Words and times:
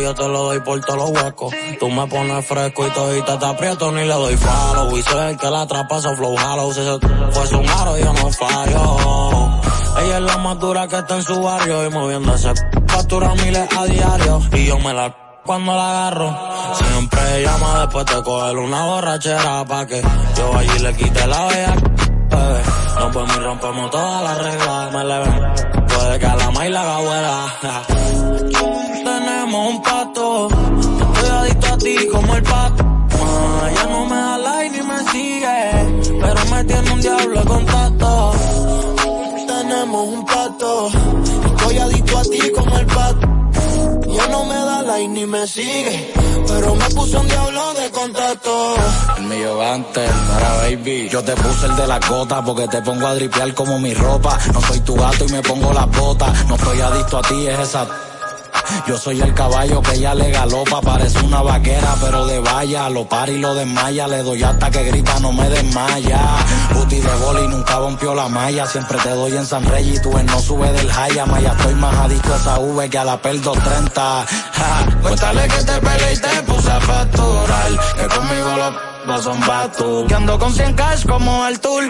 yo 0.00 0.14
te 0.14 0.28
lo 0.28 0.44
doy 0.44 0.60
por 0.60 0.80
todos 0.80 0.98
los 0.98 1.10
huecos. 1.10 1.54
Tú 1.78 1.88
me 1.88 2.06
pones 2.06 2.46
fresco 2.46 2.86
y 2.86 2.90
todita 2.90 3.38
te 3.38 3.46
aprieto 3.46 3.92
ni 3.92 4.02
le 4.02 4.14
doy 4.14 4.36
follow. 4.36 4.96
Y 4.96 5.02
soy 5.02 5.30
el 5.30 5.36
que 5.36 5.50
la 5.50 5.62
atrapa, 5.62 6.00
so 6.00 6.14
flow 6.16 6.34
hollow. 6.34 6.72
Si 6.72 6.80
eso 6.80 6.98
fue 7.30 7.58
un 7.58 7.68
aro, 7.68 7.98
yo 7.98 8.12
no 8.12 8.30
fallo. 8.32 9.60
Ella 10.04 10.16
es 10.18 10.22
la 10.22 10.36
más 10.38 10.58
dura 10.58 10.88
que 10.88 10.96
está 10.96 11.16
en 11.16 11.22
su 11.22 11.42
barrio 11.42 11.86
y 11.86 11.90
moviéndose 11.90 12.52
factura 12.86 13.34
miles 13.34 13.68
a 13.76 13.84
diario. 13.84 14.42
Y 14.52 14.66
yo 14.66 14.78
me 14.78 14.92
la 14.92 15.14
cuando 15.44 15.74
la 15.74 15.90
agarro. 15.90 16.36
Siempre 16.74 17.42
llama 17.42 17.80
después 17.80 18.06
de 18.06 18.22
coger 18.22 18.58
una 18.58 18.84
borrachera 18.84 19.64
pa' 19.64 19.86
que 19.86 20.02
yo 20.36 20.56
allí 20.56 20.78
le 20.80 20.94
quite 20.94 21.26
la 21.26 21.46
bella. 21.46 21.76
No 22.98 23.10
pues 23.12 23.28
ni 23.28 23.44
rompemos 23.44 23.90
todas 23.90 24.24
las 24.24 24.38
reglas, 24.38 24.92
me 24.92 25.04
le 25.04 25.18
ven. 25.18 25.86
Puede 25.86 26.18
que 26.18 26.26
a 26.26 26.36
la 26.36 26.50
maíz 26.50 26.70
la. 26.70 28.82
Tenemos 29.46 29.74
un 29.74 29.82
pato, 29.82 30.48
estoy 31.14 31.30
adicto 31.30 31.66
a 31.68 31.78
ti 31.78 31.96
como 32.10 32.34
el 32.34 32.42
pato. 32.42 32.84
Ah, 33.12 33.70
ya 33.76 33.86
no 33.86 34.04
me 34.06 34.16
da 34.16 34.38
like 34.38 34.70
ni 34.70 34.82
me 34.82 34.98
sigue, 35.12 36.20
pero 36.20 36.44
me 36.50 36.64
tiene 36.64 36.90
un 36.90 37.00
diablo 37.00 37.40
de 37.40 37.46
contacto. 37.46 38.32
Tenemos 39.46 40.08
un 40.08 40.26
pato, 40.26 40.88
estoy 40.88 41.78
adicto 41.78 42.18
a 42.18 42.22
ti 42.22 42.52
como 42.56 42.76
el 42.76 42.86
pato. 42.86 43.28
Ya 44.08 44.26
no 44.26 44.44
me 44.46 44.54
da 44.56 44.82
like 44.82 45.08
ni 45.10 45.26
me 45.26 45.46
sigue, 45.46 46.12
pero 46.48 46.74
me 46.74 46.90
puso 46.90 47.20
un 47.20 47.28
diablo 47.28 47.74
de 47.74 47.90
contacto. 47.92 48.74
El 49.18 49.24
mío 49.26 49.62
antes, 49.62 50.10
para 50.10 50.56
baby. 50.56 51.08
Yo 51.08 51.22
te 51.22 51.36
puse 51.36 51.66
el 51.66 51.76
de 51.76 51.86
la 51.86 52.00
gota 52.00 52.42
porque 52.44 52.66
te 52.66 52.82
pongo 52.82 53.06
a 53.06 53.14
dripear 53.14 53.54
como 53.54 53.78
mi 53.78 53.94
ropa. 53.94 54.36
No 54.52 54.60
soy 54.60 54.80
tu 54.80 54.96
gato 54.96 55.24
y 55.24 55.30
me 55.30 55.42
pongo 55.42 55.72
las 55.72 55.88
botas. 55.96 56.46
No 56.46 56.56
estoy 56.56 56.80
adicto 56.80 57.18
a 57.18 57.22
ti, 57.22 57.46
es 57.46 57.60
esa 57.60 57.86
yo 58.86 58.96
soy 58.96 59.20
el 59.20 59.34
caballo 59.34 59.82
que 59.82 59.94
ella 59.94 60.14
le 60.14 60.30
galopa, 60.30 60.80
parece 60.80 61.18
una 61.20 61.42
vaquera, 61.42 61.94
pero 62.00 62.26
de 62.26 62.38
valla. 62.40 62.88
Lo 62.88 63.08
para 63.08 63.30
y 63.30 63.38
lo 63.38 63.54
desmaya, 63.54 64.06
le 64.08 64.22
doy 64.22 64.42
hasta 64.42 64.70
que 64.70 64.84
grita, 64.84 65.18
no 65.20 65.32
me 65.32 65.48
desmaya. 65.48 66.20
Puti 66.72 67.00
de 67.00 67.14
boli 67.16 67.48
nunca 67.48 67.78
rompió 67.78 68.14
la 68.14 68.28
malla, 68.28 68.66
siempre 68.66 68.98
te 68.98 69.10
doy 69.10 69.36
en 69.36 69.46
San 69.46 69.64
Rey 69.64 69.94
y 69.94 70.00
tú 70.00 70.16
en 70.18 70.26
no 70.26 70.40
sube 70.40 70.70
del 70.72 70.90
Jaya. 70.90 71.26
Maya, 71.26 71.52
estoy 71.56 71.74
más 71.74 71.94
adicto 71.96 72.32
a 72.32 72.36
esa 72.36 72.58
V 72.58 72.90
que 72.90 72.98
a 72.98 73.04
la 73.04 73.20
PEL 73.20 73.42
230. 73.42 74.26
cuéntale 75.02 75.48
que 75.48 75.64
te 75.64 75.80
peleé 75.80 76.12
y 76.12 76.18
te 76.18 76.42
puse 76.42 76.70
a 76.70 76.80
facturar, 76.80 77.70
que 77.96 78.06
conmigo 78.14 78.48
los 79.06 79.22
son 79.22 79.40
batus. 79.40 80.06
Que 80.08 80.14
ando 80.14 80.38
con 80.38 80.52
100 80.52 80.74
cash 80.74 81.06
como 81.06 81.46
el 81.46 81.60
tour. 81.60 81.84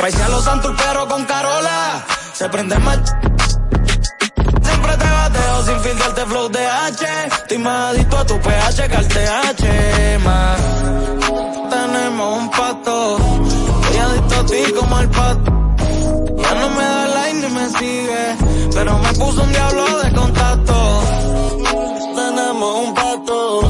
Paise 0.00 0.22
a 0.22 0.28
los 0.28 0.44
pero 0.76 1.08
con 1.08 1.24
Carola. 1.24 2.04
Se 2.34 2.48
prende 2.48 2.78
más 2.78 2.98
sin 5.64 5.80
filtrarte 5.80 6.26
flow 6.26 6.48
de 6.48 6.66
H. 6.66 7.06
Estoy 7.26 7.58
más 7.58 7.94
adicto 7.94 8.18
a 8.18 8.26
tu 8.26 8.40
pH 8.40 8.88
que 8.88 8.96
al 8.96 9.08
TH, 9.08 10.18
más. 10.24 10.60
Tenemos 11.70 12.38
un 12.38 12.50
pato. 12.50 13.18
Estoy 13.82 13.98
adicto 13.98 14.34
a 14.34 14.46
ti 14.46 14.72
como 14.78 14.96
al 14.96 15.08
pato. 15.10 15.52
Ya 16.42 16.54
no 16.60 16.68
me 16.70 16.84
da 16.84 17.06
like 17.14 17.38
ni 17.40 17.48
me 17.54 17.68
sigue. 17.78 18.24
Pero 18.74 18.98
me 18.98 19.12
puso 19.14 19.42
un 19.42 19.52
diablo 19.52 19.98
de 20.02 20.12
contacto. 20.12 20.74
Tenemos 22.16 22.74
un 22.84 22.94
pato. 22.94 23.60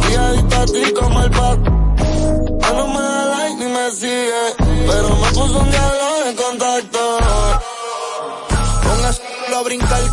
Estoy 0.00 0.14
adicto 0.14 0.56
a 0.56 0.66
ti 0.66 0.92
como 0.92 1.22
el 1.22 1.30
pato. 1.30 1.70
Ya 2.62 2.72
no 2.72 2.86
me 2.88 3.00
da 3.00 3.24
like 3.34 3.64
ni 3.64 3.70
me 3.76 3.90
sigue. 3.92 4.44
Pero 4.90 5.08
me 5.22 5.28
puso 5.32 5.58
un 5.58 5.70
diablo 5.70 6.24
de 6.24 6.34
contacto 6.34 7.07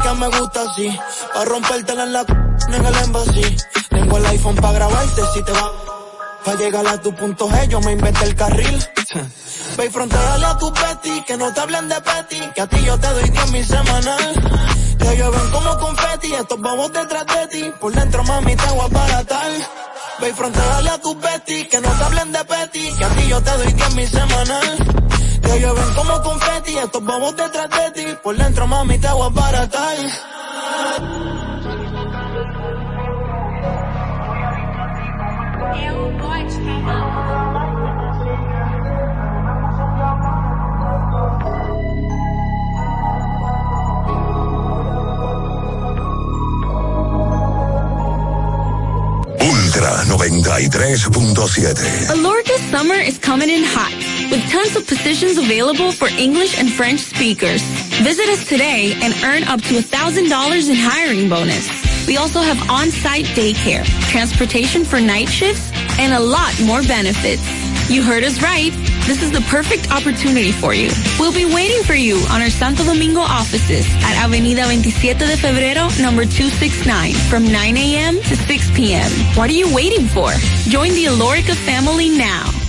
que 0.05 0.13
me 0.19 0.27
gusta 0.27 0.61
así. 0.61 0.99
Pa' 1.33 1.45
rompértela 1.45 2.03
en 2.03 2.13
la 2.13 2.21
en 2.21 2.85
el 2.85 2.95
embassy. 3.03 3.57
Tengo 3.89 4.17
el 4.17 4.25
iPhone 4.27 4.55
pa' 4.55 4.71
grabarte 4.71 5.21
si 5.33 5.41
te 5.43 5.51
va. 5.51 5.71
Pa' 6.43 6.55
llegar 6.55 6.87
a 6.87 7.01
tu 7.01 7.13
punto 7.15 7.49
G, 7.49 7.67
yo 7.67 7.79
me 7.81 7.91
inventé 7.93 8.25
el 8.25 8.35
carril. 8.35 8.77
Ve 9.77 9.85
y 9.85 9.89
fronteale 9.89 10.45
a 10.45 10.57
tu 10.57 10.71
Betty, 10.71 11.21
que 11.23 11.37
no 11.37 11.51
te 11.53 11.59
hablen 11.59 11.89
de 11.89 11.99
Petty, 12.01 12.39
que 12.53 12.61
a 12.61 12.67
ti 12.67 12.77
yo 12.85 12.97
te 12.99 13.07
doy 13.07 13.29
10 13.29 13.51
mi 13.51 13.63
semanal. 13.63 14.33
Que 14.99 15.17
llueven 15.17 15.51
como 15.51 15.77
confeti, 15.77 16.33
estos 16.33 16.59
bobos 16.59 16.93
detrás 16.93 17.25
de 17.25 17.47
ti, 17.47 17.71
por 17.79 17.93
dentro 17.93 18.23
mami 18.23 18.55
te 18.55 18.71
voy 18.71 18.85
a 18.85 18.87
baratar. 18.87 19.51
Ve 20.21 20.29
y 20.29 20.33
fronteale 20.33 20.89
a 20.89 20.97
tu 20.99 21.15
Betty, 21.15 21.65
que 21.65 21.81
no 21.81 21.89
te 21.89 22.03
hablen 22.03 22.31
de 22.31 22.45
Petty, 22.45 22.91
que 22.93 23.05
a 23.05 23.09
ti 23.09 23.27
yo 23.27 23.41
te 23.41 23.51
doy 23.57 23.73
10 23.73 23.95
mi 23.95 24.07
semanal. 24.07 24.77
Que 25.45 25.59
llueven 25.59 25.93
como 25.95 26.21
confeti, 26.21 26.77
estos 26.77 27.03
bobos 27.03 27.35
detrás 27.35 27.69
de 27.69 27.91
ti. 27.91 28.05
Por 28.23 28.35
dentro, 28.35 28.67
mami, 28.67 28.97
te 28.97 29.07
voy 29.09 29.27
a 29.27 29.29
baratar. 29.29 29.97
Ultra 49.39 50.03
93.7. 50.05 52.09
Alorca 52.09 52.57
summer 52.71 52.99
is 52.99 53.17
coming 53.19 53.49
in 53.49 53.63
hot 53.63 54.14
with 54.29 54.41
tons 54.49 54.75
of 54.75 54.87
positions 54.87 55.37
available 55.37 55.91
for 55.91 56.07
English 56.07 56.57
and 56.57 56.71
French 56.71 56.99
speakers. 56.99 57.61
Visit 58.01 58.27
us 58.29 58.47
today 58.47 58.93
and 59.01 59.13
earn 59.23 59.43
up 59.43 59.61
to 59.61 59.75
$1,000 59.75 60.69
in 60.69 60.75
hiring 60.75 61.29
bonus. 61.29 61.67
We 62.07 62.17
also 62.17 62.41
have 62.41 62.69
on-site 62.69 63.25
daycare, 63.37 63.85
transportation 64.09 64.85
for 64.85 64.99
night 64.99 65.29
shifts, 65.29 65.71
and 65.99 66.13
a 66.13 66.19
lot 66.19 66.53
more 66.61 66.83
benefits. 66.83 67.43
You 67.89 68.03
heard 68.03 68.23
us 68.23 68.41
right. 68.41 68.71
This 69.05 69.21
is 69.21 69.31
the 69.31 69.41
perfect 69.41 69.91
opportunity 69.91 70.51
for 70.51 70.73
you. 70.73 70.89
We'll 71.19 71.33
be 71.33 71.45
waiting 71.45 71.83
for 71.83 71.93
you 71.93 72.17
on 72.31 72.41
our 72.41 72.49
Santo 72.49 72.83
Domingo 72.83 73.21
offices 73.21 73.85
at 74.03 74.17
Avenida 74.23 74.63
27 74.63 75.17
de 75.17 75.35
Febrero, 75.37 75.89
number 76.01 76.25
269, 76.25 77.13
from 77.29 77.45
9 77.45 77.77
a.m. 77.77 78.15
to 78.15 78.35
6 78.35 78.71
p.m. 78.71 79.11
What 79.37 79.49
are 79.49 79.53
you 79.53 79.73
waiting 79.73 80.07
for? 80.07 80.31
Join 80.69 80.89
the 80.93 81.05
Alorica 81.05 81.53
family 81.53 82.09
now. 82.09 82.64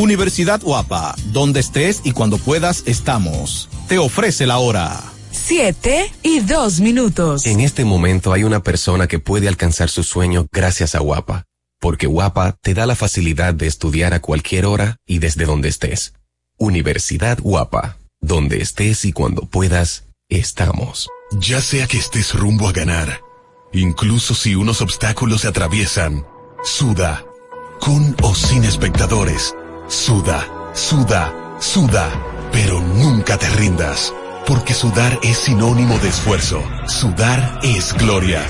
Universidad 0.00 0.60
Guapa, 0.62 1.14
donde 1.26 1.60
estés 1.60 2.00
y 2.04 2.12
cuando 2.12 2.38
puedas 2.38 2.84
estamos. 2.86 3.68
Te 3.86 3.98
ofrece 3.98 4.46
la 4.46 4.58
hora. 4.58 5.00
Siete 5.30 6.10
y 6.22 6.40
dos 6.40 6.80
minutos. 6.80 7.46
En 7.46 7.60
este 7.60 7.84
momento 7.84 8.32
hay 8.32 8.44
una 8.44 8.62
persona 8.62 9.06
que 9.06 9.18
puede 9.18 9.46
alcanzar 9.46 9.90
su 9.90 10.02
sueño 10.02 10.46
gracias 10.50 10.94
a 10.94 11.00
Guapa 11.00 11.44
porque 11.80 12.06
Guapa 12.06 12.56
te 12.60 12.74
da 12.74 12.86
la 12.86 12.94
facilidad 12.94 13.54
de 13.54 13.66
estudiar 13.66 14.12
a 14.14 14.20
cualquier 14.20 14.66
hora 14.66 14.98
y 15.06 15.18
desde 15.18 15.46
donde 15.46 15.68
estés. 15.68 16.12
Universidad 16.58 17.38
Guapa, 17.40 17.96
donde 18.20 18.60
estés 18.60 19.06
y 19.06 19.12
cuando 19.12 19.46
puedas, 19.46 20.04
estamos. 20.28 21.08
Ya 21.32 21.62
sea 21.62 21.86
que 21.86 21.96
estés 21.96 22.34
rumbo 22.34 22.68
a 22.68 22.72
ganar, 22.72 23.22
incluso 23.72 24.34
si 24.34 24.54
unos 24.54 24.82
obstáculos 24.82 25.40
se 25.40 25.48
atraviesan, 25.48 26.26
suda, 26.62 27.24
con 27.80 28.14
o 28.22 28.34
sin 28.34 28.64
espectadores, 28.64 29.54
suda, 29.90 30.46
suda, 30.72 31.32
suda, 31.58 32.08
pero 32.52 32.80
nunca 32.80 33.36
te 33.36 33.48
rindas, 33.50 34.14
porque 34.46 34.72
sudar 34.72 35.18
es 35.22 35.36
sinónimo 35.36 35.98
de 35.98 36.08
esfuerzo, 36.08 36.62
sudar 36.86 37.58
es 37.64 37.92
gloria. 37.94 38.40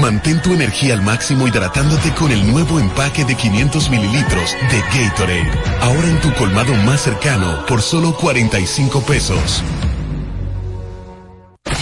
Mantén 0.00 0.40
tu 0.40 0.54
energía 0.54 0.94
al 0.94 1.02
máximo 1.02 1.46
hidratándote 1.46 2.12
con 2.14 2.32
el 2.32 2.50
nuevo 2.50 2.80
empaque 2.80 3.26
de 3.26 3.34
500 3.34 3.90
mililitros 3.90 4.56
de 4.70 4.80
Gatorade. 4.80 5.52
Ahora 5.80 6.08
en 6.08 6.20
tu 6.20 6.32
colmado 6.34 6.74
más 6.76 7.02
cercano 7.02 7.64
por 7.66 7.82
solo 7.82 8.14
45 8.16 9.00
pesos. 9.02 9.62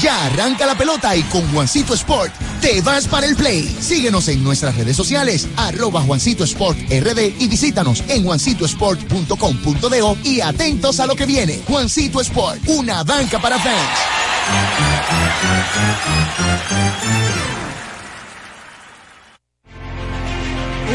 Ya 0.02 0.26
arranca 0.26 0.66
la 0.66 0.76
pelota 0.76 1.14
y 1.16 1.22
con 1.24 1.48
Juancito 1.52 1.94
Sport 1.94 2.32
te 2.64 2.80
vas 2.80 3.06
para 3.06 3.26
el 3.26 3.36
play. 3.36 3.62
Síguenos 3.78 4.26
en 4.28 4.42
nuestras 4.42 4.74
redes 4.74 4.96
sociales, 4.96 5.46
arroba 5.54 6.00
Juancito 6.00 6.44
Sport 6.44 6.78
RD 6.88 7.38
y 7.38 7.46
visítanos 7.46 8.02
en 8.08 8.24
juancitosport.com.de 8.24 10.16
y 10.24 10.40
atentos 10.40 10.98
a 10.98 11.06
lo 11.06 11.14
que 11.14 11.26
viene. 11.26 11.60
Juancito 11.68 12.22
Sport, 12.22 12.62
una 12.68 13.04
banca 13.04 13.38
para 13.38 13.58
fans. 13.58 13.76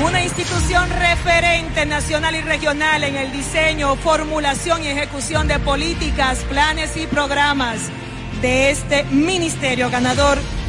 Una 0.04 0.24
institución 0.24 0.90
referente 0.90 1.86
nacional 1.86 2.36
y 2.36 2.42
regional 2.42 3.04
en 3.04 3.16
el 3.16 3.32
diseño, 3.32 3.96
formulación 3.98 4.84
y 4.84 4.88
ejecución 4.88 5.48
de 5.48 5.60
políticas, 5.60 6.40
planes 6.50 6.98
y 6.98 7.06
programas 7.06 7.92
de 8.42 8.72
este 8.72 9.04
ministerio 9.04 9.92
ganador 9.92 10.40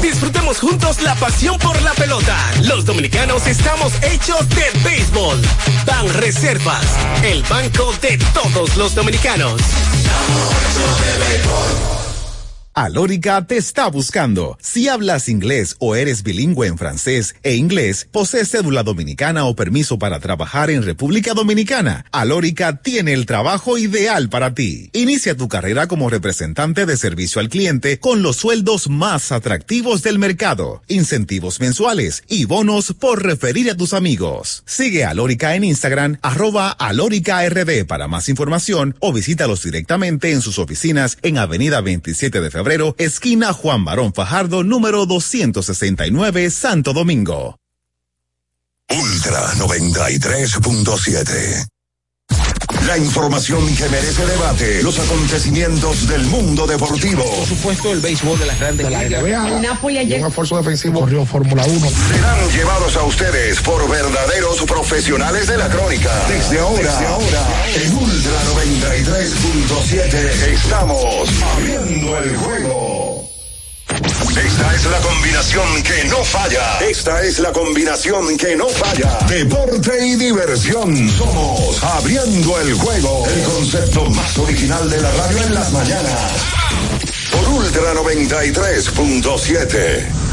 Disfrutemos 0.00 0.58
juntos 0.58 1.02
la 1.02 1.14
pasión 1.16 1.58
por 1.58 1.80
la 1.82 1.92
pelota. 1.92 2.36
Los 2.62 2.84
dominicanos 2.84 3.46
estamos 3.46 3.92
hechos 4.02 4.48
de 4.48 4.64
béisbol. 4.82 5.40
Ban 5.86 6.08
Reservas, 6.14 6.86
el 7.22 7.42
banco 7.44 7.92
de 8.00 8.18
todos 8.32 8.76
los 8.76 8.94
dominicanos. 8.94 9.60
Alórica 12.76 13.46
te 13.46 13.56
está 13.56 13.86
buscando. 13.86 14.58
Si 14.60 14.88
hablas 14.88 15.28
inglés 15.28 15.76
o 15.78 15.94
eres 15.94 16.24
bilingüe 16.24 16.66
en 16.66 16.76
francés 16.76 17.36
e 17.44 17.54
inglés, 17.54 18.08
posees 18.10 18.50
cédula 18.50 18.82
dominicana 18.82 19.44
o 19.44 19.54
permiso 19.54 19.96
para 19.96 20.18
trabajar 20.18 20.70
en 20.70 20.82
República 20.82 21.34
Dominicana, 21.34 22.04
Alórica 22.10 22.82
tiene 22.82 23.12
el 23.12 23.26
trabajo 23.26 23.78
ideal 23.78 24.28
para 24.28 24.54
ti. 24.54 24.90
Inicia 24.92 25.36
tu 25.36 25.46
carrera 25.46 25.86
como 25.86 26.10
representante 26.10 26.84
de 26.84 26.96
servicio 26.96 27.40
al 27.40 27.48
cliente 27.48 28.00
con 28.00 28.22
los 28.22 28.38
sueldos 28.38 28.88
más 28.88 29.30
atractivos 29.30 30.02
del 30.02 30.18
mercado, 30.18 30.82
incentivos 30.88 31.60
mensuales 31.60 32.24
y 32.26 32.44
bonos 32.44 32.92
por 32.98 33.22
referir 33.22 33.70
a 33.70 33.76
tus 33.76 33.94
amigos. 33.94 34.64
Sigue 34.66 35.04
a 35.04 35.10
Alórica 35.10 35.54
en 35.54 35.62
Instagram, 35.62 36.18
arroba 36.22 36.70
alórica.rd 36.70 37.86
para 37.86 38.08
más 38.08 38.28
información 38.28 38.96
o 38.98 39.12
visítalos 39.12 39.62
directamente 39.62 40.32
en 40.32 40.42
sus 40.42 40.58
oficinas 40.58 41.18
en 41.22 41.38
Avenida 41.38 41.80
27 41.80 42.40
de 42.40 42.50
Febrero 42.50 42.63
esquina 42.98 43.52
Juan 43.52 43.84
Barón 43.84 44.14
Fajardo, 44.14 44.64
número 44.64 45.06
269, 45.06 46.50
Santo 46.50 46.92
Domingo. 46.92 47.60
Ultra 48.88 49.52
93.7. 49.54 51.73
La 52.86 52.98
información 52.98 53.64
que 53.76 53.88
merece 53.88 54.26
debate, 54.26 54.82
los 54.82 54.98
acontecimientos 54.98 56.06
del 56.06 56.22
mundo 56.26 56.66
deportivo. 56.66 57.24
Por 57.24 57.46
supuesto, 57.46 57.92
el 57.92 58.00
béisbol 58.00 58.38
de 58.38 58.46
las 58.46 58.58
grandes 58.58 58.86
ligas. 58.88 59.62
Napoli 59.62 59.98
ayer. 59.98 60.20
Un 60.20 60.26
esfuerzo 60.28 60.58
defensivo 60.58 61.00
corrió 61.00 61.24
Fórmula 61.24 61.64
1. 61.64 61.88
Serán 61.88 62.50
llevados 62.50 62.96
a 62.96 63.04
ustedes 63.04 63.60
por 63.60 63.88
verdaderos 63.88 64.62
profesionales 64.64 65.46
de 65.46 65.56
la 65.56 65.68
crónica. 65.68 66.10
Desde 66.28 66.58
ahora, 66.60 66.82
Desde 66.82 67.06
ahora 67.06 67.46
en 67.74 67.94
Ultra 67.94 68.32
93.7 68.54 70.52
estamos 70.52 71.42
abriendo 71.42 72.18
el 72.18 72.36
juego. 72.36 72.93
Esta 74.36 74.74
es 74.74 74.84
la 74.86 74.98
combinación 74.98 75.82
que 75.84 76.04
no 76.08 76.24
falla. 76.24 76.80
Esta 76.80 77.22
es 77.22 77.38
la 77.38 77.52
combinación 77.52 78.36
que 78.36 78.56
no 78.56 78.68
falla. 78.68 79.16
Deporte 79.28 80.04
y 80.04 80.16
diversión. 80.16 81.08
Somos 81.08 81.80
abriendo 81.84 82.60
el 82.60 82.74
juego. 82.74 83.24
El 83.28 83.44
concepto 83.44 84.10
más 84.10 84.36
original 84.38 84.90
de 84.90 85.00
la 85.00 85.12
radio 85.12 85.46
en 85.46 85.54
las 85.54 85.72
mañanas. 85.72 86.32
Por 87.30 87.48
Ultra 87.48 87.94
93.7. 87.94 90.24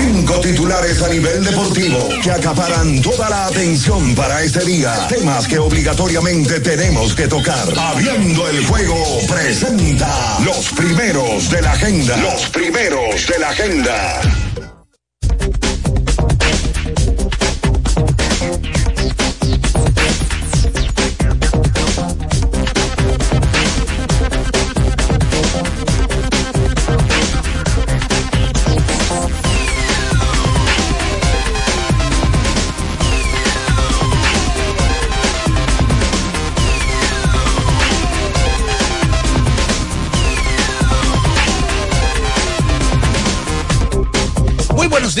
Cinco 0.00 0.40
titulares 0.40 1.02
a 1.02 1.08
nivel 1.08 1.44
deportivo 1.44 2.08
que 2.22 2.30
acaparan 2.30 3.02
toda 3.02 3.28
la 3.28 3.46
atención 3.46 4.14
para 4.14 4.42
este 4.42 4.64
día. 4.64 5.06
Temas 5.08 5.46
que 5.46 5.58
obligatoriamente 5.58 6.58
tenemos 6.60 7.14
que 7.14 7.28
tocar. 7.28 7.68
Abriendo 7.76 8.48
el 8.48 8.64
juego 8.64 8.96
presenta 9.28 10.38
los 10.42 10.70
primeros 10.70 11.50
de 11.50 11.60
la 11.60 11.72
agenda. 11.72 12.16
Los 12.16 12.48
primeros 12.48 13.26
de 13.26 13.38
la 13.38 13.50
agenda. 13.50 14.20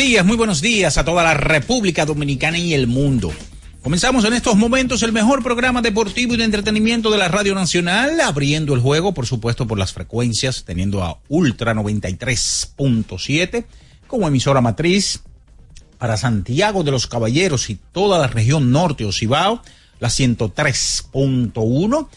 Días, 0.00 0.24
muy 0.24 0.38
buenos 0.38 0.62
días 0.62 0.96
a 0.96 1.04
toda 1.04 1.22
la 1.22 1.34
República 1.34 2.06
Dominicana 2.06 2.56
y 2.56 2.72
el 2.72 2.86
mundo. 2.86 3.30
Comenzamos 3.82 4.24
en 4.24 4.32
estos 4.32 4.56
momentos 4.56 5.02
el 5.02 5.12
mejor 5.12 5.42
programa 5.42 5.82
deportivo 5.82 6.32
y 6.32 6.38
de 6.38 6.44
entretenimiento 6.44 7.10
de 7.10 7.18
la 7.18 7.28
Radio 7.28 7.54
Nacional, 7.54 8.18
abriendo 8.22 8.72
el 8.72 8.80
juego, 8.80 9.12
por 9.12 9.26
supuesto, 9.26 9.66
por 9.66 9.78
las 9.78 9.92
frecuencias, 9.92 10.64
teniendo 10.64 11.02
a 11.02 11.18
Ultra 11.28 11.74
93.7 11.74 13.66
como 14.06 14.26
emisora 14.26 14.62
matriz 14.62 15.20
para 15.98 16.16
Santiago 16.16 16.82
de 16.82 16.92
los 16.92 17.06
Caballeros 17.06 17.68
y 17.68 17.78
toda 17.92 18.18
la 18.18 18.26
región 18.26 18.72
norte 18.72 19.04
o 19.04 19.12
Cibao, 19.12 19.60
la 19.98 20.08
103.1 20.08 22.08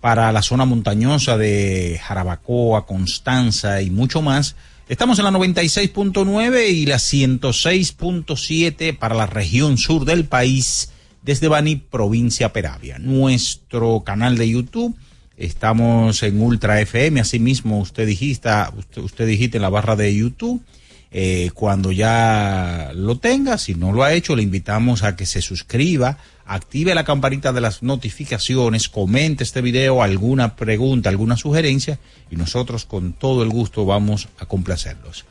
para 0.00 0.32
la 0.32 0.40
zona 0.40 0.64
montañosa 0.64 1.36
de 1.36 2.00
Jarabacoa, 2.02 2.86
Constanza 2.86 3.82
y 3.82 3.90
mucho 3.90 4.22
más 4.22 4.56
Estamos 4.88 5.18
en 5.18 5.24
la 5.24 5.32
96.9 5.32 6.68
y 6.70 6.86
la 6.86 6.98
106.7 6.98 8.96
para 8.96 9.16
la 9.16 9.26
región 9.26 9.78
sur 9.78 10.04
del 10.04 10.26
país 10.26 10.92
desde 11.22 11.48
Bani, 11.48 11.74
provincia 11.74 12.52
Peravia. 12.52 13.00
Nuestro 13.00 14.04
canal 14.06 14.38
de 14.38 14.48
YouTube, 14.48 14.94
estamos 15.36 16.22
en 16.22 16.40
Ultra 16.40 16.80
FM, 16.80 17.18
asimismo 17.18 17.80
usted 17.80 18.06
dijiste, 18.06 18.48
usted, 18.76 19.02
usted 19.02 19.26
dijiste 19.26 19.58
en 19.58 19.62
la 19.62 19.70
barra 19.70 19.96
de 19.96 20.14
YouTube. 20.14 20.62
Eh, 21.10 21.50
cuando 21.52 21.90
ya 21.90 22.92
lo 22.94 23.18
tenga, 23.18 23.58
si 23.58 23.74
no 23.74 23.90
lo 23.90 24.04
ha 24.04 24.12
hecho, 24.12 24.36
le 24.36 24.44
invitamos 24.44 25.02
a 25.02 25.16
que 25.16 25.26
se 25.26 25.42
suscriba 25.42 26.18
active 26.46 26.94
la 26.94 27.04
campanita 27.04 27.52
de 27.52 27.60
las 27.60 27.82
notificaciones, 27.82 28.88
comente 28.88 29.44
este 29.44 29.60
video, 29.60 30.02
alguna 30.02 30.56
pregunta, 30.56 31.08
alguna 31.08 31.36
sugerencia 31.36 31.98
y 32.30 32.36
nosotros 32.36 32.84
con 32.84 33.12
todo 33.12 33.42
el 33.42 33.50
gusto 33.50 33.84
vamos 33.84 34.28
a 34.38 34.46
complacerlos. 34.46 35.24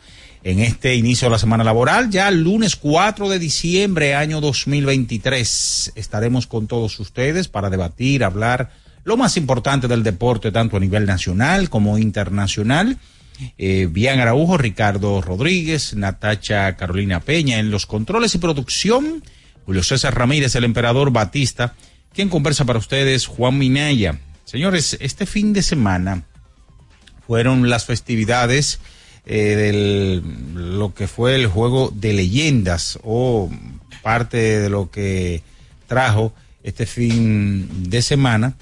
En 0.43 0.60
este 0.60 0.95
inicio 0.95 1.27
de 1.27 1.31
la 1.31 1.39
semana 1.39 1.63
laboral, 1.63 2.12
ya 2.12 2.29
lunes 2.29 2.75
4 2.75 3.29
de 3.29 3.39
diciembre, 3.39 4.13
año 4.13 4.41
2023, 4.41 5.93
estaremos 5.95 6.45
con 6.45 6.67
todos 6.67 7.00
ustedes 7.00 7.48
para 7.48 7.72
debatir, 7.72 8.24
hablar 8.24 8.69
lo 9.03 9.17
más 9.17 9.38
importante 9.38 9.88
del 9.88 10.03
deporte, 10.03 10.51
tanto 10.51 10.77
a 10.77 10.79
nivel 10.79 11.05
nacional 11.05 11.69
como 11.69 11.98
internacional. 11.98 12.98
Eh, 13.57 13.88
Bian 13.89 14.19
Araujo, 14.19 14.57
Ricardo 14.57 15.22
Rodríguez, 15.22 15.95
Natacha 15.95 16.75
Carolina 16.75 17.19
Peña 17.19 17.60
en 17.60 17.72
los 17.72 17.86
controles 17.86 18.36
y 18.36 18.38
producción 18.38 19.24
Julio 19.65 19.84
César 19.84 20.15
Ramírez, 20.15 20.55
el 20.55 20.63
emperador 20.63 21.12
Batista, 21.12 21.75
quien 22.13 22.29
conversa 22.29 22.65
para 22.65 22.79
ustedes, 22.79 23.25
Juan 23.25 23.57
Minaya. 23.57 24.19
Señores, 24.45 24.98
este 25.00 25.25
fin 25.25 25.53
de 25.53 25.63
semana 25.63 26.24
fueron 27.25 27.69
las 27.69 27.86
festividades 27.86 28.79
eh, 29.25 29.55
de 29.55 30.22
lo 30.53 30.93
que 30.93 31.07
fue 31.07 31.36
el 31.36 31.48
juego 31.48 31.91
de 31.93 32.13
leyendas 32.13 33.00
o 33.03 33.50
parte 34.03 34.38
de 34.38 34.69
lo 34.69 34.91
que 34.91 35.41
trajo 35.88 36.34
este 36.63 36.86
fin 36.86 37.89
de 37.89 38.01
semana, 38.01 38.55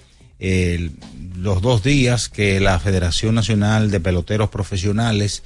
los 1.37 1.61
dos 1.61 1.83
días 1.83 2.27
que 2.27 2.59
la 2.59 2.77
Federación 2.79 3.35
Nacional 3.35 3.91
de 3.91 4.01
Peloteros 4.01 4.49
Profesionales 4.49 5.43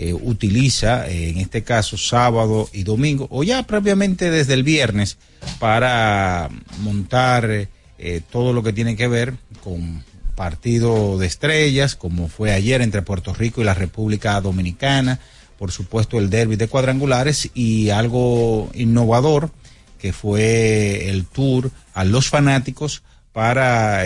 eh, 0.00 0.14
utiliza, 0.14 1.08
eh, 1.08 1.30
en 1.30 1.38
este 1.38 1.64
caso 1.64 1.98
sábado 1.98 2.70
y 2.72 2.84
domingo, 2.84 3.26
o 3.32 3.42
ya 3.42 3.64
previamente 3.64 4.30
desde 4.30 4.54
el 4.54 4.62
viernes, 4.62 5.18
para 5.58 6.48
montar 6.82 7.68
eh, 7.98 8.20
todo 8.30 8.52
lo 8.52 8.62
que 8.62 8.72
tiene 8.72 8.94
que 8.94 9.08
ver 9.08 9.34
con 9.60 10.04
partido 10.36 11.18
de 11.18 11.26
estrellas, 11.26 11.96
como 11.96 12.28
fue 12.28 12.52
ayer 12.52 12.80
entre 12.80 13.02
Puerto 13.02 13.34
Rico 13.34 13.60
y 13.60 13.64
la 13.64 13.74
República 13.74 14.40
Dominicana, 14.40 15.18
por 15.58 15.72
supuesto 15.72 16.20
el 16.20 16.30
derby 16.30 16.54
de 16.54 16.68
cuadrangulares 16.68 17.50
y 17.52 17.90
algo 17.90 18.70
innovador 18.74 19.50
que 19.98 20.12
fue 20.12 21.08
el 21.10 21.26
tour 21.26 21.72
a 21.92 22.04
los 22.04 22.28
fanáticos 22.28 23.02
para 23.32 24.04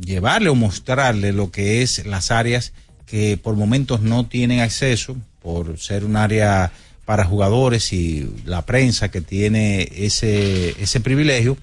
llevarle 0.00 0.48
o 0.48 0.54
mostrarle 0.54 1.34
lo 1.34 1.50
que 1.50 1.82
es 1.82 2.06
las 2.06 2.30
áreas 2.30 2.72
que 3.08 3.36
por 3.36 3.56
momentos 3.56 4.00
no 4.00 4.26
tienen 4.26 4.60
acceso 4.60 5.16
por 5.40 5.78
ser 5.78 6.04
un 6.04 6.16
área 6.16 6.72
para 7.04 7.24
jugadores 7.24 7.92
y 7.92 8.30
la 8.44 8.66
prensa 8.66 9.10
que 9.10 9.22
tiene 9.22 9.88
ese, 9.96 10.80
ese 10.82 11.00
privilegio, 11.00 11.56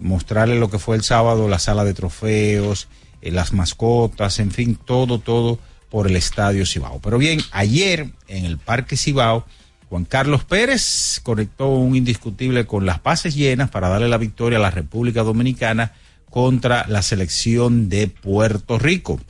mostrarle 0.00 0.58
lo 0.58 0.68
que 0.68 0.80
fue 0.80 0.96
el 0.96 1.04
sábado, 1.04 1.48
la 1.48 1.60
sala 1.60 1.84
de 1.84 1.94
trofeos, 1.94 2.88
eh, 3.22 3.30
las 3.30 3.52
mascotas, 3.52 4.40
en 4.40 4.50
fin, 4.50 4.76
todo, 4.76 5.20
todo 5.20 5.60
por 5.90 6.08
el 6.08 6.16
Estadio 6.16 6.66
Cibao. 6.66 6.98
Pero 7.00 7.18
bien, 7.18 7.40
ayer 7.52 8.10
en 8.26 8.44
el 8.44 8.58
Parque 8.58 8.96
Cibao, 8.96 9.46
Juan 9.88 10.04
Carlos 10.04 10.42
Pérez 10.42 11.20
conectó 11.22 11.68
un 11.68 11.94
indiscutible 11.94 12.66
con 12.66 12.84
las 12.84 13.00
bases 13.00 13.36
llenas 13.36 13.70
para 13.70 13.88
darle 13.88 14.08
la 14.08 14.18
victoria 14.18 14.58
a 14.58 14.62
la 14.62 14.72
República 14.72 15.22
Dominicana 15.22 15.92
contra 16.30 16.84
la 16.88 17.00
selección 17.02 17.88
de 17.88 18.08
Puerto 18.08 18.76
Rico. 18.76 19.20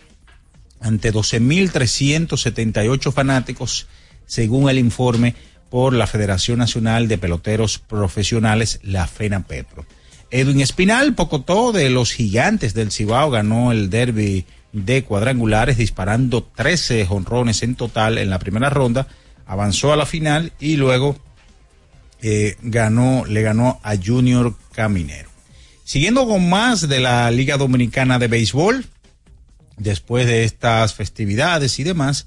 Ante 0.85 1.13
12.378 1.15 3.11
fanáticos, 3.11 3.87
según 4.27 4.69
el 4.69 4.79
informe 4.79 5.35
por 5.71 5.95
la 5.95 6.07
Federación 6.07 6.59
Nacional 6.59 7.09
de 7.09 7.17
Peloteros 7.17 7.79
Profesionales, 7.79 8.81
la 8.83 9.07
FENA 9.07 9.47
Petro. 9.47 9.87
Edwin 10.31 10.61
Espinal, 10.61 11.15
Pocotó 11.15 11.73
de 11.73 11.89
los 11.89 12.13
Gigantes 12.13 12.75
del 12.75 12.93
Cibao, 12.93 13.31
ganó 13.31 13.73
el 13.73 13.89
derby 13.89 14.45
de 14.73 15.05
cuadrangulares 15.05 15.79
disparando 15.79 16.43
13 16.43 17.07
jonrones 17.07 17.63
en 17.63 17.77
total 17.77 18.19
en 18.19 18.29
la 18.29 18.39
primera 18.39 18.69
ronda, 18.69 19.09
avanzó 19.47 19.91
a 19.91 19.97
la 19.97 20.05
final 20.05 20.53
y 20.61 20.77
luego 20.77 21.17
eh, 22.21 22.57
ganó, 22.61 23.25
le 23.25 23.41
ganó 23.41 23.81
a 23.83 23.97
Junior 23.97 24.55
Caminero. 24.73 25.31
Siguiendo 25.83 26.29
con 26.29 26.51
más 26.51 26.89
de 26.89 27.01
la 27.01 27.31
Liga 27.31 27.57
Dominicana 27.57 28.19
de 28.19 28.29
Béisbol, 28.29 28.85
después 29.77 30.27
de 30.27 30.45
estas 30.45 30.95
festividades 30.95 31.79
y 31.79 31.85
demás, 31.85 32.27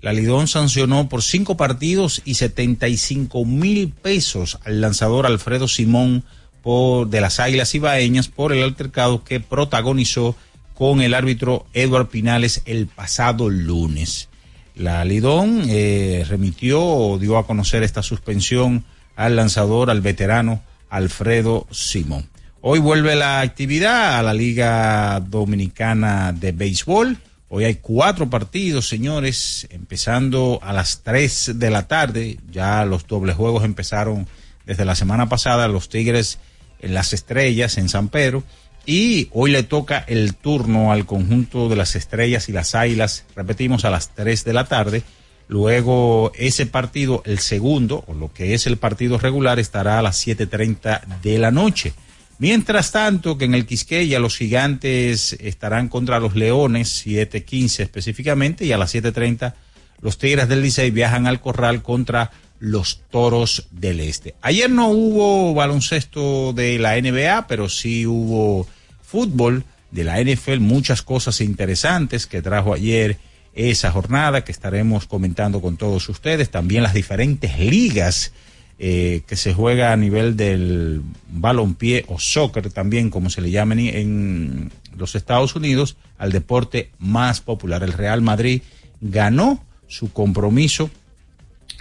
la 0.00 0.12
Lidón 0.12 0.46
sancionó 0.46 1.08
por 1.08 1.22
cinco 1.22 1.56
partidos 1.56 2.22
y 2.24 2.34
75 2.34 3.44
mil 3.44 3.90
pesos 3.90 4.58
al 4.64 4.80
lanzador 4.80 5.26
Alfredo 5.26 5.68
Simón 5.68 6.22
por, 6.62 7.08
de 7.08 7.20
las 7.20 7.40
Águilas 7.40 7.74
Ibaeñas 7.74 8.28
por 8.28 8.52
el 8.52 8.62
altercado 8.62 9.24
que 9.24 9.40
protagonizó 9.40 10.36
con 10.74 11.00
el 11.00 11.14
árbitro 11.14 11.66
Edward 11.72 12.08
Pinales 12.08 12.62
el 12.66 12.86
pasado 12.86 13.48
lunes. 13.48 14.28
La 14.74 15.04
Lidón 15.06 15.64
eh, 15.68 16.24
remitió 16.28 16.84
o 16.84 17.18
dio 17.18 17.38
a 17.38 17.46
conocer 17.46 17.82
esta 17.82 18.02
suspensión 18.02 18.84
al 19.16 19.36
lanzador, 19.36 19.90
al 19.90 20.02
veterano 20.02 20.62
Alfredo 20.90 21.66
Simón. 21.70 22.28
Hoy 22.68 22.80
vuelve 22.80 23.14
la 23.14 23.42
actividad 23.42 24.18
a 24.18 24.24
la 24.24 24.34
Liga 24.34 25.20
Dominicana 25.20 26.32
de 26.32 26.50
Béisbol. 26.50 27.16
Hoy 27.48 27.62
hay 27.62 27.76
cuatro 27.76 28.28
partidos, 28.28 28.88
señores, 28.88 29.68
empezando 29.70 30.58
a 30.60 30.72
las 30.72 31.04
tres 31.04 31.52
de 31.54 31.70
la 31.70 31.86
tarde. 31.86 32.40
Ya 32.50 32.84
los 32.84 33.06
dobles 33.06 33.36
juegos 33.36 33.62
empezaron 33.62 34.26
desde 34.64 34.84
la 34.84 34.96
semana 34.96 35.28
pasada. 35.28 35.68
Los 35.68 35.88
Tigres 35.88 36.40
en 36.80 36.92
las 36.92 37.12
estrellas 37.12 37.78
en 37.78 37.88
San 37.88 38.08
Pedro. 38.08 38.42
Y 38.84 39.28
hoy 39.30 39.52
le 39.52 39.62
toca 39.62 39.98
el 39.98 40.34
turno 40.34 40.90
al 40.90 41.06
conjunto 41.06 41.68
de 41.68 41.76
las 41.76 41.94
estrellas 41.94 42.48
y 42.48 42.52
las 42.52 42.74
águilas. 42.74 43.26
Repetimos 43.36 43.84
a 43.84 43.90
las 43.90 44.12
tres 44.12 44.44
de 44.44 44.54
la 44.54 44.64
tarde. 44.64 45.04
Luego 45.46 46.32
ese 46.34 46.66
partido, 46.66 47.22
el 47.26 47.38
segundo, 47.38 48.02
o 48.08 48.14
lo 48.14 48.32
que 48.32 48.54
es 48.54 48.66
el 48.66 48.76
partido 48.76 49.18
regular, 49.18 49.60
estará 49.60 50.00
a 50.00 50.02
las 50.02 50.26
7.30 50.26 51.20
de 51.22 51.38
la 51.38 51.52
noche. 51.52 51.94
Mientras 52.38 52.92
tanto, 52.92 53.38
que 53.38 53.46
en 53.46 53.54
el 53.54 53.64
Quisqueya 53.64 54.18
los 54.18 54.36
gigantes 54.36 55.36
estarán 55.40 55.88
contra 55.88 56.20
los 56.20 56.36
Leones, 56.36 57.06
7.15 57.06 57.80
específicamente, 57.80 58.64
y 58.66 58.72
a 58.72 58.78
las 58.78 58.94
7.30 58.94 59.54
los 60.02 60.18
Tigres 60.18 60.48
del 60.48 60.60
Licey 60.60 60.90
viajan 60.90 61.26
al 61.26 61.40
Corral 61.40 61.82
contra 61.82 62.30
los 62.58 63.02
Toros 63.10 63.68
del 63.70 64.00
Este. 64.00 64.34
Ayer 64.42 64.70
no 64.70 64.88
hubo 64.88 65.54
baloncesto 65.54 66.52
de 66.52 66.78
la 66.78 67.00
NBA, 67.00 67.46
pero 67.46 67.68
sí 67.68 68.06
hubo 68.06 68.66
fútbol 69.02 69.64
de 69.90 70.04
la 70.04 70.22
NFL, 70.22 70.58
muchas 70.60 71.02
cosas 71.02 71.40
interesantes 71.40 72.26
que 72.26 72.42
trajo 72.42 72.74
ayer 72.74 73.18
esa 73.54 73.90
jornada 73.90 74.44
que 74.44 74.52
estaremos 74.52 75.06
comentando 75.06 75.62
con 75.62 75.78
todos 75.78 76.08
ustedes, 76.10 76.50
también 76.50 76.82
las 76.82 76.92
diferentes 76.92 77.58
ligas 77.58 78.32
eh, 78.78 79.22
que 79.26 79.36
se 79.36 79.54
juega 79.54 79.92
a 79.92 79.96
nivel 79.96 80.36
del 80.36 81.00
balonpié 81.28 82.04
o 82.08 82.18
soccer 82.18 82.70
también, 82.70 83.08
como 83.08 83.30
se 83.30 83.40
le 83.40 83.50
llama 83.50 83.74
en, 83.74 84.70
los 84.96 85.14
Estados 85.14 85.56
Unidos, 85.56 85.96
al 86.18 86.30
deporte 86.30 86.90
más 86.98 87.40
popular. 87.40 87.82
El 87.82 87.94
Real 87.94 88.20
Madrid 88.20 88.62
ganó 89.00 89.64
su 89.88 90.12
compromiso 90.12 90.90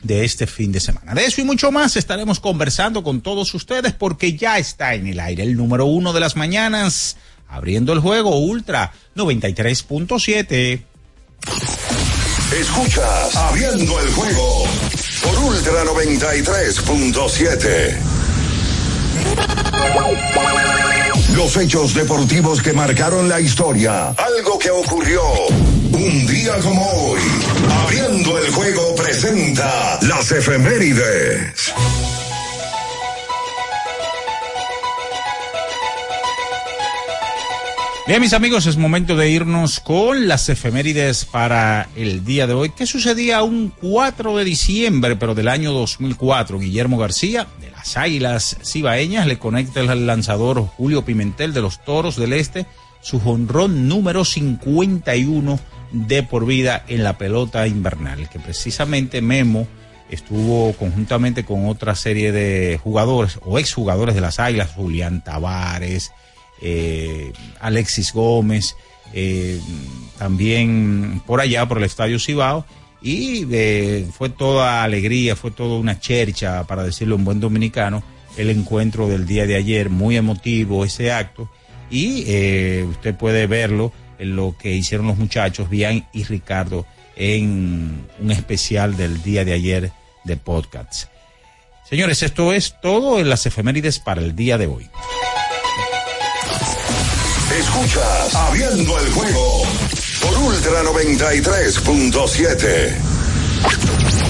de 0.03 0.23
este 0.23 0.47
fin 0.47 0.71
de 0.71 0.79
semana. 0.79 1.13
De 1.13 1.25
eso 1.25 1.41
y 1.41 1.43
mucho 1.43 1.71
más 1.71 1.97
estaremos 1.97 2.39
conversando 2.39 3.03
con 3.03 3.21
todos 3.21 3.53
ustedes 3.53 3.91
porque 3.93 4.37
ya 4.37 4.57
está 4.57 4.93
en 4.93 5.07
el 5.07 5.19
aire 5.19 5.43
el 5.43 5.57
número 5.57 5.85
uno 5.85 6.13
de 6.13 6.19
las 6.21 6.35
mañanas, 6.35 7.17
abriendo 7.49 7.91
el 7.91 7.99
juego 7.99 8.39
Ultra 8.39 8.93
93.7. 9.15 10.81
Escuchas 12.51 13.35
Abriendo 13.35 13.99
el 13.99 14.07
juego 14.11 14.65
por 15.23 15.35
Ultra 15.39 15.83
93.7. 15.83 17.97
Los 21.35 21.57
hechos 21.57 21.95
deportivos 21.95 22.61
que 22.61 22.73
marcaron 22.73 23.27
la 23.27 23.41
historia. 23.41 24.09
Algo 24.09 24.59
que 24.59 24.69
ocurrió 24.69 25.23
un 25.91 26.27
día 26.27 26.59
como 26.59 26.87
hoy. 26.87 27.19
Abriendo 27.83 28.37
el 28.37 28.51
juego 28.51 28.93
presenta 28.95 29.97
las 30.03 30.31
efemérides. 30.31 31.73
Bien, 38.07 38.21
mis 38.21 38.33
amigos, 38.33 38.67
es 38.67 38.77
momento 38.77 39.15
de 39.15 39.31
irnos 39.31 39.79
con 39.79 40.27
las 40.27 40.47
efemérides 40.47 41.25
para 41.25 41.89
el 41.95 42.23
día 42.23 42.45
de 42.45 42.53
hoy. 42.53 42.69
¿Qué 42.69 42.85
sucedía 42.85 43.41
un 43.41 43.69
4 43.81 44.37
de 44.37 44.43
diciembre, 44.43 45.15
pero 45.15 45.33
del 45.33 45.47
año 45.47 45.73
2004? 45.73 46.59
Guillermo 46.59 46.99
García, 46.99 47.47
de 47.59 47.71
las 47.71 47.97
Águilas 47.97 48.57
Cibaeñas, 48.63 49.25
le 49.25 49.39
conecta 49.39 49.79
al 49.79 50.05
lanzador 50.05 50.61
Julio 50.67 51.03
Pimentel 51.03 51.51
de 51.51 51.61
los 51.61 51.83
Toros 51.83 52.15
del 52.15 52.33
Este 52.33 52.67
su 53.01 53.19
jonrón 53.19 53.87
número 53.87 54.23
51 54.23 55.59
de 55.91 56.21
por 56.21 56.45
vida 56.45 56.83
en 56.87 57.03
la 57.03 57.17
pelota 57.17 57.65
invernal, 57.65 58.29
que 58.29 58.39
precisamente 58.39 59.23
Memo 59.23 59.67
estuvo 60.11 60.73
conjuntamente 60.73 61.43
con 61.43 61.67
otra 61.67 61.95
serie 61.95 62.31
de 62.31 62.79
jugadores 62.83 63.39
o 63.41 63.57
exjugadores 63.57 64.13
de 64.13 64.21
las 64.21 64.39
Águilas, 64.39 64.73
Julián 64.75 65.23
Tavares, 65.23 66.11
eh, 66.61 67.33
Alexis 67.59 68.13
Gómez, 68.13 68.75
eh, 69.13 69.59
también 70.17 71.21
por 71.25 71.41
allá, 71.41 71.67
por 71.67 71.77
el 71.77 71.83
Estadio 71.83 72.19
Cibao, 72.19 72.65
y 73.01 73.45
eh, 73.51 74.07
fue 74.17 74.29
toda 74.29 74.83
alegría, 74.83 75.35
fue 75.35 75.51
toda 75.51 75.77
una 75.77 75.99
chercha, 75.99 76.63
para 76.65 76.83
decirlo 76.83 77.15
en 77.15 77.25
buen 77.25 77.39
dominicano, 77.39 78.03
el 78.37 78.49
encuentro 78.49 79.07
del 79.07 79.25
día 79.25 79.45
de 79.45 79.55
ayer, 79.55 79.89
muy 79.89 80.17
emotivo 80.17 80.83
ese 80.83 81.11
acto, 81.11 81.49
y 81.89 82.83
usted 82.83 83.15
puede 83.15 83.47
verlo 83.47 83.93
en 84.17 84.35
lo 84.35 84.55
que 84.57 84.73
hicieron 84.73 85.07
los 85.07 85.17
muchachos, 85.17 85.69
Bian 85.69 86.07
y 86.13 86.23
Ricardo, 86.23 86.85
en 87.15 88.05
un 88.19 88.31
especial 88.31 88.97
del 88.97 89.21
día 89.21 89.45
de 89.45 89.53
ayer 89.53 89.91
de 90.23 90.37
podcasts. 90.37 91.09
Señores, 91.87 92.23
esto 92.23 92.51
es 92.51 92.75
todo 92.81 93.19
en 93.19 93.29
las 93.29 93.45
efemérides 93.45 93.99
para 93.99 94.21
el 94.21 94.35
día 94.35 94.57
de 94.57 94.67
hoy. 94.67 94.89
Escuchas 97.57 98.35
Abriendo 98.35 98.99
el 98.99 99.09
juego 99.11 99.63
por 100.21 100.37
Ultra 100.39 100.83
93.7. 100.83 102.95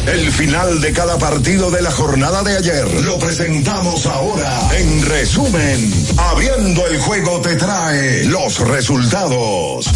El 0.08 0.32
final 0.32 0.80
de 0.80 0.94
cada 0.94 1.18
partido 1.18 1.72
de 1.72 1.82
la 1.82 1.90
jornada 1.90 2.44
de 2.44 2.58
ayer 2.58 2.88
lo 3.02 3.18
presentamos 3.18 4.06
ahora. 4.06 4.70
En 4.78 5.04
resumen, 5.06 5.92
Abriendo 6.18 6.86
el 6.86 7.00
juego 7.00 7.42
te 7.42 7.56
trae 7.56 8.26
los 8.26 8.60
resultados. 8.60 9.88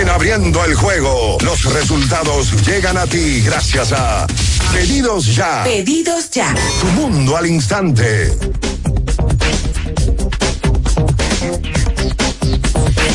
En 0.00 0.08
Abriendo 0.08 0.64
el 0.64 0.74
juego, 0.74 1.36
los 1.42 1.62
resultados 1.64 2.52
llegan 2.66 2.96
a 2.96 3.06
ti 3.06 3.42
gracias 3.42 3.92
a 3.92 4.26
Pedidos 4.72 5.34
Ya. 5.34 5.62
Pedidos 5.64 6.30
Ya. 6.30 6.54
Tu 6.80 6.86
mundo 6.92 7.36
al 7.36 7.46
instante. 7.46 8.34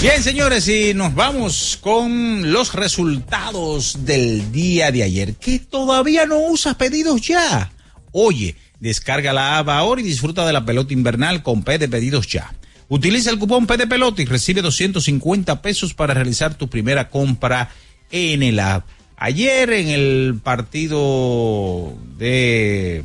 Bien, 0.02 0.22
señores, 0.22 0.68
y 0.68 0.94
nos 0.94 1.16
vamos 1.16 1.80
con 1.82 2.52
los 2.52 2.74
resultados 2.74 4.06
del 4.06 4.52
día 4.52 4.92
de 4.92 5.04
ayer. 5.04 5.34
Que 5.36 5.60
todavía 5.60 6.26
no 6.26 6.40
usas 6.40 6.76
pedidos 6.76 7.22
ya. 7.22 7.72
Oye, 8.12 8.56
descarga 8.80 9.34
la 9.34 9.58
app 9.58 9.70
ahora 9.70 10.02
y 10.02 10.04
disfruta 10.04 10.46
de 10.46 10.54
la 10.54 10.64
pelota 10.66 10.94
invernal 10.94 11.44
con 11.44 11.64
P 11.64 11.78
de 11.80 11.90
pedidos 11.90 12.28
ya. 12.28 12.54
Utiliza 12.88 13.32
el 13.32 13.40
cupón 13.40 13.66
P 13.66 13.78
de 13.78 13.88
pelota 13.88 14.22
y 14.22 14.26
recibe 14.26 14.62
250 14.62 15.62
pesos 15.62 15.94
para 15.94 16.14
realizar 16.14 16.54
tu 16.56 16.70
primera 16.70 17.10
compra 17.10 17.72
en 18.12 18.44
el 18.44 18.60
app. 18.60 18.86
Ayer 19.18 19.72
en 19.72 19.88
el 19.88 20.40
partido 20.44 21.94
de 22.18 23.04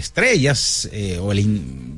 estrellas, 0.00 0.88
eh, 0.92 1.18
o 1.20 1.32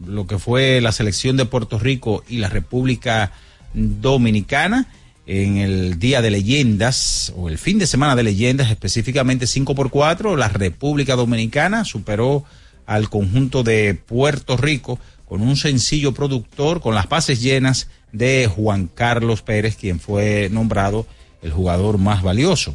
lo 0.07 0.27
que 0.27 0.39
fue 0.39 0.81
la 0.81 0.93
selección 0.93 1.37
de 1.37 1.47
Puerto 1.47 1.79
Rico 1.79 2.23
y 2.29 2.39
la 2.39 2.49
República 2.49 3.33
Dominicana, 3.73 4.89
en 5.27 5.57
el 5.57 5.99
Día 5.99 6.21
de 6.21 6.31
Leyendas, 6.31 7.33
o 7.37 7.49
el 7.49 7.57
fin 7.57 7.79
de 7.79 7.87
semana 7.87 8.17
de 8.17 8.25
leyendas, 8.25 8.71
específicamente 8.71 9.47
5 9.47 9.75
por 9.75 9.91
4 9.91 10.37
la 10.37 10.49
República 10.49 11.15
Dominicana 11.15 11.85
superó 11.85 12.45
al 12.87 13.09
conjunto 13.09 13.63
de 13.63 13.95
Puerto 13.95 14.57
Rico 14.57 14.99
con 15.25 15.41
un 15.41 15.57
sencillo 15.57 16.13
productor, 16.13 16.81
con 16.81 16.95
las 16.95 17.09
bases 17.09 17.41
llenas 17.41 17.89
de 18.13 18.51
Juan 18.55 18.91
Carlos 18.93 19.43
Pérez, 19.43 19.77
quien 19.77 20.01
fue 20.01 20.49
nombrado 20.51 21.07
el 21.41 21.53
jugador 21.53 21.99
más 21.99 22.23
valioso. 22.23 22.75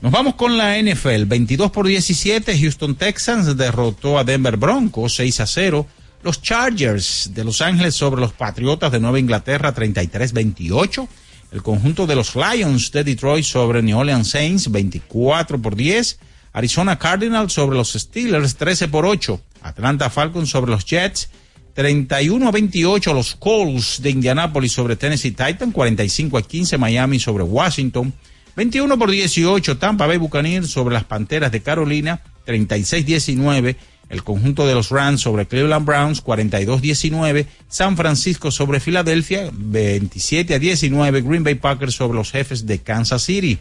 Nos 0.00 0.12
vamos 0.12 0.36
con 0.36 0.56
la 0.56 0.80
NFL. 0.80 1.24
22 1.26 1.72
por 1.72 1.86
17, 1.88 2.56
Houston 2.56 2.94
Texans 2.94 3.56
derrotó 3.56 4.16
a 4.16 4.22
Denver 4.22 4.56
Broncos 4.56 5.16
6 5.16 5.40
a 5.40 5.46
0. 5.46 5.86
Los 6.22 6.40
Chargers 6.40 7.30
de 7.34 7.42
Los 7.42 7.60
Ángeles 7.60 7.96
sobre 7.96 8.20
los 8.20 8.32
Patriotas 8.32 8.92
de 8.92 9.00
Nueva 9.00 9.18
Inglaterra 9.18 9.74
33-28. 9.74 11.08
El 11.50 11.62
conjunto 11.62 12.06
de 12.06 12.14
los 12.14 12.36
Lions 12.36 12.92
de 12.92 13.02
Detroit 13.02 13.44
sobre 13.44 13.82
New 13.82 13.98
Orleans 13.98 14.28
Saints 14.30 14.70
24 14.70 15.60
por 15.60 15.74
10. 15.74 16.20
Arizona 16.52 16.96
Cardinals 16.96 17.52
sobre 17.52 17.76
los 17.76 17.92
Steelers 17.92 18.54
13 18.54 18.86
por 18.88 19.04
8. 19.04 19.40
Atlanta 19.62 20.10
Falcons 20.10 20.48
sobre 20.48 20.70
los 20.70 20.84
Jets 20.84 21.28
31 21.74 22.46
a 22.46 22.50
28 22.52 23.14
los 23.14 23.34
Colts 23.34 24.00
de 24.02 24.10
Indianapolis 24.10 24.72
sobre 24.72 24.96
Tennessee 24.96 25.32
Titan, 25.32 25.72
45 25.72 26.38
a 26.38 26.42
15 26.42 26.78
Miami 26.78 27.20
sobre 27.20 27.44
Washington, 27.44 28.12
21 28.58 28.98
por 28.98 29.08
18 29.08 29.78
Tampa 29.78 30.08
Bay 30.08 30.16
Buccaneers 30.16 30.68
sobre 30.68 30.92
las 30.92 31.04
Panteras 31.04 31.52
de 31.52 31.62
Carolina, 31.62 32.22
36-19 32.44 33.76
el 34.08 34.24
conjunto 34.24 34.66
de 34.66 34.74
los 34.74 34.90
Rams 34.90 35.20
sobre 35.20 35.46
Cleveland 35.46 35.86
Browns, 35.86 36.24
42-19 36.24 37.46
San 37.68 37.96
Francisco 37.96 38.50
sobre 38.50 38.80
Filadelfia, 38.80 39.50
27 39.52 40.54
a 40.54 40.58
19 40.58 41.20
Green 41.20 41.44
Bay 41.44 41.54
Packers 41.54 41.94
sobre 41.94 42.18
los 42.18 42.32
jefes 42.32 42.66
de 42.66 42.80
Kansas 42.80 43.22
City. 43.22 43.60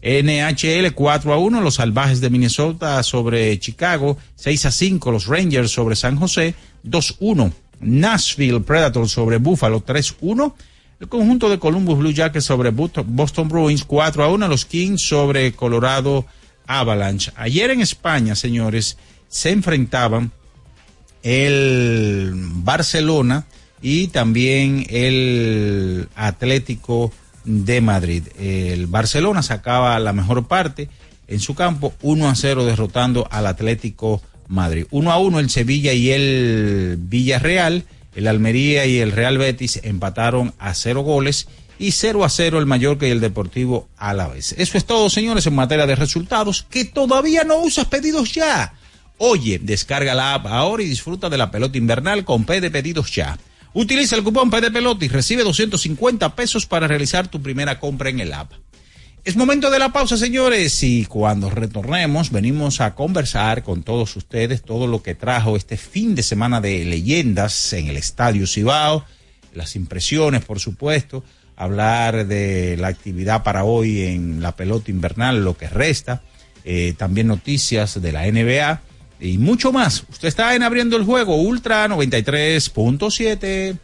NHL 0.00 0.92
4 0.94 1.32
a 1.32 1.38
1, 1.38 1.60
los 1.60 1.74
salvajes 1.74 2.20
de 2.20 2.30
Minnesota 2.30 3.02
sobre 3.02 3.58
Chicago, 3.58 4.16
6 4.36 4.66
a 4.66 4.70
5 4.70 5.10
los 5.10 5.26
Rangers 5.26 5.72
sobre 5.72 5.96
San 5.96 6.14
José, 6.14 6.54
2-1. 6.84 7.52
Nashville 7.80 8.60
Predators 8.60 9.10
sobre 9.10 9.38
Buffalo 9.38 9.84
3-1. 9.84 10.54
El 10.98 11.08
conjunto 11.08 11.50
de 11.50 11.58
Columbus 11.58 11.98
Blue 11.98 12.12
Jackets 12.12 12.46
sobre 12.46 12.70
Boston 12.70 13.48
Bruins 13.48 13.84
4 13.84 14.24
a 14.24 14.28
1. 14.28 14.48
Los 14.48 14.64
Kings 14.64 15.02
sobre 15.02 15.52
Colorado 15.52 16.24
Avalanche. 16.66 17.32
Ayer 17.36 17.70
en 17.70 17.82
España, 17.82 18.34
señores, 18.34 18.96
se 19.28 19.50
enfrentaban 19.50 20.32
el 21.22 22.32
Barcelona 22.34 23.46
y 23.82 24.08
también 24.08 24.86
el 24.88 26.08
Atlético 26.14 27.12
de 27.44 27.82
Madrid. 27.82 28.22
El 28.38 28.86
Barcelona 28.86 29.42
sacaba 29.42 29.98
la 29.98 30.14
mejor 30.14 30.48
parte 30.48 30.88
en 31.28 31.40
su 31.40 31.54
campo 31.54 31.92
1 32.00 32.26
a 32.26 32.34
0 32.34 32.64
derrotando 32.64 33.28
al 33.30 33.46
Atlético 33.46 34.22
Madrid. 34.48 34.86
Uno 34.90 35.12
a 35.12 35.18
uno 35.18 35.40
el 35.40 35.50
Sevilla 35.50 35.92
y 35.92 36.10
el 36.10 36.96
Villarreal, 36.98 37.84
el 38.16 38.26
Almería 38.26 38.86
y 38.86 38.98
el 38.98 39.12
Real 39.12 39.38
Betis 39.38 39.80
empataron 39.82 40.54
a 40.58 40.74
cero 40.74 41.02
goles 41.02 41.46
y 41.78 41.92
0 41.92 42.24
a 42.24 42.30
0 42.30 42.58
el 42.58 42.66
Mallorca 42.66 43.06
y 43.06 43.10
el 43.10 43.20
Deportivo 43.20 43.88
a 43.96 44.14
la 44.14 44.28
vez. 44.28 44.54
Eso 44.56 44.78
es 44.78 44.86
todo, 44.86 45.10
señores, 45.10 45.46
en 45.46 45.54
materia 45.54 45.86
de 45.86 45.94
resultados. 45.94 46.66
Que 46.70 46.86
todavía 46.86 47.44
no 47.44 47.58
usas 47.58 47.86
pedidos 47.86 48.32
ya. 48.32 48.74
Oye, 49.18 49.58
descarga 49.62 50.14
la 50.14 50.34
app 50.34 50.46
ahora 50.46 50.82
y 50.82 50.88
disfruta 50.88 51.28
de 51.28 51.38
la 51.38 51.50
pelota 51.50 51.78
invernal 51.78 52.24
con 52.24 52.44
P 52.44 52.60
de 52.60 52.70
pedidos 52.70 53.14
ya. 53.14 53.38
Utiliza 53.72 54.16
el 54.16 54.24
cupón 54.24 54.50
P 54.50 54.60
de 54.60 54.70
pelota 54.70 55.04
y 55.04 55.08
recibe 55.08 55.42
250 55.42 56.34
pesos 56.34 56.64
para 56.64 56.88
realizar 56.88 57.28
tu 57.28 57.42
primera 57.42 57.78
compra 57.78 58.08
en 58.08 58.20
el 58.20 58.32
app. 58.32 58.52
Es 59.26 59.34
momento 59.36 59.70
de 59.70 59.80
la 59.80 59.92
pausa, 59.92 60.16
señores, 60.16 60.84
y 60.84 61.04
cuando 61.04 61.50
retornemos 61.50 62.30
venimos 62.30 62.80
a 62.80 62.94
conversar 62.94 63.64
con 63.64 63.82
todos 63.82 64.14
ustedes 64.14 64.62
todo 64.62 64.86
lo 64.86 65.02
que 65.02 65.16
trajo 65.16 65.56
este 65.56 65.76
fin 65.76 66.14
de 66.14 66.22
semana 66.22 66.60
de 66.60 66.84
leyendas 66.84 67.72
en 67.72 67.88
el 67.88 67.96
Estadio 67.96 68.46
Cibao, 68.46 69.04
las 69.52 69.74
impresiones, 69.74 70.44
por 70.44 70.60
supuesto, 70.60 71.24
hablar 71.56 72.28
de 72.28 72.76
la 72.76 72.86
actividad 72.86 73.42
para 73.42 73.64
hoy 73.64 74.02
en 74.02 74.40
la 74.40 74.54
pelota 74.54 74.92
invernal, 74.92 75.42
lo 75.42 75.56
que 75.56 75.68
resta, 75.68 76.22
eh, 76.64 76.94
también 76.96 77.26
noticias 77.26 78.00
de 78.00 78.12
la 78.12 78.30
NBA 78.30 78.80
y 79.18 79.38
mucho 79.38 79.72
más. 79.72 80.04
Usted 80.08 80.28
está 80.28 80.54
en 80.54 80.62
abriendo 80.62 80.96
el 80.96 81.02
juego 81.02 81.34
Ultra 81.34 81.88
93.7 81.88 83.76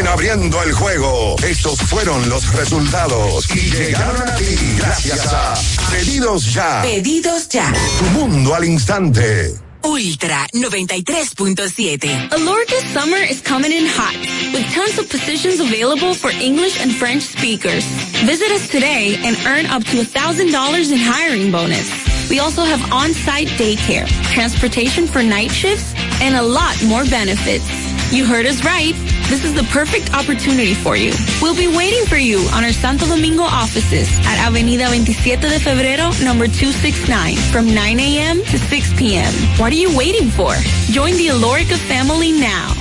en 0.00 0.08
abriendo 0.08 0.62
el 0.62 0.72
juego. 0.72 1.36
Estos 1.44 1.78
fueron 1.80 2.26
los 2.28 2.52
resultados 2.54 3.44
y 3.54 3.70
llegaron 3.70 4.28
a 4.28 4.34
ti 4.36 4.56
gracias 4.78 5.26
a 5.32 5.54
Pedidos 5.90 6.54
Ya. 6.54 6.80
Pedidos 6.82 7.48
Ya. 7.48 7.72
Tu 7.98 8.04
mundo 8.18 8.54
al 8.54 8.64
instante. 8.64 9.54
Ultra 9.84 10.46
93.7. 10.52 12.32
Alorca's 12.32 12.84
summer 12.92 13.18
is 13.18 13.42
coming 13.42 13.72
in 13.72 13.86
hot, 13.86 14.16
with 14.52 14.66
tons 14.74 14.98
of 14.98 15.08
positions 15.08 15.60
available 15.60 16.14
for 16.14 16.30
English 16.30 16.80
and 16.80 16.92
French 16.92 17.22
speakers. 17.22 17.84
Visit 18.24 18.50
us 18.52 18.68
today 18.68 19.16
and 19.22 19.36
earn 19.46 19.66
up 19.66 19.84
to 19.84 19.98
$1,000 19.98 20.92
in 20.92 20.98
hiring 20.98 21.50
bonus. 21.50 22.19
We 22.30 22.38
also 22.38 22.62
have 22.62 22.92
on-site 22.92 23.48
daycare, 23.58 24.06
transportation 24.32 25.08
for 25.08 25.20
night 25.20 25.50
shifts, 25.50 25.92
and 26.22 26.36
a 26.36 26.42
lot 26.42 26.80
more 26.86 27.04
benefits. 27.04 27.66
You 28.12 28.24
heard 28.24 28.46
us 28.46 28.64
right. 28.64 28.94
This 29.28 29.44
is 29.44 29.52
the 29.54 29.64
perfect 29.64 30.14
opportunity 30.14 30.74
for 30.74 30.96
you. 30.96 31.12
We'll 31.42 31.56
be 31.56 31.66
waiting 31.66 32.06
for 32.06 32.16
you 32.16 32.38
on 32.54 32.62
our 32.62 32.72
Santo 32.72 33.06
Domingo 33.06 33.42
offices 33.42 34.08
at 34.26 34.38
Avenida 34.46 34.86
27 34.86 35.50
de 35.50 35.58
Febrero, 35.58 36.10
number 36.24 36.46
269, 36.46 37.36
from 37.50 37.74
9 37.74 38.00
a.m. 38.00 38.38
to 38.38 38.58
6 38.58 38.92
p.m. 38.98 39.32
What 39.58 39.72
are 39.72 39.76
you 39.76 39.96
waiting 39.98 40.30
for? 40.30 40.54
Join 40.94 41.16
the 41.16 41.28
Alorica 41.28 41.76
family 41.90 42.30
now. 42.32 42.74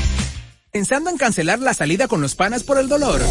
Pensando 0.71 1.09
en 1.09 1.17
cancelar 1.17 1.59
la 1.59 1.73
salida 1.73 2.07
con 2.07 2.21
los 2.21 2.35
panas 2.35 2.63
por 2.63 2.77
el 2.77 2.87
dolor. 2.87 3.21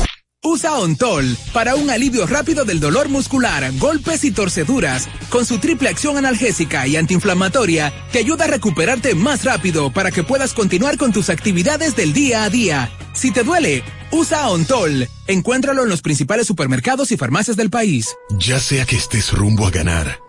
Usa 0.45 0.79
Ontol 0.79 1.37
para 1.53 1.75
un 1.75 1.91
alivio 1.91 2.25
rápido 2.25 2.65
del 2.65 2.79
dolor 2.79 3.09
muscular, 3.09 3.73
golpes 3.79 4.23
y 4.23 4.31
torceduras. 4.31 5.09
Con 5.31 5.45
su 5.45 5.59
triple 5.59 5.89
acción 5.89 6.17
analgésica 6.17 6.87
y 6.87 6.95
antiinflamatoria, 6.95 7.93
te 8.13 8.21
ayuda 8.21 8.45
a 8.45 8.49
recuperarte 8.49 9.17
más 9.17 9.45
rápido 9.45 9.91
para 9.91 10.13
que 10.13 10.23
puedas 10.23 10.55
continuar 10.55 10.97
con 10.97 11.13
tus 11.13 11.29
actividades 11.29 11.97
del 11.97 12.13
día 12.13 12.45
a 12.45 12.51
día. 12.51 12.89
Si 13.15 13.33
te 13.33 13.43
duele, 13.43 13.83
usa 14.13 14.49
Ontol. 14.49 15.09
Encuéntralo 15.27 15.83
en 15.83 15.89
los 15.89 16.03
principales 16.03 16.47
supermercados 16.47 17.11
y 17.11 17.17
farmacias 17.17 17.57
del 17.57 17.71
país. 17.71 18.15
Ya 18.39 18.61
sea 18.61 18.87
que 18.87 18.97
estés 18.97 19.33
rumbo 19.33 19.67
a 19.67 19.73
ganar, 19.73 20.21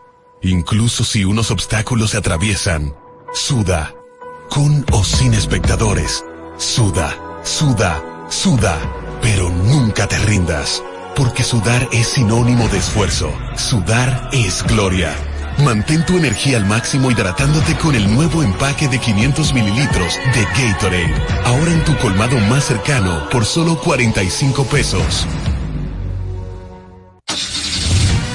incluso 0.42 1.04
si 1.04 1.24
unos 1.24 1.52
obstáculos 1.52 2.12
se 2.12 2.18
atraviesan, 2.18 2.96
suda. 3.32 3.94
Con 4.50 4.84
o 4.92 5.04
sin 5.04 5.36
espectadores, 5.36 6.26
suda, 6.58 7.16
suda, 7.44 8.04
suda 8.32 8.82
pero 9.22 9.50
nunca 9.50 10.08
te 10.08 10.18
rindas, 10.20 10.84
porque 11.16 11.44
sudar 11.44 11.88
es 11.92 12.08
sinónimo 12.08 12.68
de 12.70 12.78
esfuerzo. 12.78 13.32
Sudar 13.56 14.30
es 14.32 14.64
gloria. 14.64 15.16
Mantén 15.64 16.06
tu 16.06 16.18
energía 16.18 16.58
al 16.58 16.66
máximo 16.66 17.12
hidratándote 17.12 17.76
con 17.76 17.94
el 17.96 18.14
nuevo 18.14 18.44
empaque 18.44 18.88
de 18.88 19.00
500 19.00 19.54
mililitros 19.54 20.16
de 20.34 20.44
Gatorade. 20.46 21.14
Ahora 21.44 21.72
en 21.72 21.84
tu 21.84 21.98
colmado 21.98 22.38
más 22.50 22.64
cercano 22.66 23.28
por 23.30 23.46
solo 23.46 23.78
45 23.80 24.64
pesos. 24.66 25.28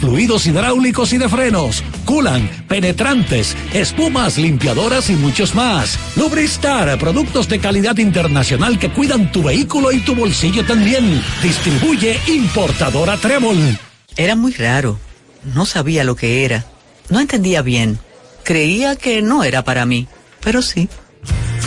fluidos 0.00 0.46
hidráulicos 0.46 1.12
y 1.12 1.18
de 1.18 1.28
frenos, 1.28 1.82
culan, 2.04 2.48
penetrantes, 2.68 3.56
espumas, 3.72 4.38
limpiadoras 4.38 5.10
y 5.10 5.14
muchos 5.14 5.54
más. 5.54 5.98
Lubristar, 6.16 6.98
productos 6.98 7.48
de 7.48 7.58
calidad 7.58 7.98
internacional 7.98 8.78
que 8.78 8.90
cuidan 8.90 9.30
tu 9.32 9.42
vehículo 9.42 9.92
y 9.92 10.00
tu 10.00 10.14
bolsillo 10.14 10.64
también. 10.64 11.22
Distribuye 11.42 12.18
importadora 12.28 13.16
Trébol. 13.16 13.78
Era 14.16 14.36
muy 14.36 14.52
raro. 14.52 14.98
No 15.54 15.66
sabía 15.66 16.04
lo 16.04 16.16
que 16.16 16.44
era. 16.44 16.64
No 17.08 17.20
entendía 17.20 17.62
bien. 17.62 17.98
Creía 18.44 18.96
que 18.96 19.22
no 19.22 19.44
era 19.44 19.64
para 19.64 19.86
mí, 19.86 20.08
pero 20.40 20.62
sí. 20.62 20.88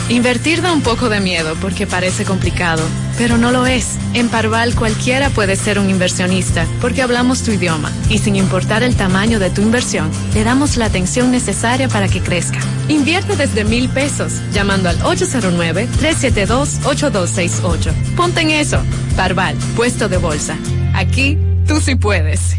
Invertir 0.08 0.62
da 0.62 0.72
un 0.72 0.82
poco 0.82 1.08
de 1.08 1.18
miedo 1.18 1.56
porque 1.60 1.84
parece 1.84 2.24
complicado, 2.24 2.80
pero 3.18 3.38
no 3.38 3.50
lo 3.50 3.66
es. 3.66 3.96
En 4.14 4.28
Parval 4.28 4.76
cualquiera 4.76 5.30
puede 5.30 5.56
ser 5.56 5.80
un 5.80 5.90
inversionista 5.90 6.64
porque 6.80 7.02
hablamos 7.02 7.42
tu 7.42 7.50
idioma 7.50 7.90
y 8.08 8.18
sin 8.18 8.36
importar 8.36 8.84
el 8.84 8.94
tamaño 8.94 9.40
de 9.40 9.50
tu 9.50 9.62
inversión, 9.62 10.08
le 10.32 10.44
damos 10.44 10.76
la 10.76 10.84
atención 10.84 11.32
necesaria 11.32 11.88
para 11.88 12.06
que 12.06 12.20
crezca. 12.20 12.60
Invierte 12.88 13.34
desde 13.34 13.64
mil 13.64 13.88
pesos 13.88 14.34
llamando 14.52 14.88
al 14.88 15.00
809-372-8268. 15.00 17.92
Ponte 18.14 18.42
en 18.42 18.50
eso. 18.50 18.78
Parval, 19.16 19.56
puesto 19.74 20.08
de 20.08 20.18
bolsa. 20.18 20.56
Aquí 20.94 21.36
tú 21.66 21.80
sí 21.80 21.96
puedes. 21.96 22.58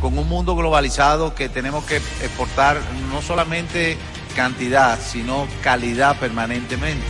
con 0.00 0.16
un 0.18 0.28
mundo 0.28 0.56
globalizado 0.56 1.34
que 1.34 1.48
tenemos 1.48 1.84
que 1.84 1.96
exportar 1.96 2.80
no 3.10 3.22
solamente 3.22 3.98
cantidad, 4.34 4.98
sino 5.00 5.46
calidad 5.62 6.18
permanentemente. 6.18 7.06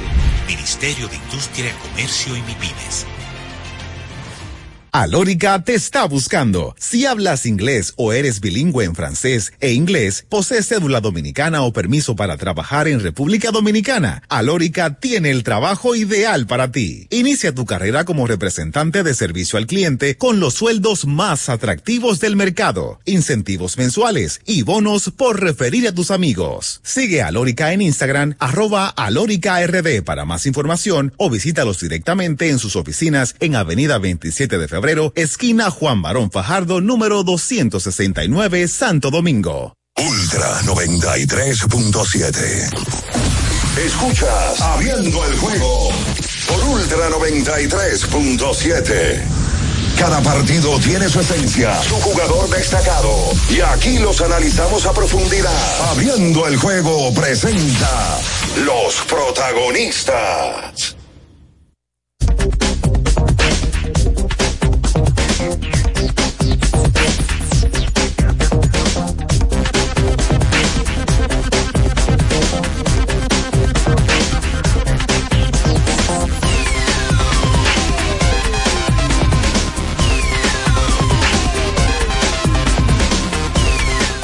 Ministerio 0.47 1.09
de 1.09 1.17
Industria, 1.17 1.73
Comercio 1.83 2.37
y 2.37 2.43
MIPIMES. 2.43 3.07
Alórica 4.93 5.63
te 5.63 5.75
está 5.75 6.05
buscando. 6.07 6.75
Si 6.77 7.07
hablas 7.07 7.47
inglés 7.47 7.95
o 7.97 8.13
eres 8.13 8.41
bilingüe 8.41 8.85
en 8.85 8.97
francés 8.97 9.53
e 9.61 9.73
inglés, 9.73 10.27
posees 10.29 10.67
cédula 10.67 11.01
dominicana 11.01 11.63
o 11.63 11.73
permiso 11.73 12.17
para 12.17 12.37
trabajar 12.37 12.89
en 12.89 12.99
República 12.99 13.53
Dominicana, 13.53 14.25
Alórica 14.29 14.99
tiene 14.99 15.31
el 15.31 15.45
trabajo 15.45 15.95
ideal 15.95 16.49
para 16.49 16.73
ti. 16.73 17.07
Inicia 17.11 17.55
tu 17.55 17.67
carrera 17.67 18.05
como 18.05 18.27
representante 18.27 19.05
de 19.05 19.15
servicio 19.15 19.59
al 19.59 19.69
cliente 19.69 20.17
con 20.17 20.41
los 20.41 20.55
sueldos 20.55 21.07
más 21.07 21.49
atractivos 21.49 22.19
del 22.19 22.35
mercado, 22.35 22.99
incentivos 23.05 23.79
mensuales 23.79 24.41
y 24.45 24.63
bonos 24.63 25.13
por 25.17 25.41
referir 25.41 25.87
a 25.87 25.95
tus 25.95 26.11
amigos. 26.11 26.81
Sigue 26.83 27.23
a 27.23 27.29
Alórica 27.29 27.73
en 27.73 27.83
Instagram, 27.83 28.35
arroba 28.41 28.89
alóricard 28.89 30.03
para 30.05 30.25
más 30.25 30.47
información 30.47 31.13
o 31.17 31.31
visítalos 31.31 31.79
directamente 31.79 32.51
en 32.51 32.59
sus 32.59 32.75
oficinas 32.75 33.37
en 33.39 33.55
Avenida 33.55 33.99
27 33.99 34.59
de 34.59 34.67
Febrero 34.67 34.80
esquina 35.15 35.71
Juan 35.71 36.03
Barón 36.03 36.31
Fajardo, 36.31 36.81
número 36.81 37.23
269, 37.23 38.67
Santo 38.69 39.11
Domingo. 39.11 39.75
Ultra 39.97 40.61
93.7. 40.63 42.71
Escuchas 43.85 44.61
Abriendo 44.61 45.27
el 45.27 45.37
juego 45.37 45.91
por 46.49 46.65
Ultra 46.65 47.11
93.7. 47.11 49.23
Cada 49.99 50.23
partido 50.23 50.79
tiene 50.81 51.09
su 51.11 51.21
esencia, 51.21 51.79
su 51.83 51.97
jugador 51.97 52.49
destacado. 52.49 53.13
Y 53.51 53.61
aquí 53.61 53.99
los 53.99 54.23
analizamos 54.23 54.87
a 54.87 54.95
profundidad. 54.95 55.91
Abriendo 55.91 56.47
el 56.47 56.57
juego 56.57 57.13
presenta 57.13 58.19
los 58.65 59.03
protagonistas. 59.03 60.97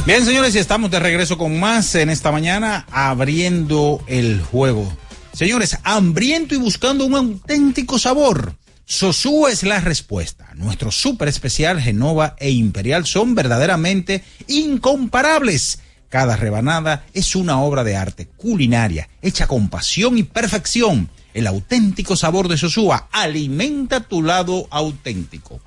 Bien, 0.06 0.24
señores, 0.24 0.54
y 0.54 0.58
estamos 0.58 0.90
de 0.92 1.00
regreso 1.00 1.36
con 1.36 1.58
más 1.58 1.94
en 1.96 2.10
esta 2.10 2.30
mañana, 2.30 2.86
abriendo 2.92 4.00
el 4.06 4.40
juego. 4.40 4.90
Señores, 5.32 5.76
hambriento 5.82 6.54
y 6.54 6.58
buscando 6.58 7.04
un 7.04 7.16
auténtico 7.16 7.98
sabor. 7.98 8.54
Sosúa 8.88 9.50
es 9.50 9.64
la 9.64 9.80
respuesta. 9.80 10.52
Nuestro 10.54 10.92
súper 10.92 11.26
especial 11.26 11.80
Genova 11.80 12.36
e 12.38 12.50
Imperial 12.50 13.04
son 13.04 13.34
verdaderamente 13.34 14.22
incomparables. 14.46 15.80
Cada 16.08 16.36
rebanada 16.36 17.04
es 17.12 17.34
una 17.34 17.60
obra 17.60 17.82
de 17.82 17.96
arte 17.96 18.28
culinaria, 18.36 19.08
hecha 19.22 19.48
con 19.48 19.70
pasión 19.70 20.18
y 20.18 20.22
perfección. 20.22 21.10
El 21.34 21.48
auténtico 21.48 22.14
sabor 22.14 22.46
de 22.46 22.56
Sosúa 22.56 23.08
alimenta 23.10 24.00
tu 24.00 24.22
lado 24.22 24.68
auténtico. 24.70 25.60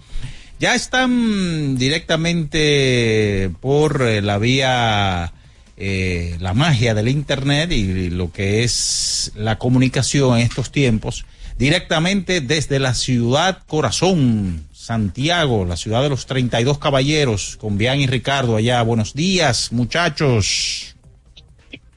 Ya 0.57 0.73
están 0.73 1.77
directamente 1.77 3.51
por 3.59 4.01
eh, 4.01 4.21
la 4.21 4.37
vía, 4.37 5.33
eh, 5.75 6.37
la 6.39 6.53
magia 6.53 6.93
del 6.93 7.09
Internet 7.09 7.73
y 7.73 8.09
lo 8.11 8.31
que 8.31 8.63
es 8.63 9.33
la 9.35 9.57
comunicación 9.57 10.37
en 10.37 10.45
estos 10.45 10.71
tiempos, 10.71 11.25
directamente 11.59 12.39
desde 12.39 12.79
la 12.79 12.93
ciudad 12.93 13.63
corazón, 13.67 14.69
Santiago, 14.71 15.65
la 15.65 15.75
ciudad 15.75 16.01
de 16.01 16.07
los 16.07 16.25
32 16.25 16.79
caballeros, 16.79 17.57
con 17.57 17.77
Bian 17.77 17.99
y 17.99 18.07
Ricardo 18.07 18.55
allá. 18.55 18.81
Buenos 18.81 19.13
días, 19.13 19.73
muchachos. 19.73 20.95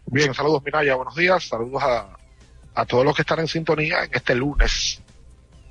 Bien, 0.07 0.35
saludos 0.35 0.65
Miraya, 0.65 0.97
buenos 0.97 1.15
días, 1.15 1.45
saludos 1.45 1.81
a, 1.81 2.09
a 2.75 2.85
todos 2.87 3.05
los 3.05 3.15
que 3.15 3.23
están 3.23 3.39
en 3.39 3.47
sintonía 3.47 4.03
en 4.03 4.11
este 4.13 4.35
lunes 4.35 5.01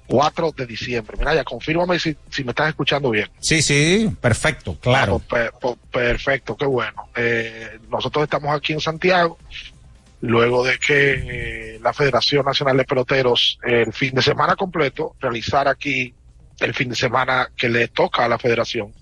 4 0.07 0.53
de 0.55 0.65
diciembre. 0.65 1.17
Mira, 1.19 1.35
ya 1.35 1.43
confírmame 1.43 1.99
si, 1.99 2.15
si 2.29 2.45
me 2.45 2.51
estás 2.51 2.69
escuchando 2.69 3.09
bien. 3.09 3.29
Sí, 3.39 3.61
sí, 3.61 4.09
perfecto, 4.21 4.77
claro. 4.79 5.21
Ah, 5.21 5.27
pues, 5.29 5.51
pues, 5.59 5.75
perfecto, 5.91 6.55
qué 6.55 6.65
bueno. 6.65 7.09
Eh, 7.13 7.77
nosotros 7.89 8.23
estamos 8.23 8.55
aquí 8.55 8.71
en 8.71 8.79
Santiago, 8.79 9.37
luego 10.21 10.63
de 10.63 10.77
que 10.77 11.75
eh, 11.75 11.79
la 11.81 11.93
Federación 11.93 12.45
Nacional 12.45 12.77
de 12.77 12.85
Peloteros 12.85 13.59
el 13.63 13.91
fin 13.91 14.13
de 14.13 14.21
semana 14.21 14.55
completo 14.55 15.15
realizara 15.19 15.71
aquí 15.71 16.13
el 16.59 16.73
fin 16.73 16.89
de 16.89 16.95
semana 16.95 17.51
que 17.55 17.69
le 17.69 17.87
toca 17.87 18.25
a 18.25 18.27
la 18.27 18.37
Federación 18.37 18.93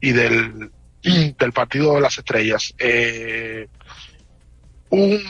y 0.00 0.12
del, 0.12 0.70
del 1.02 1.52
Partido 1.52 1.94
de 1.94 2.00
las 2.00 2.18
Estrellas. 2.18 2.72
Eh, 2.78 3.68
un 4.90 5.20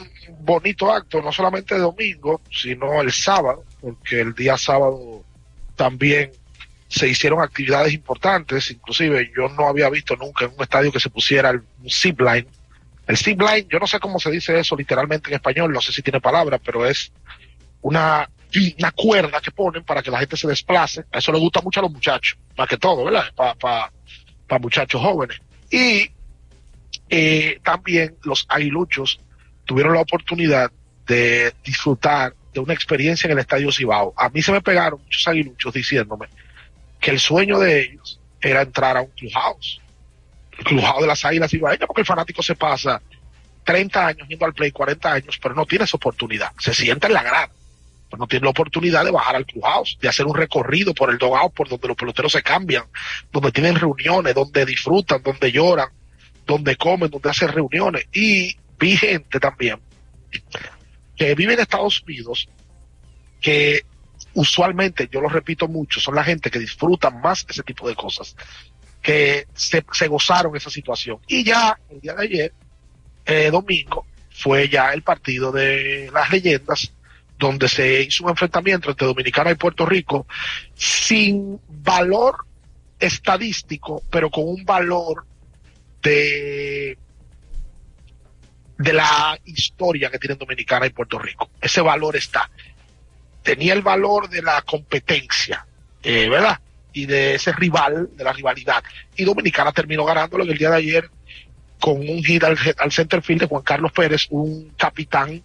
bonito 0.40 0.92
acto, 0.92 1.22
no 1.22 1.32
solamente 1.32 1.78
domingo, 1.78 2.42
sino 2.50 3.00
el 3.00 3.12
sábado, 3.12 3.64
porque 3.80 4.20
el 4.20 4.34
día 4.34 4.58
sábado 4.58 5.24
también 5.74 6.32
se 6.88 7.08
hicieron 7.08 7.40
actividades 7.40 7.92
importantes, 7.92 8.70
inclusive 8.70 9.32
yo 9.34 9.48
no 9.48 9.68
había 9.68 9.88
visto 9.90 10.16
nunca 10.16 10.44
en 10.44 10.52
un 10.52 10.62
estadio 10.62 10.92
que 10.92 11.00
se 11.00 11.10
pusiera 11.10 11.50
el 11.50 11.62
zipline. 11.88 12.46
El 13.06 13.16
zipline, 13.16 13.68
yo 13.68 13.78
no 13.78 13.86
sé 13.86 14.00
cómo 14.00 14.18
se 14.18 14.30
dice 14.30 14.58
eso 14.58 14.76
literalmente 14.76 15.28
en 15.30 15.34
español, 15.34 15.72
no 15.72 15.80
sé 15.80 15.92
si 15.92 16.02
tiene 16.02 16.20
palabra, 16.20 16.58
pero 16.58 16.86
es 16.86 17.12
una 17.82 18.28
una 18.78 18.92
cuerda 18.92 19.40
que 19.40 19.50
ponen 19.50 19.84
para 19.84 20.02
que 20.02 20.10
la 20.10 20.20
gente 20.20 20.36
se 20.36 20.46
desplace. 20.46 21.04
A 21.10 21.18
eso 21.18 21.32
le 21.32 21.38
gusta 21.38 21.60
mucho 21.60 21.80
a 21.80 21.82
los 21.82 21.92
muchachos, 21.92 22.38
más 22.56 22.68
que 22.68 22.76
todo, 22.76 23.04
¿verdad? 23.04 23.24
Para 23.34 23.54
pa, 23.54 23.92
pa 24.46 24.58
muchachos 24.58 25.00
jóvenes. 25.00 25.40
Y 25.70 26.08
eh, 27.08 27.58
también 27.62 28.16
los 28.22 28.46
aguiluchos 28.48 29.20
tuvieron 29.64 29.94
la 29.94 30.00
oportunidad 30.00 30.70
de 31.06 31.52
disfrutar 31.64 32.34
de 32.52 32.60
una 32.60 32.74
experiencia 32.74 33.26
en 33.26 33.32
el 33.32 33.38
Estadio 33.40 33.72
Cibao. 33.72 34.14
A 34.16 34.28
mí 34.28 34.40
se 34.40 34.52
me 34.52 34.60
pegaron 34.60 35.00
muchos 35.02 35.26
aguiluchos 35.26 35.74
diciéndome 35.74 36.28
que 37.00 37.10
el 37.10 37.18
sueño 37.18 37.58
de 37.58 37.80
ellos 37.80 38.20
era 38.40 38.62
entrar 38.62 38.96
a 38.96 39.02
un 39.02 39.10
clubhouse. 39.10 39.80
El 40.58 40.64
clubhouse 40.64 41.00
de 41.00 41.06
las 41.06 41.24
águilas 41.24 41.52
ibaeñas, 41.52 41.86
porque 41.86 42.02
el 42.02 42.06
fanático 42.06 42.42
se 42.42 42.54
pasa 42.54 43.00
30 43.64 44.06
años 44.06 44.28
yendo 44.28 44.44
al 44.44 44.54
play, 44.54 44.70
40 44.70 45.12
años, 45.12 45.38
pero 45.42 45.54
no 45.54 45.66
tiene 45.66 45.84
esa 45.84 45.96
oportunidad. 45.96 46.52
Se 46.58 46.74
sienta 46.74 47.06
en 47.06 47.14
la 47.14 47.22
grada, 47.22 47.50
pero 48.10 48.20
no 48.20 48.26
tiene 48.26 48.44
la 48.44 48.50
oportunidad 48.50 49.04
de 49.04 49.10
bajar 49.10 49.36
al 49.36 49.46
clubhouse, 49.46 49.98
de 50.00 50.08
hacer 50.08 50.26
un 50.26 50.34
recorrido 50.34 50.94
por 50.94 51.10
el 51.10 51.18
dogout, 51.18 51.52
por 51.54 51.68
donde 51.68 51.88
los 51.88 51.96
peloteros 51.96 52.32
se 52.32 52.42
cambian, 52.42 52.84
donde 53.32 53.52
tienen 53.52 53.74
reuniones, 53.76 54.34
donde 54.34 54.64
disfrutan, 54.66 55.22
donde 55.22 55.50
lloran, 55.50 55.88
donde 56.46 56.76
comen, 56.76 57.10
donde 57.10 57.30
hacen 57.30 57.48
reuniones. 57.48 58.06
Y 58.12 58.56
vi 58.78 58.96
gente 58.96 59.40
también 59.40 59.80
que 61.16 61.34
vive 61.34 61.54
en 61.54 61.60
Estados 61.60 62.02
Unidos 62.02 62.48
que 63.40 63.84
usualmente, 64.34 65.08
yo 65.10 65.20
lo 65.20 65.28
repito 65.28 65.68
mucho, 65.68 66.00
son 66.00 66.14
la 66.14 66.24
gente 66.24 66.50
que 66.50 66.58
disfrutan 66.58 67.20
más 67.20 67.46
ese 67.48 67.62
tipo 67.62 67.88
de 67.88 67.94
cosas, 67.94 68.36
que 69.04 69.46
se, 69.54 69.84
se 69.92 70.08
gozaron 70.08 70.56
esa 70.56 70.70
situación. 70.70 71.18
Y 71.28 71.44
ya 71.44 71.78
el 71.90 72.00
día 72.00 72.14
de 72.14 72.24
ayer, 72.24 72.52
eh, 73.26 73.50
domingo, 73.50 74.06
fue 74.30 74.68
ya 74.70 74.94
el 74.94 75.02
partido 75.02 75.52
de 75.52 76.10
las 76.12 76.30
leyendas, 76.32 76.90
donde 77.38 77.68
se 77.68 78.02
hizo 78.02 78.24
un 78.24 78.30
enfrentamiento 78.30 78.90
entre 78.90 79.06
Dominicana 79.06 79.50
y 79.50 79.56
Puerto 79.56 79.84
Rico 79.84 80.26
sin 80.74 81.60
valor 81.68 82.46
estadístico, 82.98 84.02
pero 84.10 84.30
con 84.30 84.48
un 84.48 84.64
valor 84.64 85.26
de 86.02 86.96
de 88.78 88.92
la 88.92 89.38
historia 89.44 90.10
que 90.10 90.18
tienen 90.18 90.38
Dominicana 90.38 90.86
y 90.86 90.90
Puerto 90.90 91.18
Rico. 91.18 91.50
Ese 91.60 91.80
valor 91.82 92.16
está. 92.16 92.50
Tenía 93.42 93.74
el 93.74 93.82
valor 93.82 94.30
de 94.30 94.42
la 94.42 94.62
competencia, 94.62 95.66
eh, 96.02 96.28
¿verdad? 96.28 96.58
Y 96.94 97.06
de 97.06 97.34
ese 97.34 97.52
rival, 97.52 98.08
de 98.16 98.24
la 98.24 98.32
rivalidad. 98.32 98.82
Y 99.16 99.24
Dominicana 99.24 99.72
terminó 99.72 100.04
ganándolo 100.06 100.44
en 100.44 100.50
el 100.50 100.58
día 100.58 100.70
de 100.70 100.76
ayer 100.76 101.10
con 101.80 101.98
un 101.98 102.24
hit 102.24 102.42
al, 102.44 102.56
al 102.78 102.92
center 102.92 103.20
field 103.20 103.42
de 103.42 103.46
Juan 103.46 103.62
Carlos 103.62 103.92
Pérez, 103.92 104.26
un 104.30 104.70
capitán 104.78 105.42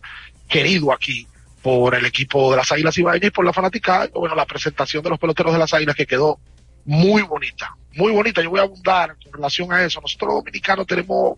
querido 0.48 0.94
aquí 0.94 1.28
por 1.62 1.96
el 1.96 2.06
equipo 2.06 2.52
de 2.52 2.58
las 2.58 2.72
Águilas 2.72 2.98
Ibaeñas 2.98 3.28
y 3.28 3.32
por 3.32 3.46
la 3.46 3.54
fanaticada. 3.54 4.10
Bueno, 4.14 4.36
la 4.36 4.46
presentación 4.46 5.04
de 5.04 5.10
los 5.10 5.20
peloteros 5.20 5.52
de 5.52 5.60
las 5.60 5.74
Águilas 5.74 5.96
que 5.96 6.06
quedó 6.06 6.40
muy 6.86 7.22
bonita, 7.24 7.76
muy 7.94 8.12
bonita. 8.12 8.42
Yo 8.42 8.50
voy 8.50 8.60
a 8.60 8.64
abundar 8.64 9.16
con 9.24 9.34
relación 9.34 9.72
a 9.74 9.84
eso. 9.84 10.00
Nosotros 10.02 10.36
dominicanos 10.36 10.88
tenemos 10.88 11.38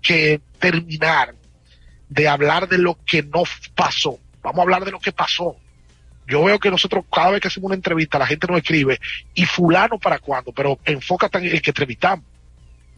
que 0.00 0.40
terminar 0.58 1.34
de 2.08 2.28
hablar 2.28 2.68
de 2.68 2.78
lo 2.78 2.98
que 3.04 3.22
no 3.22 3.44
pasó. 3.74 4.18
Vamos 4.42 4.58
a 4.58 4.62
hablar 4.62 4.84
de 4.84 4.90
lo 4.90 5.00
que 5.00 5.12
pasó. 5.12 5.56
Yo 6.26 6.44
veo 6.44 6.58
que 6.58 6.70
nosotros 6.70 7.04
cada 7.12 7.30
vez 7.30 7.40
que 7.40 7.48
hacemos 7.48 7.66
una 7.66 7.74
entrevista 7.74 8.18
la 8.18 8.26
gente 8.26 8.46
nos 8.46 8.58
escribe 8.58 9.00
y 9.34 9.44
fulano 9.44 9.98
para 9.98 10.18
cuándo, 10.18 10.52
pero 10.52 10.78
enfócate 10.84 11.38
en 11.38 11.46
el 11.46 11.62
que 11.62 11.70
entrevistamos. 11.70 12.24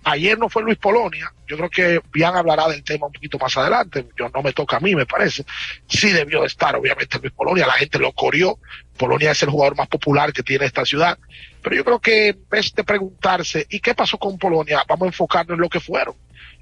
Ayer 0.07 0.39
no 0.39 0.51
fue 0.51 0.63
Luis 0.63 0.77
Polonia, 0.77 1.33
yo 1.49 1.57
creo 1.57 1.71
que 1.71 2.01
Bian 2.13 2.37
hablará 2.37 2.69
del 2.69 2.85
tema 2.85 3.07
un 3.07 3.13
poquito 3.13 3.39
más 3.39 3.57
adelante, 3.57 4.07
yo 4.19 4.29
no 4.29 4.43
me 4.43 4.53
toca 4.53 4.77
a 4.77 4.81
mí, 4.81 4.95
me 4.95 5.07
parece. 5.07 5.47
Sí 5.89 6.11
debió 6.11 6.43
de 6.43 6.49
estar, 6.49 6.77
obviamente, 6.77 7.19
Luis 7.19 7.33
Polonia, 7.33 7.67
la 7.67 7.73
gente 7.73 7.99
lo 7.99 8.13
corrió, 8.13 8.59
Polonia 8.99 9.31
es 9.31 9.43
el 9.43 9.49
jugador 9.49 9.77
más 9.77 9.89
popular 9.89 10.35
que 10.35 10.43
tiene 10.43 10.67
esta 10.67 10.85
ciudad, 10.85 11.19
pero 11.63 11.75
yo 11.75 11.85
creo 11.87 12.01
que 12.01 12.29
en 12.29 12.49
vez 12.51 12.75
de 12.75 12.85
preguntarse, 12.85 13.67
¿y 13.71 13.81
qué 13.81 13.95
pasó 13.95 14.19
con 14.19 14.37
Polonia? 14.37 14.85
Vamos 14.87 15.07
a 15.07 15.09
enfocarnos 15.09 15.55
en 15.55 15.63
lo 15.63 15.71
que 15.71 15.81
fueron 15.81 16.15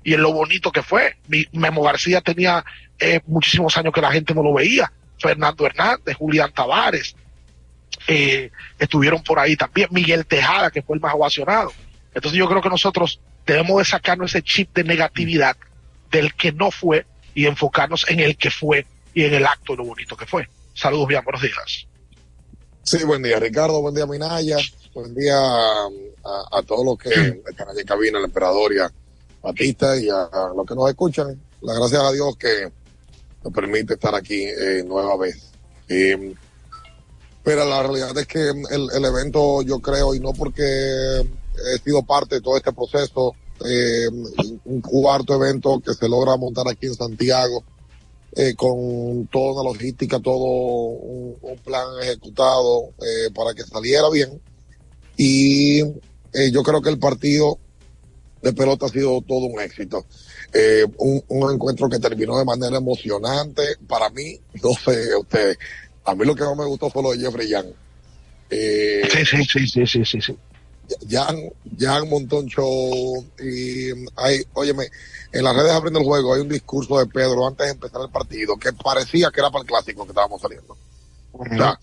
y 0.04 0.14
en 0.14 0.22
lo 0.22 0.32
bonito 0.32 0.70
que 0.70 0.82
fue. 0.82 1.16
Memo 1.52 1.82
García 1.82 2.20
tenía 2.20 2.64
eh, 2.98 3.20
muchísimos 3.26 3.76
años 3.76 3.92
que 3.92 4.00
la 4.00 4.12
gente 4.12 4.34
no 4.34 4.42
lo 4.44 4.54
veía. 4.54 4.92
Fernando 5.22 5.64
Hernández, 5.66 6.16
Julián 6.16 6.52
Tavares, 6.52 7.14
eh, 8.08 8.50
estuvieron 8.78 9.22
por 9.22 9.38
ahí 9.38 9.56
también. 9.56 9.88
Miguel 9.90 10.26
Tejada, 10.26 10.70
que 10.70 10.82
fue 10.82 10.96
el 10.96 11.02
más 11.02 11.14
ovacionado. 11.14 11.72
Entonces 12.14 12.38
yo 12.38 12.48
creo 12.48 12.60
que 12.60 12.68
nosotros 12.68 13.20
debemos 13.46 13.78
de 13.78 13.84
sacarnos 13.84 14.30
ese 14.30 14.42
chip 14.42 14.74
de 14.74 14.84
negatividad 14.84 15.56
del 16.10 16.34
que 16.34 16.52
no 16.52 16.70
fue 16.70 17.06
y 17.34 17.46
enfocarnos 17.46 18.04
en 18.08 18.20
el 18.20 18.36
que 18.36 18.50
fue 18.50 18.86
y 19.14 19.24
en 19.24 19.34
el 19.34 19.46
acto 19.46 19.72
de 19.72 19.78
lo 19.78 19.84
bonito 19.84 20.16
que 20.16 20.26
fue. 20.26 20.48
Saludos, 20.74 21.08
bien, 21.08 21.22
buenos 21.24 21.42
días. 21.42 21.86
Sí, 22.82 23.04
buen 23.04 23.22
día, 23.22 23.38
Ricardo, 23.38 23.80
buen 23.80 23.94
día, 23.94 24.06
Minaya, 24.06 24.56
buen 24.92 25.14
día 25.14 25.38
a, 25.38 25.88
a 26.50 26.62
todos 26.62 26.84
los 26.84 26.98
que 26.98 27.10
están 27.48 27.68
allí 27.68 27.80
en 27.80 27.86
cabina, 27.86 28.18
el 28.18 28.24
emperador 28.24 28.72
y 28.74 28.78
a, 28.78 28.90
Batista 29.42 29.96
y 29.96 30.08
a, 30.08 30.28
los 30.56 30.64
que 30.66 30.74
nos 30.74 30.88
escuchan. 30.88 31.40
La 31.60 31.74
gracias 31.74 32.00
a 32.00 32.12
Dios 32.12 32.36
que 32.36 32.70
nos 33.44 33.52
permite 33.52 33.94
estar 33.94 34.14
aquí 34.14 34.44
eh, 34.44 34.84
nueva 34.86 35.16
vez. 35.16 35.50
pero 37.42 37.64
la 37.64 37.82
realidad 37.82 38.16
es 38.18 38.26
que 38.26 38.48
el, 38.48 38.88
el, 38.94 39.04
evento, 39.04 39.62
yo 39.62 39.80
creo, 39.80 40.14
y 40.14 40.20
no 40.20 40.32
porque 40.32 40.62
he 40.62 41.78
sido 41.84 42.02
parte 42.02 42.36
de 42.36 42.40
todo 42.40 42.56
este 42.56 42.72
proceso, 42.72 43.34
eh, 43.64 44.08
un 44.64 44.80
cuarto 44.80 45.34
evento 45.34 45.80
que 45.80 45.94
se 45.94 46.08
logra 46.08 46.36
montar 46.36 46.66
aquí 46.68 46.86
en 46.86 46.94
Santiago, 46.94 47.64
eh, 48.34 48.54
con 48.54 49.26
toda 49.26 49.60
una 49.60 49.72
logística, 49.72 50.18
todo 50.18 50.44
un, 50.44 51.36
un 51.42 51.58
plan 51.58 51.86
ejecutado 52.00 52.88
eh, 53.00 53.30
para 53.34 53.52
que 53.52 53.62
saliera 53.62 54.08
bien. 54.08 54.40
Y 55.18 55.80
eh, 55.80 56.50
yo 56.50 56.62
creo 56.62 56.80
que 56.80 56.88
el 56.88 56.98
partido 56.98 57.58
de 58.40 58.54
pelota 58.54 58.86
ha 58.86 58.88
sido 58.88 59.20
todo 59.20 59.46
un 59.46 59.60
éxito. 59.60 60.06
Eh, 60.54 60.84
un, 60.98 61.24
un, 61.28 61.54
encuentro 61.54 61.88
que 61.88 61.98
terminó 61.98 62.38
de 62.38 62.44
manera 62.44 62.76
emocionante. 62.76 63.62
Para 63.86 64.10
mí, 64.10 64.38
no 64.62 64.70
sé 64.74 65.16
ustedes, 65.16 65.58
a 66.04 66.14
mí 66.14 66.26
lo 66.26 66.34
que 66.34 66.44
más 66.44 66.56
me 66.56 66.66
gustó 66.66 66.90
fue 66.90 67.02
lo 67.02 67.12
de 67.12 67.18
Jeffrey 67.18 67.48
Young. 67.48 67.68
Eh, 68.50 69.02
sí, 69.10 69.24
sí, 69.24 69.44
sí, 69.44 69.66
sí, 69.66 69.86
sí, 69.86 70.04
sí, 70.04 70.20
sí. 70.20 70.38
Jan, 71.08 71.36
Jan 71.78 72.08
montón 72.08 72.46
show 72.46 73.24
y 73.40 73.90
hay, 74.16 74.44
óyeme, 74.52 74.88
en 75.32 75.44
las 75.44 75.56
redes 75.56 75.72
abriendo 75.72 76.00
el 76.00 76.04
juego 76.04 76.34
hay 76.34 76.42
un 76.42 76.48
discurso 76.48 76.98
de 76.98 77.06
Pedro 77.06 77.46
antes 77.46 77.66
de 77.66 77.72
empezar 77.72 78.02
el 78.02 78.10
partido 78.10 78.56
que 78.58 78.72
parecía 78.74 79.30
que 79.30 79.40
era 79.40 79.50
para 79.50 79.62
el 79.62 79.68
clásico 79.68 80.04
que 80.04 80.10
estábamos 80.10 80.42
saliendo. 80.42 80.76
O 81.32 81.46
sea, 81.46 81.80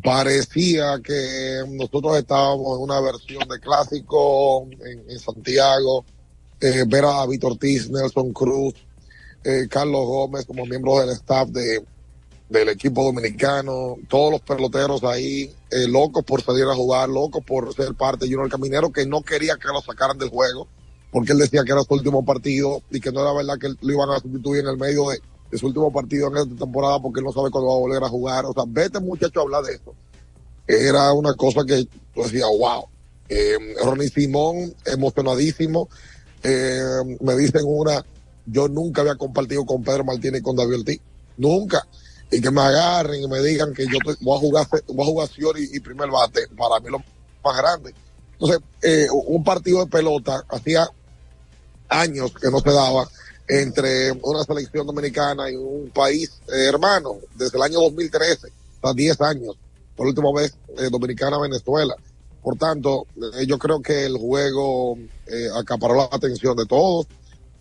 parecía 0.00 1.00
que 1.02 1.64
nosotros 1.68 2.18
estábamos 2.18 2.76
en 2.76 2.84
una 2.84 3.00
versión 3.00 3.48
de 3.48 3.58
clásico 3.58 4.68
en, 4.70 5.10
en 5.10 5.18
Santiago, 5.18 6.04
eh, 6.60 6.84
ver 6.86 7.04
a 7.04 7.26
Víctor 7.26 7.52
Ortiz, 7.52 7.90
Nelson 7.90 8.32
Cruz, 8.32 8.74
eh, 9.44 9.66
Carlos 9.68 10.06
Gómez 10.06 10.46
como 10.46 10.66
miembros 10.66 11.00
del 11.00 11.10
staff 11.10 11.48
de, 11.48 11.84
del 12.48 12.68
equipo 12.68 13.04
dominicano, 13.04 13.96
todos 14.08 14.32
los 14.32 14.40
peloteros 14.40 15.02
ahí, 15.04 15.52
eh, 15.70 15.88
locos 15.88 16.24
por 16.24 16.42
salir 16.42 16.64
a 16.64 16.74
jugar, 16.74 17.08
locos 17.08 17.44
por 17.44 17.74
ser 17.74 17.94
parte 17.94 18.24
de 18.24 18.32
Junior 18.32 18.50
Caminero, 18.50 18.92
que 18.92 19.06
no 19.06 19.22
quería 19.22 19.56
que 19.56 19.68
lo 19.68 19.80
sacaran 19.80 20.18
del 20.18 20.30
juego, 20.30 20.68
porque 21.10 21.32
él 21.32 21.38
decía 21.38 21.64
que 21.64 21.72
era 21.72 21.82
su 21.82 21.94
último 21.94 22.24
partido 22.24 22.82
y 22.90 23.00
que 23.00 23.10
no 23.10 23.20
era 23.20 23.32
verdad 23.32 23.58
que 23.58 23.68
lo 23.68 23.92
iban 23.92 24.10
a 24.10 24.20
sustituir 24.20 24.60
en 24.62 24.68
el 24.68 24.76
medio 24.76 25.08
de, 25.10 25.20
su 25.58 25.66
último 25.66 25.92
partido 25.92 26.28
en 26.28 26.36
esta 26.36 26.64
temporada 26.64 27.00
porque 27.00 27.20
él 27.20 27.24
no 27.24 27.32
sabe 27.32 27.50
cuándo 27.50 27.68
va 27.68 27.76
a 27.76 27.78
volver 27.78 28.02
a 28.04 28.08
jugar. 28.08 28.44
O 28.46 28.52
sea, 28.52 28.64
vete 28.66 29.00
muchacho 29.00 29.40
a 29.40 29.42
hablar 29.44 29.64
de 29.64 29.74
esto. 29.74 29.94
Era 30.66 31.12
una 31.12 31.34
cosa 31.34 31.64
que 31.64 31.86
tú 32.14 32.22
decías, 32.22 32.48
wow. 32.58 32.86
Eh, 33.28 33.56
Ronnie 33.82 34.08
Simón, 34.08 34.74
emocionadísimo. 34.84 35.88
Eh, 36.48 37.16
me 37.20 37.34
dicen 37.34 37.62
una, 37.64 38.04
yo 38.46 38.68
nunca 38.68 39.00
había 39.00 39.16
compartido 39.16 39.64
con 39.66 39.82
Pedro 39.82 40.04
Martínez 40.04 40.40
y 40.40 40.44
con 40.44 40.56
David 40.56 40.80
Ortiz. 40.80 41.00
Nunca. 41.36 41.86
Y 42.30 42.40
que 42.40 42.50
me 42.50 42.60
agarren 42.60 43.22
y 43.22 43.28
me 43.28 43.40
digan 43.40 43.72
que 43.74 43.84
yo 43.86 43.98
voy 44.20 44.36
a 44.36 44.40
jugar, 44.40 44.66
voy 44.88 45.02
a 45.02 45.26
jugar 45.26 45.28
y, 45.58 45.80
primer 45.80 46.10
bate. 46.10 46.46
Para 46.56 46.80
mí 46.80 46.90
lo 46.90 47.02
más 47.44 47.56
grande. 47.56 47.94
Entonces, 48.32 48.60
eh, 48.82 49.06
un 49.10 49.42
partido 49.42 49.84
de 49.84 49.90
pelota 49.90 50.44
hacía 50.48 50.88
años 51.88 52.32
que 52.32 52.50
no 52.50 52.60
se 52.60 52.70
daba 52.70 53.08
entre 53.48 54.12
una 54.22 54.42
selección 54.44 54.86
dominicana 54.86 55.50
y 55.50 55.56
un 55.56 55.90
país 55.90 56.40
eh, 56.48 56.66
hermano 56.68 57.16
desde 57.34 57.56
el 57.56 57.62
año 57.62 57.80
2013, 57.80 58.48
hasta 58.74 58.92
10 58.92 59.20
años, 59.20 59.56
por 59.94 60.06
última 60.06 60.32
vez 60.32 60.56
eh, 60.78 60.88
dominicana-Venezuela. 60.90 61.94
Por 62.42 62.56
tanto, 62.56 63.06
eh, 63.16 63.46
yo 63.46 63.58
creo 63.58 63.80
que 63.80 64.06
el 64.06 64.16
juego 64.16 64.98
eh, 65.26 65.48
acaparó 65.54 65.94
la 65.94 66.08
atención 66.10 66.56
de 66.56 66.66
todos. 66.66 67.06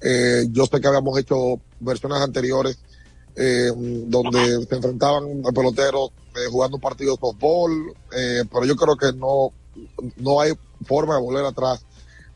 Eh, 0.01 0.45
yo 0.51 0.65
sé 0.65 0.79
que 0.79 0.87
habíamos 0.87 1.17
hecho 1.17 1.59
versiones 1.79 2.19
anteriores 2.19 2.77
donde 3.35 4.65
se 4.65 4.75
enfrentaban 4.75 5.43
peloteros 5.53 6.11
jugando 6.49 6.79
partidos 6.79 7.17
de 7.17 7.19
fútbol, 7.19 7.93
pero 8.09 8.63
yo 8.63 8.77
creo 8.77 8.95
que 8.95 9.11
no, 9.11 9.51
no 10.15 10.39
hay 10.39 10.53
forma 10.85 11.15
de 11.15 11.21
volver 11.21 11.43
atrás 11.43 11.85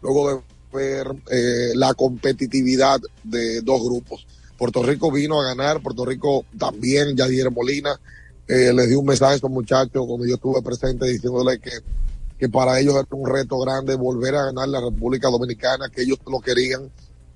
luego 0.02 0.30
de 0.30 0.42
ver 0.72 1.08
eh, 1.32 1.72
la 1.76 1.94
competitividad 1.94 3.00
de 3.24 3.62
dos 3.62 3.84
grupos. 3.84 4.26
Puerto 4.58 4.84
Rico 4.84 5.12
vino 5.12 5.42
a 5.42 5.46
ganar, 5.46 5.82
Puerto 5.82 6.06
Rico 6.06 6.46
también, 6.58 7.16
Yadier 7.16 7.50
Molina, 7.52 8.00
eh, 8.48 8.74
les 8.74 8.90
di 8.90 8.96
un 8.96 9.06
mensaje 9.06 9.34
a 9.34 9.36
estos 9.36 9.50
muchachos 9.50 10.06
cuando 10.06 10.26
yo 10.26 10.36
estuve 10.36 10.62
presente 10.62 11.08
diciéndole 11.08 11.60
que, 11.60 11.72
que 12.40 12.48
para 12.48 12.80
ellos 12.80 12.96
era 12.96 13.08
un 13.12 13.30
reto 13.30 13.60
grande 13.60 13.96
volver 13.96 14.34
a 14.36 14.46
ganar 14.46 14.70
la 14.70 14.80
República 14.80 15.30
Dominicana, 15.30 15.90
que 15.90 16.04
ellos 16.04 16.20
lo 16.26 16.40
querían. 16.40 16.90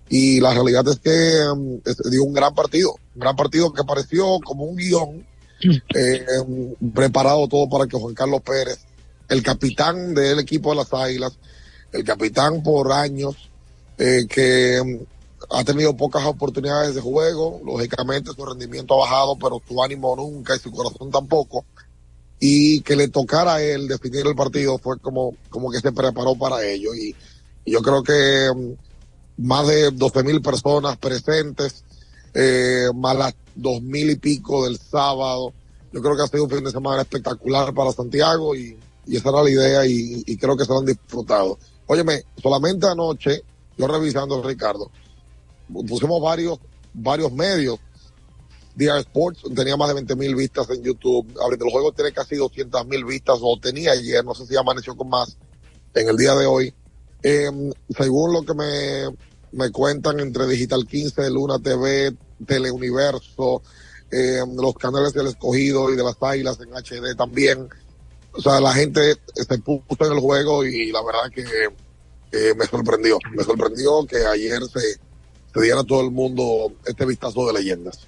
Y 0.10 0.40
la 0.40 0.54
realidad 0.54 0.88
es 0.88 1.00
que 1.00 1.46
um, 1.52 1.82
dio 2.10 2.24
un 2.24 2.34
gran 2.34 2.56
partido, 2.56 2.96
un 3.14 3.20
gran 3.20 3.36
partido 3.36 3.74
que 3.74 3.84
pareció 3.84 4.40
como 4.40 4.64
un 4.64 4.78
guion 4.78 5.28
eh, 5.96 6.26
um, 6.46 6.92
preparado 6.92 7.48
todo 7.50 7.68
para 7.70 7.86
que 7.86 7.98
Juan 7.98 8.14
Carlos 8.14 8.42
Pérez, 8.42 8.80
el 9.28 9.44
capitán 9.44 10.14
del 10.14 10.40
equipo 10.40 10.70
de 10.70 10.78
las 10.78 10.94
Águilas, 10.94 11.38
el 11.92 12.04
capitán 12.06 12.64
por 12.64 12.92
años, 12.94 13.36
eh, 13.98 14.26
que 14.30 14.80
um, 14.80 15.00
ha 15.52 15.66
tenido 15.66 15.98
pocas 15.98 16.24
oportunidades 16.26 16.96
de 16.96 17.02
juego, 17.02 17.60
lógicamente 17.66 18.32
su 18.34 18.46
rendimiento 18.46 18.94
ha 18.94 19.06
bajado, 19.06 19.38
pero 19.38 19.62
su 19.68 19.84
ánimo 19.84 20.16
nunca 20.16 20.56
y 20.56 20.60
su 20.60 20.72
corazón 20.72 21.12
tampoco. 21.12 21.66
Y 22.46 22.82
que 22.82 22.98
le 22.98 23.08
tocara 23.08 23.56
a 23.56 23.64
él 23.64 23.88
definir 23.88 24.28
el 24.28 24.36
partido 24.36 24.78
fue 24.78 25.00
como, 25.00 25.34
como 25.50 25.72
que 25.72 25.80
se 25.80 25.94
preparó 25.94 26.36
para 26.36 26.62
ello. 26.66 26.94
Y, 26.94 27.16
yo 27.66 27.82
creo 27.82 28.04
que 28.04 28.50
um, 28.54 28.76
más 29.38 29.66
de 29.66 29.92
12 29.92 30.24
mil 30.24 30.42
personas 30.42 30.98
presentes, 30.98 31.86
eh, 32.34 32.90
más 32.94 33.16
las 33.16 33.34
dos 33.56 33.82
mil 33.82 34.10
y 34.10 34.18
pico 34.18 34.66
del 34.66 34.78
sábado. 34.78 35.54
Yo 35.94 36.02
creo 36.02 36.18
que 36.18 36.24
ha 36.24 36.28
sido 36.28 36.44
un 36.44 36.50
fin 36.50 36.66
de 36.66 36.72
semana 36.72 37.04
espectacular 37.04 37.74
para 37.74 37.94
Santiago 37.94 38.54
y, 38.54 38.78
y 39.08 39.16
esa 39.16 39.30
era 39.30 39.44
la 39.44 39.50
idea 39.50 39.86
y, 39.86 40.24
y 40.26 40.36
creo 40.36 40.58
que 40.58 40.66
se 40.66 40.74
lo 40.74 40.80
han 40.80 40.86
disfrutado. 40.86 41.58
Óyeme, 41.88 42.24
solamente 42.42 42.88
anoche, 42.88 43.42
yo 43.78 43.88
revisando 43.88 44.44
Ricardo, 44.44 44.92
pusimos 45.88 46.22
varios, 46.22 46.60
varios 46.94 47.32
medios. 47.32 47.80
DR 48.76 49.00
Sports 49.00 49.44
tenía 49.56 49.78
más 49.78 49.90
de 49.90 49.96
20 49.96 50.16
mil 50.16 50.36
vistas 50.36 50.70
en 50.70 50.82
YouTube. 50.84 51.28
Abriendo 51.42 51.66
el 51.66 51.72
juego 51.72 51.92
tiene 51.92 52.12
casi 52.12 52.36
200 52.36 52.88
mil 52.88 53.06
vistas, 53.06 53.40
o 53.42 53.60
tenía 53.60 53.92
ayer, 53.92 54.24
no 54.26 54.34
sé 54.34 54.46
si 54.46 54.56
amaneció 54.56 54.96
con 54.96 55.10
más 55.10 55.38
en 55.94 56.10
el 56.10 56.18
día 56.18 56.36
de 56.36 56.46
hoy. 56.46 56.74
Eh, 57.22 57.50
según 57.98 58.34
lo 58.34 58.44
que 58.44 58.54
me, 58.54 59.16
me 59.52 59.72
cuentan 59.72 60.20
entre 60.20 60.48
Digital 60.48 60.86
15, 60.88 61.30
Luna 61.30 61.60
TV, 61.60 62.14
Teleuniverso, 62.46 63.62
eh, 64.12 64.42
los 64.56 64.74
canales 64.76 65.14
del 65.14 65.28
escogido 65.28 65.92
y 65.92 65.96
de 65.96 66.04
las 66.04 66.18
águilas 66.20 66.60
en 66.60 66.74
HD 66.74 67.16
también. 67.16 67.70
O 68.34 68.42
sea, 68.42 68.60
la 68.60 68.74
gente 68.74 69.16
se 69.36 69.58
puso 69.60 70.06
en 70.06 70.14
el 70.14 70.20
juego 70.20 70.66
y 70.66 70.92
la 70.92 71.04
verdad 71.04 71.32
que 71.34 71.46
me 72.56 72.66
sorprendió. 72.66 73.20
Me 73.36 73.44
sorprendió 73.44 74.04
que 74.08 74.18
ayer 74.26 74.64
se, 74.64 74.80
se 75.54 75.62
diera 75.62 75.82
a 75.82 75.84
todo 75.84 76.02
el 76.02 76.10
mundo 76.10 76.74
este 76.86 77.06
vistazo 77.06 77.46
de 77.46 77.54
leyendas. 77.54 78.08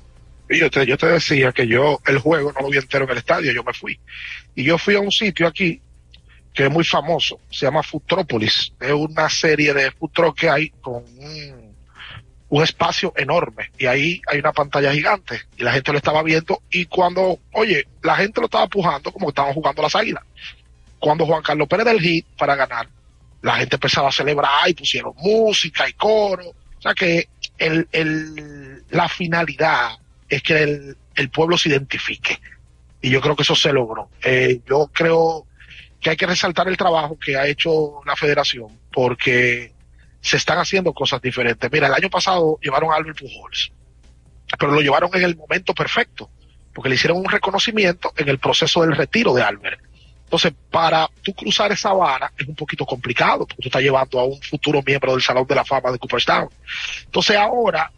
Yo 0.50 0.70
te, 0.70 0.86
yo 0.86 0.98
te 0.98 1.08
decía 1.08 1.52
que 1.52 1.68
yo 1.68 2.00
el 2.06 2.20
juego 2.20 2.54
no 2.54 2.62
lo 2.62 2.70
vi 2.70 2.78
entero 2.78 3.06
en 3.06 3.12
el 3.12 3.18
estadio, 3.18 3.52
yo 3.52 3.64
me 3.64 3.74
fui. 3.74 4.00
Y 4.54 4.64
yo 4.64 4.78
fui 4.78 4.96
a 4.96 5.00
un 5.00 5.12
sitio 5.12 5.48
aquí 5.48 5.82
que 6.54 6.66
es 6.66 6.72
muy 6.72 6.86
famoso, 6.86 7.42
se 7.50 7.66
llama 7.66 7.84
Futrópolis. 7.84 8.72
Es 8.80 8.94
una 8.94 9.30
serie 9.30 9.74
de 9.74 9.92
truck 10.14 10.40
que 10.40 10.50
hay 10.50 10.70
con 10.70 11.04
un, 11.18 11.76
un 12.48 12.64
espacio 12.64 13.12
enorme 13.18 13.72
y 13.78 13.88
ahí 13.88 14.22
hay 14.28 14.40
una 14.40 14.54
pantalla 14.54 14.94
gigante 14.94 15.42
y 15.58 15.64
la 15.64 15.74
gente 15.74 15.92
lo 15.92 15.98
estaba 15.98 16.24
viendo 16.24 16.62
y 16.72 16.86
cuando, 16.86 17.40
oye, 17.52 17.88
la 18.04 18.16
gente 18.16 18.40
lo 18.40 18.46
estaba 18.46 18.68
pujando 18.68 19.12
como 19.12 19.26
que 19.28 19.32
estaban 19.32 19.54
jugando 19.54 19.82
las 19.82 19.96
águilas. 19.96 20.24
Cuando 21.00 21.26
Juan 21.26 21.44
Carlos 21.44 21.68
Pérez 21.68 21.86
del 21.86 22.00
hit 22.00 22.26
para 22.38 22.56
ganar, 22.56 22.88
la 23.42 23.58
gente 23.58 23.76
empezaba 23.76 24.10
a 24.10 24.14
celebrar 24.14 24.70
y 24.70 24.74
pusieron 24.74 25.14
música 25.18 25.90
y 25.90 25.94
coro. 25.94 26.50
O 26.50 26.82
sea 26.82 26.94
que 26.94 27.28
el, 27.58 27.88
el, 27.92 28.84
la 28.92 29.10
finalidad 29.10 29.98
es 30.30 30.42
que 30.42 30.62
el, 30.62 30.98
el 31.16 31.30
pueblo 31.30 31.58
se 31.58 31.70
identifique. 31.70 32.40
Y 33.02 33.10
yo 33.10 33.22
creo 33.22 33.36
que 33.36 33.44
eso 33.44 33.56
se 33.56 33.72
logró. 33.72 34.10
Eh, 34.24 34.62
yo 34.68 34.90
creo 34.92 35.46
que 36.00 36.10
hay 36.10 36.18
que 36.18 36.26
resaltar 36.26 36.68
el 36.68 36.78
trabajo 36.78 37.18
que 37.20 37.38
ha 37.38 37.48
hecho 37.48 38.02
la 38.06 38.16
federación 38.16 38.68
porque 38.92 39.74
se 40.22 40.38
están 40.38 40.58
haciendo 40.58 40.94
cosas 40.94 41.22
diferentes. 41.22 41.72
Mira, 41.72 41.88
el 41.88 41.94
año 41.94 42.10
pasado 42.10 42.58
llevaron 42.62 42.92
a 42.92 42.96
Albert 42.96 43.20
Pujols, 43.20 43.72
pero 44.58 44.72
lo 44.72 44.82
llevaron 44.82 45.12
en 45.14 45.24
el 45.24 45.36
momento 45.36 45.74
perfecto, 45.76 46.30
porque 46.74 46.90
le 46.90 46.96
hicieron 46.96 47.20
un 47.20 47.30
reconocimiento 47.30 48.12
en 48.18 48.30
el 48.30 48.40
proceso 48.40 48.82
del 48.82 48.96
retiro 48.96 49.34
de 49.34 49.44
Albert. 49.44 49.82
Entonces, 50.24 50.54
para 50.72 51.08
tú 51.22 51.34
cruzar 51.36 51.72
esa 51.72 51.94
vara 51.94 52.32
es 52.36 52.48
un 52.48 52.56
poquito 52.56 52.86
complicado, 52.86 53.46
porque 53.46 53.62
tú 53.62 53.68
estás 53.68 53.84
llevando 53.84 54.20
a 54.20 54.26
un 54.26 54.42
futuro 54.42 54.82
miembro 54.82 55.12
del 55.12 55.22
Salón 55.22 55.46
de 55.46 55.54
la 55.54 55.64
Fama 55.64 55.92
de 55.92 56.00
Cooperstown. 56.00 56.50
Entonces, 57.06 57.38
ahora, 57.38 57.92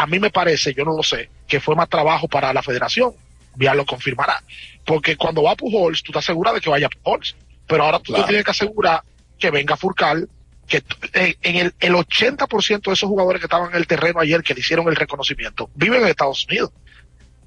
a 0.00 0.06
mí 0.06 0.18
me 0.18 0.30
parece, 0.30 0.72
yo 0.72 0.82
no 0.86 0.96
lo 0.96 1.02
sé, 1.02 1.28
que 1.46 1.60
fue 1.60 1.76
más 1.76 1.86
trabajo 1.86 2.26
para 2.26 2.54
la 2.54 2.62
federación. 2.62 3.12
Ya 3.56 3.74
lo 3.74 3.84
confirmará. 3.84 4.42
Porque 4.86 5.14
cuando 5.14 5.42
va 5.42 5.54
Pujols, 5.54 6.02
tú 6.02 6.10
estás 6.12 6.24
segura 6.24 6.54
de 6.54 6.60
que 6.62 6.70
vaya 6.70 6.88
Pujols. 6.88 7.36
Pero 7.66 7.84
ahora 7.84 7.98
tú 7.98 8.14
te 8.14 8.22
tienes 8.22 8.42
que 8.42 8.50
asegurar 8.50 9.02
que 9.38 9.50
venga 9.50 9.76
Furcal, 9.76 10.26
que 10.66 10.82
eh, 11.12 11.36
en 11.42 11.56
el, 11.56 11.74
el 11.80 11.92
80% 11.92 12.80
de 12.80 12.92
esos 12.94 13.08
jugadores 13.10 13.40
que 13.40 13.46
estaban 13.46 13.72
en 13.72 13.76
el 13.76 13.86
terreno 13.86 14.20
ayer, 14.20 14.42
que 14.42 14.54
le 14.54 14.60
hicieron 14.60 14.88
el 14.88 14.96
reconocimiento, 14.96 15.68
viven 15.74 16.00
en 16.00 16.08
Estados 16.08 16.46
Unidos. 16.46 16.70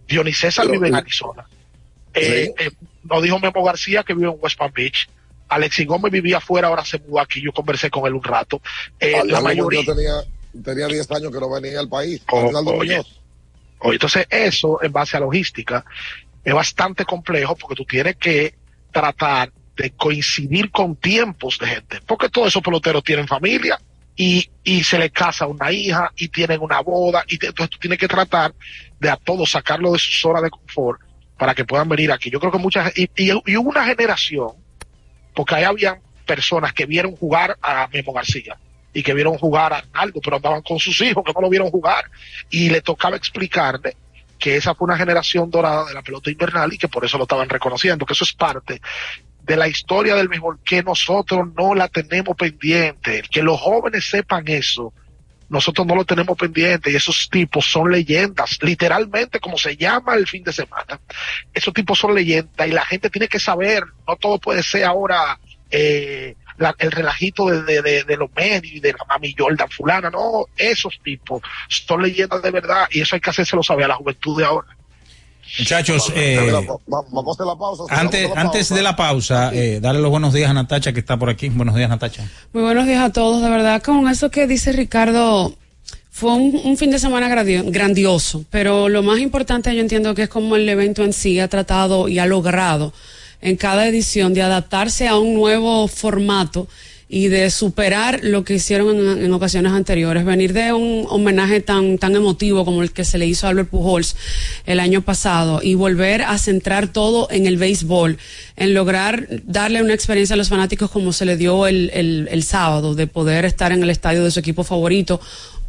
Dionis 0.08 0.38
César 0.38 0.70
vive 0.70 0.90
en 0.90 0.96
Arizona. 0.96 1.48
Eh, 2.14 2.54
eh, 2.56 2.72
nos 3.04 3.24
dijo 3.24 3.40
Memo 3.40 3.64
García 3.64 4.04
que 4.04 4.14
vive 4.14 4.28
en 4.28 4.38
West 4.40 4.60
Palm 4.60 4.72
Beach. 4.72 5.10
Alexis 5.50 5.88
Gómez 5.88 6.12
vivía 6.12 6.38
afuera, 6.38 6.68
ahora 6.68 6.86
se 6.86 7.00
mudó 7.00 7.20
aquí. 7.20 7.42
Yo 7.42 7.52
conversé 7.52 7.90
con 7.90 8.06
él 8.06 8.14
un 8.14 8.24
rato. 8.24 8.62
Eh, 9.00 9.24
la 9.26 9.42
mayoría. 9.42 9.84
Tenía, 9.84 10.24
tenía 10.64 10.88
10 10.88 11.10
años 11.12 11.32
que 11.32 11.40
no 11.40 11.50
venía 11.50 11.80
al 11.80 11.90
país. 11.90 12.22
Oh, 12.32 12.48
Arnaldo 12.48 12.74
oye. 12.76 13.02
Oye, 13.80 13.96
entonces 13.96 14.28
eso 14.30 14.82
en 14.82 14.92
base 14.92 15.18
a 15.18 15.20
logística 15.20 15.84
es 16.44 16.54
bastante 16.54 17.06
complejo 17.06 17.56
porque 17.56 17.76
tú 17.76 17.86
tienes 17.86 18.16
que 18.18 18.56
tratar 18.92 19.52
de 19.76 19.92
coincidir 19.92 20.70
con 20.72 20.96
tiempos 20.96 21.58
de 21.58 21.68
gente, 21.68 22.00
porque 22.06 22.30
todos 22.30 22.50
esos 22.50 22.62
peloteros 22.62 23.04
tienen 23.04 23.28
familia 23.28 23.80
y, 24.16 24.48
y 24.64 24.84
se 24.84 25.00
les 25.00 25.12
casa 25.12 25.48
una 25.48 25.72
hija 25.72 26.12
y 26.16 26.28
tienen 26.28 26.62
una 26.62 26.80
boda 26.82 27.24
y 27.28 27.38
te- 27.40 27.48
entonces 27.48 27.72
tú 27.72 27.80
tienes 27.80 27.98
que 27.98 28.08
tratar 28.08 28.54
de 29.00 29.10
a 29.10 29.18
todos 29.18 29.50
sacarlo 29.50 29.92
de 29.94 30.00
su 30.00 30.12
zona 30.12 30.42
de 30.42 30.52
confort 30.52 31.02
para 31.38 31.56
que 31.56 31.66
puedan 31.66 31.90
venir 31.90 32.12
aquí. 32.12 32.30
Yo 32.30 32.40
creo 32.40 32.52
que 32.52 32.60
muchas 32.60 32.96
y, 32.98 33.10
y, 33.18 33.32
y 33.46 33.58
hubo 33.58 33.70
una 33.70 33.84
generación 33.86 34.50
porque 35.34 35.56
ahí 35.56 35.64
habían 35.64 36.00
personas 36.26 36.72
que 36.74 36.86
vieron 36.86 37.16
jugar 37.16 37.58
a 37.62 37.88
Memo 37.92 38.14
García 38.14 38.56
y 38.94 39.04
que 39.04 39.14
vieron 39.14 39.38
jugar 39.38 39.74
a 39.74 39.78
Arnaldo, 39.78 40.22
pero 40.24 40.38
andaban 40.38 40.62
con 40.62 40.80
sus 40.80 41.00
hijos 41.02 41.24
que 41.26 41.34
no 41.34 41.42
lo 41.42 41.50
vieron 41.50 41.70
jugar 41.70 42.06
y 42.50 42.70
le 42.70 42.82
tocaba 42.82 43.18
explicarle 43.18 43.96
que 44.38 44.58
esa 44.58 44.76
fue 44.76 44.86
una 44.86 44.98
generación 44.98 45.50
dorada 45.50 45.86
de 45.86 45.94
la 45.94 46.02
pelota 46.02 46.30
invernal 46.30 46.74
y 46.74 46.78
que 46.78 46.90
por 46.90 47.06
eso 47.06 47.18
lo 47.18 47.24
estaban 47.24 47.50
reconociendo, 47.50 48.06
que 48.06 48.14
eso 48.14 48.26
es 48.26 48.34
parte 48.34 48.82
de 49.44 49.58
la 49.58 49.68
historia 49.68 50.16
del 50.16 50.28
béisbol 50.28 50.60
que 50.64 50.84
nosotros 50.84 51.48
no 51.56 51.76
la 51.76 51.88
tenemos 51.88 52.36
pendiente, 52.36 53.24
que 53.30 53.44
los 53.44 53.60
jóvenes 53.60 54.10
sepan 54.10 54.48
eso. 54.48 54.94
Nosotros 55.50 55.86
no 55.86 55.96
lo 55.96 56.06
tenemos 56.06 56.38
pendiente 56.38 56.90
y 56.90 56.96
esos 56.96 57.30
tipos 57.30 57.66
son 57.66 57.92
leyendas, 57.92 58.58
literalmente 58.62 59.40
como 59.40 59.58
se 59.58 59.76
llama 59.76 60.16
el 60.16 60.28
fin 60.28 60.44
de 60.44 60.54
semana. 60.54 61.00
Esos 61.54 61.74
tipos 61.74 62.00
son 62.00 62.16
leyendas 62.16 62.68
y 62.68 62.72
la 62.72 62.86
gente 62.86 63.10
tiene 63.10 63.28
que 63.28 63.40
saber, 63.40 63.84
no 64.08 64.16
todo 64.16 64.40
puede 64.40 64.64
ser 64.64 64.86
ahora 64.86 65.38
eh, 65.70 66.36
la- 66.58 66.76
el 66.80 66.92
relajito 66.92 67.48
de, 67.48 67.64
de, 67.64 67.82
de- 67.82 68.04
de 68.04 68.18
los 68.18 68.30
medios 68.36 68.74
y 68.74 68.80
de 68.80 68.92
la 68.94 69.06
mami 69.10 69.34
Jordan 69.38 69.70
fulana, 69.70 70.10
no, 70.10 70.46
esos 70.58 71.00
tipos 71.04 71.42
son 71.68 72.02
leyendas 72.04 72.42
de 72.42 72.52
verdad 72.52 72.86
y 72.92 73.02
eso 73.02 73.16
hay 73.16 73.22
que 73.22 73.30
hacérselo 73.30 73.64
saber 73.64 73.86
a 73.86 73.90
la 73.90 73.96
juventud 73.96 74.38
de 74.40 74.46
ahora. 74.46 74.68
Muchachos, 75.60 76.12
eh, 76.16 76.40
Mira, 76.42 76.62
va- 76.62 76.78
vamos 76.88 77.28
a 77.28 77.32
hacer 77.32 77.46
la 77.46 77.56
pausa. 77.56 77.84
antes, 77.90 78.30
la 78.34 78.42
antes 78.42 78.62
pausa. 78.70 78.76
de 78.76 78.82
la 78.82 78.96
pausa, 78.96 79.52
eh, 79.54 79.80
darle 79.82 80.02
los 80.02 80.10
buenos 80.10 80.34
días 80.34 80.50
a 80.50 80.54
Natacha 80.54 80.94
que 80.94 81.00
está 81.00 81.18
por 81.18 81.30
aquí. 81.30 81.50
Buenos 81.50 81.76
días, 81.76 81.90
Natacha. 81.90 82.24
Muy 82.54 82.64
buenos 82.64 82.88
días 82.88 83.04
a 83.04 83.12
todos. 83.12 83.42
De 83.44 83.50
verdad, 83.50 83.82
con 83.84 84.08
eso 84.08 84.32
que 84.32 84.48
dice 84.48 84.72
Ricardo, 84.72 85.54
fue 86.10 86.32
un, 86.34 86.60
un 86.64 86.78
fin 86.78 86.90
de 86.92 86.98
semana 86.98 87.28
grandioso, 87.28 88.46
pero 88.50 88.88
lo 88.90 89.04
más 89.04 89.20
importante 89.20 89.76
yo 89.76 89.82
entiendo 89.82 90.16
que 90.16 90.24
es 90.24 90.30
como 90.30 90.56
el 90.56 90.68
evento 90.68 91.04
en 91.04 91.14
sí 91.14 91.40
ha 91.40 91.48
tratado 91.50 92.08
y 92.08 92.20
ha 92.20 92.26
logrado 92.26 92.94
en 93.44 93.58
cada 93.58 93.88
edición 93.88 94.34
de 94.34 94.42
adaptarse 94.42 95.08
a 95.08 95.18
un 95.18 95.34
nuevo 95.36 95.88
formato 95.88 96.68
y 97.10 97.28
de 97.28 97.52
superar 97.52 98.22
lo 98.24 98.44
que 98.44 98.56
hicieron 98.56 99.20
en, 99.24 99.32
ocasiones 99.34 99.72
anteriores, 99.74 100.26
venir 100.26 100.52
de 100.52 100.74
un 100.74 101.06
homenaje 101.10 101.60
tan 101.62 102.00
tan 102.00 102.16
emotivo 102.16 102.66
como 102.66 102.82
el 102.82 102.92
que 102.92 103.06
se 103.06 103.20
le 103.20 103.28
hizo 103.28 103.46
a 103.46 103.52
Albert 103.52 103.70
Pujols 103.70 104.16
el 104.66 104.80
año 104.80 105.02
pasado 105.04 105.60
y 105.62 105.76
volver 105.76 106.24
a 106.24 106.38
centrar 106.40 106.88
todo 106.88 107.28
en 107.30 107.46
el 107.46 107.58
béisbol, 107.58 108.18
en 108.56 108.74
lograr 108.74 109.28
darle 109.46 109.84
una 109.84 109.94
experiencia 109.94 110.34
a 110.34 110.38
los 110.38 110.50
fanáticos 110.50 110.90
como 110.90 111.14
se 111.14 111.26
le 111.26 111.38
dio 111.38 111.68
el, 111.68 111.92
el, 111.94 112.30
el 112.32 112.44
sábado, 112.44 112.96
de 112.96 113.06
poder 113.06 113.46
estar 113.46 113.72
en 113.74 113.84
el 113.84 113.92
estadio 113.92 114.24
de 114.24 114.32
su 114.32 114.40
equipo 114.40 114.64
favorito. 114.64 115.22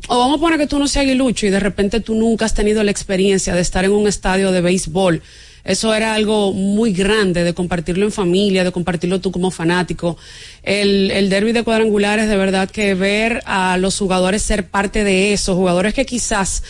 O 0.08 0.18
vamos 0.18 0.38
a 0.38 0.40
poner 0.40 0.58
que 0.58 0.66
tú 0.66 0.78
no 0.78 0.86
seas 0.86 1.04
aguilucho 1.04 1.46
y 1.46 1.50
de 1.50 1.60
repente 1.60 2.00
tú 2.00 2.14
nunca 2.14 2.46
has 2.46 2.54
tenido 2.54 2.82
la 2.84 2.90
experiencia 2.90 3.54
de 3.54 3.60
estar 3.60 3.84
en 3.84 3.92
un 3.92 4.06
estadio 4.06 4.50
de 4.50 4.60
béisbol. 4.62 5.22
Eso 5.64 5.94
era 5.94 6.14
algo 6.14 6.52
muy 6.52 6.92
grande 6.92 7.42
de 7.42 7.54
compartirlo 7.54 8.04
en 8.04 8.12
familia, 8.12 8.64
de 8.64 8.72
compartirlo 8.72 9.20
tú 9.20 9.32
como 9.32 9.50
fanático. 9.50 10.16
El, 10.62 11.10
el 11.10 11.30
derby 11.30 11.52
de 11.52 11.62
cuadrangulares, 11.62 12.28
de 12.28 12.36
verdad 12.36 12.70
que 12.70 12.94
ver 12.94 13.42
a 13.46 13.78
los 13.78 13.98
jugadores 13.98 14.42
ser 14.42 14.66
parte 14.66 15.04
de 15.04 15.32
eso, 15.32 15.56
jugadores 15.56 15.94
que 15.94 16.04
quizás 16.04 16.62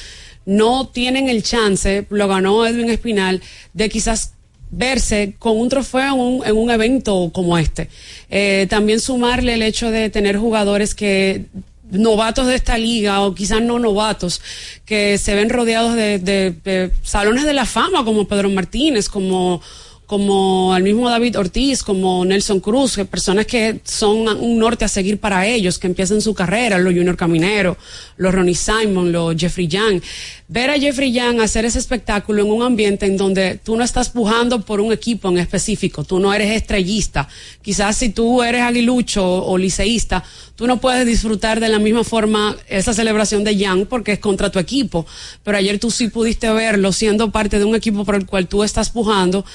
no 0.46 0.88
tienen 0.88 1.28
el 1.28 1.42
chance, 1.42 2.06
lo 2.10 2.28
ganó 2.28 2.66
Edwin 2.66 2.90
Espinal, 2.90 3.40
de 3.72 3.88
quizás 3.88 4.34
verse 4.70 5.34
con 5.38 5.58
un 5.58 5.68
trofeo 5.68 6.14
en 6.14 6.20
un, 6.20 6.46
en 6.46 6.56
un 6.56 6.70
evento 6.70 7.30
como 7.32 7.58
este. 7.58 7.88
Eh, 8.30 8.66
también 8.68 9.00
sumarle 9.00 9.54
el 9.54 9.62
hecho 9.62 9.90
de 9.90 10.10
tener 10.10 10.36
jugadores 10.36 10.94
que 10.94 11.46
novatos 11.94 12.46
de 12.46 12.54
esta 12.54 12.78
liga 12.78 13.20
o 13.22 13.34
quizás 13.34 13.62
no 13.62 13.78
novatos 13.78 14.40
que 14.84 15.18
se 15.18 15.34
ven 15.34 15.50
rodeados 15.50 15.94
de, 15.94 16.18
de, 16.18 16.54
de 16.64 16.90
salones 17.02 17.44
de 17.44 17.54
la 17.54 17.66
fama 17.66 18.04
como 18.04 18.28
Pedro 18.28 18.50
Martínez, 18.50 19.08
como 19.08 19.60
como 20.06 20.76
el 20.76 20.82
mismo 20.82 21.08
David 21.08 21.38
Ortiz, 21.38 21.82
como 21.82 22.24
Nelson 22.24 22.60
Cruz, 22.60 22.96
que 22.96 23.04
personas 23.04 23.46
que 23.46 23.80
son 23.84 24.28
un 24.28 24.58
norte 24.58 24.84
a 24.84 24.88
seguir 24.88 25.18
para 25.18 25.46
ellos, 25.46 25.78
que 25.78 25.86
empiezan 25.86 26.20
su 26.20 26.34
carrera, 26.34 26.78
los 26.78 26.92
Junior 26.92 27.16
Caminero, 27.16 27.76
los 28.18 28.34
Ronnie 28.34 28.54
Simon, 28.54 29.12
los 29.12 29.34
Jeffrey 29.36 29.66
Young. 29.66 30.02
Ver 30.46 30.68
a 30.68 30.78
Jeffrey 30.78 31.10
Young 31.10 31.40
hacer 31.40 31.64
ese 31.64 31.78
espectáculo 31.78 32.42
en 32.42 32.50
un 32.50 32.62
ambiente 32.62 33.06
en 33.06 33.16
donde 33.16 33.58
tú 33.64 33.76
no 33.76 33.82
estás 33.82 34.10
pujando 34.10 34.60
por 34.60 34.78
un 34.78 34.92
equipo 34.92 35.30
en 35.30 35.38
específico, 35.38 36.04
tú 36.04 36.18
no 36.18 36.34
eres 36.34 36.50
estrellista. 36.50 37.26
Quizás 37.62 37.96
si 37.96 38.10
tú 38.10 38.42
eres 38.42 38.60
aguilucho 38.60 39.24
o 39.24 39.56
liceísta, 39.56 40.22
tú 40.54 40.66
no 40.66 40.82
puedes 40.82 41.06
disfrutar 41.06 41.60
de 41.60 41.70
la 41.70 41.78
misma 41.78 42.04
forma 42.04 42.56
esa 42.68 42.92
celebración 42.92 43.42
de 43.42 43.56
Young 43.56 43.86
porque 43.86 44.12
es 44.12 44.18
contra 44.18 44.50
tu 44.50 44.58
equipo. 44.58 45.06
Pero 45.42 45.56
ayer 45.56 45.78
tú 45.78 45.90
sí 45.90 46.08
pudiste 46.08 46.50
verlo 46.52 46.92
siendo 46.92 47.30
parte 47.30 47.58
de 47.58 47.64
un 47.64 47.74
equipo 47.74 48.04
por 48.04 48.14
el 48.14 48.26
cual 48.26 48.46
tú 48.46 48.62
estás 48.64 48.90
pujando 48.90 49.46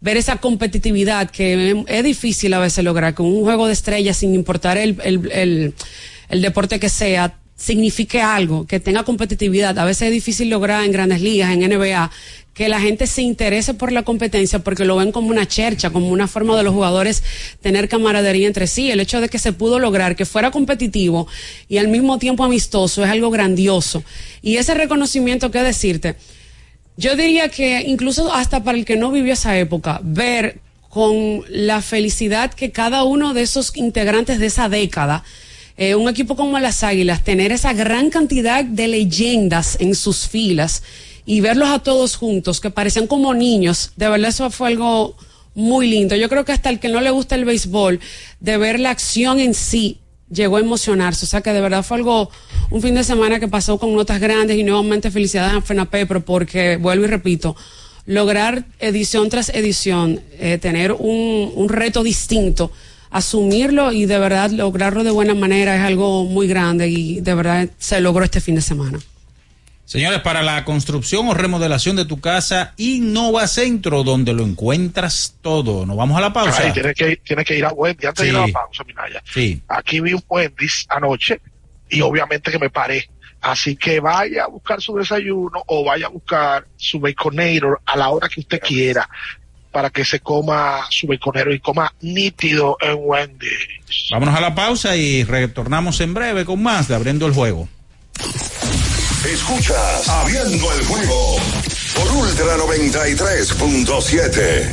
ver 0.00 0.16
esa 0.16 0.36
competitividad 0.36 1.30
que 1.30 1.84
es 1.86 2.04
difícil 2.04 2.54
a 2.54 2.60
veces 2.60 2.84
lograr 2.84 3.14
con 3.14 3.26
un 3.26 3.42
juego 3.42 3.66
de 3.66 3.72
estrellas 3.72 4.16
sin 4.16 4.34
importar 4.34 4.78
el, 4.78 4.96
el, 5.04 5.30
el, 5.32 5.74
el, 6.28 6.42
deporte 6.42 6.78
que 6.78 6.88
sea 6.88 7.36
signifique 7.58 8.22
algo, 8.22 8.66
que 8.66 8.78
tenga 8.78 9.02
competitividad. 9.02 9.76
A 9.78 9.84
veces 9.84 10.02
es 10.08 10.12
difícil 10.12 10.48
lograr 10.48 10.84
en 10.84 10.92
grandes 10.92 11.20
ligas, 11.20 11.52
en 11.52 11.68
NBA, 11.68 12.10
que 12.54 12.68
la 12.68 12.80
gente 12.80 13.06
se 13.08 13.20
interese 13.20 13.74
por 13.74 13.90
la 13.90 14.04
competencia 14.04 14.60
porque 14.60 14.84
lo 14.84 14.96
ven 14.96 15.10
como 15.10 15.28
una 15.28 15.46
chercha, 15.46 15.90
como 15.90 16.08
una 16.08 16.28
forma 16.28 16.56
de 16.56 16.62
los 16.62 16.72
jugadores 16.72 17.22
tener 17.60 17.88
camaradería 17.88 18.46
entre 18.46 18.68
sí. 18.68 18.90
El 18.90 19.00
hecho 19.00 19.20
de 19.20 19.28
que 19.28 19.40
se 19.40 19.52
pudo 19.52 19.80
lograr 19.80 20.14
que 20.14 20.24
fuera 20.24 20.52
competitivo 20.52 21.26
y 21.68 21.78
al 21.78 21.88
mismo 21.88 22.18
tiempo 22.18 22.44
amistoso 22.44 23.04
es 23.04 23.10
algo 23.10 23.30
grandioso. 23.30 24.04
Y 24.40 24.56
ese 24.56 24.74
reconocimiento, 24.74 25.50
¿qué 25.50 25.62
decirte? 25.62 26.14
Yo 26.96 27.16
diría 27.16 27.48
que 27.48 27.82
incluso 27.86 28.32
hasta 28.32 28.62
para 28.62 28.78
el 28.78 28.84
que 28.84 28.96
no 28.96 29.10
vivió 29.10 29.32
esa 29.32 29.58
época, 29.58 30.00
ver 30.02 30.60
con 30.88 31.44
la 31.48 31.82
felicidad 31.82 32.54
que 32.54 32.70
cada 32.70 33.02
uno 33.02 33.34
de 33.34 33.42
esos 33.42 33.76
integrantes 33.76 34.38
de 34.38 34.46
esa 34.46 34.68
década, 34.68 35.24
eh, 35.78 35.94
un 35.94 36.08
equipo 36.08 36.34
como 36.34 36.58
las 36.58 36.82
Águilas, 36.82 37.22
tener 37.22 37.52
esa 37.52 37.72
gran 37.72 38.10
cantidad 38.10 38.64
de 38.64 38.88
leyendas 38.88 39.76
en 39.80 39.94
sus 39.94 40.26
filas 40.26 40.82
y 41.24 41.40
verlos 41.40 41.68
a 41.68 41.78
todos 41.78 42.16
juntos, 42.16 42.60
que 42.60 42.70
parecían 42.70 43.06
como 43.06 43.32
niños, 43.32 43.92
de 43.94 44.08
verdad 44.08 44.30
eso 44.30 44.50
fue 44.50 44.68
algo 44.68 45.16
muy 45.54 45.88
lindo. 45.88 46.16
Yo 46.16 46.28
creo 46.28 46.44
que 46.44 46.50
hasta 46.50 46.68
el 46.68 46.80
que 46.80 46.88
no 46.88 47.00
le 47.00 47.10
gusta 47.10 47.36
el 47.36 47.44
béisbol, 47.44 48.00
de 48.40 48.56
ver 48.58 48.80
la 48.80 48.90
acción 48.90 49.38
en 49.38 49.54
sí, 49.54 49.98
llegó 50.30 50.56
a 50.56 50.60
emocionarse. 50.60 51.26
O 51.26 51.28
sea 51.28 51.42
que 51.42 51.52
de 51.52 51.60
verdad 51.60 51.84
fue 51.84 51.98
algo, 51.98 52.28
un 52.70 52.82
fin 52.82 52.96
de 52.96 53.04
semana 53.04 53.38
que 53.38 53.46
pasó 53.46 53.78
con 53.78 53.94
notas 53.94 54.20
grandes 54.20 54.56
y 54.56 54.64
nuevamente 54.64 55.12
felicidades 55.12 55.54
a 55.54 55.60
FENAPEPRO 55.60 56.24
porque, 56.24 56.76
vuelvo 56.76 57.04
y 57.04 57.08
repito, 57.08 57.54
lograr 58.04 58.64
edición 58.80 59.28
tras 59.28 59.50
edición, 59.50 60.20
eh, 60.40 60.58
tener 60.58 60.92
un, 60.92 61.52
un 61.54 61.68
reto 61.68 62.02
distinto, 62.02 62.72
asumirlo 63.10 63.92
y 63.92 64.06
de 64.06 64.18
verdad 64.18 64.50
lograrlo 64.50 65.04
de 65.04 65.10
buena 65.10 65.34
manera 65.34 65.76
es 65.76 65.82
algo 65.82 66.24
muy 66.24 66.46
grande 66.46 66.88
y 66.88 67.20
de 67.20 67.34
verdad 67.34 67.68
se 67.78 68.00
logró 68.00 68.24
este 68.24 68.40
fin 68.40 68.54
de 68.54 68.62
semana. 68.62 68.98
Señores, 69.88 70.20
para 70.20 70.42
la 70.42 70.66
construcción 70.66 71.28
o 71.28 71.34
remodelación 71.34 71.96
de 71.96 72.04
tu 72.04 72.20
casa, 72.20 72.74
Innova 72.76 73.46
Centro, 73.46 74.04
donde 74.04 74.34
lo 74.34 74.44
encuentras 74.44 75.36
todo. 75.40 75.86
Nos 75.86 75.96
vamos 75.96 76.18
a 76.18 76.20
la 76.20 76.30
pausa. 76.30 76.62
Ay, 76.62 76.72
tienes, 76.72 76.94
que, 76.94 77.16
tienes 77.16 77.46
que 77.46 77.56
ir 77.56 77.64
a 77.64 77.72
Wendy. 77.72 78.06
Antes 78.06 78.22
de 78.22 78.30
ir 78.30 78.36
a 78.36 78.46
la 78.46 78.52
pausa, 78.52 78.84
Minaya. 78.84 79.22
Sí. 79.24 79.62
Aquí 79.66 80.00
vi 80.00 80.12
un 80.12 80.22
Wendy's 80.28 80.84
anoche 80.90 81.40
y 81.88 82.02
obviamente 82.02 82.50
que 82.50 82.58
me 82.58 82.68
paré. 82.68 83.08
Así 83.40 83.76
que 83.76 83.98
vaya 84.00 84.44
a 84.44 84.48
buscar 84.48 84.82
su 84.82 84.94
desayuno 84.94 85.62
o 85.66 85.84
vaya 85.84 86.06
a 86.06 86.10
buscar 86.10 86.66
su 86.76 87.00
baconator 87.00 87.80
a 87.86 87.96
la 87.96 88.10
hora 88.10 88.28
que 88.28 88.40
usted 88.40 88.60
quiera 88.60 89.08
para 89.70 89.90
que 89.90 90.04
se 90.04 90.20
coma 90.20 90.86
su 90.90 91.06
baconero 91.06 91.52
y 91.52 91.60
coma 91.60 91.92
nítido 92.00 92.76
en 92.80 92.96
Wendy's. 92.98 93.68
Vámonos 94.10 94.34
a 94.34 94.40
la 94.40 94.54
pausa 94.54 94.96
y 94.96 95.24
retornamos 95.24 96.00
en 96.00 96.14
breve 96.14 96.44
con 96.44 96.62
más 96.62 96.88
de 96.88 96.94
Abriendo 96.94 97.26
el 97.26 97.34
Juego. 97.34 97.68
Escuchas 99.24 100.08
Abriendo 100.08 100.72
el 100.72 100.84
Juego 100.84 101.36
por 101.94 102.10
Ultra 102.12 102.56
93.7. 102.56 104.68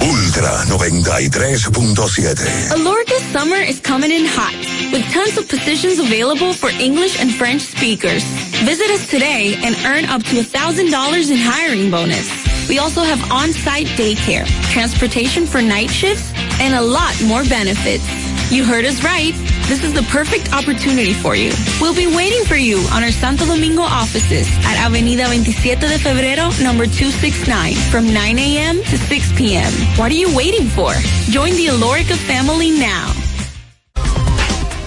Ultra 0.00 0.64
93.7. 0.66 2.70
Alorca's 2.70 3.22
summer 3.32 3.56
is 3.56 3.80
coming 3.80 4.12
in 4.12 4.24
hot, 4.26 4.54
with 4.92 5.02
tons 5.12 5.36
of 5.38 5.48
positions 5.48 5.98
available 5.98 6.52
for 6.52 6.68
English 6.70 7.18
and 7.20 7.34
French 7.34 7.62
speakers. 7.62 8.22
Visit 8.64 8.90
us 8.90 9.08
today 9.10 9.56
and 9.64 9.74
earn 9.84 10.04
up 10.04 10.22
to 10.24 10.36
$1,000 10.36 11.30
in 11.30 11.36
hiring 11.38 11.90
bonus. 11.90 12.55
We 12.68 12.78
also 12.78 13.02
have 13.02 13.30
on-site 13.30 13.86
daycare, 13.98 14.46
transportation 14.70 15.46
for 15.46 15.62
night 15.62 15.90
shifts, 15.90 16.32
and 16.60 16.74
a 16.74 16.82
lot 16.82 17.14
more 17.22 17.44
benefits. 17.44 18.04
You 18.50 18.64
heard 18.64 18.84
us 18.84 19.02
right. 19.04 19.34
This 19.68 19.82
is 19.82 19.92
the 19.92 20.02
perfect 20.04 20.52
opportunity 20.52 21.12
for 21.12 21.34
you. 21.34 21.52
We'll 21.80 21.94
be 21.94 22.06
waiting 22.06 22.44
for 22.44 22.56
you 22.56 22.78
on 22.92 23.02
our 23.02 23.10
Santo 23.10 23.44
Domingo 23.46 23.82
offices 23.82 24.46
at 24.64 24.76
Avenida 24.86 25.26
27 25.26 25.80
de 25.80 25.98
Febrero, 25.98 26.50
number 26.62 26.86
269, 26.86 27.74
from 27.90 28.12
9 28.12 28.38
a.m. 28.38 28.76
to 28.76 28.96
6 28.98 29.32
p.m. 29.36 29.72
What 29.98 30.10
are 30.12 30.14
you 30.14 30.34
waiting 30.36 30.68
for? 30.68 30.92
Join 31.30 31.50
the 31.52 31.66
Alorica 31.66 32.16
family 32.16 32.70
now. 32.70 33.12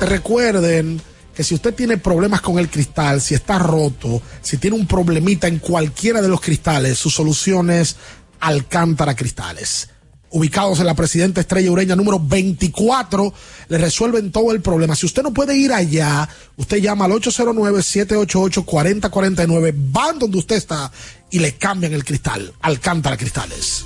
Recuerden 0.02 1.02
que 1.40 1.46
si 1.46 1.56
usted 1.56 1.74
tiene 1.74 1.98
problemas 1.98 2.42
con 2.42 2.60
el 2.60 2.70
cristal, 2.70 3.22
si 3.22 3.34
está 3.34 3.58
roto, 3.58 4.22
si 4.42 4.58
tiene 4.58 4.76
un 4.76 4.86
problemita 4.86 5.48
en 5.48 5.60
cualquiera 5.60 6.22
de 6.22 6.28
los 6.28 6.42
cristales, 6.42 6.98
su 6.98 7.10
solución 7.10 7.70
es 7.70 7.96
Alcántara 8.42 9.16
Cristales 9.16 9.88
ubicados 10.32 10.80
en 10.82 10.86
la 10.86 10.96
Presidenta 10.96 11.40
Estrella 11.40 11.72
Ureña 11.72 11.96
número 11.96 12.20
24, 12.20 13.34
le 13.70 13.78
resuelven 13.78 14.34
todo 14.34 14.52
el 14.52 14.62
problema. 14.62 14.98
Si 14.98 15.06
usted 15.06 15.24
no 15.24 15.34
puede 15.34 15.56
ir 15.56 15.72
allá, 15.72 16.28
usted 16.58 16.80
llama 16.80 17.06
al 17.06 17.14
809-788-4049, 17.14 19.74
van 19.92 20.20
donde 20.20 20.40
usted 20.40 20.58
está 20.58 20.92
y 21.32 21.40
le 21.40 21.56
cambian 21.56 21.94
el 21.94 22.04
cristal. 22.04 22.52
Alcántara 22.60 23.16
Cristales. 23.16 23.86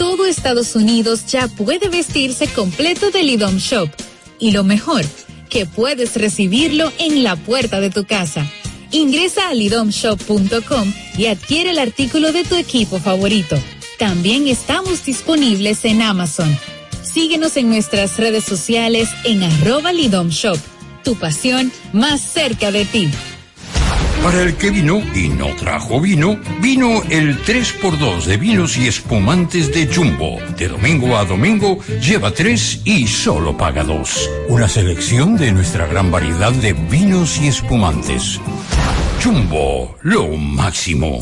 Todo 0.00 0.24
Estados 0.24 0.76
Unidos 0.76 1.26
ya 1.26 1.46
puede 1.46 1.90
vestirse 1.90 2.48
completo 2.48 3.10
del 3.10 3.28
IDOM 3.28 3.58
Shop. 3.58 3.90
Y 4.38 4.52
lo 4.52 4.64
mejor, 4.64 5.04
que 5.50 5.66
puedes 5.66 6.16
recibirlo 6.16 6.90
en 6.98 7.22
la 7.22 7.36
puerta 7.36 7.80
de 7.80 7.90
tu 7.90 8.06
casa. 8.06 8.50
Ingresa 8.92 9.50
a 9.50 9.54
lidomshop.com 9.54 10.94
y 11.18 11.26
adquiere 11.26 11.72
el 11.72 11.78
artículo 11.78 12.32
de 12.32 12.44
tu 12.44 12.54
equipo 12.54 12.98
favorito. 12.98 13.58
También 13.98 14.48
estamos 14.48 15.04
disponibles 15.04 15.84
en 15.84 16.00
Amazon. 16.00 16.58
Síguenos 17.02 17.58
en 17.58 17.68
nuestras 17.68 18.16
redes 18.16 18.44
sociales 18.44 19.10
en 19.24 19.42
arroba 19.42 19.92
lidomshop. 19.92 20.56
Tu 21.04 21.14
pasión 21.16 21.70
más 21.92 22.22
cerca 22.22 22.72
de 22.72 22.86
ti. 22.86 23.10
Para 24.22 24.42
el 24.42 24.54
que 24.56 24.70
vino 24.70 25.02
y 25.14 25.28
no 25.28 25.56
trajo 25.56 25.98
vino, 25.98 26.38
vino 26.60 27.02
el 27.08 27.42
3x2 27.42 28.24
de 28.24 28.36
vinos 28.36 28.76
y 28.76 28.86
espumantes 28.86 29.72
de 29.72 29.86
Jumbo. 29.86 30.38
De 30.58 30.68
domingo 30.68 31.16
a 31.16 31.24
domingo, 31.24 31.78
lleva 32.00 32.30
3 32.30 32.82
y 32.84 33.06
solo 33.06 33.56
paga 33.56 33.82
2. 33.82 34.30
Una 34.48 34.68
selección 34.68 35.38
de 35.38 35.52
nuestra 35.52 35.86
gran 35.86 36.10
variedad 36.10 36.52
de 36.52 36.74
vinos 36.74 37.40
y 37.40 37.48
espumantes. 37.48 38.38
Jumbo, 39.24 39.96
lo 40.02 40.28
máximo. 40.36 41.20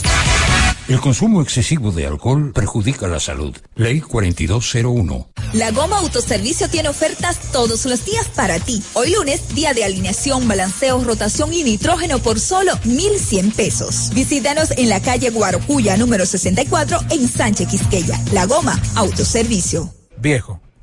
El 0.88 1.00
consumo 1.00 1.42
excesivo 1.42 1.92
de 1.92 2.06
alcohol 2.06 2.50
perjudica 2.54 3.08
la 3.08 3.20
salud. 3.20 3.54
Ley 3.74 4.00
4201. 4.00 5.28
La 5.52 5.70
Goma 5.70 5.98
Autoservicio 5.98 6.70
tiene 6.70 6.88
ofertas 6.88 7.52
todos 7.52 7.84
los 7.84 8.06
días 8.06 8.26
para 8.34 8.58
ti. 8.58 8.82
Hoy 8.94 9.12
lunes, 9.12 9.54
día 9.54 9.74
de 9.74 9.84
alineación, 9.84 10.48
balanceo, 10.48 11.04
rotación 11.04 11.52
y 11.52 11.62
nitrógeno 11.62 12.20
por 12.20 12.40
solo 12.40 12.72
1,100 12.86 13.50
pesos. 13.50 14.10
Visítanos 14.14 14.70
en 14.78 14.88
la 14.88 15.02
calle 15.02 15.28
Guarocuya, 15.28 15.98
número 15.98 16.24
64, 16.24 17.00
en 17.10 17.28
Sánchez 17.28 17.68
Quisqueya. 17.68 18.18
La 18.32 18.46
Goma 18.46 18.80
Autoservicio. 18.94 19.92
Viejo, 20.16 20.58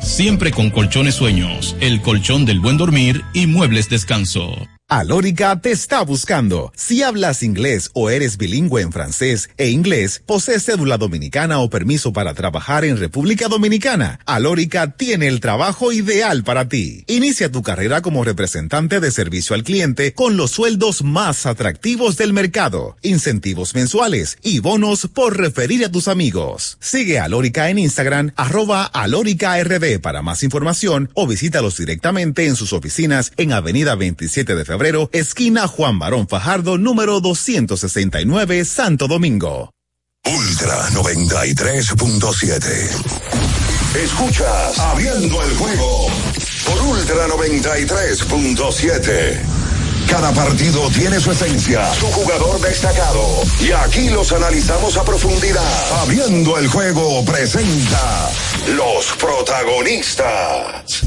siempre 0.00 0.50
con 0.50 0.70
colchones 0.70 1.14
sueños, 1.14 1.76
el 1.80 2.00
colchón 2.02 2.44
del 2.44 2.60
buen 2.60 2.76
dormir 2.76 3.22
y 3.34 3.46
muebles 3.46 3.88
descanso. 3.88 4.68
Alórica 4.90 5.60
te 5.60 5.70
está 5.70 6.00
buscando. 6.00 6.72
Si 6.74 7.02
hablas 7.02 7.42
inglés 7.42 7.90
o 7.92 8.08
eres 8.08 8.38
bilingüe 8.38 8.80
en 8.80 8.90
francés 8.90 9.50
e 9.58 9.68
inglés, 9.68 10.22
posees 10.24 10.64
cédula 10.64 10.96
dominicana 10.96 11.58
o 11.58 11.68
permiso 11.68 12.14
para 12.14 12.32
trabajar 12.32 12.86
en 12.86 12.96
República 12.96 13.48
Dominicana, 13.48 14.18
Alórica 14.24 14.92
tiene 14.92 15.28
el 15.28 15.40
trabajo 15.40 15.92
ideal 15.92 16.42
para 16.42 16.70
ti. 16.70 17.04
Inicia 17.06 17.52
tu 17.52 17.62
carrera 17.62 18.00
como 18.00 18.24
representante 18.24 18.98
de 18.98 19.10
servicio 19.10 19.54
al 19.54 19.62
cliente 19.62 20.14
con 20.14 20.38
los 20.38 20.52
sueldos 20.52 21.04
más 21.04 21.44
atractivos 21.44 22.16
del 22.16 22.32
mercado, 22.32 22.96
incentivos 23.02 23.74
mensuales 23.74 24.38
y 24.42 24.60
bonos 24.60 25.06
por 25.12 25.36
referir 25.36 25.84
a 25.84 25.92
tus 25.92 26.08
amigos. 26.08 26.78
Sigue 26.80 27.18
a 27.18 27.24
Alórica 27.24 27.68
en 27.68 27.78
Instagram, 27.78 28.32
arroba 28.36 28.84
alóricard 28.84 30.00
para 30.00 30.22
más 30.22 30.42
información 30.42 31.10
o 31.12 31.26
visítalos 31.26 31.76
directamente 31.76 32.46
en 32.46 32.56
sus 32.56 32.72
oficinas 32.72 33.32
en 33.36 33.52
Avenida 33.52 33.94
27 33.94 34.54
de 34.54 34.64
Febrero 34.64 34.77
febrero, 34.78 35.10
esquina 35.12 35.66
Juan 35.66 35.98
Barón 35.98 36.28
Fajardo, 36.28 36.78
número 36.78 37.20
269, 37.20 38.64
Santo 38.64 39.08
Domingo. 39.08 39.72
Ultra 40.24 40.88
93.7. 40.90 42.68
Escuchas 44.04 44.78
Abriendo 44.78 45.42
el 45.42 45.56
juego 45.56 46.06
por 46.64 46.80
Ultra 46.82 47.26
93.7. 47.26 49.40
Cada 50.08 50.30
partido 50.30 50.88
tiene 50.90 51.18
su 51.18 51.32
esencia, 51.32 51.92
su 51.94 52.06
jugador 52.06 52.60
destacado. 52.60 53.42
Y 53.58 53.72
aquí 53.72 54.10
los 54.10 54.30
analizamos 54.30 54.96
a 54.96 55.02
profundidad. 55.02 56.00
Abriendo 56.02 56.56
el 56.56 56.68
juego 56.68 57.24
presenta 57.24 58.30
los 58.76 59.06
protagonistas. 59.18 61.02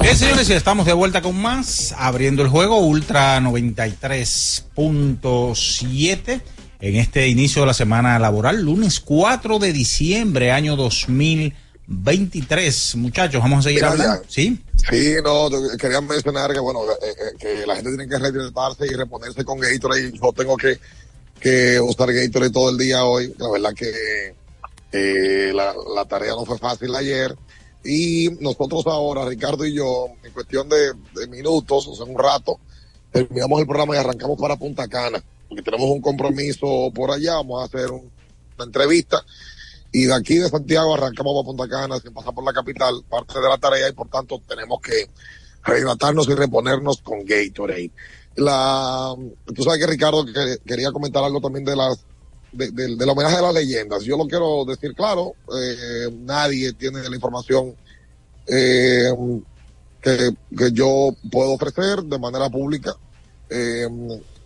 Bien, 0.00 0.16
señores, 0.18 0.48
estamos 0.50 0.84
de 0.86 0.92
vuelta 0.92 1.22
con 1.22 1.40
más, 1.40 1.94
abriendo 1.96 2.42
el 2.42 2.48
juego 2.48 2.78
Ultra 2.78 3.40
93.7 3.40 6.40
en 6.80 6.96
este 6.96 7.28
inicio 7.28 7.62
de 7.62 7.66
la 7.66 7.74
semana 7.74 8.18
laboral, 8.18 8.60
lunes 8.62 9.00
4 9.00 9.58
de 9.58 9.72
diciembre, 9.72 10.52
año 10.52 10.76
2023. 10.76 12.96
Muchachos, 12.96 13.40
vamos 13.40 13.60
a 13.60 13.62
seguir 13.62 13.80
Mira, 13.82 13.92
hablando. 13.92 14.22
ya. 14.22 14.28
¿Sí? 14.28 14.60
Sí, 14.90 15.14
no, 15.24 15.48
quería 15.78 16.02
mencionar 16.02 16.52
que, 16.52 16.60
bueno, 16.60 16.80
eh, 16.84 16.88
eh, 17.02 17.32
que 17.38 17.66
la 17.66 17.74
gente 17.76 17.88
tiene 17.96 18.06
que 18.06 18.18
rehidratarse 18.18 18.86
y 18.86 18.90
reponerse 18.94 19.42
con 19.44 19.58
Gatorade. 19.58 20.12
Yo 20.12 20.30
tengo 20.34 20.58
que, 20.58 20.78
que 21.40 21.80
usar 21.80 22.12
Gatorade 22.12 22.50
todo 22.52 22.68
el 22.70 22.76
día 22.76 23.04
hoy. 23.04 23.32
La 23.38 23.48
verdad 23.50 23.72
que 23.74 24.34
eh, 24.92 25.52
la, 25.54 25.74
la 25.94 26.04
tarea 26.04 26.32
no 26.32 26.44
fue 26.44 26.58
fácil 26.58 26.94
ayer. 26.94 27.34
Y 27.84 28.30
nosotros 28.40 28.86
ahora, 28.86 29.26
Ricardo 29.26 29.64
y 29.66 29.74
yo, 29.74 30.06
en 30.22 30.32
cuestión 30.32 30.68
de, 30.68 31.26
minutos, 31.28 31.86
o 31.88 31.94
sea, 31.94 32.06
un 32.06 32.18
rato, 32.18 32.58
terminamos 33.12 33.60
el 33.60 33.66
programa 33.66 33.94
y 33.94 33.98
arrancamos 33.98 34.38
para 34.40 34.56
Punta 34.56 34.88
Cana, 34.88 35.22
porque 35.48 35.62
tenemos 35.62 35.90
un 35.90 36.00
compromiso 36.00 36.90
por 36.94 37.10
allá, 37.10 37.34
vamos 37.34 37.60
a 37.62 37.66
hacer 37.66 37.90
un- 37.90 38.10
una 38.56 38.64
entrevista. 38.64 39.24
Y 39.92 40.06
de 40.06 40.14
aquí 40.14 40.36
de 40.36 40.48
Santiago 40.48 40.94
arrancamos 40.94 41.34
para 41.34 41.46
Punta 41.46 41.68
Cana 41.68 42.00
sin 42.00 42.12
pasar 42.14 42.34
por 42.34 42.44
la 42.44 42.52
capital, 42.52 43.04
parte 43.08 43.38
de 43.38 43.48
la 43.48 43.58
tarea, 43.58 43.88
y 43.88 43.92
por 43.92 44.08
tanto 44.08 44.40
tenemos 44.48 44.80
que 44.80 45.10
rehidratarnos 45.62 46.26
y 46.28 46.34
reponernos 46.34 47.02
con 47.02 47.24
Gatorade. 47.24 47.90
La, 48.36 49.14
tú 49.54 49.62
sabes 49.62 49.78
que 49.78 49.86
Ricardo 49.86 50.24
que- 50.24 50.58
quería 50.66 50.90
comentar 50.90 51.22
algo 51.22 51.40
también 51.40 51.64
de 51.64 51.76
las 51.76 52.04
de- 52.54 52.70
del- 52.70 52.96
del 52.98 53.08
homenaje 53.08 53.36
a 53.36 53.42
las 53.42 53.54
leyendas. 53.54 54.02
Yo 54.04 54.16
lo 54.16 54.26
quiero 54.26 54.64
decir 54.64 54.94
claro, 54.94 55.34
eh, 55.56 56.10
nadie 56.20 56.72
tiene 56.72 57.08
la 57.08 57.14
información 57.14 57.74
eh, 58.46 59.10
que, 60.02 60.30
que 60.56 60.72
yo 60.72 61.10
puedo 61.30 61.52
ofrecer 61.52 62.02
de 62.02 62.18
manera 62.18 62.48
pública. 62.50 62.94
Eh, 63.50 63.88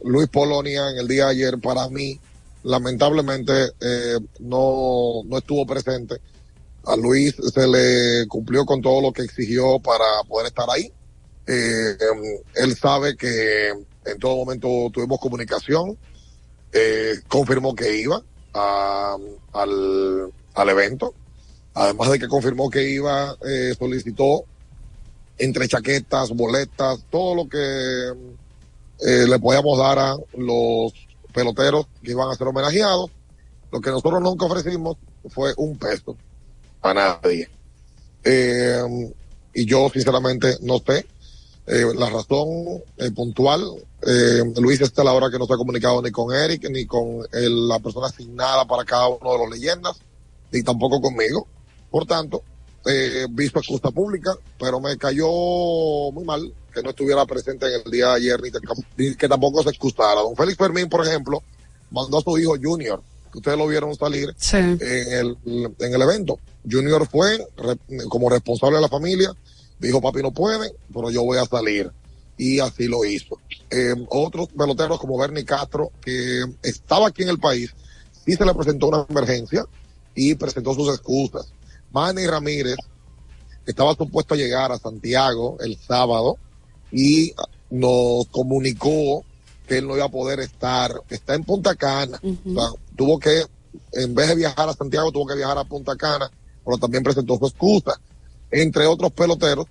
Luis 0.05 0.29
Polonia 0.29 0.91
en 0.91 0.99
el 0.99 1.09
día 1.09 1.27
de 1.27 1.31
ayer 1.33 1.59
para 1.59 1.89
mí 1.89 2.19
lamentablemente 2.63 3.53
eh, 3.81 4.19
no, 4.41 5.23
no 5.25 5.39
estuvo 5.39 5.67
presente. 5.67 6.17
A 6.85 6.97
Luis 6.97 7.35
se 7.55 7.67
le 7.67 8.27
cumplió 8.29 8.65
con 8.65 8.81
todo 8.81 9.01
lo 9.01 9.13
que 9.13 9.23
exigió 9.23 9.79
para 9.81 10.05
poder 10.29 10.47
estar 10.49 10.67
ahí. 10.71 10.93
Eh, 11.47 11.97
él 12.55 12.77
sabe 12.77 13.17
que 13.17 13.69
en 13.71 14.19
todo 14.19 14.37
momento 14.37 14.69
tuvimos 14.93 15.19
comunicación, 15.19 15.97
eh, 16.73 17.14
confirmó 17.29 17.75
que 17.75 17.99
iba 18.01 18.23
a- 18.55 19.16
al, 19.53 20.33
al 20.55 20.69
evento. 20.69 21.14
Además 21.75 22.11
de 22.11 22.19
que 22.19 22.29
confirmó 22.29 22.69
que 22.71 22.89
iba, 22.91 23.37
eh, 23.47 23.75
solicitó 23.79 24.45
entre 25.39 25.69
chaquetas, 25.69 26.31
boletas, 26.31 27.05
todo 27.11 27.35
lo 27.37 27.49
que 27.49 27.59
eh, 29.01 29.27
le 29.29 29.39
podíamos 29.39 29.79
dar 29.79 29.99
a 29.99 30.16
los 30.37 30.93
peloteros 31.33 31.87
que 32.03 32.11
iban 32.11 32.29
a 32.31 32.35
ser 32.35 32.49
homenajeados. 32.49 33.11
Lo 33.71 33.81
que 33.81 33.91
nosotros 33.91 34.21
nunca 34.21 34.47
ofrecimos 34.47 34.97
fue 35.31 35.53
un 35.57 35.79
peso 35.79 36.16
a 36.83 36.93
nadie. 36.95 37.49
Eh, 38.25 38.83
y 39.55 39.64
yo 39.64 39.89
sinceramente 39.93 40.57
no 40.62 40.79
sé 40.85 41.07
eh, 41.69 41.85
la 41.97 42.09
razón 42.11 42.49
eh, 42.97 43.11
puntual. 43.14 43.62
Eh, 44.07 44.43
Luis 44.61 44.81
está 44.81 45.03
a 45.03 45.05
la 45.07 45.12
hora 45.12 45.31
que 45.31 45.39
no 45.39 45.47
se 45.47 45.53
ha 45.55 45.57
comunicado 45.57 46.01
ni 46.03 46.11
con 46.11 46.35
Eric 46.35 46.69
ni 46.71 46.87
con 46.87 47.21
el- 47.33 47.69
la 47.69 47.79
persona 47.79 48.07
asignada 48.07 48.64
para 48.66 48.85
cada 48.85 49.09
uno 49.09 49.33
de 49.33 49.39
los 49.39 49.51
leyendas. 49.51 49.97
ni 50.51 50.62
tampoco 50.62 50.99
conmigo. 51.03 51.47
Por 51.91 52.07
tanto, 52.07 52.43
eh, 52.87 53.27
vi 53.29 53.49
su 53.49 53.59
excusa 53.59 53.91
pública, 53.91 54.35
pero 54.59 54.81
me 54.81 54.97
cayó 54.97 55.29
muy 56.11 56.25
mal 56.25 56.53
que 56.73 56.83
no 56.83 56.89
estuviera 56.91 57.27
presente 57.27 57.66
en 57.66 57.83
el 57.85 57.91
día 57.91 58.07
de 58.09 58.14
ayer 58.14 58.41
ni, 58.97 59.14
que 59.14 59.29
tampoco 59.29 59.62
se 59.62 59.69
excusara. 59.71 60.23
Don 60.23 60.35
Félix 60.37 60.57
Fermín, 60.57 60.89
por 60.89 61.07
ejemplo, 61.07 61.43
mandó 61.91 62.16
a 62.19 62.23
su 62.23 62.39
hijo 62.39 62.55
Junior, 62.62 63.03
que 63.31 63.39
ustedes 63.39 63.59
lo 63.59 63.66
vieron 63.66 63.95
salir 63.95 64.35
en, 64.81 65.12
el, 65.12 65.37
en 65.81 65.95
el 65.95 66.01
evento. 66.03 66.39
Junior 66.71 67.07
fue 67.07 67.47
re- 67.59 68.07
como 68.09 68.31
responsable 68.31 68.77
de 68.77 68.83
la 68.83 68.89
familia, 68.89 69.33
dijo 69.79 70.01
papi 70.01 70.22
no 70.22 70.33
puede, 70.33 70.72
pero 70.93 71.11
yo 71.11 71.22
voy 71.22 71.39
a 71.39 71.45
salir. 71.45 71.91
Y 72.37 72.61
así 72.61 72.87
lo 72.87 73.05
hizo. 73.05 73.39
Eh, 73.70 73.95
otros 74.11 74.49
peloteros 74.49 75.01
como 75.01 75.18
Bernie 75.18 75.45
Castro, 75.45 75.91
que 76.01 76.45
estaba 76.62 77.09
aquí 77.09 77.22
en 77.22 77.31
el 77.31 77.39
país, 77.39 77.74
sí 78.24 78.35
se 78.35 78.45
le 78.45 78.55
presentó 78.55 78.89
una 78.89 79.07
emergencia 79.09 79.64
y 80.14 80.35
presentó 80.35 80.74
sus 80.74 80.89
excusas. 80.89 81.53
Manny 81.91 82.26
Ramírez 82.26 82.76
estaba 83.66 83.95
supuesto 83.95 84.35
a 84.35 84.37
llegar 84.37 84.72
a 84.72 84.79
Santiago 84.79 85.57
el 85.61 85.76
sábado 85.76 86.39
y 86.93 87.33
nos 87.70 88.26
comunicó 88.29 89.24
que 89.66 89.79
él 89.79 89.87
no 89.87 89.97
iba 89.97 90.07
a 90.07 90.11
poder 90.11 90.41
estar. 90.41 90.93
Está 91.11 91.35
en 91.35 91.45
Punta 91.45 91.74
Cana. 91.74 92.20
O 92.22 92.55
sea, 92.55 92.70
tuvo 92.97 93.18
que, 93.18 93.45
en 93.93 94.14
vez 94.14 94.29
de 94.29 94.37
viajar 94.37 94.68
a 94.68 94.74
Santiago, 94.74 95.12
tuvo 95.12 95.26
que 95.26 95.37
viajar 95.37 95.59
a 95.59 95.64
Punta 95.64 95.97
Cana, 95.97 96.31
pero 96.64 96.79
también 96.79 97.05
presentó 97.05 97.37
su 97.37 97.47
excusa. 97.47 98.01
Entre 98.51 98.86
otros 98.86 99.12
peloteros 99.12 99.66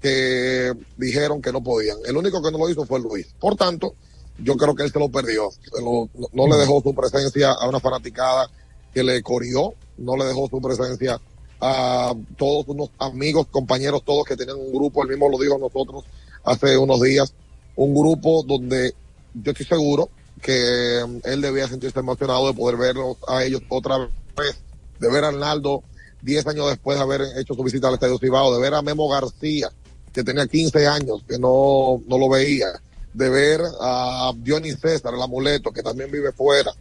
que 0.00 0.72
dijeron 0.96 1.40
que 1.42 1.52
no 1.52 1.62
podían. 1.62 1.98
El 2.06 2.16
único 2.16 2.42
que 2.42 2.50
no 2.50 2.58
lo 2.58 2.68
hizo 2.68 2.84
fue 2.86 3.00
Luis. 3.00 3.26
Por 3.38 3.56
tanto, 3.56 3.94
yo 4.38 4.56
creo 4.56 4.74
que 4.74 4.82
él 4.84 4.92
se 4.92 4.98
lo 4.98 5.08
perdió. 5.08 5.50
Se 5.50 5.80
lo- 5.82 6.08
no, 6.14 6.26
no 6.32 6.46
le 6.48 6.56
dejó 6.56 6.80
su 6.82 6.94
presencia 6.94 7.52
a 7.52 7.68
una 7.68 7.80
fanaticada 7.80 8.48
que 8.92 9.02
le 9.02 9.22
corrió, 9.22 9.74
no 9.98 10.16
le 10.16 10.24
dejó 10.24 10.48
su 10.48 10.60
presencia 10.60 11.20
a 11.60 12.14
todos 12.36 12.66
unos 12.68 12.90
amigos, 12.98 13.46
compañeros, 13.50 14.02
todos 14.04 14.26
que 14.26 14.36
tenían 14.36 14.58
un 14.58 14.72
grupo, 14.72 15.02
él 15.02 15.08
mismo 15.08 15.28
lo 15.30 15.38
dijo 15.38 15.56
a 15.56 15.58
nosotros 15.58 16.04
hace 16.44 16.76
unos 16.76 17.00
días, 17.00 17.32
un 17.76 17.94
grupo 17.94 18.42
donde 18.42 18.94
yo 19.34 19.52
estoy 19.52 19.66
seguro 19.66 20.10
que 20.42 21.02
mm, 21.06 21.16
él 21.24 21.40
debía 21.40 21.66
sentirse 21.66 21.98
emocionado 21.98 22.46
de 22.46 22.54
poder 22.54 22.76
verlos 22.76 23.16
a 23.26 23.42
ellos 23.42 23.62
otra 23.70 23.98
vez, 24.36 24.56
de 25.00 25.10
ver 25.10 25.24
a 25.24 25.28
Arnaldo 25.28 25.82
10 26.26 26.46
años 26.48 26.68
después 26.68 26.98
de 26.98 27.02
haber 27.04 27.22
hecho 27.38 27.54
su 27.54 27.62
visita 27.62 27.88
al 27.88 27.94
Estadio 27.94 28.18
Cibao, 28.18 28.52
de 28.54 28.60
ver 28.60 28.74
a 28.74 28.82
Memo 28.82 29.08
García, 29.08 29.70
que 30.12 30.24
tenía 30.24 30.46
15 30.46 30.86
años, 30.86 31.22
que 31.26 31.38
no, 31.38 32.02
no 32.06 32.18
lo 32.18 32.28
veía, 32.28 32.66
de 33.14 33.28
ver 33.30 33.60
a 33.80 34.32
Dionis 34.36 34.78
César, 34.80 35.14
el 35.14 35.22
amuleto, 35.22 35.70
que 35.72 35.82
también 35.82 36.10
vive 36.10 36.32
fuera, 36.32 36.72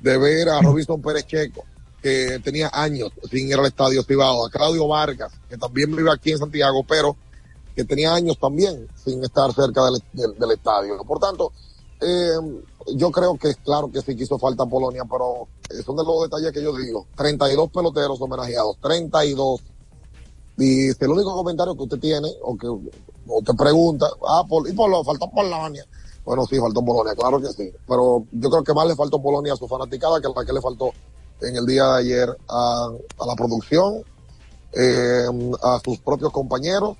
de 0.00 0.16
ver 0.18 0.48
a 0.48 0.60
Robinson 0.62 1.00
Pérez 1.02 1.26
Checo, 1.26 1.64
que 2.02 2.40
tenía 2.42 2.70
años 2.72 3.10
sin 3.30 3.46
ir 3.48 3.54
al 3.56 3.66
Estadio 3.66 4.02
Cibao, 4.02 4.46
a 4.46 4.50
Claudio 4.50 4.88
Vargas, 4.88 5.32
que 5.48 5.56
también 5.58 5.94
vive 5.94 6.10
aquí 6.10 6.32
en 6.32 6.38
Santiago, 6.38 6.82
pero 6.88 7.16
que 7.76 7.84
tenía 7.84 8.14
años 8.14 8.38
también 8.40 8.86
sin 9.04 9.22
estar 9.22 9.52
cerca 9.52 9.84
del, 9.84 10.02
del- 10.12 10.38
del 10.38 10.50
estadio. 10.52 10.96
Por 11.04 11.18
tanto, 11.20 11.52
eh, 12.00 12.62
yo 12.94 13.10
creo 13.10 13.36
que 13.38 13.54
claro 13.56 13.90
que 13.90 14.00
sí 14.02 14.14
quiso 14.16 14.38
falta 14.38 14.66
Polonia, 14.66 15.04
pero 15.10 15.48
son 15.84 15.96
de 15.96 16.04
los 16.04 16.22
detalles 16.22 16.52
que 16.52 16.62
yo 16.62 16.74
digo. 16.76 17.06
32 17.16 17.70
peloteros 17.70 18.20
homenajeados, 18.20 18.76
32. 18.80 19.60
Y 20.58 20.88
el 20.90 21.10
único 21.10 21.34
comentario 21.34 21.74
que 21.74 21.82
usted 21.82 21.98
tiene, 21.98 22.28
o 22.42 22.56
que 22.56 22.68
o 22.68 23.42
te 23.44 23.54
pregunta, 23.54 24.06
ah, 24.28 24.44
Pol- 24.48 24.68
y 24.68 24.72
Polo, 24.72 25.02
faltó 25.02 25.28
Polonia. 25.30 25.84
Bueno, 26.24 26.46
sí, 26.46 26.58
faltó 26.58 26.84
Polonia, 26.84 27.14
claro 27.14 27.40
que 27.40 27.48
sí. 27.48 27.70
Pero 27.86 28.24
yo 28.32 28.50
creo 28.50 28.62
que 28.64 28.72
más 28.74 28.86
le 28.86 28.94
faltó 28.94 29.20
Polonia 29.20 29.54
a 29.54 29.56
su 29.56 29.66
fanaticada 29.66 30.20
que 30.20 30.28
la 30.34 30.44
que 30.44 30.52
le 30.52 30.60
faltó 30.60 30.90
en 31.40 31.56
el 31.56 31.66
día 31.66 31.84
de 31.86 31.98
ayer 32.00 32.36
a, 32.48 32.88
a 33.18 33.26
la 33.26 33.34
producción, 33.34 34.02
eh, 34.72 35.26
a 35.62 35.80
sus 35.84 35.98
propios 35.98 36.32
compañeros 36.32 36.96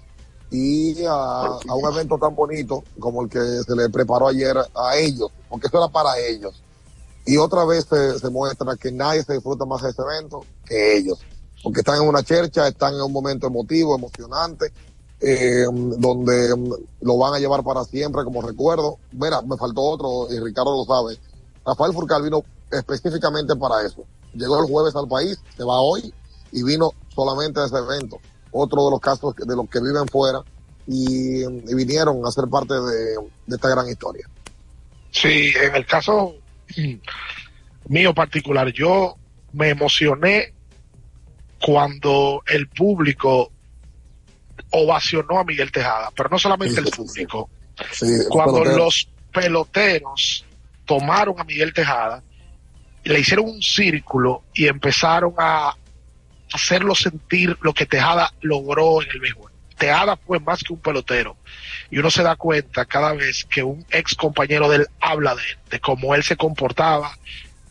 y 0.51 1.05
a, 1.05 1.13
a 1.13 1.75
un 1.75 1.93
evento 1.93 2.19
tan 2.19 2.35
bonito 2.35 2.85
como 2.99 3.23
el 3.23 3.29
que 3.29 3.41
se 3.41 3.75
le 3.75 3.89
preparó 3.89 4.29
ayer 4.29 4.57
a 4.57 4.97
ellos, 4.97 5.31
porque 5.49 5.67
eso 5.67 5.79
era 5.79 5.89
para 5.89 6.19
ellos. 6.19 6.65
Y 7.27 7.39
otra 7.39 7.65
vez 7.65 7.87
se, 7.87 8.29
muestra 8.31 8.77
que 8.77 8.93
nadie 8.93 9.23
se 9.23 9.33
disfruta 9.33 9.65
más 9.65 9.83
de 9.83 9.91
ese 9.91 10.03
evento 10.03 10.45
que 10.67 10.99
ellos, 10.99 11.19
porque 11.63 11.81
están 11.81 12.03
en 12.03 12.09
una 12.09 12.23
chercha, 12.23 12.69
están 12.69 12.95
en 12.95 13.01
un 13.01 13.13
momento 13.13 13.47
emotivo, 13.47 13.97
emocionante, 13.97 14.73
eh, 15.21 15.65
donde 15.73 16.55
mm, 16.55 16.73
lo 17.01 17.17
van 17.17 17.35
a 17.35 17.39
llevar 17.39 17.65
para 17.65 17.85
siempre 17.85 18.25
como 18.25 18.43
recuerdo. 18.43 18.99
Mira, 19.13 19.41
me 19.41 19.57
faltó 19.57 19.81
otro, 19.81 20.33
y 20.35 20.39
Ricardo 20.39 20.77
lo 20.77 20.85
sabe. 20.85 21.19
Rafael 21.65 21.95
Furcal 21.95 22.23
vino 22.23 22.43
específicamente 22.71 23.57
para 23.57 23.83
eso. 23.87 24.05
Llegó 24.35 24.61
el 24.61 24.71
jueves 24.71 24.95
al 24.95 25.09
país, 25.09 25.39
se 25.57 25.65
va 25.65 25.81
hoy, 25.81 26.13
y 26.53 26.63
vino 26.63 26.91
solamente 27.15 27.61
a 27.61 27.65
ese 27.65 27.79
evento. 27.79 28.19
Otro 28.57 28.85
de 28.85 28.91
los 28.93 29.01
casos 29.01 29.35
de 29.35 29.57
los 29.57 29.69
que 29.69 29.81
viven 29.81 30.07
fuera 30.07 30.39
y, 30.87 31.43
y 31.43 31.75
vinieron 31.75 32.25
a 32.25 32.31
ser 32.31 32.45
parte 32.49 32.75
de, 32.75 33.17
de 33.47 33.57
esta 33.57 33.69
gran 33.69 33.89
historia. 33.89 34.29
Sí, 35.11 35.53
en 35.61 35.75
el 35.75 35.85
caso 35.85 36.35
mío 37.89 38.15
particular, 38.15 38.73
yo 38.73 39.17
me 39.53 39.71
emocioné 39.71 40.53
cuando 41.61 42.43
el 42.47 42.69
público 42.69 43.51
ovacionó 44.71 45.39
a 45.39 45.45
Miguel 45.45 45.73
Tejada, 45.73 46.11
pero 46.17 46.29
no 46.29 46.39
solamente 46.39 46.81
el 46.81 46.91
público, 46.91 47.49
cuando 48.29 48.61
pelotero. 48.61 48.85
los 48.85 49.09
peloteros 49.33 50.45
tomaron 50.85 51.41
a 51.41 51.45
Miguel 51.45 51.73
Tejada, 51.73 52.23
le 53.05 53.21
hicieron 53.21 53.47
un 53.47 53.63
círculo 53.63 54.45
y 54.55 54.67
empezaron 54.67 55.35
a 55.39 55.77
hacerlo 56.53 56.95
sentir 56.95 57.57
lo 57.63 57.75
que 57.75 57.87
Tejada 57.87 58.33
logró 58.41 59.03
en 59.03 59.11
el 59.11 59.21
béisbol. 59.21 59.53
Tejada 59.77 60.17
fue 60.17 60.39
más 60.41 60.63
que 60.63 60.73
un 60.73 60.81
pelotero. 60.81 61.37
Y 61.91 61.99
uno 61.99 62.11
se 62.11 62.23
da 62.23 62.37
cuenta 62.37 62.85
cada 62.85 63.13
vez 63.13 63.45
que 63.45 63.63
un 63.63 63.85
ex 63.91 64.15
compañero 64.15 64.69
de 64.69 64.77
él 64.77 64.87
habla 65.01 65.35
de 65.35 65.43
él, 65.43 65.59
de 65.71 65.81
cómo 65.81 66.15
él 66.15 66.23
se 66.23 66.37
comportaba, 66.37 67.17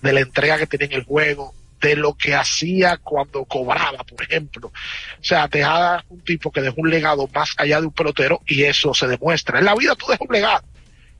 de 0.01 0.13
la 0.13 0.19
entrega 0.19 0.57
que 0.57 0.67
tenía 0.67 0.87
en 0.87 0.93
el 0.93 1.03
juego, 1.03 1.53
de 1.81 1.95
lo 1.95 2.13
que 2.13 2.33
hacía 2.33 2.97
cuando 2.97 3.45
cobraba, 3.45 4.03
por 4.03 4.21
ejemplo. 4.23 4.67
O 4.67 5.23
sea, 5.23 5.47
Tejada 5.47 5.99
es 5.99 6.05
un 6.09 6.21
tipo 6.21 6.51
que 6.51 6.61
dejó 6.61 6.75
un 6.77 6.89
legado 6.89 7.29
más 7.33 7.53
allá 7.57 7.79
de 7.79 7.87
un 7.87 7.93
pelotero 7.93 8.41
y 8.45 8.63
eso 8.63 8.93
se 8.93 9.07
demuestra. 9.07 9.59
En 9.59 9.65
la 9.65 9.75
vida 9.75 9.95
tú 9.95 10.05
dejas 10.07 10.27
un 10.27 10.33
legado 10.33 10.63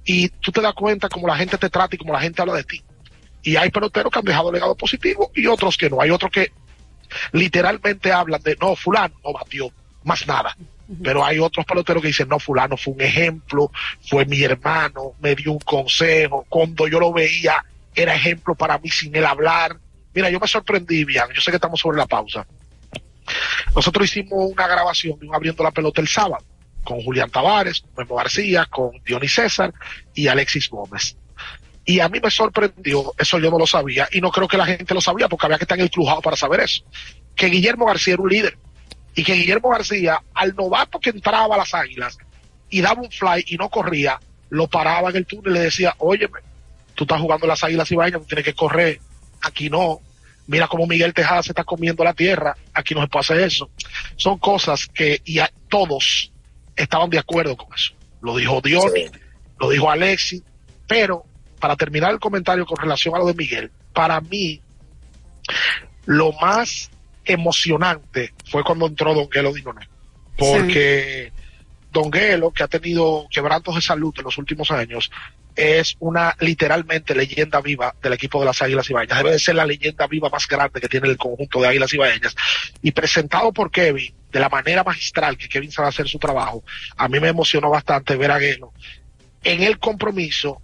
y 0.05 0.29
tú 0.29 0.51
te 0.51 0.61
das 0.61 0.73
cuenta 0.73 1.09
cómo 1.09 1.27
la 1.27 1.37
gente 1.37 1.57
te 1.57 1.69
trata 1.69 1.95
y 1.95 1.97
cómo 1.97 2.13
la 2.13 2.21
gente 2.21 2.41
habla 2.41 2.53
de 2.55 2.63
ti. 2.63 2.81
Y 3.41 3.57
hay 3.57 3.69
peloteros 3.71 4.11
que 4.11 4.19
han 4.19 4.25
dejado 4.25 4.51
legado 4.51 4.75
positivo 4.75 5.31
y 5.35 5.47
otros 5.47 5.77
que 5.77 5.89
no. 5.89 6.01
Hay 6.01 6.09
otros 6.09 6.31
que 6.31 6.51
literalmente 7.31 8.11
hablan 8.11 8.41
de 8.41 8.57
no, 8.59 8.75
fulano 8.75 9.15
no 9.23 9.33
batió 9.33 9.71
más 10.03 10.27
nada. 10.27 10.55
Pero 11.01 11.23
hay 11.23 11.39
otros 11.39 11.65
peloteros 11.65 12.01
que 12.01 12.09
dicen, 12.09 12.27
no, 12.27 12.39
fulano 12.39 12.75
fue 12.77 12.93
un 12.93 13.01
ejemplo, 13.01 13.71
fue 14.01 14.25
mi 14.25 14.43
hermano, 14.43 15.13
me 15.21 15.33
dio 15.33 15.53
un 15.53 15.59
consejo, 15.59 16.45
cuando 16.49 16.87
yo 16.87 16.99
lo 16.99 17.13
veía 17.13 17.63
era 17.95 18.15
ejemplo 18.15 18.53
para 18.55 18.77
mí 18.77 18.89
sin 18.89 19.15
él 19.15 19.25
hablar. 19.25 19.77
Mira, 20.13 20.29
yo 20.29 20.39
me 20.39 20.47
sorprendí, 20.47 21.05
bien, 21.05 21.23
yo 21.33 21.41
sé 21.41 21.51
que 21.51 21.57
estamos 21.57 21.79
sobre 21.79 21.97
la 21.97 22.05
pausa. 22.05 22.45
Nosotros 23.75 24.05
hicimos 24.05 24.51
una 24.51 24.67
grabación 24.67 25.17
de 25.19 25.27
un 25.27 25.33
abriendo 25.33 25.63
la 25.63 25.71
pelota 25.71 26.01
el 26.01 26.07
sábado 26.07 26.43
con 26.83 27.01
Julián 27.01 27.29
Tavares, 27.29 27.81
con 27.81 27.91
Memo 28.03 28.15
García, 28.15 28.65
con 28.65 28.91
Dionis 29.05 29.33
César 29.33 29.73
y 30.13 30.27
Alexis 30.27 30.69
Gómez. 30.69 31.15
Y 31.85 31.99
a 31.99 32.07
mí 32.09 32.19
me 32.23 32.31
sorprendió, 32.31 33.13
eso 33.17 33.39
yo 33.39 33.51
no 33.51 33.59
lo 33.59 33.67
sabía, 33.67 34.07
y 34.11 34.21
no 34.21 34.31
creo 34.31 34.47
que 34.47 34.57
la 34.57 34.65
gente 34.65 34.93
lo 34.93 35.01
sabía, 35.01 35.27
porque 35.27 35.45
había 35.47 35.57
que 35.57 35.65
estar 35.65 35.77
en 35.77 35.83
el 35.83 35.91
crujado 35.91 36.21
para 36.21 36.37
saber 36.37 36.61
eso, 36.61 36.83
que 37.35 37.47
Guillermo 37.47 37.85
García 37.85 38.13
era 38.13 38.23
un 38.23 38.29
líder. 38.29 38.57
Y 39.15 39.23
que 39.23 39.33
Guillermo 39.33 39.69
García, 39.69 40.21
al 40.33 40.55
novato 40.55 40.99
que 40.99 41.11
entraba 41.11 41.53
a 41.55 41.57
las 41.59 41.73
águilas 41.73 42.17
y 42.69 42.81
daba 42.81 43.01
un 43.01 43.11
fly 43.11 43.43
y 43.47 43.57
no 43.57 43.69
corría, 43.69 44.19
lo 44.49 44.67
paraba 44.67 45.09
en 45.11 45.17
el 45.17 45.25
túnel 45.25 45.51
y 45.51 45.53
le 45.55 45.59
decía, 45.65 45.93
óyeme, 45.99 46.39
tú 46.95 47.03
estás 47.03 47.21
jugando 47.21 47.45
las 47.45 47.63
águilas 47.63 47.91
y 47.91 47.95
vaya, 47.95 48.17
tú 48.17 48.25
tienes 48.25 48.45
que 48.45 48.53
correr, 48.55 48.99
aquí 49.41 49.69
no. 49.69 49.99
Mira 50.47 50.67
cómo 50.67 50.87
Miguel 50.87 51.13
Tejada 51.13 51.43
se 51.43 51.51
está 51.51 51.63
comiendo 51.63 52.03
la 52.03 52.13
tierra, 52.13 52.55
aquí 52.73 52.95
no 52.95 53.01
se 53.01 53.07
puede 53.07 53.21
hacer 53.21 53.39
eso. 53.41 53.69
Son 54.15 54.37
cosas 54.39 54.87
que 54.87 55.21
y 55.25 55.39
a- 55.39 55.51
todos 55.69 56.31
estaban 56.75 57.09
de 57.09 57.19
acuerdo 57.19 57.55
con 57.55 57.73
eso. 57.73 57.93
Lo 58.21 58.35
dijo 58.37 58.61
Diony, 58.61 59.09
lo 59.59 59.69
dijo 59.69 59.89
Alexis, 59.91 60.41
pero 60.87 61.23
para 61.63 61.77
terminar 61.77 62.11
el 62.11 62.19
comentario 62.19 62.65
con 62.65 62.75
relación 62.75 63.15
a 63.15 63.19
lo 63.19 63.25
de 63.25 63.35
Miguel, 63.35 63.71
para 63.93 64.19
mí 64.19 64.59
lo 66.03 66.33
más 66.33 66.91
emocionante 67.23 68.33
fue 68.51 68.65
cuando 68.65 68.87
entró 68.87 69.13
Don 69.13 69.29
Guelo 69.29 69.53
Dinoné. 69.53 69.87
Porque 70.37 71.31
Don 71.89 72.11
Guelo, 72.11 72.51
que 72.51 72.63
ha 72.63 72.67
tenido 72.67 73.27
quebrantos 73.31 73.75
de 73.75 73.81
salud 73.81 74.13
en 74.17 74.25
los 74.25 74.37
últimos 74.37 74.71
años, 74.71 75.09
es 75.55 75.95
una 75.99 76.35
literalmente 76.41 77.15
leyenda 77.15 77.61
viva 77.61 77.95
del 78.03 78.11
equipo 78.11 78.41
de 78.41 78.47
las 78.47 78.61
Águilas 78.61 78.89
Ibaeñas. 78.89 79.19
Debe 79.19 79.31
de 79.31 79.39
ser 79.39 79.55
la 79.55 79.65
leyenda 79.65 80.05
viva 80.07 80.27
más 80.27 80.45
grande 80.45 80.81
que 80.81 80.89
tiene 80.89 81.07
el 81.07 81.15
conjunto 81.15 81.61
de 81.61 81.69
Águilas 81.69 81.93
Ibaeñas. 81.93 82.35
Y 82.81 82.91
presentado 82.91 83.53
por 83.53 83.71
Kevin 83.71 84.13
de 84.33 84.39
la 84.41 84.49
manera 84.49 84.83
magistral 84.83 85.37
que 85.37 85.47
Kevin 85.47 85.71
sabe 85.71 85.87
hacer 85.87 86.09
su 86.09 86.19
trabajo, 86.19 86.61
a 86.97 87.07
mí 87.07 87.21
me 87.21 87.29
emocionó 87.29 87.69
bastante 87.69 88.17
ver 88.17 88.31
a 88.31 88.37
Guelo 88.37 88.73
en 89.43 89.61
el 89.61 89.77
compromiso, 89.79 90.61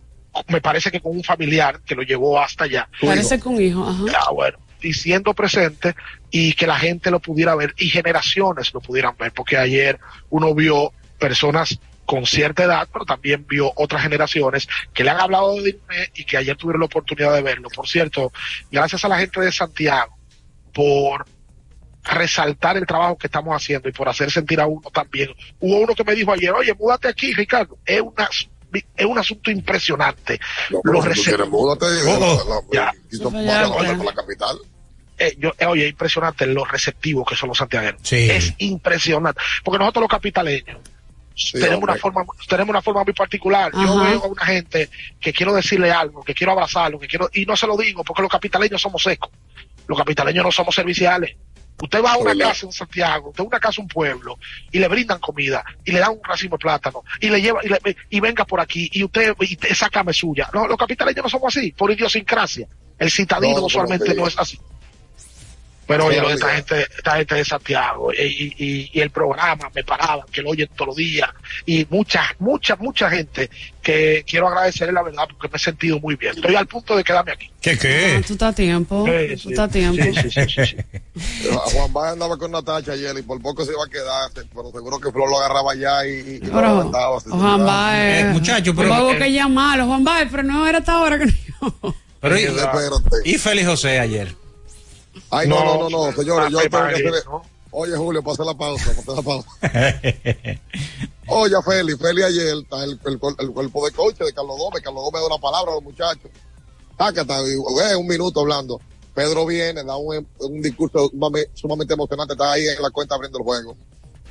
me 0.47 0.61
parece 0.61 0.91
que 0.91 1.01
con 1.01 1.15
un 1.15 1.23
familiar 1.23 1.81
que 1.81 1.95
lo 1.95 2.03
llevó 2.03 2.39
hasta 2.39 2.65
allá. 2.65 2.87
Parece 3.01 3.39
que 3.39 3.47
un 3.47 3.61
hijo, 3.61 3.87
ajá. 3.87 4.03
Ah, 4.15 4.31
bueno. 4.31 4.57
diciendo 4.81 5.33
presente 5.33 5.95
y 6.31 6.53
que 6.53 6.67
la 6.67 6.77
gente 6.77 7.11
lo 7.11 7.19
pudiera 7.19 7.55
ver 7.55 7.73
y 7.77 7.89
generaciones 7.89 8.73
lo 8.73 8.79
pudieran 8.81 9.15
ver, 9.17 9.31
porque 9.33 9.57
ayer 9.57 9.99
uno 10.29 10.53
vio 10.55 10.93
personas 11.19 11.79
con 12.05 12.25
cierta 12.25 12.63
edad, 12.63 12.87
pero 12.91 13.05
también 13.05 13.45
vio 13.47 13.71
otras 13.75 14.01
generaciones 14.01 14.67
que 14.93 15.03
le 15.03 15.11
han 15.11 15.19
hablado 15.19 15.55
de 15.57 15.73
Diné 15.73 16.11
y 16.15 16.23
que 16.23 16.37
ayer 16.37 16.57
tuvieron 16.57 16.79
la 16.79 16.87
oportunidad 16.87 17.33
de 17.35 17.43
verlo. 17.43 17.69
Por 17.69 17.87
cierto, 17.87 18.31
gracias 18.71 19.05
a 19.05 19.07
la 19.07 19.19
gente 19.19 19.39
de 19.39 19.51
Santiago 19.51 20.17
por 20.73 21.25
resaltar 22.03 22.77
el 22.77 22.87
trabajo 22.87 23.17
que 23.17 23.27
estamos 23.27 23.55
haciendo 23.55 23.89
y 23.89 23.91
por 23.91 24.09
hacer 24.09 24.31
sentir 24.31 24.59
a 24.59 24.65
uno 24.65 24.89
también. 24.91 25.29
Hubo 25.59 25.81
uno 25.81 25.93
que 25.93 26.03
me 26.03 26.15
dijo 26.15 26.31
ayer, 26.31 26.51
oye, 26.51 26.73
múdate 26.73 27.09
aquí, 27.09 27.31
Ricardo. 27.33 27.77
Es 27.85 28.01
una 28.01 28.27
es 28.72 29.05
un 29.05 29.17
asunto 29.17 29.51
impresionante. 29.51 30.39
Los 30.84 31.05
receptivos. 31.05 31.78
la 34.05 34.13
capital. 34.13 34.57
Eh, 35.17 35.36
yo, 35.38 35.51
eh, 35.57 35.65
oye, 35.65 35.88
impresionante 35.88 36.45
los 36.47 36.70
receptivos 36.72 37.28
que 37.28 37.36
son 37.36 37.49
los 37.49 37.57
santiagueros. 37.57 38.01
Es 38.11 38.53
impresionante. 38.59 39.41
Porque 39.63 39.80
nosotros 39.80 40.03
los 40.03 40.09
capitaleños 40.09 40.78
tenemos 41.53 41.84
una 41.84 41.95
forma 41.95 42.26
tenemos 42.47 42.70
una 42.70 42.82
forma 42.82 43.03
muy 43.03 43.13
particular. 43.13 43.72
Yo 43.74 43.99
veo 43.99 44.24
a 44.24 44.28
una 44.28 44.45
gente 44.45 44.89
que 45.20 45.34
quiero 45.34 45.53
decirle 45.53 45.91
algo, 45.91 46.24
que 46.24 46.34
quiero 46.34 46.51
abrazarlo, 46.51 46.99
que 46.99 47.07
quiero 47.07 47.30
y 47.34 47.45
no 47.45 47.55
se 47.55 47.67
lo 47.67 47.78
digo 47.78 48.03
porque 48.03 48.22
los 48.22 48.32
capitaleños 48.32 48.82
somos 48.82 49.01
secos. 49.03 49.30
Los 49.88 49.97
capitaleños 49.97 50.43
no 50.43 50.51
somos 50.51 50.76
serviciales. 50.76 51.36
Usted 51.82 52.03
va 52.03 52.13
a 52.13 52.17
una 52.17 52.36
casa 52.36 52.65
en 52.65 52.71
Santiago, 52.71 53.30
usted 53.30 53.43
va 53.43 53.45
a 53.45 53.47
una 53.47 53.59
casa, 53.59 53.82
un 53.82 53.88
pueblo, 53.88 54.38
y 54.71 54.80
le 54.80 54.88
brindan 54.88 55.19
comida, 55.19 55.63
y 55.86 55.91
le 55.91 55.99
dan 55.99 56.11
un 56.11 56.23
racimo 56.23 56.57
de 56.57 56.61
plátano, 56.61 57.03
y 57.21 57.30
le 57.30 57.41
lleva, 57.41 57.61
y, 58.09 58.19
venga 58.19 58.45
por 58.45 58.59
aquí, 58.59 58.89
y 58.91 59.03
usted, 59.03 59.36
y 59.39 59.55
sácame 59.73 60.11
suya. 60.13 60.49
No, 60.53 60.67
los 60.67 60.77
capitaleños 60.77 61.23
no 61.23 61.30
somos 61.30 61.55
así, 61.55 61.71
por 61.71 61.91
idiosincrasia. 61.91 62.67
El 62.97 63.09
citadino 63.09 63.63
usualmente 63.63 64.13
no 64.13 64.27
es 64.27 64.38
así. 64.38 64.59
Pero 65.89 66.05
oye, 66.05 66.21
esta 66.31 66.49
gente, 66.49 66.85
esta 66.95 67.15
gente 67.15 67.33
de 67.33 67.43
Santiago 67.43 68.13
y, 68.13 68.53
y, 68.93 68.99
el 68.99 69.09
programa 69.09 69.71
me 69.73 69.83
paraban, 69.83 70.27
que 70.31 70.43
lo 70.43 70.51
oyen 70.51 70.69
todos 70.75 70.89
los 70.89 70.95
días, 70.97 71.27
y 71.65 71.83
mucha, 71.89 72.25
mucha, 72.37 72.75
mucha 72.75 73.09
gente 73.09 73.49
que 73.81 74.23
quiero 74.27 74.49
agradecerle 74.49 74.93
la 74.93 75.01
verdad 75.01 75.23
porque 75.27 75.47
me 75.47 75.57
he 75.57 75.59
sentido 75.59 75.99
muy 75.99 76.13
bien. 76.15 76.35
Estoy 76.35 76.53
al 76.53 76.67
punto 76.67 76.95
de 76.95 77.03
quedarme 77.03 77.31
aquí. 77.31 77.49
¿Qué 77.59 77.75
qué? 77.75 78.17
Ah, 78.19 78.23
tú 78.27 78.33
estás 78.33 78.53
a 78.53 78.55
tiempo. 78.55 79.03
tú 79.03 79.49
estás 79.49 79.67
a 79.67 79.67
tiempo. 79.67 80.03
Sí, 80.03 80.29
sí, 80.29 80.63
sí, 80.63 80.77
Juan 81.49 81.91
Báez 81.91 82.13
andaba 82.13 82.37
con 82.37 82.51
Natacha 82.51 82.91
ayer 82.91 83.17
y 83.17 83.23
por 83.23 83.41
poco 83.41 83.65
se 83.65 83.71
iba 83.71 83.83
a 83.83 83.89
quedar, 83.89 84.29
pero 84.35 84.71
seguro 84.71 84.99
que 84.99 85.11
Flor 85.11 85.27
lo 85.27 85.39
agarraba 85.39 85.73
ya 85.73 86.05
y, 86.05 86.35
y 86.35 86.39
pero, 86.39 86.61
lo 86.61 86.67
aventaba. 86.67 87.19
Juan 87.19 87.65
Báez. 87.65 88.25
Eh, 88.25 88.29
muchacho, 88.29 88.75
pero. 88.75 88.89
Luego 88.89 89.17
que 89.17 89.33
llamarlo, 89.33 89.87
Juan 89.87 90.03
Báez, 90.03 90.27
pero 90.29 90.43
no 90.43 90.67
era 90.67 90.77
hasta 90.77 90.93
ahora 90.93 91.17
que 91.17 91.25
no. 91.25 91.95
Pero, 92.21 92.37
y, 92.37 92.45
y 93.23 93.37
Félix 93.39 93.67
José 93.67 93.97
ayer. 93.97 94.35
Ay, 95.32 95.47
no, 95.47 95.63
no, 95.63 95.89
no, 95.89 95.89
no, 95.89 96.11
señores, 96.13 96.51
yo 96.51 96.59
tengo 96.69 96.88
que 96.88 96.95
hacer... 96.95 97.23
Oye, 97.71 97.95
Julio, 97.95 98.23
pase 98.23 98.43
la 98.43 98.55
pausa, 98.55 98.91
pase 98.95 99.15
la 99.15 99.21
pausa. 99.21 99.49
Oye, 101.27 101.55
Feli, 101.63 101.95
Feli 101.95 102.23
ayer, 102.23 102.57
está 102.57 102.84
el, 102.84 102.99
el, 103.05 103.19
el, 103.38 103.51
cuerpo 103.51 103.86
de 103.86 103.91
coche 103.91 104.23
de 104.23 104.34
Carlos 104.34 104.57
Gómez, 104.57 104.82
Carlos 104.82 105.03
Gómez 105.03 105.21
da 105.21 105.27
una 105.27 105.38
palabra 105.38 105.71
a 105.73 105.75
los 105.75 105.84
muchachos. 105.84 106.32
Que 107.13 107.21
está 107.21 107.39
eh, 107.39 107.95
un 107.95 108.07
minuto 108.07 108.41
hablando. 108.41 108.82
Pedro 109.13 109.45
viene, 109.45 109.84
da 109.84 109.95
un, 109.95 110.27
un 110.39 110.61
discurso 110.61 111.09
sumamente, 111.53 111.93
emocionante, 111.93 112.34
está 112.34 112.51
ahí 112.51 112.67
en 112.67 112.82
la 112.82 112.89
cuenta 112.89 113.15
abriendo 113.15 113.38
el 113.38 113.43
juego. 113.43 113.77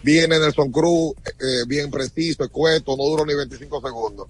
Viene 0.03 0.38
Nelson 0.38 0.70
Cruz, 0.70 1.14
eh, 1.24 1.64
bien 1.66 1.90
preciso, 1.90 2.44
escueto, 2.44 2.96
no 2.96 3.05
duró 3.05 3.24
ni 3.24 3.34
25 3.34 3.80
segundos. 3.80 4.28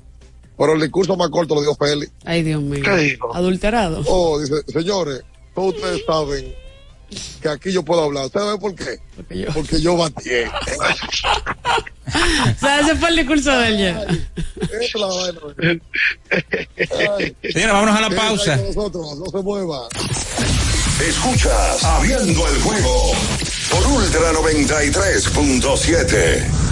Pero 0.56 0.72
el 0.74 0.80
discurso 0.80 1.16
más 1.16 1.30
corto 1.30 1.54
lo 1.54 1.62
dio 1.62 1.74
Feli. 1.74 2.06
Ay, 2.24 2.42
Dios 2.42 2.62
mío. 2.62 2.82
¿Qué 2.84 2.96
dijo? 2.96 3.34
Adulterado. 3.34 4.02
Oh, 4.06 4.38
dice, 4.38 4.62
señores, 4.68 5.22
todos 5.58 5.74
ustedes 5.74 6.02
saben 6.06 6.54
que 7.42 7.48
aquí 7.48 7.72
yo 7.72 7.82
puedo 7.82 8.04
hablar. 8.04 8.26
¿Ustedes 8.26 8.46
saben 8.46 8.60
por 8.60 8.76
qué? 8.76 9.00
Porque 9.16 9.38
yo, 9.38 9.52
Porque 9.52 9.80
yo 9.80 9.96
batí. 9.96 10.30
o 12.06 12.12
sea, 12.60 12.78
ese 12.80 12.94
fue 12.94 13.08
el 13.08 13.16
discurso 13.16 13.50
de 13.58 13.66
él 13.66 13.78
ya. 13.78 14.06
Señora, 17.50 17.72
vámonos 17.72 17.96
a 17.96 18.00
la 18.02 18.10
pausa. 18.10 18.54
Nosotros, 18.56 19.18
no 19.18 19.26
se 19.26 19.38
mueva. 19.42 19.88
Escuchas 21.00 21.82
Abriendo 21.82 22.46
el 22.46 22.62
juego 22.62 23.12
por 23.70 23.84
Ultra 23.88 24.32
93.7. 24.34 26.67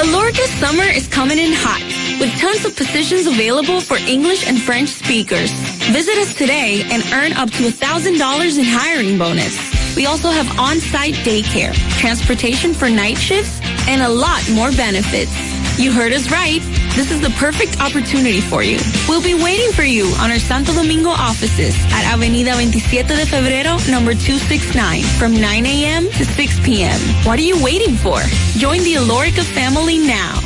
Alorca 0.00 0.48
summer 0.56 0.84
is 0.84 1.06
coming 1.08 1.36
in 1.36 1.52
hot 1.52 1.82
with 2.18 2.32
tons 2.40 2.64
of 2.64 2.74
positions 2.74 3.26
available 3.26 3.82
for 3.82 3.98
English 4.08 4.48
and 4.48 4.58
French 4.58 4.88
speakers. 4.88 5.52
Visit 5.92 6.16
us 6.16 6.32
today 6.32 6.82
and 6.90 7.04
earn 7.12 7.34
up 7.34 7.50
to 7.50 7.68
$1,000 7.68 8.58
in 8.58 8.64
hiring 8.64 9.18
bonus. 9.18 9.60
We 9.94 10.06
also 10.06 10.30
have 10.30 10.58
on-site 10.58 11.16
daycare, 11.16 11.74
transportation 12.00 12.72
for 12.72 12.88
night 12.88 13.18
shifts, 13.18 13.60
and 13.90 14.02
a 14.02 14.08
lot 14.08 14.48
more 14.50 14.70
benefits. 14.70 15.34
You 15.76 15.90
heard 15.90 16.12
us 16.12 16.30
right. 16.30 16.62
This 16.94 17.10
is 17.10 17.20
the 17.20 17.30
perfect 17.38 17.80
opportunity 17.80 18.40
for 18.40 18.62
you. 18.62 18.78
We'll 19.08 19.22
be 19.22 19.34
waiting 19.34 19.72
for 19.72 19.82
you 19.82 20.06
on 20.22 20.30
our 20.30 20.38
Santo 20.38 20.72
Domingo 20.72 21.10
offices 21.10 21.74
at 21.90 22.04
Avenida 22.14 22.52
27 22.52 23.16
de 23.16 23.26
Febrero, 23.26 23.78
number 23.90 24.14
269, 24.14 25.02
from 25.18 25.32
9 25.40 25.66
a.m. 25.66 26.04
to 26.04 26.24
6 26.24 26.60
p.m. 26.64 27.00
What 27.24 27.38
are 27.38 27.42
you 27.42 27.62
waiting 27.62 27.96
for? 27.96 28.20
Join 28.58 28.84
the 28.84 28.94
Alorica 28.94 29.42
family 29.42 29.98
now. 29.98 30.38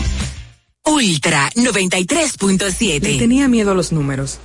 Ultra 0.86 1.51
93.7. 1.55 3.03
Le 3.03 3.18
tenía 3.18 3.49
miedo 3.49 3.72
a 3.72 3.74
los 3.74 3.92
números. 3.92 4.38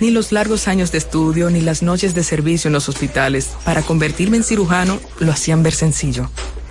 Ni 0.00 0.10
los 0.10 0.30
largos 0.32 0.68
años 0.68 0.92
de 0.92 0.98
estudio, 0.98 1.50
ni 1.50 1.60
las 1.60 1.82
noches 1.82 2.14
de 2.14 2.22
servicio 2.22 2.68
en 2.68 2.74
los 2.74 2.88
hospitales 2.88 3.50
para 3.64 3.82
convertirme 3.82 4.36
en 4.36 4.44
cirujano 4.44 5.00
lo 5.20 5.32
hacían 5.32 5.62
ver 5.62 5.74
sencillo. 5.74 6.30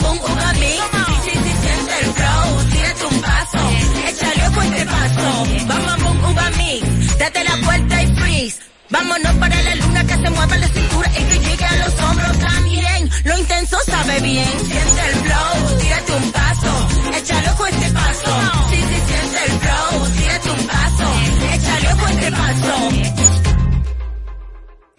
Date 7.20 7.44
la 7.44 7.56
vuelta 7.66 8.04
y 8.04 8.08
freeze. 8.16 8.60
Vámonos 8.90 9.36
para 9.36 9.62
la 9.64 9.76
luna 9.76 10.04
que 10.06 10.14
se 10.14 10.30
mueva 10.30 10.58
la 10.58 10.68
cintura 10.68 11.12
y 11.12 11.24
que 11.24 11.40
llegue 11.40 11.66
a 11.66 11.76
los 11.78 12.00
hombros 12.02 12.40
también. 12.40 13.10
Lo 13.24 13.38
intenso 13.40 13.78
sabe 13.86 14.20
bien. 14.22 14.48
Siente 14.60 15.02
el 15.10 15.16
flow, 15.16 15.80
tírate 15.80 16.12
un 16.14 16.32
paso, 16.32 16.88
échale 17.18 17.50
ojo 17.50 17.66
este 17.68 17.90
paso. 17.92 18.32
Sí, 18.70 18.76
sí, 18.76 19.02
siente 19.08 19.40
el 19.46 19.60
flow, 19.60 20.10
tírate 20.18 20.50
un 20.52 20.68
paso, 20.68 21.14
échale 21.54 21.94
ojo 21.94 22.08
este 22.08 22.32
paso. 22.32 22.90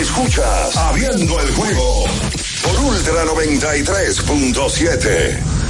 Escuchas 0.00 0.76
Abriendo 0.76 1.40
el 1.40 1.52
juego 1.54 2.04
por 2.62 2.78
Ultra 2.80 3.24
93.7. 3.24 5.65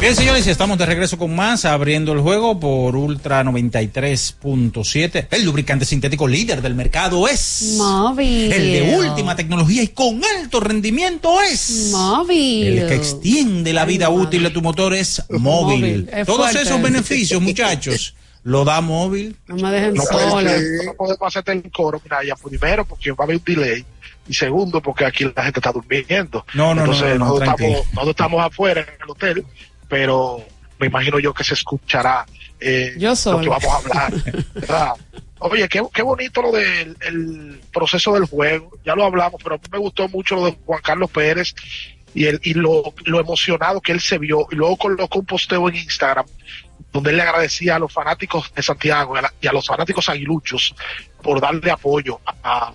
Bien, 0.00 0.14
señores, 0.14 0.46
estamos 0.46 0.78
de 0.78 0.86
regreso 0.86 1.18
con 1.18 1.34
más, 1.34 1.64
abriendo 1.64 2.12
el 2.12 2.20
juego 2.20 2.60
por 2.60 2.94
Ultra 2.94 3.42
93.7. 3.42 5.26
El 5.32 5.44
lubricante 5.44 5.84
sintético 5.84 6.28
líder 6.28 6.62
del 6.62 6.76
mercado 6.76 7.26
es 7.26 7.74
Móvil. 7.76 8.52
El 8.52 8.72
de 8.72 8.96
última 8.96 9.34
tecnología 9.34 9.82
y 9.82 9.88
con 9.88 10.20
alto 10.40 10.60
rendimiento 10.60 11.42
es 11.42 11.88
Móvil. 11.90 12.78
El 12.78 12.88
que 12.88 12.94
extiende 12.94 13.72
la 13.72 13.84
vida 13.86 14.08
útil 14.08 14.44
de 14.44 14.50
tu 14.50 14.62
motor 14.62 14.94
es 14.94 15.20
móvil. 15.30 15.80
Móvil. 15.80 16.10
Es 16.12 16.26
Todos 16.28 16.52
fuerte. 16.52 16.62
esos 16.62 16.80
beneficios, 16.90 17.42
muchachos, 17.42 18.14
lo 18.44 18.64
da 18.64 18.80
móvil. 18.80 19.34
No 19.48 19.56
me 19.56 19.70
dejen 19.72 19.94
No 19.94 20.02
sola. 20.04 20.30
podemos, 20.30 20.84
no 20.86 20.94
podemos 20.94 21.22
hacerte 21.22 21.50
el 21.52 21.70
coro, 21.72 22.00
mira, 22.04 22.18
ya 22.24 22.36
primero 22.36 22.84
porque 22.84 23.10
va 23.10 23.16
a 23.20 23.24
haber 23.24 23.38
un 23.38 23.42
delay 23.44 23.84
y 24.28 24.34
segundo 24.34 24.80
porque 24.80 25.04
aquí 25.06 25.24
la 25.34 25.42
gente 25.42 25.58
está 25.58 25.72
durmiendo. 25.72 26.46
No, 26.54 26.72
no, 26.72 26.86
no, 26.86 26.92
Entonces 26.92 27.18
no, 27.18 27.24
no, 27.24 27.24
nosotros, 27.32 27.48
estamos, 27.60 27.86
nosotros 27.94 28.10
estamos 28.10 28.46
afuera 28.46 28.80
en 28.82 29.02
el 29.02 29.10
hotel, 29.10 29.44
pero 29.88 30.44
me 30.78 30.86
imagino 30.86 31.18
yo 31.18 31.32
que 31.34 31.44
se 31.44 31.54
escuchará 31.54 32.24
eh, 32.60 32.94
Yo 32.98 33.14
lo 33.32 33.40
que 33.40 33.48
vamos 33.48 33.64
a 33.72 33.76
hablar. 33.78 34.12
¿verdad? 34.54 34.92
Oye, 35.40 35.68
qué, 35.68 35.82
qué 35.94 36.02
bonito 36.02 36.42
lo 36.42 36.50
del 36.52 36.96
el 37.00 37.60
proceso 37.72 38.12
del 38.14 38.24
juego, 38.24 38.72
ya 38.84 38.94
lo 38.96 39.04
hablamos, 39.04 39.40
pero 39.42 39.60
me 39.70 39.78
gustó 39.78 40.08
mucho 40.08 40.34
lo 40.36 40.46
de 40.46 40.56
Juan 40.66 40.80
Carlos 40.82 41.10
Pérez 41.10 41.54
y, 42.14 42.24
el, 42.26 42.40
y 42.42 42.54
lo, 42.54 42.92
lo 43.04 43.20
emocionado 43.20 43.80
que 43.80 43.92
él 43.92 44.00
se 44.00 44.18
vio, 44.18 44.48
y 44.50 44.56
luego 44.56 44.76
colocó 44.76 45.20
un 45.20 45.26
posteo 45.26 45.68
en 45.68 45.76
Instagram 45.76 46.26
donde 46.92 47.10
él 47.10 47.16
le 47.18 47.22
agradecía 47.22 47.76
a 47.76 47.78
los 47.78 47.92
fanáticos 47.92 48.52
de 48.54 48.62
Santiago 48.62 49.14
y 49.14 49.18
a, 49.18 49.22
la- 49.22 49.34
y 49.40 49.46
a 49.46 49.52
los 49.52 49.66
fanáticos 49.66 50.08
aguiluchos 50.08 50.74
por 51.22 51.40
darle 51.40 51.70
apoyo 51.70 52.18
a, 52.26 52.72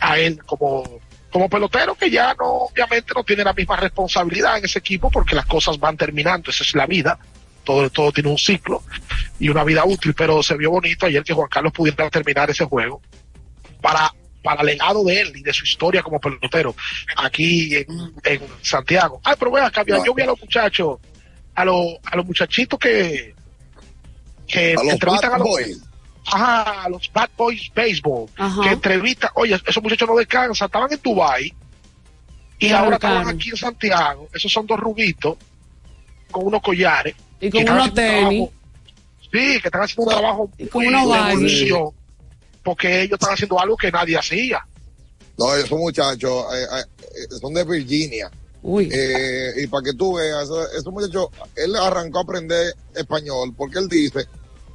a 0.00 0.18
él 0.18 0.42
como, 0.44 0.82
como 1.34 1.48
pelotero 1.48 1.96
que 1.96 2.08
ya 2.08 2.32
no, 2.38 2.46
obviamente 2.46 3.12
no 3.12 3.24
tiene 3.24 3.42
la 3.42 3.52
misma 3.52 3.74
responsabilidad 3.74 4.58
en 4.58 4.66
ese 4.66 4.78
equipo 4.78 5.10
porque 5.10 5.34
las 5.34 5.46
cosas 5.46 5.80
van 5.80 5.96
terminando, 5.96 6.52
esa 6.52 6.62
es 6.62 6.76
la 6.76 6.86
vida, 6.86 7.18
todo, 7.64 7.90
todo 7.90 8.12
tiene 8.12 8.30
un 8.30 8.38
ciclo 8.38 8.84
y 9.40 9.48
una 9.48 9.64
vida 9.64 9.84
útil, 9.84 10.14
pero 10.14 10.44
se 10.44 10.56
vio 10.56 10.70
bonito 10.70 11.06
ayer 11.06 11.24
que 11.24 11.34
Juan 11.34 11.48
Carlos 11.48 11.72
pudiera 11.72 12.08
terminar 12.08 12.50
ese 12.50 12.64
juego 12.64 13.02
para 13.82 14.14
para 14.44 14.60
el 14.60 14.66
legado 14.66 15.02
de 15.02 15.22
él 15.22 15.32
y 15.34 15.42
de 15.42 15.52
su 15.52 15.64
historia 15.64 16.04
como 16.04 16.20
pelotero 16.20 16.76
aquí 17.16 17.74
en, 17.74 17.86
en 18.22 18.40
Santiago. 18.62 19.20
Ay, 19.24 19.34
pero 19.36 19.50
vea, 19.50 19.66
acá, 19.66 19.82
yo 19.84 20.14
vi 20.14 20.22
a 20.22 20.26
los 20.26 20.40
muchachos, 20.40 21.00
a 21.52 21.64
los, 21.64 21.96
a 22.04 22.14
los 22.14 22.26
muchachitos 22.26 22.78
que, 22.78 23.34
que 24.46 24.74
A 24.74 24.84
los 24.84 24.92
entrevistan 24.92 25.32
a 25.32 25.38
los, 25.38 25.48
Boys. 25.48 25.82
Ajá, 26.26 26.88
los 26.88 27.10
Bad 27.12 27.30
Boys 27.36 27.70
Baseball, 27.74 28.26
Ajá. 28.36 28.62
que 28.62 28.68
entrevistan, 28.70 29.30
oye, 29.34 29.60
esos 29.66 29.82
muchachos 29.82 30.08
no 30.08 30.16
descansan, 30.16 30.66
estaban 30.66 30.92
en 30.92 31.00
Dubai 31.02 31.54
y 32.58 32.66
Y 32.66 32.70
ahora 32.70 32.86
arrancaron. 32.88 33.18
estaban 33.18 33.36
aquí 33.36 33.50
en 33.50 33.56
Santiago, 33.56 34.28
esos 34.32 34.52
son 34.52 34.66
dos 34.66 34.78
rubitos 34.80 35.36
con 36.30 36.46
unos 36.46 36.62
collares 36.62 37.14
Y 37.40 37.50
con 37.50 37.68
unos 37.68 37.94
tenis. 37.94 38.20
trabajo- 38.20 38.52
sí, 39.22 39.60
que 39.60 39.68
están 39.68 39.82
haciendo 39.82 40.02
un 40.02 40.08
trabajo 40.08 40.50
con 40.70 40.84
muy 40.84 40.92
de 40.92 41.18
evolución, 41.32 41.90
porque 42.62 43.02
ellos 43.02 43.18
están 43.20 43.34
haciendo 43.34 43.60
algo 43.60 43.76
que 43.76 43.90
nadie 43.92 44.16
hacía. 44.16 44.64
No, 45.36 45.54
esos 45.54 45.78
muchachos 45.78 46.44
eh, 46.54 46.64
eh, 46.80 47.36
son 47.40 47.52
de 47.54 47.64
Virginia. 47.64 48.30
Uy. 48.62 48.88
Eh, 48.90 49.50
y 49.62 49.66
para 49.66 49.82
que 49.82 49.92
tú 49.92 50.14
veas, 50.14 50.48
esos 50.78 50.86
muchachos, 50.92 51.26
él 51.56 51.74
arrancó 51.76 52.20
a 52.20 52.22
aprender 52.22 52.72
español 52.94 53.52
porque 53.56 53.78
él 53.80 53.88
dice 53.88 54.26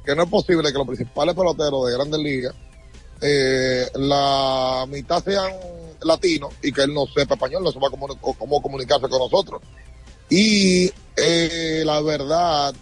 que 0.04 0.14
no 0.14 0.22
es 0.24 0.28
posible 0.30 0.72
que 0.72 0.78
los 0.78 0.86
principales 0.86 1.34
peloteros 1.34 1.86
de 1.86 1.92
grandes 1.94 2.20
ligas, 2.20 2.54
eh, 3.20 3.86
la 3.94 4.86
mitad 4.88 5.22
sean 5.22 5.52
latinos 6.02 6.54
y 6.62 6.72
que 6.72 6.82
él 6.82 6.94
no 6.94 7.06
sepa 7.06 7.34
español, 7.34 7.62
no 7.62 7.70
sepa 7.72 7.90
cómo, 7.90 8.08
cómo 8.18 8.62
comunicarse 8.62 9.08
con 9.08 9.18
nosotros. 9.18 9.60
Y 10.28 10.90
eh, 11.16 11.82
la 11.84 12.00
verdad, 12.00 12.74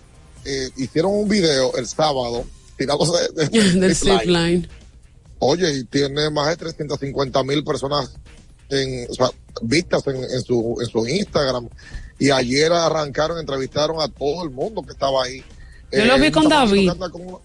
eh, 0.45 0.69
hicieron 0.77 1.13
un 1.15 1.29
video 1.29 1.75
el 1.77 1.87
sábado 1.87 2.45
tirándose 2.77 3.33
de- 3.35 3.49
de- 3.49 3.59
Del. 3.81 4.29
Oye, 5.41 5.73
y 5.73 5.85
tiene 5.85 6.31
más 6.31 6.49
de 6.49 6.57
350 6.57 7.43
mil 7.45 7.65
personas 7.65 8.13
en, 8.71 9.07
o 9.11 9.15
sea, 9.15 9.31
vistas 9.63 10.07
en, 10.09 10.17
en 10.17 10.43
su, 10.43 10.77
en 10.81 10.87
su 10.87 11.07
Instagram. 11.07 11.69
Y 12.19 12.31
ayer 12.31 12.73
arrancaron, 12.73 13.39
entrevistaron 13.39 14.01
a 14.01 14.09
todo 14.09 14.43
el 14.45 14.51
mundo 14.51 14.83
que 14.83 14.93
estaba 14.93 15.25
ahí. 15.25 15.43
Yo 15.93 16.05
lo 16.05 16.19
vi 16.19 16.27
un 16.27 16.33
con 16.33 16.49
David. 16.49 16.91
con- 17.11 17.39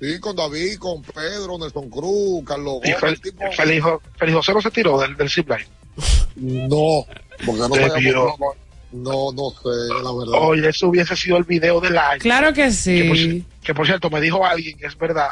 sí, 0.00 0.18
con 0.20 0.36
David, 0.36 0.78
con 0.78 1.02
Pedro, 1.02 1.58
Nelson 1.58 1.88
Cruz, 1.90 2.44
Carlos 2.46 2.80
Y 2.84 2.92
Gómez, 2.92 3.00
Fel- 3.00 3.08
el 3.10 3.20
tipo- 3.20 3.52
Feliz, 3.52 3.82
Jo- 3.82 4.02
Feliz 4.18 4.34
José 4.34 4.52
no 4.52 4.60
se 4.62 4.70
tiró 4.70 4.98
del, 5.00 5.16
del 5.16 5.30
zipline. 5.30 5.66
No, 6.36 7.06
porque 7.44 7.60
no 7.60 7.74
sabíamos, 7.74 8.38
no, 8.92 9.32
no, 9.32 9.50
sé, 9.50 9.94
la 10.02 10.12
verdad. 10.12 10.48
Oye, 10.48 10.68
eso 10.68 10.88
hubiese 10.88 11.16
sido 11.16 11.36
el 11.38 11.44
video 11.44 11.80
del 11.80 11.96
año. 11.96 12.20
Claro 12.20 12.48
que 12.52 12.68
Que 12.84 13.04
por, 13.08 13.16
sí. 13.16 13.44
que 13.62 13.74
por 13.74 13.86
cierto, 13.86 14.10
me 14.10 14.20
dijo 14.20 14.44
alguien, 14.44 14.76
que 14.78 14.86
es 14.86 14.96
verdad, 14.98 15.30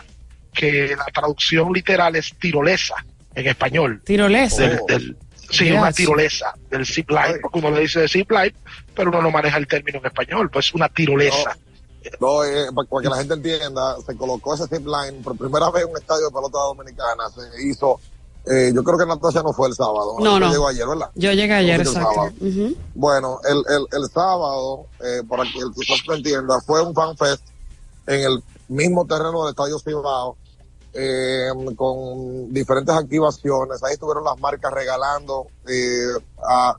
que 0.52 0.94
la 0.96 1.04
traducción 1.12 1.72
literal 1.72 2.16
es 2.16 2.34
tirolesa 2.40 2.94
en 3.34 3.46
español. 3.46 4.00
Tirolesa. 4.04 4.62
Del- 4.62 4.80
del- 4.88 5.16
sí, 5.50 5.64
Yes. 5.66 5.74
una 5.74 5.92
tirolesa 5.92 6.54
del 6.70 6.86
zipline, 6.86 7.40
porque 7.42 7.58
uno 7.58 7.70
le 7.70 7.80
dice 7.82 8.00
de 8.00 8.08
zipline, 8.08 8.54
pero 8.94 9.10
uno 9.10 9.20
no 9.20 9.30
maneja 9.30 9.58
el 9.58 9.66
término 9.66 9.98
en 9.98 10.06
español, 10.06 10.48
pues 10.50 10.72
una 10.74 10.88
tirolesa. 10.88 11.56
No, 12.20 12.44
eh, 12.44 12.66
para, 12.74 12.88
para 12.88 13.02
que 13.02 13.08
la 13.08 13.16
gente 13.16 13.34
entienda, 13.34 13.96
se 14.06 14.16
colocó 14.16 14.54
ese 14.54 14.66
zip 14.68 14.86
line 14.86 15.22
por 15.22 15.36
primera 15.36 15.70
vez 15.70 15.84
en 15.84 15.90
un 15.90 15.96
estadio 15.96 16.26
de 16.26 16.30
pelota 16.32 16.58
dominicana. 16.58 17.24
Se 17.30 17.62
hizo, 17.66 17.98
eh, 18.46 18.72
yo 18.74 18.82
creo 18.84 18.98
que 18.98 19.06
Natasha 19.06 19.42
no 19.42 19.52
fue 19.52 19.68
el 19.68 19.74
sábado. 19.74 20.16
No, 20.20 20.38
no. 20.38 20.50
llegó 20.50 20.68
ayer, 20.68 20.86
¿verdad? 20.86 21.10
Yo 21.14 21.32
llegué 21.32 21.54
ayer, 21.54 21.84
No, 21.84 21.90
el 21.90 21.96
exacto. 21.96 22.80
Bueno, 22.94 23.40
el, 23.44 23.58
el, 23.68 23.86
el 23.90 24.10
sábado, 24.10 24.86
eh, 25.00 25.22
para 25.28 25.44
que 25.44 25.58
el 25.58 25.72
que 25.72 26.08
lo 26.08 26.14
entienda, 26.14 26.60
fue 26.60 26.82
un 26.82 26.94
fan 26.94 27.16
fest 27.16 27.42
en 28.06 28.20
el 28.20 28.42
mismo 28.68 29.06
terreno 29.06 29.42
del 29.42 29.50
Estadio 29.50 29.78
Cibao, 29.78 30.36
eh, 30.92 31.48
con 31.76 32.52
diferentes 32.52 32.94
activaciones. 32.94 33.82
Ahí 33.82 33.94
estuvieron 33.94 34.24
las 34.24 34.38
marcas 34.38 34.72
regalando 34.72 35.46
eh, 35.68 36.06
a 36.46 36.76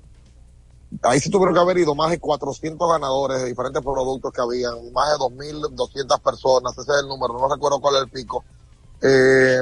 ahí 1.04 1.20
sí 1.20 1.30
tuvieron 1.30 1.54
que 1.54 1.62
haber 1.62 1.78
ido 1.78 1.96
más 1.96 2.12
de 2.12 2.20
400 2.20 2.90
ganadores 2.90 3.42
de 3.42 3.48
diferentes 3.48 3.82
productos 3.82 4.32
que 4.32 4.42
habían, 4.42 4.92
más 4.94 5.12
de 5.12 5.18
2.200 5.18 6.20
personas, 6.22 6.78
ese 6.78 6.92
es 6.92 7.00
el 7.02 7.08
número, 7.08 7.34
no 7.34 7.54
recuerdo 7.54 7.80
cuál 7.80 7.96
es 7.96 8.02
el 8.04 8.10
pico. 8.10 8.44
Eh, 9.02 9.60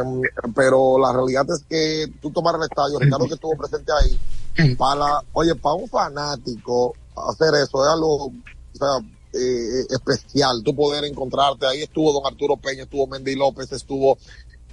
pero 0.55 0.97
la 0.99 1.11
realidad 1.11 1.45
es 1.49 1.65
que 1.67 2.07
tú 2.21 2.32
tomar 2.32 2.55
el 2.55 2.63
estadio, 2.63 2.99
Ricardo 2.99 3.28
que 3.28 3.34
estuvo 3.34 3.57
presente 3.57 3.91
ahí, 3.91 4.76
para, 4.78 5.21
oye, 5.34 5.55
para 5.55 5.76
un 5.76 5.89
fanático 5.89 6.93
hacer 7.15 7.53
eso 7.55 7.86
es 7.86 7.91
algo, 7.91 8.26
o 8.28 8.32
sea, 8.78 8.99
eh, 9.34 9.86
especial, 9.89 10.61
tú 10.63 10.76
poder 10.76 11.03
encontrarte, 11.05 11.65
ahí 11.65 11.82
estuvo 11.82 12.13
don 12.13 12.26
Arturo 12.26 12.57
Peña, 12.57 12.84
estuvo 12.84 13.07
Mendy 13.07 13.36
López, 13.36 13.71
estuvo 13.71 14.17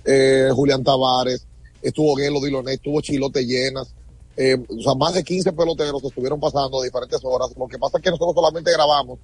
eh, 0.04 0.50
Julián 0.54 0.84
Tavares, 0.84 1.46
estuvo 1.82 2.16
Gelo 2.16 2.40
Diloné, 2.40 2.74
estuvo 2.74 3.00
Chilote 3.00 3.44
Llenas, 3.44 3.94
eh, 4.36 4.56
o 4.56 4.82
sea, 4.82 4.94
más 4.94 5.14
de 5.14 5.24
15 5.24 5.52
peloteros 5.52 6.00
que 6.00 6.08
estuvieron 6.08 6.40
pasando 6.40 6.82
diferentes 6.82 7.20
horas. 7.22 7.50
Lo 7.56 7.66
que 7.66 7.78
pasa 7.78 7.98
es 7.98 8.04
que 8.04 8.10
nosotros 8.10 8.34
solamente 8.34 8.72
grabamos 8.72 9.18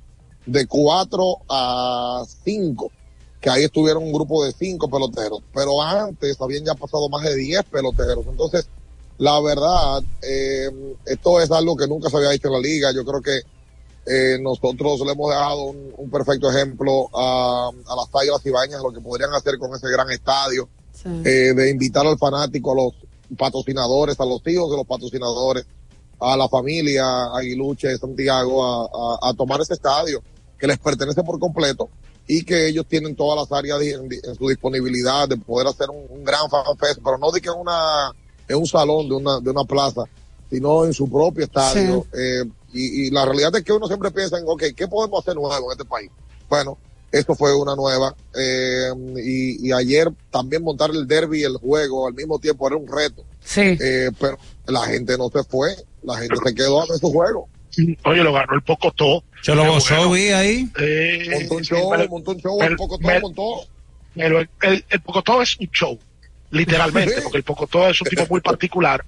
de 0.45 0.67
4 0.67 1.37
a 1.49 2.25
5, 2.45 2.91
que 3.41 3.51
ahí 3.51 3.65
estuvieron 3.65 4.03
un 4.03 4.13
grupo 4.13 4.45
de 4.45 4.53
5 4.53 4.89
peloteros, 4.89 5.41
pero 5.53 5.83
antes 5.83 6.41
habían 6.41 6.65
ya 6.65 6.75
pasado 6.75 7.09
más 7.09 7.23
de 7.23 7.35
10 7.35 7.65
peloteros. 7.65 8.27
Entonces, 8.27 8.69
la 9.19 9.41
verdad, 9.41 10.03
eh, 10.23 10.71
esto 11.07 11.41
es 11.41 11.51
algo 11.51 11.77
que 11.77 11.87
nunca 11.87 12.11
se 12.11 12.17
había 12.17 12.35
hecho 12.35 12.49
en 12.49 12.55
la 12.55 12.61
liga. 12.61 12.93
Yo 12.93 13.05
creo 13.05 13.23
que 13.23 13.41
eh, 14.07 14.39
nosotros 14.41 15.01
le 15.05 15.13
hemos 15.13 15.31
dejado 15.31 15.65
un, 15.65 15.93
un 15.97 16.11
perfecto 16.11 16.51
ejemplo 16.51 17.09
a, 17.13 17.69
a 17.69 17.97
las 17.97 18.09
Águilas 18.13 18.45
Ibañas, 18.45 18.81
lo 18.83 18.93
que 18.93 19.01
podrían 19.01 19.33
hacer 19.35 19.59
con 19.59 19.75
ese 19.75 19.89
gran 19.91 20.11
estadio, 20.11 20.69
eh, 21.25 21.53
de 21.55 21.71
invitar 21.71 22.07
al 22.07 22.19
fanático, 22.19 22.73
a 22.73 22.77
los 22.77 22.95
patrocinadores, 23.37 24.19
a 24.21 24.25
los 24.25 24.41
hijos 24.47 24.71
de 24.71 24.77
los 24.77 24.87
patrocinadores, 24.87 25.67
a 26.21 26.37
la 26.37 26.49
familia 26.49 27.05
Aguiluche 27.35 27.89
de 27.89 27.99
Santiago 27.99 28.65
a, 28.65 29.27
a, 29.27 29.31
a 29.31 29.35
tomar 29.35 29.61
ese 29.61 29.75
estadio 29.75 30.23
que 30.59 30.67
les 30.67 30.79
pertenece 30.79 31.23
por 31.23 31.39
completo 31.39 31.89
y 32.27 32.45
que 32.45 32.69
ellos 32.69 32.87
tienen 32.89 33.15
todas 33.15 33.39
las 33.39 33.57
áreas 33.57 33.81
en, 33.83 34.09
en 34.11 34.35
su 34.35 34.49
disponibilidad 34.49 35.29
de 35.29 35.37
poder 35.37 35.69
hacer 35.69 35.91
un, 35.91 36.05
un 36.09 36.25
gran 36.25 36.49
fan 36.51 36.65
fest, 36.79 37.01
pero 37.05 37.19
no 37.19 37.31
de 37.31 37.41
que 37.41 37.49
en 37.49 37.59
una 37.59 38.11
en 38.49 38.57
un 38.57 38.67
salón 38.67 39.09
de 39.09 39.15
una 39.15 39.41
de 39.41 39.51
una 39.51 39.65
plaza, 39.65 40.05
sino 40.51 40.85
en 40.85 40.93
su 40.93 41.11
propio 41.11 41.45
estadio. 41.45 42.07
Eh, 42.17 42.45
y, 42.73 43.07
y 43.07 43.11
la 43.11 43.25
realidad 43.25 43.55
es 43.57 43.63
que 43.65 43.73
uno 43.73 43.87
siempre 43.87 44.11
piensa 44.11 44.39
en, 44.39 44.45
ok, 44.47 44.65
¿qué 44.77 44.89
podemos 44.89 45.21
hacer 45.21 45.35
nuevo 45.35 45.73
en 45.73 45.79
este 45.79 45.85
país? 45.85 46.11
Bueno, 46.49 46.79
esto 47.13 47.35
fue 47.35 47.55
una 47.55 47.75
nueva. 47.77 48.15
Eh, 48.39 48.91
y, 49.25 49.69
y 49.69 49.73
ayer 49.73 50.09
también 50.31 50.63
montar 50.63 50.91
el 50.91 51.07
derby 51.07 51.41
y 51.41 51.45
el 51.45 51.57
juego 51.57 52.07
al 52.07 52.15
mismo 52.15 52.39
tiempo 52.39 52.67
era 52.67 52.77
un 52.77 52.87
reto. 52.87 53.25
Sí. 53.45 53.61
Eh, 53.81 54.11
pero 54.21 54.39
la 54.67 54.83
gente 54.87 55.17
no 55.17 55.29
se 55.31 55.45
fue, 55.45 55.75
la 56.03 56.17
gente 56.19 56.37
se 56.45 56.55
quedó 56.55 56.83
a 56.83 56.87
ver 56.87 56.99
su 56.99 57.11
juego. 57.13 57.49
Oye, 58.05 58.23
lo 58.23 58.33
ganó 58.33 58.55
el 58.55 58.63
Pocotó. 58.63 59.23
Se 59.43 59.55
lo 59.55 59.67
gozó, 59.71 60.11
vi 60.11 60.29
ahí. 60.29 60.69
Eh, 60.81 61.29
Montó 61.41 61.55
un 61.57 61.63
show, 61.63 61.91
me- 61.91 62.09
montó 62.09 62.31
un 62.33 62.39
show, 62.41 62.59
me- 62.59 62.67
el 62.67 62.77
Pocotó 62.77 63.07
me- 63.07 63.21
montó. 63.21 63.43
Pero 64.15 64.41
el, 64.41 64.49
el, 64.63 64.85
el 64.89 65.01
Pocotó 65.03 65.43
es 65.43 65.57
un 65.61 65.67
show, 65.71 65.99
literalmente, 66.51 67.21
porque 67.23 67.37
el 67.39 67.45
Pocotó 67.45 67.87
es 67.89 68.01
un 68.01 68.09
tipo 68.09 68.25
muy 68.31 68.41
particular. 68.41 69.05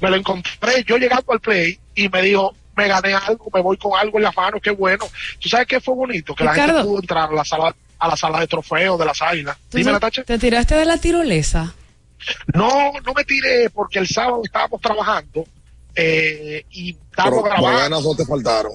Me 0.00 0.08
lo 0.10 0.16
encontré 0.16 0.84
yo 0.86 0.98
llegando 0.98 1.32
al 1.32 1.40
play 1.40 1.78
y 1.94 2.08
me 2.08 2.22
dijo, 2.22 2.54
me 2.76 2.88
gané 2.88 3.14
algo, 3.14 3.50
me 3.52 3.60
voy 3.60 3.76
con 3.76 3.98
algo 3.98 4.18
en 4.18 4.24
las 4.24 4.36
manos, 4.36 4.60
qué 4.62 4.70
bueno. 4.70 5.06
¿Tú 5.40 5.48
sabes 5.48 5.66
qué 5.66 5.80
fue 5.80 5.94
bonito? 5.94 6.34
Que 6.34 6.44
la 6.44 6.54
gente 6.54 6.82
pudo 6.82 7.00
entrar 7.00 7.30
a 7.30 7.34
la 7.34 7.44
sala 7.44 7.74
a 7.98 8.08
la 8.08 8.16
sala 8.16 8.40
de 8.40 8.46
trofeos 8.46 8.98
de 8.98 9.04
las 9.06 9.22
águilas. 9.22 9.56
¿Tú 9.70 9.78
Dime, 9.78 9.88
te- 9.88 9.92
Natacha. 9.94 10.22
¿Te 10.24 10.38
tiraste 10.38 10.74
de 10.74 10.84
la 10.84 10.98
tirolesa? 10.98 11.74
No, 12.54 12.92
no 13.04 13.14
me 13.14 13.24
tiré 13.24 13.70
porque 13.70 13.98
el 14.00 14.06
sábado 14.06 14.42
estábamos 14.44 14.80
trabajando 14.82 15.46
eh, 15.94 16.64
y 16.70 16.92
Pero 16.92 17.04
estábamos 17.10 17.44
grabando. 17.44 17.78
ganas 17.78 18.02
no 18.04 18.14
te 18.14 18.24
faltaron. 18.26 18.72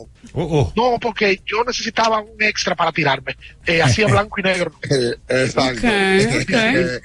No, 0.75 0.97
porque 0.99 1.39
yo 1.45 1.63
necesitaba 1.63 2.19
un 2.21 2.41
extra 2.41 2.75
para 2.75 2.91
tirarme. 2.91 3.35
Eh, 3.67 3.81
hacía 3.81 4.07
blanco 4.07 4.39
y 4.39 4.43
negro. 4.43 4.71
Exacto. 5.29 5.87
Ok, 5.87 6.41
ok. 6.41 6.49
Eh, 6.53 7.01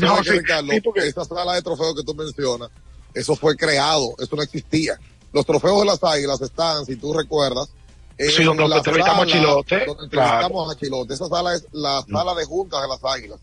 tú 0.00 0.06
No, 0.06 0.22
sí, 0.24 0.30
Ricardo, 0.30 0.72
sí, 0.72 0.80
porque- 0.80 1.06
esa 1.06 1.24
sala 1.24 1.54
de 1.54 1.62
trofeos 1.62 1.94
que 1.96 2.02
tú 2.02 2.14
mencionas, 2.14 2.70
eso 3.12 3.36
fue 3.36 3.56
creado, 3.56 4.14
eso 4.18 4.34
no 4.36 4.42
existía. 4.42 4.98
Los 5.32 5.46
trofeos 5.46 5.80
de 5.80 5.86
las 5.86 6.02
águilas 6.02 6.40
están, 6.40 6.86
si 6.86 6.96
tú 6.96 7.12
recuerdas, 7.12 7.68
en 8.16 8.30
Sí, 8.30 8.42
donde 8.42 8.64
entrevistamos 8.64 9.22
a 9.22 9.26
Chilote, 9.26 9.86
Donde 9.86 10.04
entrevistamos 10.04 10.74
a 10.74 10.78
Chilote. 10.78 11.14
Esa 11.14 11.28
sala 11.28 11.54
es 11.54 11.66
la 11.72 12.04
sala 12.10 12.34
de 12.34 12.44
juntas 12.44 12.82
de 12.82 12.88
las 12.88 13.04
águilas. 13.04 13.38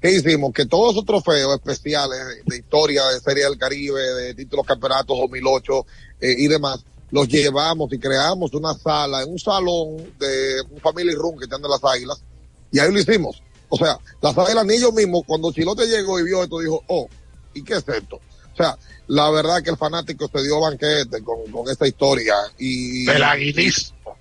¿Qué 0.00 0.12
hicimos? 0.12 0.52
Que 0.52 0.66
todos 0.66 0.92
esos 0.92 1.04
trofeos 1.04 1.54
especiales 1.54 2.18
de, 2.44 2.56
historia, 2.56 3.06
de 3.06 3.20
Serie 3.20 3.44
del 3.44 3.58
Caribe, 3.58 4.00
de 4.00 4.34
títulos 4.34 4.66
campeonatos 4.66 5.18
2008 5.18 5.86
eh, 6.20 6.34
y 6.38 6.48
demás, 6.48 6.84
los 7.10 7.28
llevamos 7.28 7.92
y 7.92 7.98
creamos 7.98 8.52
una 8.54 8.74
sala, 8.74 9.22
en 9.22 9.30
un 9.30 9.38
salón 9.38 9.96
de 10.18 10.60
un 10.70 10.80
family 10.80 11.14
room 11.14 11.38
que 11.38 11.44
están 11.44 11.62
de 11.62 11.68
las 11.68 11.82
águilas, 11.84 12.22
y 12.70 12.78
ahí 12.78 12.92
lo 12.92 12.98
hicimos. 12.98 13.42
O 13.68 13.76
sea, 13.76 13.98
las 14.20 14.36
águilas 14.36 14.66
ni 14.66 14.74
ellos 14.74 14.92
mismos, 14.92 15.22
cuando 15.26 15.52
Chilote 15.52 15.86
llegó 15.86 16.18
y 16.18 16.24
vio 16.24 16.42
esto, 16.42 16.58
dijo, 16.58 16.82
oh, 16.88 17.08
¿y 17.54 17.62
qué 17.62 17.74
es 17.74 17.88
esto? 17.88 18.16
O 18.16 18.56
sea, 18.56 18.76
la 19.08 19.30
verdad 19.30 19.62
que 19.62 19.70
el 19.70 19.76
fanático 19.76 20.28
se 20.32 20.42
dio 20.42 20.60
banquete 20.60 21.22
con, 21.22 21.50
con 21.50 21.68
esta 21.70 21.86
historia. 21.86 22.34
y 22.58 23.08
El 23.08 23.22
aguilismo. 23.22 24.16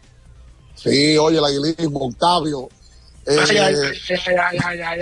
Sí, 0.75 1.17
oye, 1.17 1.37
el 1.37 1.45
aguilismo, 1.45 1.99
Octavio. 2.07 2.69
eh, 3.25 3.37
Ay, 4.65 4.81
ay. 4.81 5.01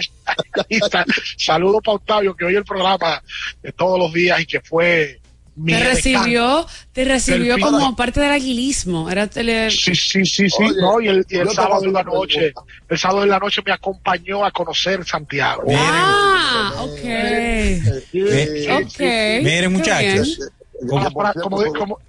Saludos 1.37 1.81
para 1.83 1.95
Octavio 1.95 2.35
que 2.35 2.45
oye 2.45 2.57
el 2.57 2.63
programa 2.63 3.21
de 3.63 3.71
todos 3.71 3.97
los 3.97 4.13
días 4.13 4.39
y 4.41 4.45
que 4.45 4.61
fue 4.61 5.20
Te 5.65 5.79
recibió, 5.83 6.65
te 6.93 7.03
recibió 7.03 7.59
como 7.59 7.77
final. 7.79 7.95
parte 7.95 8.21
del 8.21 8.31
aguilismo. 8.31 9.09
Era 9.09 9.27
tele... 9.27 9.69
Sí, 9.69 9.93
sí, 9.95 10.25
sí, 10.25 10.49
sí. 10.49 10.63
Oye, 10.63 10.81
no, 10.81 11.01
y 11.01 11.07
el, 11.09 11.25
y 11.29 11.37
el 11.37 11.49
sábado 11.49 11.83
en 11.83 11.93
la 11.93 12.03
noche, 12.03 12.53
el 12.89 12.97
sábado 12.97 13.23
en 13.23 13.29
la 13.29 13.39
noche 13.39 13.61
me 13.65 13.73
acompañó 13.73 14.45
a 14.45 14.51
conocer 14.51 15.03
Santiago. 15.05 15.63
Ah, 15.75 16.73
ok. 16.79 16.91
Ok. 18.81 18.97
Qué 18.97 19.41
Miren, 19.43 19.73
muchachos. 19.73 20.39
Fra- 21.13 21.33
como, 21.33 21.61
como, 21.73 21.99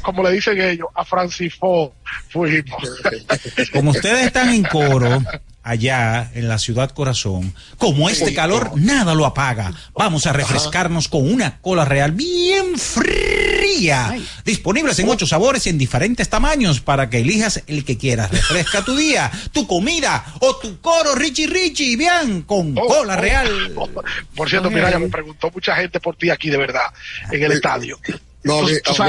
como 0.00 0.22
le 0.22 0.32
dicen 0.32 0.58
ellos, 0.58 0.88
a 0.94 1.04
Francisco 1.04 1.94
fuimos. 2.30 2.82
Como 3.74 3.90
ustedes 3.90 4.26
están 4.26 4.48
en 4.48 4.62
coro 4.62 5.22
allá 5.62 6.30
en 6.34 6.48
la 6.48 6.58
ciudad 6.58 6.90
corazón, 6.90 7.54
como 7.78 8.08
este 8.08 8.34
calor 8.34 8.72
nada 8.76 9.14
lo 9.14 9.26
apaga, 9.26 9.72
vamos 9.94 10.26
a 10.26 10.32
refrescarnos 10.32 11.08
con 11.08 11.30
una 11.30 11.60
cola 11.60 11.84
real 11.84 12.12
bien 12.12 12.78
fría. 12.78 14.16
Disponibles 14.44 14.98
en 14.98 15.08
ocho 15.08 15.26
sabores 15.26 15.66
y 15.66 15.70
en 15.70 15.78
diferentes 15.78 16.28
tamaños 16.28 16.80
para 16.80 17.08
que 17.08 17.18
elijas 17.18 17.62
el 17.66 17.84
que 17.84 17.96
quieras. 17.96 18.30
Refresca 18.30 18.84
tu 18.84 18.96
día, 18.96 19.30
tu 19.52 19.66
comida 19.66 20.24
o 20.40 20.56
tu 20.56 20.80
coro 20.80 21.14
Richie 21.14 21.46
Richie, 21.46 21.96
bien, 21.96 22.42
con 22.42 22.74
cola 22.74 23.16
real. 23.16 23.72
Por 24.34 24.48
cierto, 24.48 24.70
mira, 24.70 24.90
ya 24.90 24.98
me 24.98 25.08
preguntó 25.08 25.50
mucha 25.52 25.76
gente 25.76 26.00
por 26.00 26.16
ti 26.16 26.30
aquí, 26.30 26.50
de 26.50 26.56
verdad, 26.56 26.92
en 27.30 27.42
el 27.42 27.52
estadio. 27.52 27.98
No, 28.44 28.58
a, 28.58 28.66
tú 28.66 29.02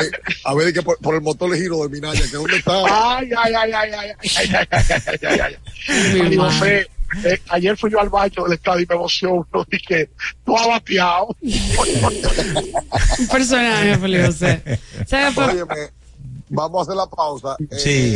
a, 0.45 0.53
ver, 0.53 0.73
que 0.73 0.81
por, 0.83 0.97
por 0.99 1.15
el 1.15 1.21
motor 1.21 1.49
de 1.51 1.57
giro 1.59 1.81
de 1.83 1.89
Minaya, 1.89 2.21
que 2.21 2.37
dónde 2.37 2.57
está. 2.57 2.83
Ay, 3.17 3.29
ay, 3.37 3.53
ay, 3.55 3.71
ay, 3.73 3.91
ay, 3.91 3.91
ay, 3.91 4.11
ay, 4.35 4.49
ay, 4.53 4.67
ay, 4.69 5.01
ay, 5.07 5.17
ay, 5.23 5.39
ay. 5.41 5.57
Ay, 6.21 6.37
José, 6.37 6.87
eh, 7.25 7.41
ayer 7.49 7.77
fui 7.77 7.89
yo 7.91 7.99
al 7.99 8.09
baño 8.09 8.43
del 8.43 8.53
estadio 8.53 8.81
y 8.83 8.85
me 8.87 8.95
emocionó. 8.95 9.47
Dije, 9.69 10.09
tú 10.45 10.55
has 10.57 10.67
bateado. 10.67 11.35
Un 13.19 13.27
personaje, 13.31 13.97
Felipe 13.97 14.25
José. 14.27 14.79
¿Sabes 15.07 15.33
por- 15.35 15.49
Óyeme, 15.49 15.91
vamos 16.49 16.79
a 16.79 16.81
hacer 16.83 16.95
la 16.95 17.07
pausa. 17.07 17.55
Eh, 17.71 17.77
Sí. 17.79 18.15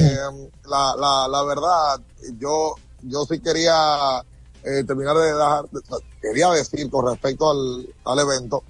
la, 0.70 0.96
la, 1.00 1.28
la 1.28 1.44
verdad, 1.44 2.00
yo, 2.40 2.76
yo 3.04 3.26
sí 3.26 3.40
quería 3.40 4.22
eh, 4.64 4.84
terminar 4.86 5.16
de 5.16 5.34
dar, 5.34 5.66
quería 6.22 6.50
decir 6.52 6.90
con 6.90 7.08
respecto 7.08 7.50
al, 7.52 7.88
al 8.06 8.20
evento, 8.20 8.64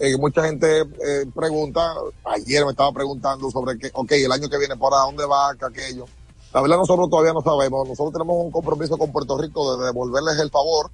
eh, 0.00 0.16
mucha 0.16 0.42
gente 0.42 0.80
eh, 0.80 1.26
pregunta, 1.34 1.94
ayer 2.24 2.64
me 2.64 2.70
estaba 2.70 2.90
preguntando 2.90 3.50
sobre 3.50 3.78
que, 3.78 3.90
ok, 3.92 4.12
el 4.12 4.32
año 4.32 4.48
que 4.48 4.58
viene, 4.58 4.76
¿para 4.76 4.96
dónde 5.00 5.26
va 5.26 5.54
que 5.54 5.66
aquello? 5.66 6.06
La 6.54 6.62
verdad 6.62 6.78
nosotros 6.78 7.10
todavía 7.10 7.34
no 7.34 7.42
sabemos, 7.42 7.86
nosotros 7.86 8.14
tenemos 8.14 8.42
un 8.42 8.50
compromiso 8.50 8.96
con 8.96 9.12
Puerto 9.12 9.38
Rico 9.38 9.76
de 9.76 9.86
devolverles 9.86 10.38
el 10.38 10.50
favor 10.50 10.90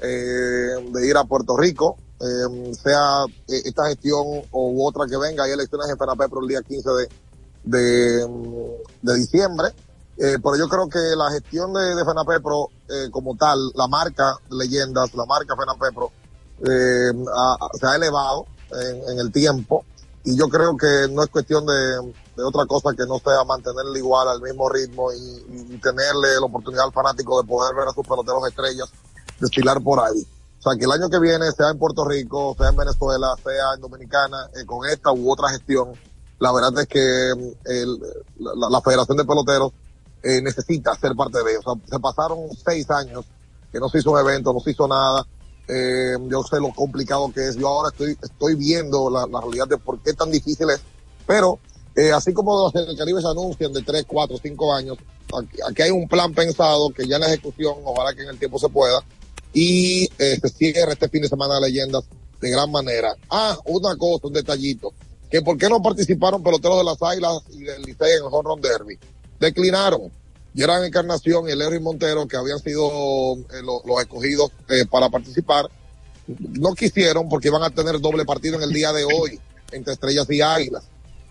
eh, 0.00 0.90
de 0.90 1.06
ir 1.06 1.16
a 1.16 1.24
Puerto 1.24 1.56
Rico, 1.56 1.96
eh, 2.18 2.74
sea 2.74 3.24
eh, 3.46 3.62
esta 3.66 3.88
gestión 3.88 4.24
u 4.50 4.86
otra 4.86 5.06
que 5.06 5.16
venga, 5.16 5.44
hay 5.44 5.52
elecciones 5.52 5.88
en 5.90 5.98
FENAPEPRO 5.98 6.40
el 6.42 6.48
día 6.48 6.62
15 6.62 6.90
de, 6.90 8.28
de, 9.02 9.14
diciembre, 9.18 9.68
pero 10.16 10.56
yo 10.56 10.66
creo 10.68 10.88
que 10.88 10.98
la 11.14 11.30
gestión 11.30 11.72
de, 11.74 11.94
de 11.94 12.04
FENAPEPRO 12.04 12.70
como 13.10 13.36
tal, 13.36 13.58
la 13.74 13.86
marca 13.86 14.34
Leyendas, 14.50 15.14
la 15.14 15.26
marca 15.26 15.54
FENAPEPRO, 15.56 16.10
eh, 16.64 17.12
se 17.78 17.86
ha 17.86 17.96
elevado 17.96 18.46
en, 18.72 19.10
en 19.12 19.18
el 19.20 19.32
tiempo 19.32 19.84
y 20.24 20.36
yo 20.36 20.48
creo 20.48 20.76
que 20.76 21.06
no 21.12 21.22
es 21.22 21.28
cuestión 21.30 21.64
de, 21.66 22.42
otra 22.42 22.66
cosa 22.66 22.90
que 22.96 23.06
no 23.06 23.18
sea 23.20 23.44
mantenerle 23.44 24.00
igual 24.00 24.28
al 24.28 24.42
mismo 24.42 24.68
ritmo 24.68 25.12
y, 25.12 25.78
tenerle 25.78 26.34
la 26.40 26.46
oportunidad 26.46 26.86
al 26.86 26.92
fanático 26.92 27.40
de 27.40 27.46
poder 27.46 27.74
ver 27.76 27.86
a 27.86 27.92
sus 27.92 28.04
peloteros 28.06 28.46
estrellas 28.48 28.90
desfilar 29.38 29.80
por 29.82 30.00
ahí. 30.00 30.26
O 30.58 30.62
sea, 30.62 30.76
que 30.76 30.84
el 30.84 30.90
año 30.90 31.08
que 31.08 31.20
viene, 31.20 31.52
sea 31.52 31.70
en 31.70 31.78
Puerto 31.78 32.04
Rico, 32.04 32.56
sea 32.58 32.70
en 32.70 32.76
Venezuela, 32.76 33.36
sea 33.44 33.74
en 33.74 33.80
Dominicana, 33.80 34.48
eh, 34.56 34.64
con 34.66 34.84
esta 34.88 35.12
u 35.12 35.30
otra 35.30 35.50
gestión, 35.50 35.92
la 36.40 36.52
verdad 36.52 36.76
es 36.80 36.88
que 36.88 37.32
mm, 37.36 37.68
el- 37.70 38.00
la, 38.40 38.68
la 38.70 38.80
Federación 38.80 39.18
de 39.18 39.24
Peloteros 39.24 39.72
eh, 40.24 40.42
necesita 40.42 40.94
ser 40.96 41.14
parte 41.14 41.38
de 41.38 41.50
sea, 41.62 41.74
se 41.88 42.00
pasaron 42.00 42.38
seis 42.64 42.90
años 42.90 43.24
que 43.70 43.78
no 43.78 43.88
se 43.88 43.98
hizo 43.98 44.10
un 44.10 44.18
evento, 44.18 44.52
no 44.52 44.58
se 44.58 44.72
hizo 44.72 44.88
nada. 44.88 45.24
Eh, 45.68 46.16
yo 46.28 46.42
sé 46.44 46.56
lo 46.60 46.72
complicado 46.72 47.32
que 47.32 47.48
es. 47.48 47.56
Yo 47.56 47.68
ahora 47.68 47.90
estoy, 47.90 48.16
estoy 48.22 48.54
viendo 48.54 49.10
la, 49.10 49.26
la 49.26 49.40
realidad 49.40 49.68
de 49.68 49.78
por 49.78 50.00
qué 50.00 50.12
tan 50.12 50.30
difícil 50.30 50.70
es. 50.70 50.80
Pero, 51.26 51.58
eh, 51.94 52.12
así 52.12 52.32
como 52.32 52.56
los 52.56 52.72
del 52.72 52.96
Caribe 52.96 53.20
se 53.20 53.28
anuncian 53.28 53.72
de 53.72 53.82
tres, 53.82 54.04
cuatro, 54.06 54.36
cinco 54.40 54.72
años, 54.72 54.96
aquí, 55.36 55.58
aquí 55.68 55.82
hay 55.82 55.90
un 55.90 56.06
plan 56.06 56.32
pensado 56.32 56.90
que 56.90 57.06
ya 57.06 57.16
en 57.16 57.22
la 57.22 57.28
ejecución, 57.28 57.74
ojalá 57.84 58.14
que 58.14 58.22
en 58.22 58.28
el 58.28 58.38
tiempo 58.38 58.58
se 58.58 58.68
pueda, 58.68 59.02
y 59.52 60.04
eh, 60.18 60.38
se 60.40 60.48
cierra 60.50 60.92
este 60.92 61.08
fin 61.08 61.22
de 61.22 61.28
semana 61.28 61.54
de 61.56 61.62
leyendas 61.62 62.04
de 62.40 62.50
gran 62.50 62.70
manera. 62.70 63.16
Ah, 63.30 63.56
una 63.64 63.96
cosa, 63.96 64.26
un 64.26 64.34
detallito, 64.34 64.92
que 65.30 65.42
por 65.42 65.56
qué 65.56 65.68
no 65.68 65.82
participaron 65.82 66.42
peloteros 66.42 66.78
de 66.78 66.84
las 66.84 67.02
Águilas 67.02 67.42
y 67.50 67.64
del 67.64 67.82
Licey 67.82 68.12
en 68.12 68.26
el 68.26 68.30
Home 68.30 68.48
Run 68.50 68.60
Derby. 68.60 68.98
Declinaron. 69.40 70.12
Gerard 70.56 70.84
Encarnación 70.84 71.48
y 71.48 71.54
Larry 71.54 71.80
Montero, 71.80 72.26
que 72.26 72.36
habían 72.36 72.58
sido 72.60 73.34
eh, 73.36 73.62
lo- 73.62 73.82
los 73.84 74.00
escogidos 74.00 74.50
eh, 74.68 74.86
para 74.90 75.10
participar, 75.10 75.68
no 76.26 76.74
quisieron 76.74 77.28
porque 77.28 77.48
iban 77.48 77.62
a 77.62 77.70
tener 77.70 78.00
doble 78.00 78.24
partido 78.24 78.56
en 78.56 78.62
el 78.62 78.72
día 78.72 78.92
de 78.92 79.04
hoy 79.04 79.38
entre 79.72 79.92
Estrellas 79.92 80.28
y 80.30 80.40
Águilas. 80.40 80.84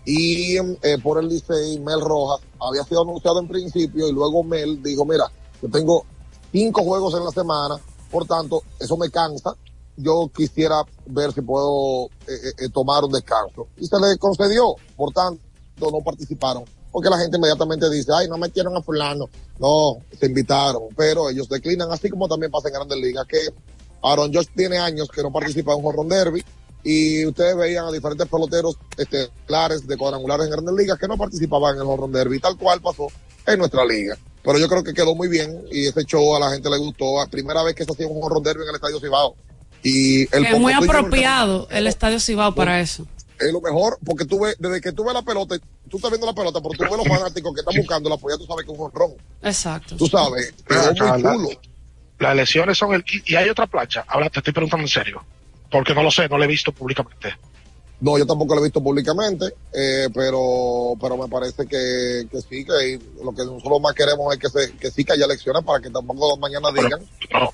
Y 0.04 0.56
eh, 0.56 0.98
por 1.02 1.18
el 1.18 1.28
Licey, 1.28 1.80
Mel 1.80 2.00
Rojas 2.00 2.40
había 2.60 2.84
sido 2.84 3.02
anunciado 3.02 3.40
en 3.40 3.48
principio 3.48 4.06
y 4.08 4.12
luego 4.12 4.44
Mel 4.44 4.80
dijo, 4.82 5.04
mira, 5.04 5.24
yo 5.60 5.68
tengo 5.68 6.04
cinco 6.52 6.82
juegos 6.84 7.14
en 7.14 7.24
la 7.24 7.30
semana, 7.32 7.76
por 8.10 8.26
tanto, 8.26 8.62
eso 8.78 8.96
me 8.96 9.10
cansa. 9.10 9.56
Yo 9.96 10.30
quisiera 10.34 10.84
ver 11.06 11.32
si 11.32 11.40
puedo 11.40 12.08
tomar 12.72 13.02
un 13.02 13.10
descanso. 13.12 13.66
Y 13.78 13.86
se 13.86 13.98
le 13.98 14.16
concedió, 14.18 14.76
por 14.94 15.12
tanto, 15.12 15.40
no 15.80 16.00
participaron. 16.04 16.64
Porque 16.96 17.10
la 17.10 17.18
gente 17.18 17.36
inmediatamente 17.36 17.90
dice, 17.90 18.10
ay, 18.14 18.26
no 18.26 18.38
metieron 18.38 18.74
a 18.74 18.80
fulano. 18.80 19.28
No, 19.58 19.98
se 20.18 20.24
invitaron, 20.24 20.84
pero 20.96 21.28
ellos 21.28 21.46
declinan, 21.46 21.92
así 21.92 22.08
como 22.08 22.26
también 22.26 22.50
pasa 22.50 22.68
en 22.68 22.74
Grandes 22.74 22.98
Ligas, 22.98 23.26
que 23.26 23.36
Aaron 24.02 24.32
Josh 24.32 24.46
tiene 24.56 24.78
años 24.78 25.06
que 25.14 25.22
no 25.22 25.30
participa 25.30 25.72
en 25.72 25.76
un 25.76 25.84
jorrón 25.84 26.08
derby 26.08 26.42
y 26.82 27.26
ustedes 27.26 27.54
veían 27.54 27.84
a 27.84 27.92
diferentes 27.92 28.26
peloteros 28.26 28.78
estelares 28.96 29.86
de 29.86 29.94
cuadrangulares 29.98 30.46
en 30.46 30.52
Grandes 30.52 30.74
Ligas 30.74 30.98
que 30.98 31.06
no 31.06 31.18
participaban 31.18 31.74
en 31.74 31.82
el 31.82 31.86
jorrón 31.86 32.12
derby, 32.12 32.40
tal 32.40 32.56
cual 32.56 32.80
pasó 32.80 33.08
en 33.46 33.58
nuestra 33.58 33.84
liga. 33.84 34.16
Pero 34.42 34.58
yo 34.58 34.66
creo 34.66 34.82
que 34.82 34.94
quedó 34.94 35.14
muy 35.14 35.28
bien 35.28 35.66
y 35.70 35.88
ese 35.88 36.02
show 36.04 36.34
a 36.34 36.40
la 36.40 36.50
gente 36.50 36.70
le 36.70 36.78
gustó. 36.78 37.18
La 37.18 37.26
primera 37.26 37.62
vez 37.62 37.74
que 37.74 37.84
se 37.84 37.92
hacía 37.92 38.06
un 38.06 38.22
jorrón 38.22 38.42
derby 38.42 38.62
en 38.62 38.70
el 38.70 38.76
Estadio 38.76 39.00
Cibao. 39.00 39.36
Y 39.82 40.34
el 40.34 40.46
es 40.46 40.58
muy 40.58 40.72
apropiado 40.72 41.68
el 41.70 41.88
Estadio 41.88 42.18
Cibao 42.20 42.54
para 42.54 42.80
eso. 42.80 43.06
Es 43.40 43.52
lo 43.52 43.60
mejor, 43.60 43.98
porque 44.04 44.24
tú 44.24 44.40
ves, 44.40 44.56
desde 44.58 44.80
que 44.80 44.92
tú 44.92 45.04
ves 45.04 45.14
la 45.14 45.22
pelota, 45.22 45.56
tú 45.88 45.96
estás 45.96 46.10
viendo 46.10 46.26
la 46.26 46.34
pelota, 46.34 46.60
pero 46.60 46.70
tú 46.74 46.82
ves 46.84 47.06
los 47.06 47.06
fanáticos 47.18 47.54
que 47.54 47.60
están 47.60 47.74
buscándola, 47.76 48.16
pues 48.16 48.34
ya 48.34 48.38
tú 48.38 48.46
sabes 48.46 48.64
que 48.66 48.72
es 48.72 48.78
un 48.78 48.84
honrón. 48.86 49.12
Exacto. 49.42 49.96
Tú 49.96 50.06
sabes, 50.06 50.54
quedó 50.66 50.80
Acá, 50.90 51.12
muy 51.12 51.22
la- 51.22 51.32
chulo. 51.34 51.48
Las 52.18 52.34
lesiones 52.36 52.78
son 52.78 52.94
el... 52.94 53.04
Y, 53.12 53.32
y 53.32 53.36
hay 53.36 53.48
otra 53.50 53.66
plancha. 53.66 54.04
Ahora 54.08 54.30
te 54.30 54.38
estoy 54.40 54.52
preguntando 54.54 54.84
en 54.84 54.88
serio. 54.88 55.22
Porque 55.70 55.94
no 55.94 56.02
lo 56.02 56.10
sé, 56.10 56.28
no 56.28 56.38
lo 56.38 56.44
he 56.44 56.46
visto 56.46 56.72
públicamente. 56.72 57.34
No, 58.00 58.16
yo 58.18 58.26
tampoco 58.26 58.54
lo 58.54 58.60
he 58.60 58.64
visto 58.64 58.82
públicamente, 58.82 59.46
eh, 59.74 60.08
pero 60.14 60.94
pero 61.00 61.16
me 61.16 61.28
parece 61.28 61.66
que, 61.66 62.26
que 62.30 62.40
sí, 62.42 62.64
que 62.64 63.00
lo 63.24 63.32
que 63.34 63.44
nosotros 63.44 63.80
más 63.80 63.94
queremos 63.94 64.34
es 64.34 64.38
que, 64.40 64.48
se, 64.50 64.72
que 64.76 64.90
sí 64.90 65.02
que 65.04 65.14
haya 65.14 65.24
elecciones 65.24 65.62
para 65.64 65.80
que 65.80 65.88
tampoco 65.90 66.36
mañana 66.36 66.70
digan. 66.72 67.00
No. 67.32 67.50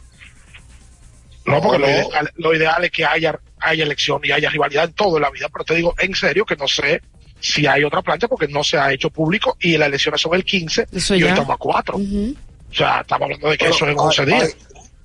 No, 1.44 1.60
porque 1.60 1.78
No, 1.78 1.86
Lo, 1.86 1.92
ideal, 1.92 2.30
lo 2.36 2.54
ideal 2.54 2.84
es 2.84 2.90
que 2.90 3.04
haya, 3.04 3.38
haya 3.60 3.84
elección 3.84 4.20
y 4.24 4.30
haya 4.30 4.48
rivalidad 4.50 4.84
en 4.84 4.92
todo 4.92 5.16
en 5.16 5.22
la 5.22 5.30
vida. 5.30 5.48
Pero 5.52 5.64
te 5.64 5.74
digo 5.74 5.94
en 5.98 6.14
serio 6.14 6.44
que 6.44 6.56
no 6.56 6.68
sé 6.68 7.02
si 7.40 7.66
hay 7.66 7.82
otra 7.84 8.02
plancha 8.02 8.28
porque 8.28 8.46
no 8.48 8.62
se 8.62 8.78
ha 8.78 8.92
hecho 8.92 9.10
público 9.10 9.56
y 9.60 9.76
las 9.76 9.88
elecciones 9.88 10.20
son 10.20 10.34
el 10.34 10.44
15 10.44 10.86
Eso 10.92 11.14
y 11.14 11.18
hoy 11.22 11.28
ya. 11.28 11.34
estamos 11.34 11.54
a 11.54 11.58
4. 11.58 11.96
O 11.96 12.74
sea, 12.74 13.00
estamos 13.00 13.22
hablando 13.26 13.48
de 13.50 13.58
que 13.58 13.64
Pero 13.64 13.74
eso 13.74 13.84
es 13.86 13.92
en 13.92 13.98
hay- 13.98 14.04
11 14.06 14.26
días. 14.26 14.42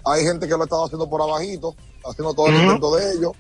Hay, 0.06 0.20
hay 0.20 0.26
gente 0.26 0.46
que 0.48 0.52
lo 0.54 0.62
ha 0.62 0.64
estado 0.66 0.86
haciendo 0.86 1.10
por 1.10 1.22
abajito, 1.22 1.76
haciendo 2.06 2.34
todo 2.34 2.48
el 2.48 2.56
intento 2.56 2.96
de 2.96 3.12
ellos, 3.14 3.32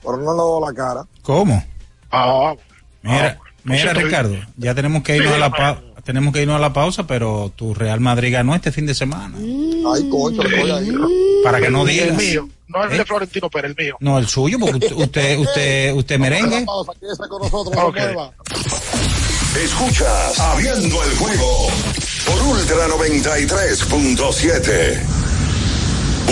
pero 0.00 0.16
no 0.16 0.32
le 0.32 0.38
dado 0.38 0.60
la 0.66 0.72
cara. 0.74 1.06
¿Cómo? 1.22 1.62
Ah, 2.10 2.54
Mira, 3.02 3.38
mira 3.64 3.82
siento- 3.82 4.00
Ricardo, 4.00 4.36
ya 4.56 4.74
tenemos 4.74 5.02
que 5.02 5.16
irnos 5.16 5.34
a 5.34 5.38
la 5.38 5.50
pa- 5.50 5.82
tenemos 6.08 6.32
que 6.32 6.40
irnos 6.40 6.56
a 6.56 6.58
la 6.58 6.72
pausa, 6.72 7.06
pero 7.06 7.52
tu 7.54 7.74
Real 7.74 8.00
Madrid 8.00 8.32
ganó 8.32 8.54
este 8.54 8.72
fin 8.72 8.86
de 8.86 8.94
semana. 8.94 9.36
Ay, 9.36 10.08
cocho, 10.08 10.42
le 10.42 10.58
voy 10.62 10.70
a 10.70 10.80
ir. 10.80 10.94
Para 11.44 11.60
que 11.60 11.68
no 11.68 11.82
El 11.82 11.88
digas. 11.88 12.16
mío, 12.16 12.48
no 12.68 12.82
el 12.82 12.92
¿Eh? 12.92 12.96
de 12.96 13.04
Florentino, 13.04 13.50
pero 13.50 13.68
el 13.68 13.76
mío. 13.76 13.94
No, 14.00 14.16
el 14.18 14.26
suyo, 14.26 14.58
porque 14.58 14.76
usted, 14.86 14.96
usted, 14.96 15.38
usted, 15.38 15.92
usted 15.92 16.18
merengue. 16.18 16.64
Escuchas 19.62 20.40
Abriendo 20.40 21.04
el 21.04 21.10
juego 21.18 21.66
por 22.24 22.42
Ultra 22.56 22.88
93.7. 22.88 24.98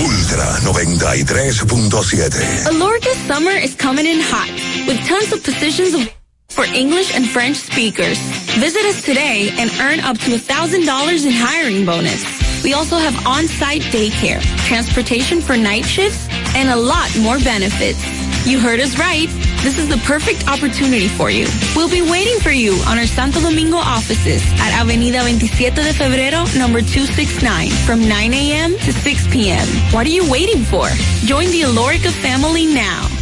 Ultra 0.03 0.59
93.7. 0.61 2.67
Alorca 2.67 3.11
summer 3.29 3.59
is 3.63 3.77
coming 3.77 4.07
in 4.07 4.23
hot 4.23 4.49
with 4.89 4.99
tons 5.07 5.31
of 5.35 5.43
positions 5.45 5.93
of- 5.93 6.09
for 6.57 6.65
English 6.65 7.15
and 7.15 7.29
French 7.29 7.59
speakers. 7.59 8.19
Visit 8.57 8.87
us 8.87 9.03
today 9.05 9.51
and 9.59 9.71
earn 9.79 10.01
up 10.01 10.17
to 10.17 10.31
$1,000 10.31 11.27
in 11.27 11.33
hiring 11.33 11.85
bonus. 11.85 12.25
We 12.65 12.73
also 12.73 12.97
have 12.97 13.15
on-site 13.27 13.83
daycare, 13.93 14.41
transportation 14.67 15.43
for 15.43 15.55
night 15.55 15.85
shifts, 15.85 16.27
and 16.57 16.71
a 16.71 16.77
lot 16.77 17.15
more 17.21 17.39
benefits. 17.41 18.01
You 18.47 18.59
heard 18.59 18.81
us 18.81 18.99
right. 18.99 19.29
This 19.63 19.77
is 19.77 19.89
the 19.89 19.99
perfect 20.07 20.49
opportunity 20.49 21.09
for 21.09 21.31
you. 21.31 21.47
We'll 21.77 21.91
be 21.91 22.01
waiting 22.01 22.41
for 22.41 22.51
you 22.51 22.73
on 22.89 22.97
our 22.97 23.07
Santo 23.07 23.41
Domingo 23.41 23.77
offices 23.77 24.43
at 24.57 24.73
Avenida 24.81 25.21
27 25.21 25.75
de 25.75 25.93
Febrero, 25.93 26.47
number 26.57 26.81
269, 26.81 27.69
from 27.85 28.09
9 28.09 28.33
a.m. 28.33 28.73
to 28.79 28.93
6 28.93 29.27
p.m. 29.29 29.67
What 29.93 30.07
are 30.07 30.11
you 30.11 30.31
waiting 30.31 30.63
for? 30.63 30.89
Join 31.27 31.51
the 31.51 31.63
Alorica 31.69 32.11
family 32.23 32.65
now. 32.65 33.16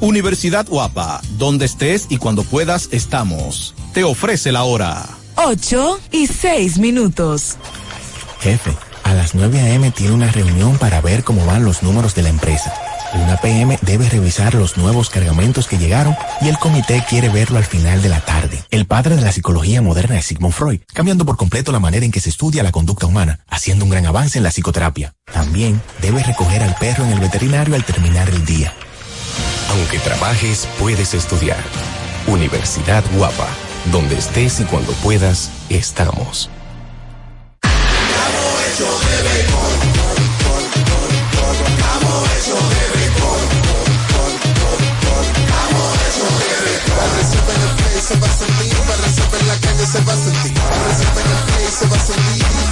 Universidad 0.00 0.66
Guapa, 0.66 1.20
donde 1.36 1.66
estés 1.66 2.06
y 2.08 2.16
cuando 2.16 2.42
puedas 2.42 2.88
estamos. 2.90 3.74
Te 3.92 4.02
ofrece 4.02 4.50
la 4.50 4.64
hora. 4.64 5.06
8 5.36 6.00
y 6.12 6.26
6 6.26 6.78
minutos. 6.78 7.56
Jefe, 8.40 8.74
a 9.04 9.12
las 9.12 9.34
9 9.34 9.60
a.m. 9.60 9.90
tiene 9.90 10.14
una 10.14 10.32
reunión 10.32 10.78
para 10.78 11.02
ver 11.02 11.22
cómo 11.22 11.44
van 11.44 11.64
los 11.64 11.82
números 11.82 12.14
de 12.14 12.22
la 12.22 12.30
empresa. 12.30 12.72
Una 13.12 13.36
PM 13.36 13.78
debe 13.82 14.08
revisar 14.08 14.54
los 14.54 14.78
nuevos 14.78 15.10
cargamentos 15.10 15.66
que 15.66 15.76
llegaron 15.76 16.16
y 16.40 16.48
el 16.48 16.58
comité 16.58 17.04
quiere 17.06 17.28
verlo 17.28 17.58
al 17.58 17.64
final 17.64 18.00
de 18.00 18.08
la 18.08 18.20
tarde. 18.20 18.64
El 18.70 18.86
padre 18.86 19.16
de 19.16 19.22
la 19.22 19.32
psicología 19.32 19.82
moderna 19.82 20.18
es 20.18 20.24
Sigmund 20.26 20.54
Freud, 20.54 20.80
cambiando 20.94 21.26
por 21.26 21.36
completo 21.36 21.72
la 21.72 21.80
manera 21.80 22.06
en 22.06 22.12
que 22.12 22.20
se 22.20 22.30
estudia 22.30 22.62
la 22.62 22.72
conducta 22.72 23.06
humana, 23.06 23.40
haciendo 23.48 23.84
un 23.84 23.90
gran 23.90 24.06
avance 24.06 24.38
en 24.38 24.44
la 24.44 24.50
psicoterapia. 24.50 25.12
También 25.30 25.82
debe 26.00 26.22
recoger 26.22 26.62
al 26.62 26.76
perro 26.76 27.04
en 27.04 27.10
el 27.10 27.20
veterinario 27.20 27.74
al 27.74 27.84
terminar 27.84 28.30
el 28.30 28.46
día. 28.46 28.72
Aunque 29.70 29.98
trabajes, 30.00 30.68
puedes 30.78 31.14
estudiar. 31.14 31.62
Universidad 32.26 33.04
Guapa, 33.14 33.48
donde 33.92 34.16
estés 34.16 34.60
y 34.60 34.64
cuando 34.64 34.92
puedas, 34.94 35.50
estamos. 35.68 36.50
se 48.10 48.18
va 48.18 48.26
a 48.26 48.30
sentir, 48.30 48.76
para 48.76 49.02
resolver 49.02 49.44
la 49.46 49.56
calle 49.60 49.86
se 49.86 50.00
va 50.00 50.12
a 50.12 50.16
sentir, 50.16 50.54
para 50.54 51.70
se 51.70 51.86
va 51.86 51.96
a 51.96 52.00
sentir. 52.00 52.69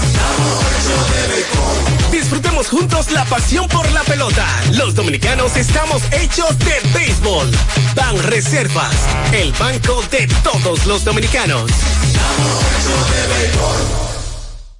Disfrutemos 2.10 2.68
juntos 2.68 3.10
la 3.12 3.24
pasión 3.24 3.68
por 3.68 3.90
la 3.92 4.02
pelota. 4.02 4.46
Los 4.72 4.94
dominicanos 4.94 5.56
estamos 5.56 6.02
hechos 6.12 6.58
de 6.58 6.80
béisbol. 6.94 7.50
Ban 7.94 8.22
Reservas, 8.24 8.94
el 9.32 9.52
banco 9.52 10.02
de 10.10 10.26
todos 10.42 10.86
los 10.86 11.04
dominicanos. 11.04 11.70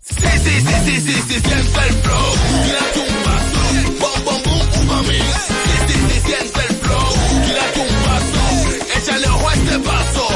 Sí, 0.03 0.29
sí, 0.45 0.61
sí, 0.61 0.75
sí, 0.85 1.01
sí, 1.01 1.23
sí, 1.29 1.41
siente 1.41 1.81
el 1.89 1.95
flow. 2.03 2.35
Tírate 2.65 2.99
un 3.01 3.15
paso, 3.25 3.61
bom, 4.01 4.25
bom, 4.25 4.43
uva 4.87 5.03
mix. 5.03 5.25
Sí, 5.25 5.75
sí, 5.87 5.95
sí, 6.09 6.21
siente 6.27 6.61
el 6.69 6.77
flow. 6.77 7.13
Tírate 7.45 7.81
un 7.81 7.95
paso, 8.05 8.99
échale 8.99 9.29
ojo 9.29 9.49
a 9.49 9.55
este 9.55 9.79
paso. 9.79 10.28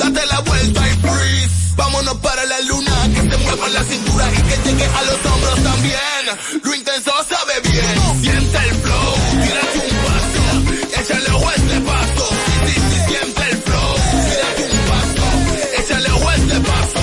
Date 0.00 0.26
la 0.26 0.40
vuelta 0.40 0.80
y 0.88 0.92
freeze. 1.06 1.74
Vámonos 1.76 2.14
para 2.16 2.42
la 2.46 2.60
luna, 2.62 2.96
que 3.14 3.20
se 3.20 3.36
mueva 3.44 3.68
la 3.68 3.84
cintura 3.84 4.24
y 4.32 4.42
que 4.48 4.70
llegue 4.70 4.86
a 4.86 5.02
los 5.02 5.26
hombros 5.26 5.62
también. 5.62 6.22
Lo 6.64 6.74
intenso 6.74 7.10
sabe 7.28 7.70
bien. 7.70 8.22
Siente 8.22 8.58
el 8.68 8.74
flow, 8.76 9.14
tírate 9.42 9.78
un 9.90 9.96
paso, 10.06 11.00
échale 11.00 11.30
ojo 11.36 11.50
este 11.50 11.80
paso. 11.80 12.28
Sí, 12.46 12.52
sí, 12.66 12.80
sí, 12.80 12.98
siente 13.08 13.42
el 13.50 13.56
flow. 13.58 13.94
Tírate 14.24 14.64
un 14.72 14.80
paso, 14.88 15.82
échale 15.82 16.10
ojo 16.12 16.30
este 16.32 16.60
paso. 16.60 17.00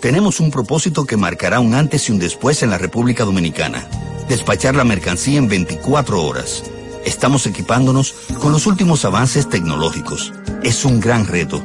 Tenemos 0.00 0.38
un 0.38 0.50
propósito 0.52 1.04
que 1.04 1.16
marcará 1.16 1.58
un 1.58 1.74
antes 1.74 2.08
y 2.08 2.12
un 2.12 2.20
después 2.20 2.62
en 2.62 2.70
la 2.70 2.78
República 2.78 3.24
Dominicana. 3.24 3.88
Despachar 4.28 4.76
la 4.76 4.84
mercancía 4.84 5.38
en 5.38 5.48
24 5.48 6.22
horas. 6.22 6.62
Estamos 7.04 7.46
equipándonos 7.46 8.14
con 8.40 8.52
los 8.52 8.66
últimos 8.66 9.04
avances 9.04 9.48
tecnológicos. 9.48 10.32
Es 10.62 10.84
un 10.84 11.00
gran 11.00 11.26
reto, 11.26 11.64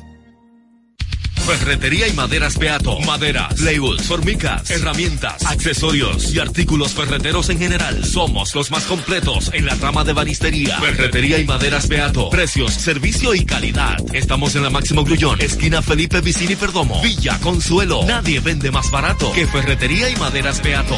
Ferretería 1.57 2.07
y 2.07 2.13
maderas 2.13 2.57
Beato. 2.57 2.97
Maderas, 3.01 3.59
labels, 3.59 4.03
formicas, 4.03 4.71
herramientas, 4.71 5.45
accesorios 5.45 6.33
y 6.33 6.39
artículos 6.39 6.93
ferreteros 6.93 7.49
en 7.49 7.59
general. 7.59 8.05
Somos 8.05 8.55
los 8.55 8.71
más 8.71 8.85
completos 8.85 9.51
en 9.53 9.65
la 9.65 9.75
rama 9.75 10.05
de 10.05 10.13
banistería. 10.13 10.79
Ferretería 10.79 11.39
y 11.39 11.45
maderas 11.45 11.89
Beato. 11.89 12.29
Precios, 12.29 12.73
servicio 12.73 13.35
y 13.35 13.43
calidad. 13.43 13.97
Estamos 14.13 14.55
en 14.55 14.63
la 14.63 14.69
Máximo 14.69 15.03
Grullón, 15.03 15.41
esquina 15.41 15.81
Felipe 15.81 16.21
Vicini 16.21 16.55
Perdomo. 16.55 17.01
Villa 17.01 17.37
Consuelo. 17.39 18.05
Nadie 18.05 18.39
vende 18.39 18.71
más 18.71 18.89
barato 18.89 19.33
que 19.33 19.45
Ferretería 19.45 20.09
y 20.09 20.15
maderas 20.15 20.63
Beato. 20.63 20.95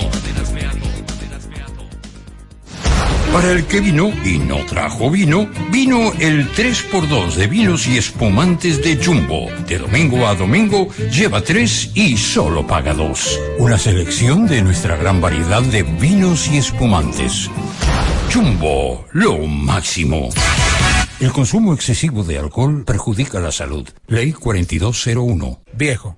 Para 3.34 3.52
el 3.52 3.66
que 3.66 3.80
vino 3.80 4.12
y 4.24 4.38
no 4.38 4.64
trajo 4.68 5.10
vino, 5.10 5.50
vino 5.72 6.14
el 6.20 6.48
3x2 6.52 7.34
de 7.34 7.48
vinos 7.48 7.88
y 7.88 7.98
espumantes 7.98 8.84
de 8.84 9.04
Jumbo. 9.04 9.50
De 9.68 9.80
domingo 9.80 10.28
a 10.28 10.36
domingo, 10.36 10.88
lleva 11.12 11.42
3 11.42 11.94
y 11.96 12.16
solo 12.16 12.68
paga 12.68 12.94
2. 12.94 13.40
Una 13.58 13.80
selección 13.80 14.46
de 14.46 14.62
nuestra 14.62 14.98
gran 14.98 15.20
variedad 15.20 15.64
de 15.64 15.82
vinos 15.82 16.48
y 16.48 16.58
espumantes. 16.58 17.50
Jumbo, 18.32 19.04
lo 19.14 19.40
máximo. 19.40 20.30
El 21.20 21.32
consumo 21.32 21.74
excesivo 21.74 22.24
de 22.24 22.38
alcohol 22.38 22.84
perjudica 22.86 23.40
la 23.40 23.52
salud. 23.52 23.90
Ley 24.06 24.34
4201. 24.34 25.60
Viejo, 25.74 26.18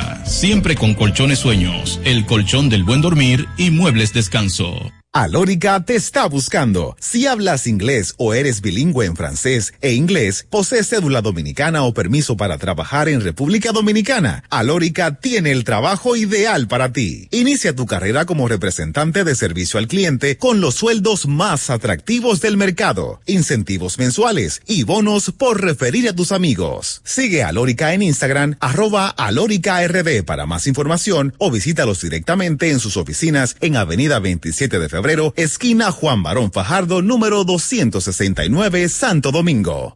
siempre 0.25 0.75
con 0.75 0.93
colchones 0.93 1.39
sueños, 1.39 1.99
el 2.03 2.25
colchón 2.25 2.69
del 2.69 2.83
buen 2.83 3.01
dormir 3.01 3.47
y 3.57 3.69
muebles 3.69 4.13
descanso. 4.13 4.91
Alórica 5.13 5.83
te 5.83 5.95
está 5.95 6.25
buscando. 6.25 6.95
Si 6.97 7.27
hablas 7.27 7.67
inglés 7.67 8.13
o 8.15 8.33
eres 8.33 8.61
bilingüe 8.61 9.05
en 9.05 9.17
francés 9.17 9.73
e 9.81 9.91
inglés, 9.91 10.47
posees 10.49 10.87
cédula 10.87 11.21
dominicana 11.21 11.83
o 11.83 11.93
permiso 11.93 12.37
para 12.37 12.57
trabajar 12.57 13.09
en 13.09 13.19
República 13.19 13.73
Dominicana, 13.73 14.45
Alórica 14.49 15.19
tiene 15.19 15.51
el 15.51 15.65
trabajo 15.65 16.15
ideal 16.15 16.69
para 16.69 16.93
ti. 16.93 17.27
Inicia 17.31 17.75
tu 17.75 17.85
carrera 17.87 18.23
como 18.23 18.47
representante 18.47 19.25
de 19.25 19.35
servicio 19.35 19.79
al 19.79 19.89
cliente 19.89 20.37
con 20.37 20.61
los 20.61 20.75
sueldos 20.75 21.27
más 21.27 21.69
atractivos 21.69 22.39
del 22.39 22.55
mercado, 22.55 23.19
incentivos 23.25 23.97
mensuales 23.97 24.61
y 24.65 24.83
bonos 24.83 25.33
por 25.37 25.59
referir 25.59 26.07
a 26.07 26.15
tus 26.15 26.31
amigos. 26.31 27.01
Sigue 27.03 27.43
Alórica 27.43 27.93
en 27.93 28.01
Instagram, 28.01 28.55
arroba 28.61 29.09
Alórica 29.09 29.85
RD 29.85 30.23
para 30.23 30.45
más 30.45 30.67
información 30.67 31.33
o 31.37 31.51
visítalos 31.51 31.99
directamente 31.99 32.71
en 32.71 32.79
sus 32.79 32.95
oficinas 32.95 33.57
en 33.59 33.75
Avenida 33.75 34.17
27 34.19 34.79
de 34.79 34.87
Febrero 34.87 35.00
febrero, 35.01 35.33
esquina 35.35 35.91
Juan 35.91 36.21
Barón 36.21 36.51
Fajardo, 36.51 37.01
número 37.01 37.43
269, 37.43 38.87
Santo 38.87 39.31
Domingo. 39.31 39.95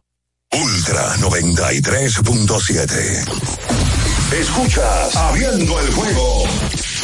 Ultra 0.50 1.14
93.7. 1.18 3.24
Escuchas 4.40 5.14
Abriendo 5.14 5.78
el 5.78 5.92
juego 5.92 6.42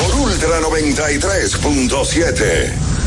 por 0.01 0.13
Ultra 0.17 0.61
93.7. 0.63 3.02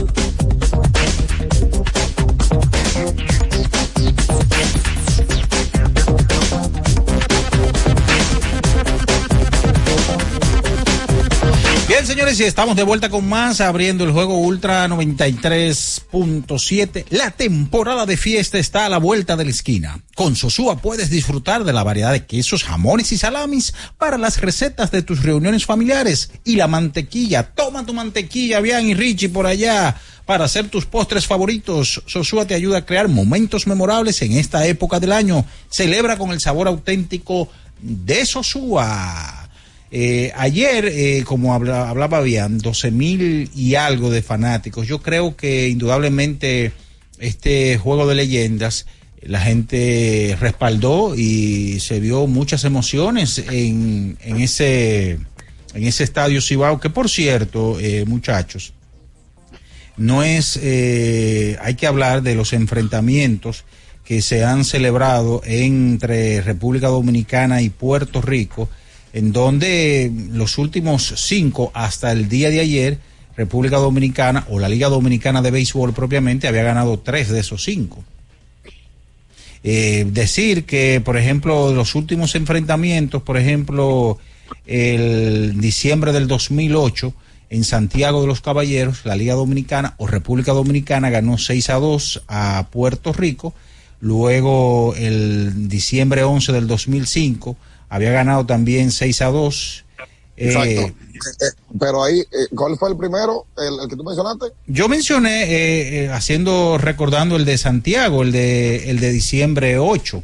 Señores, 12.17 12.41
y 12.41 12.45
estamos 12.45 12.77
de 12.77 12.83
vuelta 12.83 13.11
con 13.11 13.29
más, 13.29 13.61
abriendo 13.61 14.03
el 14.03 14.11
juego 14.11 14.39
Ultra 14.39 14.89
93.7. 14.89 17.05
La 17.11 17.31
temporada 17.31 18.07
de 18.07 18.17
fiesta 18.17 18.57
está 18.57 18.87
a 18.87 18.89
la 18.89 18.97
vuelta 18.97 19.37
de 19.37 19.45
la 19.45 19.51
esquina. 19.51 20.01
Con 20.15 20.35
Sosúa 20.35 20.79
puedes 20.79 21.11
disfrutar 21.11 21.65
de 21.65 21.75
la 21.75 21.85
variedad 21.85 22.13
de 22.13 22.25
quesos, 22.25 22.65
jamones 22.65 23.13
y 23.13 23.19
salamis 23.19 23.75
para 23.99 24.17
las 24.17 24.41
recetas 24.41 24.91
de 24.91 25.03
tus 25.03 25.25
reuniones 25.25 25.67
familiares. 25.67 26.31
Y 26.43 26.57
la 26.57 26.69
mantequilla, 26.69 27.53
toma 27.55 27.85
tu 27.85 27.93
mantequilla, 27.93 28.61
bien 28.61 28.89
y 28.89 28.95
Richie 28.95 29.29
por 29.29 29.47
allá 29.47 30.01
para 30.25 30.47
hacer 30.47 30.71
tus 30.71 30.87
postres 30.87 31.27
favoritos. 31.27 32.03
Sosúa 32.07 32.47
te 32.47 32.55
ayuda 32.55 32.79
a 32.79 32.87
crear 32.87 33.09
momentos 33.09 33.67
memorables 33.67 34.23
en 34.23 34.33
esta 34.33 34.67
época 34.67 35.01
del 35.01 35.13
año. 35.13 35.45
Celebra 35.69 36.17
con 36.17 36.33
el 36.33 36.41
sabor 36.41 36.67
auténtico 36.67 37.51
de 37.79 38.25
Sosúa. 38.25 39.46
Eh, 39.91 40.33
ayer, 40.37 40.87
eh, 40.87 41.23
como 41.25 41.55
habla, 41.55 41.89
hablaba 41.89 42.21
bien, 42.21 42.59
12 42.59 42.91
mil 42.91 43.51
y 43.55 43.77
algo 43.77 44.11
de 44.11 44.23
fanáticos. 44.23 44.87
Yo 44.87 45.01
creo 45.01 45.37
que 45.37 45.69
indudablemente 45.69 46.73
este 47.19 47.79
juego 47.79 48.07
de 48.07 48.15
leyendas, 48.15 48.87
la 49.23 49.41
gente 49.41 50.37
respaldó 50.41 51.15
y 51.17 51.81
se 51.81 52.01
vio 52.01 52.27
muchas 52.27 52.65
emociones 52.65 53.39
en, 53.39 54.19
en 54.23 54.41
ese, 54.41 55.19
en 55.75 55.85
ese 55.85 56.05
estadio 56.05 56.41
Cibao, 56.41 56.81
que 56.81 56.91
por 56.91 57.09
cierto, 57.09 57.79
eh, 57.81 58.05
muchachos, 58.07 58.73
no 59.97 60.23
es, 60.23 60.59
eh, 60.63 61.57
hay 61.61 61.75
que 61.75 61.87
hablar 61.87 62.23
de 62.23 62.35
los 62.35 62.53
enfrentamientos 62.53 63.65
que 64.05 64.23
se 64.23 64.45
han 64.45 64.65
celebrado 64.65 65.43
entre 65.45 66.41
República 66.41 66.89
Dominicana 66.89 67.63
y 67.63 67.71
Puerto 67.71 68.21
Rico 68.21 68.69
en 69.17 69.33
donde 69.33 70.13
los 70.33 70.59
últimos 70.59 71.15
cinco 71.17 71.71
hasta 71.73 72.13
el 72.13 72.29
día 72.29 72.51
de 72.51 72.61
ayer, 72.61 72.99
República 73.35 73.79
Dominicana 73.79 74.47
o 74.51 74.59
la 74.59 74.69
Liga 74.69 74.91
Dominicana 74.91 75.41
de 75.41 75.51
Béisbol 75.51 75.95
propiamente 75.95 76.49
había 76.49 76.65
ganado 76.65 76.99
tres 76.99 77.31
de 77.31 77.41
esos 77.41 77.65
cinco. 77.65 78.05
Eh, 79.65 80.05
decir 80.11 80.67
que, 80.67 81.01
por 81.03 81.17
ejemplo, 81.17 81.73
los 81.73 81.95
últimos 81.95 82.35
enfrentamientos, 82.35 83.23
por 83.23 83.39
ejemplo, 83.39 84.19
el 84.67 85.59
diciembre 85.63 86.13
del 86.13 86.29
2008, 86.29 87.15
en 87.49 87.65
Santiago 87.65 88.21
de 88.21 88.27
los 88.27 88.43
Caballeros, 88.43 89.07
la 89.07 89.17
Liga 89.17 89.33
Dominicana 89.33 89.95
o 89.97 90.07
República 90.07 90.53
Dominicana 90.53 91.09
ganó 91.09 91.39
6 91.39 91.71
a 91.71 91.77
2 91.77 92.25
a 92.29 92.69
Puerto 92.71 93.15
Rico. 93.15 93.55
Luego, 93.99 94.95
el 94.95 95.71
diciembre 95.71 96.23
11 96.23 96.53
del 96.53 96.67
2005, 96.67 97.57
había 97.89 98.11
ganado 98.13 98.47
también 98.47 98.91
6 98.91 99.23
a 99.23 99.27
2 99.27 99.85
Exacto. 100.39 100.69
Eh, 100.69 100.95
Eh, 101.41 101.47
pero 101.81 102.05
ahí, 102.05 102.19
eh, 102.21 102.25
¿cuál 102.55 102.77
fue 102.77 102.91
el 102.91 102.97
primero? 102.99 103.47
El, 103.57 103.81
el 103.83 103.89
que 103.89 103.97
tú 103.97 104.05
mencionaste. 104.05 104.47
Yo 104.67 104.87
mencioné, 104.87 105.45
eh, 105.45 106.05
eh, 106.05 106.09
haciendo, 106.11 106.77
recordando 106.77 107.37
el 107.37 107.47
de 107.47 107.57
Santiago, 107.57 108.23
el 108.23 108.33
de, 108.33 108.91
el 108.91 109.01
de 109.01 109.13
diciembre 109.13 109.79
8, 109.79 110.19
o 110.19 110.23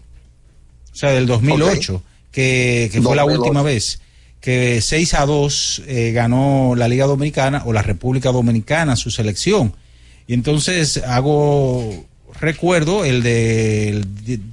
sea, 0.94 1.12
del 1.12 1.26
2008, 1.26 2.02
que, 2.30 2.90
que 2.92 3.00
fue 3.00 3.16
la 3.16 3.22
2008. 3.22 3.40
última 3.42 3.62
vez, 3.62 4.00
que 4.42 4.82
6 4.82 5.14
a 5.14 5.24
2 5.24 5.82
eh, 5.86 6.12
ganó 6.12 6.74
la 6.76 6.88
Liga 6.88 7.06
Dominicana 7.06 7.62
o 7.64 7.72
la 7.72 7.80
República 7.80 8.32
Dominicana 8.32 8.96
su 8.96 9.10
selección. 9.10 9.72
Y 10.26 10.34
entonces 10.34 10.98
hago, 10.98 12.04
recuerdo 12.38 13.06
el 13.06 13.22
de, 13.22 13.88
el 13.88 14.04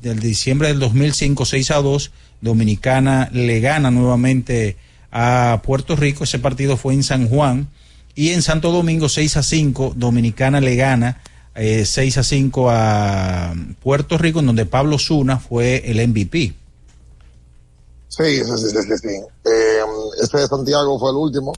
del 0.02 0.20
diciembre 0.22 0.70
del 0.70 0.80
2005, 0.80 1.44
6 1.46 1.72
a 1.72 1.76
2, 1.82 2.12
Dominicana 2.42 3.30
le 3.34 3.60
gana 3.60 3.92
nuevamente 3.92 4.78
a 5.12 5.62
Puerto 5.66 5.96
Rico, 5.96 6.24
ese 6.24 6.40
partido 6.40 6.78
fue 6.78 6.94
en 6.94 7.04
San 7.04 7.28
Juan, 7.28 7.68
y 8.16 8.30
en 8.30 8.42
Santo 8.42 8.72
Domingo 8.72 9.10
6 9.10 9.38
a 9.38 9.44
5, 9.44 9.94
Dominicana 9.96 10.60
le 10.62 10.76
gana 10.76 11.22
eh, 11.56 11.86
6 11.86 12.18
a 12.18 12.24
5 12.24 12.70
a 12.70 13.54
Puerto 13.82 14.18
Rico, 14.18 14.40
en 14.40 14.48
donde 14.48 14.66
Pablo 14.66 14.98
Zuna 15.00 15.40
fue 15.40 15.90
el 15.90 16.06
MVP. 16.08 16.54
Sí, 18.08 18.44
sí, 18.44 18.58
sí, 18.58 18.70
sí, 18.70 18.98
sí. 18.98 19.08
Eh, 19.46 19.80
ese 20.22 20.38
de 20.38 20.48
Santiago 20.48 21.00
fue 21.00 21.12
el 21.12 21.16
último. 21.18 21.54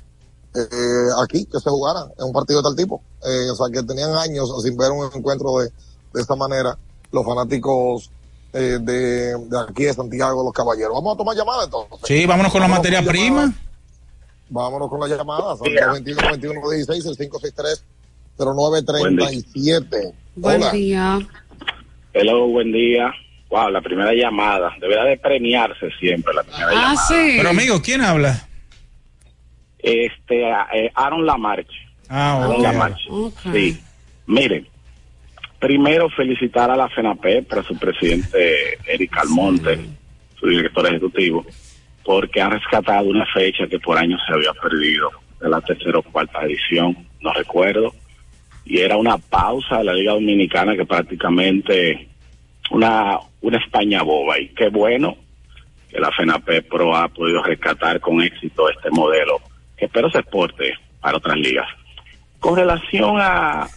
eh, 0.53 1.07
aquí 1.23 1.45
que 1.45 1.59
se 1.59 1.69
jugara 1.69 2.01
en 2.19 2.25
un 2.25 2.33
partido 2.33 2.61
de 2.61 2.63
tal 2.63 2.75
tipo. 2.75 3.01
Eh, 3.25 3.49
o 3.51 3.55
sea, 3.55 3.67
que 3.71 3.83
tenían 3.83 4.13
años 4.15 4.51
sin 4.63 4.75
ver 4.75 4.91
un 4.91 5.09
encuentro 5.15 5.59
de, 5.59 5.71
de 6.13 6.21
esta 6.21 6.35
manera 6.35 6.77
los 7.11 7.25
fanáticos 7.25 8.11
eh, 8.53 8.77
de, 8.81 9.37
de 9.37 9.59
aquí 9.69 9.83
de 9.83 9.93
Santiago, 9.93 10.43
los 10.43 10.53
caballeros. 10.53 10.93
Vamos 10.93 11.15
a 11.15 11.17
tomar 11.17 11.35
llamadas 11.35 11.65
entonces. 11.65 11.99
Sí, 12.03 12.25
vámonos 12.25 12.51
con 12.51 12.61
la 12.61 12.67
materia 12.67 12.99
con 12.99 13.07
prima. 13.09 13.41
llamadas. 13.41 13.55
Vámonos 14.49 14.89
con 14.89 14.99
las 14.99 15.09
llamadas. 15.09 15.57
Son 15.59 15.67
21 15.93 16.21
21 16.31 16.69
16 16.69 17.05
el 17.05 17.17
563 17.17 17.83
0937. 18.37 20.13
Buen 20.35 20.61
Hola. 20.61 20.71
día. 20.71 21.19
Hello, 22.13 22.47
buen 22.47 22.71
día. 22.71 23.11
Wow, 23.49 23.69
la 23.69 23.81
primera 23.81 24.13
llamada. 24.13 24.71
Deberá 24.79 25.05
de 25.05 25.17
premiarse 25.17 25.89
siempre 25.99 26.33
la 26.33 26.43
primera 26.43 26.67
Ah, 26.69 26.73
llamada. 26.73 26.97
sí. 27.07 27.33
Pero 27.37 27.49
amigo, 27.49 27.81
¿quién 27.81 28.01
habla? 28.01 28.47
Este, 29.79 30.49
eh, 30.73 30.91
Aaron 30.95 31.25
Lamarche. 31.25 31.69
Ah, 32.09 32.43
Aaron. 32.43 32.61
Lamarche. 32.61 33.09
Sí. 33.53 33.81
Miren, 34.27 34.67
primero 35.61 36.09
felicitar 36.09 36.71
a 36.71 36.75
la 36.75 36.89
FENAPEP, 36.89 37.53
a 37.53 37.63
su 37.63 37.77
presidente 37.77 38.79
Eric 38.87 39.15
Almonte, 39.19 39.79
su 40.39 40.47
director 40.47 40.87
ejecutivo, 40.87 41.45
porque 42.03 42.41
han 42.41 42.51
rescatado 42.51 43.07
una 43.07 43.27
fecha 43.27 43.67
que 43.67 43.79
por 43.79 43.95
años 43.95 44.19
se 44.27 44.33
había 44.33 44.53
perdido, 44.53 45.11
de 45.39 45.49
la 45.49 45.61
tercera 45.61 45.99
o 45.99 46.03
cuarta 46.03 46.43
edición, 46.43 46.97
no 47.21 47.31
recuerdo, 47.33 47.93
y 48.65 48.79
era 48.79 48.97
una 48.97 49.17
pausa 49.19 49.77
de 49.77 49.83
la 49.83 49.93
Liga 49.93 50.13
Dominicana 50.13 50.75
que 50.75 50.85
prácticamente 50.85 52.07
una, 52.71 53.19
una 53.41 53.57
España 53.59 54.01
boba, 54.01 54.39
y 54.39 54.49
qué 54.49 54.69
bueno 54.69 55.15
que 55.91 55.99
la 55.99 56.11
FENAPEP 56.11 56.69
Pro 56.69 56.95
ha 56.95 57.07
podido 57.07 57.43
rescatar 57.43 57.99
con 57.99 58.19
éxito 58.21 58.67
este 58.67 58.89
modelo, 58.89 59.39
que 59.77 59.85
espero 59.85 60.09
se 60.09 60.19
exporte 60.19 60.73
para 60.99 61.17
otras 61.17 61.37
ligas. 61.37 61.67
Con 62.39 62.55
relación 62.55 63.17
a 63.19 63.67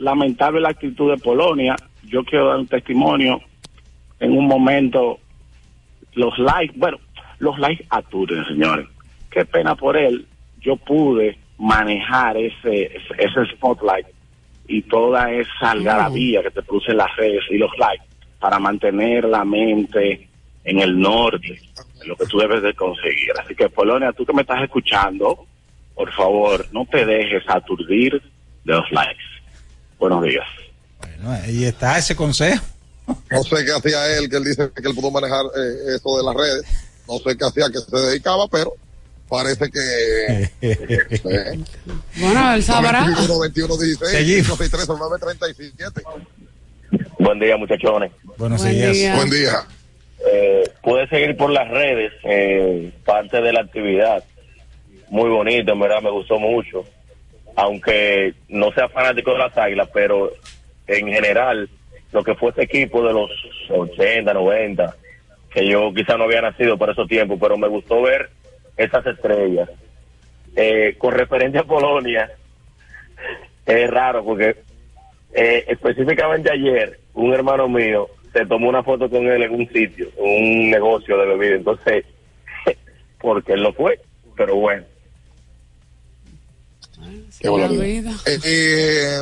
lamentable 0.00 0.60
la 0.60 0.70
actitud 0.70 1.10
de 1.10 1.18
Polonia, 1.18 1.76
yo 2.04 2.24
quiero 2.24 2.48
dar 2.48 2.58
un 2.58 2.66
testimonio. 2.66 3.40
En 4.18 4.32
un 4.36 4.46
momento, 4.46 5.18
los 6.14 6.38
likes, 6.38 6.74
bueno, 6.76 6.98
los 7.38 7.58
likes 7.58 7.84
aturden, 7.90 8.44
señores. 8.46 8.86
Qué 9.30 9.44
pena 9.44 9.74
por 9.74 9.96
él. 9.96 10.26
Yo 10.60 10.76
pude 10.76 11.38
manejar 11.58 12.36
ese, 12.36 12.86
ese, 12.86 13.14
ese 13.18 13.46
spotlight 13.54 14.06
y 14.66 14.82
toda 14.82 15.30
esa 15.32 15.72
algarabía 15.72 16.42
que 16.42 16.50
te 16.50 16.62
produce 16.62 16.92
las 16.92 17.14
redes 17.16 17.44
y 17.50 17.58
los 17.58 17.70
likes 17.78 18.04
para 18.38 18.58
mantener 18.58 19.24
la 19.24 19.44
mente 19.44 20.28
en 20.64 20.80
el 20.80 20.98
norte, 20.98 21.60
en 22.02 22.08
lo 22.08 22.16
que 22.16 22.26
tú 22.26 22.38
debes 22.38 22.62
de 22.62 22.74
conseguir. 22.74 23.32
Así 23.42 23.54
que 23.54 23.68
Polonia, 23.68 24.12
tú 24.12 24.24
que 24.24 24.32
me 24.32 24.42
estás 24.42 24.62
escuchando, 24.62 25.46
por 25.94 26.10
favor, 26.12 26.64
no 26.72 26.86
te 26.86 27.04
dejes 27.04 27.42
aturdir 27.48 28.22
de 28.64 28.72
los 28.72 28.90
likes. 28.92 29.39
Buenos 30.00 30.24
días. 30.24 30.46
Bueno, 30.98 31.30
ahí 31.30 31.64
está 31.64 31.98
ese 31.98 32.16
consejo. 32.16 32.64
No 33.30 33.42
sé 33.42 33.64
qué 33.64 33.72
hacía 33.72 34.16
él, 34.16 34.28
que 34.30 34.36
él 34.36 34.44
dice 34.44 34.70
que 34.74 34.88
él 34.88 34.94
pudo 34.94 35.10
manejar 35.10 35.44
eh, 35.56 35.94
eso 35.96 36.16
de 36.16 36.24
las 36.24 36.34
redes. 36.34 36.62
No 37.06 37.18
sé 37.18 37.36
qué 37.36 37.44
hacía, 37.44 37.66
que 37.70 37.78
se 37.78 37.96
dedicaba, 37.96 38.48
pero 38.48 38.72
parece 39.28 39.70
que... 39.70 40.50
eh, 40.62 41.60
Bueno, 42.16 42.54
él 42.54 42.62
sabrá. 42.62 43.04
21, 43.04 43.38
21, 43.40 43.76
16, 43.76 44.10
Seguimos. 44.10 44.58
563, 44.58 44.88
937. 44.88 46.02
Buen 47.18 47.38
día, 47.38 47.56
muchachones. 47.56 48.10
Buenos 48.38 48.62
Buen 48.62 48.74
días. 48.74 48.92
día. 48.92 49.16
Buen 49.16 49.30
día. 49.30 49.64
Eh, 50.32 50.64
pude 50.82 51.06
seguir 51.08 51.36
por 51.36 51.50
las 51.50 51.68
redes 51.68 52.12
eh, 52.24 52.92
parte 53.04 53.40
de 53.42 53.52
la 53.52 53.60
actividad. 53.60 54.24
Muy 55.10 55.28
bonito, 55.28 55.72
en 55.72 55.80
verdad, 55.80 56.00
me 56.02 56.10
gustó 56.10 56.38
mucho. 56.38 56.84
Aunque 57.60 58.32
no 58.48 58.72
sea 58.72 58.88
fanático 58.88 59.32
de 59.32 59.38
las 59.38 59.56
águilas, 59.58 59.90
pero 59.92 60.32
en 60.86 61.08
general, 61.08 61.68
lo 62.10 62.24
que 62.24 62.34
fue 62.34 62.48
este 62.50 62.62
equipo 62.62 63.02
de 63.06 63.12
los 63.12 63.30
80, 63.68 64.32
90, 64.32 64.94
que 65.52 65.68
yo 65.68 65.92
quizá 65.92 66.16
no 66.16 66.24
había 66.24 66.40
nacido 66.40 66.78
por 66.78 66.88
esos 66.88 67.06
tiempos, 67.06 67.38
pero 67.38 67.58
me 67.58 67.68
gustó 67.68 68.00
ver 68.00 68.30
esas 68.78 69.06
estrellas. 69.06 69.68
Eh, 70.56 70.94
con 70.96 71.12
referencia 71.12 71.60
a 71.60 71.64
Polonia, 71.64 72.30
es 73.66 73.90
raro 73.90 74.24
porque 74.24 74.56
eh, 75.34 75.64
específicamente 75.68 76.50
ayer 76.50 76.98
un 77.12 77.34
hermano 77.34 77.68
mío 77.68 78.08
se 78.32 78.46
tomó 78.46 78.70
una 78.70 78.82
foto 78.82 79.10
con 79.10 79.26
él 79.26 79.42
en 79.42 79.54
un 79.54 79.68
sitio, 79.68 80.08
un 80.16 80.70
negocio 80.70 81.18
de 81.18 81.26
bebida, 81.26 81.56
entonces, 81.56 82.06
porque 83.20 83.52
él 83.52 83.62
no 83.62 83.74
fue, 83.74 84.00
pero 84.34 84.56
bueno. 84.56 84.84
Qué 87.38 87.48
barbaridad. 87.48 88.12
Eh, 88.26 88.38
eh, 88.44 89.18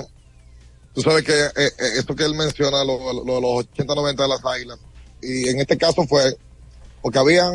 tú 0.94 1.02
sabes 1.02 1.22
que 1.24 1.32
eh, 1.32 1.50
eh, 1.56 1.70
esto 1.98 2.14
que 2.16 2.24
él 2.24 2.34
menciona, 2.34 2.84
lo, 2.84 3.12
lo 3.24 3.34
de 3.36 3.40
los 3.40 3.66
80-90 3.76 4.16
de 4.16 4.28
las 4.28 4.44
águilas, 4.44 4.78
y 5.22 5.48
en 5.48 5.60
este 5.60 5.76
caso 5.76 6.05
fue 6.06 6.36
porque 7.02 7.18
habían 7.18 7.52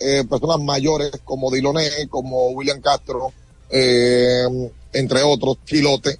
eh, 0.00 0.24
personas 0.28 0.58
mayores 0.60 1.10
como 1.24 1.50
Diloné, 1.50 1.88
como 2.08 2.48
William 2.50 2.80
Castro, 2.80 3.32
eh, 3.70 4.44
entre 4.92 5.22
otros, 5.22 5.58
Chilote, 5.66 6.18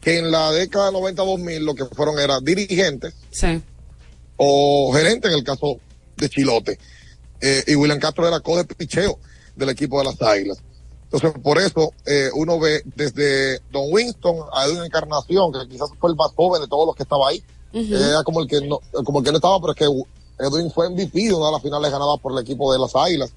que 0.00 0.18
en 0.18 0.30
la 0.30 0.50
década 0.52 0.90
de 0.90 0.96
90-2000 0.96 1.58
lo 1.60 1.74
que 1.74 1.84
fueron 1.86 2.18
era 2.18 2.40
dirigentes 2.40 3.14
Sí. 3.30 3.60
o 4.36 4.90
gerentes 4.94 5.30
en 5.30 5.38
el 5.38 5.44
caso 5.44 5.78
de 6.16 6.28
Chilote. 6.30 6.78
Eh, 7.40 7.62
y 7.66 7.74
William 7.74 7.98
Castro 8.00 8.26
era 8.26 8.40
coge 8.40 8.64
picheo 8.64 9.18
del 9.54 9.68
equipo 9.68 9.98
de 9.98 10.04
las 10.06 10.22
Águilas. 10.22 10.58
Entonces, 11.14 11.40
por 11.42 11.58
eso 11.58 11.92
eh, 12.06 12.28
uno 12.34 12.58
ve 12.58 12.82
desde 12.96 13.60
Don 13.70 13.84
Winston 13.88 14.36
a 14.52 14.66
Edwin 14.66 14.84
Encarnación, 14.84 15.52
que 15.52 15.68
quizás 15.68 15.88
fue 16.00 16.10
el 16.10 16.16
más 16.16 16.32
joven 16.34 16.60
de 16.60 16.66
todos 16.66 16.86
los 16.86 16.96
que 16.96 17.04
estaba 17.04 17.28
ahí. 17.28 17.40
Ujú. 17.72 17.94
Era 17.94 18.24
como 18.24 18.40
el 18.40 18.48
que 18.48 18.60
no, 18.60 18.80
como 19.04 19.20
el 19.20 19.24
que 19.24 19.30
no 19.30 19.36
estaba, 19.36 19.60
pero 19.60 19.72
es 19.72 19.78
que 19.78 20.44
Edwin 20.44 20.72
fue 20.72 20.90
MVP 20.90 21.28
de 21.28 21.34
una 21.34 21.46
de 21.46 21.52
las 21.52 21.62
finales 21.62 21.92
ganadas 21.92 22.18
por 22.20 22.32
el 22.32 22.38
equipo 22.38 22.72
de 22.72 22.80
las 22.80 22.96
Águilas. 22.96 23.32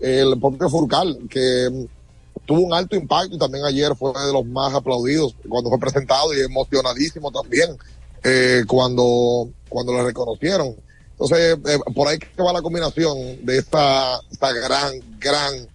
El 0.00 0.40
propio 0.40 0.70
Furcal, 0.70 1.18
que 1.28 1.68
mm, 1.70 2.46
tuvo 2.46 2.60
un 2.60 2.72
alto 2.72 2.96
impacto 2.96 3.36
y 3.36 3.38
también 3.38 3.66
ayer 3.66 3.94
fue 3.94 4.10
de 4.24 4.32
los 4.32 4.46
más 4.46 4.72
aplaudidos 4.72 5.34
cuando 5.46 5.68
fue 5.68 5.78
presentado 5.78 6.32
y 6.32 6.40
emocionadísimo 6.40 7.30
también 7.30 7.76
eh, 8.24 8.62
cuando, 8.66 9.50
cuando 9.68 9.92
lo 9.92 10.02
reconocieron. 10.02 10.74
Entonces, 11.10 11.58
eh, 11.66 11.78
por 11.94 12.08
ahí 12.08 12.18
que 12.18 12.42
va 12.42 12.54
la 12.54 12.62
combinación 12.62 13.44
de 13.44 13.58
esta, 13.58 14.18
esta 14.30 14.50
gran, 14.52 14.92
gran 15.18 15.68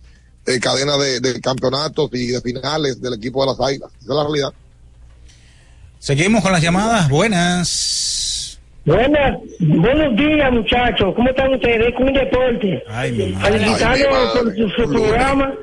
eh, 0.45 0.59
cadena 0.59 0.97
de, 0.97 1.19
de 1.19 1.39
campeonatos 1.41 2.09
y 2.13 2.27
de 2.27 2.41
finales 2.41 3.01
del 3.01 3.13
equipo 3.13 3.41
de 3.41 3.51
las 3.51 3.59
Águilas. 3.59 3.91
Esa 4.01 4.11
es 4.11 4.15
la 4.15 4.23
realidad. 4.23 4.53
Seguimos 5.99 6.43
con 6.43 6.51
las 6.51 6.61
llamadas. 6.61 7.07
Buenas. 7.09 8.12
Buenas, 8.85 9.37
buenos 9.61 10.13
días 10.17 10.51
muchachos, 10.51 11.13
¿cómo 11.15 11.29
están 11.29 11.53
ustedes? 11.53 11.93
Con 11.95 12.07
un 12.07 12.13
deporte. 12.13 12.83
Ay, 12.89 13.13
mi 13.13 13.27
madre. 13.31 13.59
Felicitarlos 13.59 14.33
por 14.33 14.55
su, 14.57 14.69
su 14.71 14.91
programa, 14.91 15.53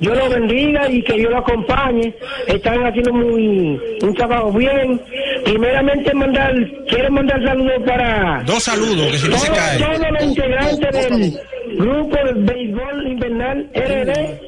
Dios 0.00 0.16
lo 0.16 0.28
bendiga 0.30 0.90
y 0.90 1.00
que 1.04 1.12
Dios 1.12 1.30
lo 1.30 1.38
acompañe. 1.38 2.12
Están 2.48 2.84
haciendo 2.84 3.12
muy 3.12 3.80
un 4.02 4.14
trabajo 4.14 4.50
bien. 4.52 5.00
Primeramente 5.44 6.12
mandar, 6.12 6.54
quiero 6.88 7.12
mandar 7.12 7.40
saludos 7.44 7.82
para 7.86 8.42
Dos 8.44 8.64
saludos, 8.64 9.12
que 9.12 9.18
si 9.18 9.28
no 9.28 9.36
se 9.38 9.46
todos, 9.46 9.58
cae. 9.60 9.78
todos 9.78 10.10
los 10.10 10.22
integrantes 10.24 11.08
del 11.08 11.76
grupo 11.78 12.16
de 12.16 12.32
béisbol 12.52 13.06
invernal 13.06 13.70
RD, 13.74 14.40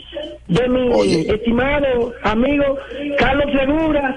de 0.49 0.69
mi 0.69 1.21
estimado 1.29 2.13
amigo 2.25 2.65
Carlos 3.17 3.47
Segura, 3.57 4.17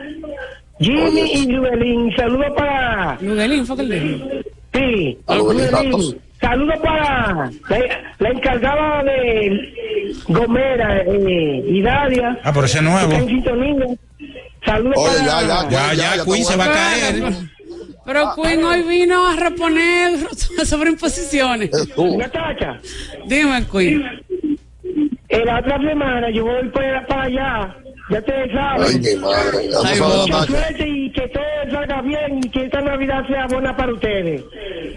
Jimmy 0.82 1.32
y 1.34 1.46
Luelín. 1.48 2.12
Saludos 2.16 2.48
para... 2.58 3.18
Luguelín 3.22 3.66
fue 3.66 3.78
que. 3.78 4.44
Sí, 4.74 5.18
Luelín. 5.28 5.68
Santos. 5.70 6.16
Saludos 6.42 6.76
para 6.84 7.36
la, 7.36 7.52
la 8.18 8.30
encargada 8.30 9.04
de 9.04 10.14
Gomera 10.28 11.02
eh, 11.04 11.64
y 11.68 11.82
Daria. 11.84 12.40
Ah, 12.44 12.52
pero 12.52 12.66
ese 12.66 12.80
es 12.80 12.84
nuevo. 12.84 13.12
Saludos 14.66 14.96
Oye, 14.98 15.18
para... 15.20 15.42
ya, 15.42 15.48
ya, 15.48 15.70
Ya, 15.70 15.94
ya, 15.94 16.16
ya, 16.18 16.26
Queen 16.26 16.44
se 16.44 16.56
va 16.56 16.66
a 16.66 16.72
caer. 16.72 17.24
Pero 18.06 18.34
Queen 18.36 18.64
hoy 18.64 18.82
vino 18.84 19.28
a 19.28 19.36
reponer 19.36 20.18
sobre 20.66 20.90
imposiciones. 20.90 21.70
Natacha, 22.18 22.80
Dime, 23.28 23.64
Queen. 23.72 24.04
en 25.30 25.46
la 25.46 25.60
otra 25.60 25.78
semana 25.78 26.32
yo 26.32 26.44
voy 26.46 26.70
para 26.70 27.24
allá. 27.24 27.76
Ya 28.10 28.20
ustedes 28.20 28.52
saben. 28.52 28.88
Ay, 28.88 29.00
mi 29.00 29.22
madre. 29.22 29.58
Ay, 29.60 29.72
sabes, 29.72 30.00
boba. 30.00 30.26
Mucha 30.28 30.46
suerte 30.48 30.88
y 30.90 31.12
que 31.14 31.28
todo 31.30 31.44
salga 31.72 32.02
bien 32.02 32.40
y 32.44 32.50
que 32.50 32.66
esta 32.66 32.82
Navidad 32.82 33.28
sea 33.28 33.48
buena 33.48 33.76
para 33.78 33.94
ustedes. 33.94 34.42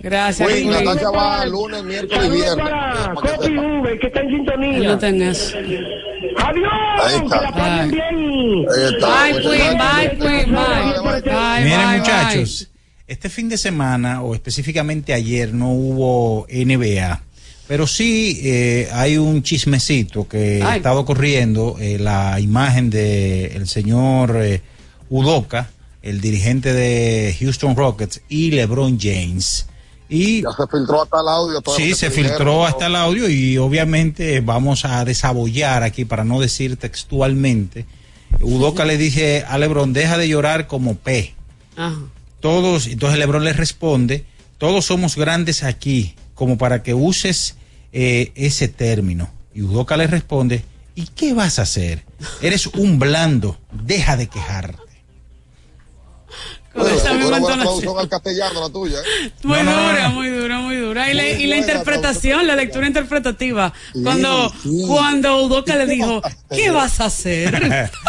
Gracias, 0.03 0.49
Queen. 0.49 0.71
Natacha 0.71 1.11
va 1.11 1.47
lunes, 1.47 1.85
miércoles 1.85 2.27
y 2.27 2.31
viernes. 2.31 2.57
para 2.69 3.15
Copi. 3.15 3.57
V, 3.57 3.99
que 4.01 4.07
está 4.09 4.21
en 4.21 4.27
Ahí 4.29 4.35
sintonía. 4.37 4.89
lo 4.89 4.99
tenés. 4.99 5.55
Ahí 5.55 5.87
Adiós, 6.37 7.23
está. 7.23 7.39
que 7.39 7.45
la 7.45 7.53
pasen 7.53 7.91
bien. 7.91 8.19
y- 8.19 8.67
Ahí 8.67 8.95
está. 8.95 9.23
Bye, 9.25 9.41
Queen. 9.43 9.79
Bye, 9.79 10.19
Queen. 10.19 10.55
Bye. 10.55 11.21
Bye, 11.23 11.65
Miren, 11.65 11.99
muchachos, 11.99 12.71
este 13.07 13.29
fin 13.29 13.49
de 13.49 13.59
semana, 13.59 14.23
o 14.23 14.35
específicamente 14.35 15.13
ayer, 15.13 15.53
no 15.55 15.71
hubo 15.71 16.47
NBA. 16.49 17.21
Pero 17.67 17.87
sí 17.87 18.41
eh, 18.43 18.89
hay 18.93 19.17
un 19.17 19.43
chismecito 19.43 20.29
que 20.29 20.63
Ay. 20.63 20.79
estado 20.79 21.05
corriendo, 21.05 21.77
eh, 21.81 21.99
la 21.99 22.39
imagen 22.41 22.91
de 22.91 23.47
el 23.57 23.67
señor 23.69 24.37
eh, 24.43 24.61
Udoka, 25.09 25.71
el 26.03 26.21
dirigente 26.21 26.73
de 26.75 27.35
Houston 27.41 27.75
Rockets, 27.75 28.21
y 28.29 28.51
LeBron 28.51 28.99
James. 29.01 29.67
Y 30.11 30.43
Ya 30.43 30.51
se 30.51 30.67
filtró 30.71 31.03
hasta 31.03 31.21
el 31.21 31.29
audio. 31.29 31.61
todo 31.63 31.77
Sí, 31.77 31.95
se 31.95 32.11
dijeron, 32.11 32.29
filtró 32.31 32.53
¿no? 32.57 32.67
hasta 32.67 32.87
el 32.87 32.97
audio 32.97 33.31
y 33.31 33.57
obviamente 33.57 34.41
vamos 34.41 34.85
a 34.85 35.03
desabollar 35.07 35.83
aquí 35.83 36.05
para 36.05 36.25
no 36.25 36.41
decir 36.41 36.77
textualmente. 36.77 37.87
Udoca 38.43 38.85
le 38.85 38.99
dice 38.99 39.45
a 39.49 39.57
Lebron, 39.57 39.95
deja 39.95 40.19
de 40.19 40.29
llorar 40.29 40.67
como 40.67 40.97
P. 40.97 41.35
Ajá. 41.77 41.97
Todos, 42.41 42.87
entonces 42.89 43.19
Lebron 43.19 43.43
le 43.45 43.55
responde, 43.55 44.27
todos 44.59 44.85
somos 44.85 45.17
grandes 45.17 45.63
aquí, 45.63 46.15
como 46.35 46.59
para 46.59 46.83
que 46.83 46.95
uses 46.95 47.57
eh, 47.93 48.33
ese 48.35 48.69
término. 48.69 49.31
Y 49.55 49.63
Udoca 49.63 49.97
le 49.97 50.07
responde, 50.07 50.65
¿y 50.95 51.07
qué 51.09 51.33
vas 51.35 51.59
a 51.59 51.63
hacer? 51.63 52.05
Eres 52.43 52.67
un 52.67 52.99
blando, 52.99 53.59
deja 53.73 54.17
de 54.17 54.27
quejarte. 54.29 54.79
Con 56.73 56.83
Bueno, 56.83 56.97
esa 56.99 57.13
una 57.13 57.15
misma 57.21 57.39
buena 57.39 57.47
entonación. 57.55 57.61
traducción 57.81 57.99
al 58.01 58.09
castellano, 58.09 58.61
la 58.63 58.69
tuya. 58.69 58.99
¿eh? 58.99 59.31
Muy 59.45 59.59
No, 59.59 59.65
no, 59.65 59.89
dura, 59.89 60.09
no. 60.09 60.15
muy 60.17 60.29
dura, 60.29 60.59
muy 60.61 60.77
dura. 60.77 61.09
Y 61.11 61.15
la, 61.15 61.29
y 61.31 61.55
interpretación, 61.55 62.47
la 62.49 62.57
lectura 62.57 62.89
interpretativa. 62.89 63.73
Sí, 63.93 64.03
Cuando, 64.03 64.53
sí. 64.61 64.83
cuando 64.89 65.43
Udoca 65.45 65.77
le 65.77 65.87
dijo, 65.87 66.21
¿qué 66.51 66.71
vas 66.73 67.01
a 67.01 67.05
hacer? 67.07 67.91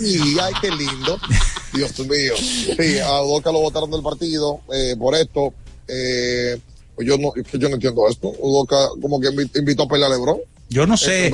Y 0.00 0.38
ay, 0.38 0.52
qué 0.60 0.70
lindo. 0.70 1.18
Dios 1.72 1.98
mío. 2.00 2.32
Sí, 2.36 2.98
a 3.00 3.20
Udoca 3.22 3.50
lo 3.50 3.60
votaron 3.60 3.90
del 3.90 4.00
partido 4.02 4.60
eh, 4.72 4.94
por 4.96 5.14
esto. 5.16 5.52
Eh, 5.88 6.56
yo 7.04 7.16
no, 7.18 7.32
yo 7.52 7.68
no 7.68 7.74
entiendo 7.76 8.08
esto. 8.08 8.32
Udoca 8.38 8.76
como 9.00 9.20
que 9.20 9.28
invi- 9.28 9.50
invitó 9.58 9.84
a 9.84 9.88
pelear 9.88 10.10
a 10.12 10.14
Lebron. 10.16 10.38
Yo 10.70 10.86
no 10.86 10.96
sé. 10.98 11.30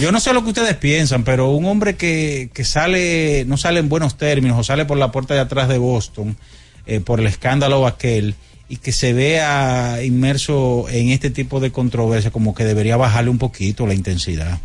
Yo 0.00 0.10
no 0.12 0.18
sé 0.20 0.32
lo 0.32 0.42
que 0.42 0.48
ustedes 0.48 0.76
piensan, 0.76 1.24
pero 1.24 1.50
un 1.50 1.66
hombre 1.66 1.96
que, 1.96 2.50
que 2.54 2.64
sale, 2.64 3.44
no 3.46 3.56
sale 3.58 3.80
en 3.80 3.88
buenos 3.88 4.16
términos 4.16 4.58
o 4.58 4.64
sale 4.64 4.84
por 4.86 4.96
la 4.96 5.12
puerta 5.12 5.34
de 5.34 5.40
atrás 5.40 5.68
de 5.68 5.76
Boston 5.78 6.36
eh, 6.86 7.00
por 7.00 7.20
el 7.20 7.26
escándalo 7.26 7.86
aquel 7.86 8.34
y 8.70 8.76
que 8.76 8.92
se 8.92 9.12
vea 9.12 9.98
inmerso 10.02 10.86
en 10.90 11.10
este 11.10 11.30
tipo 11.30 11.60
de 11.60 11.70
controversia, 11.70 12.30
como 12.30 12.54
que 12.54 12.64
debería 12.64 12.96
bajarle 12.96 13.30
un 13.30 13.38
poquito 13.38 13.86
la 13.86 13.94
intensidad. 13.94 14.58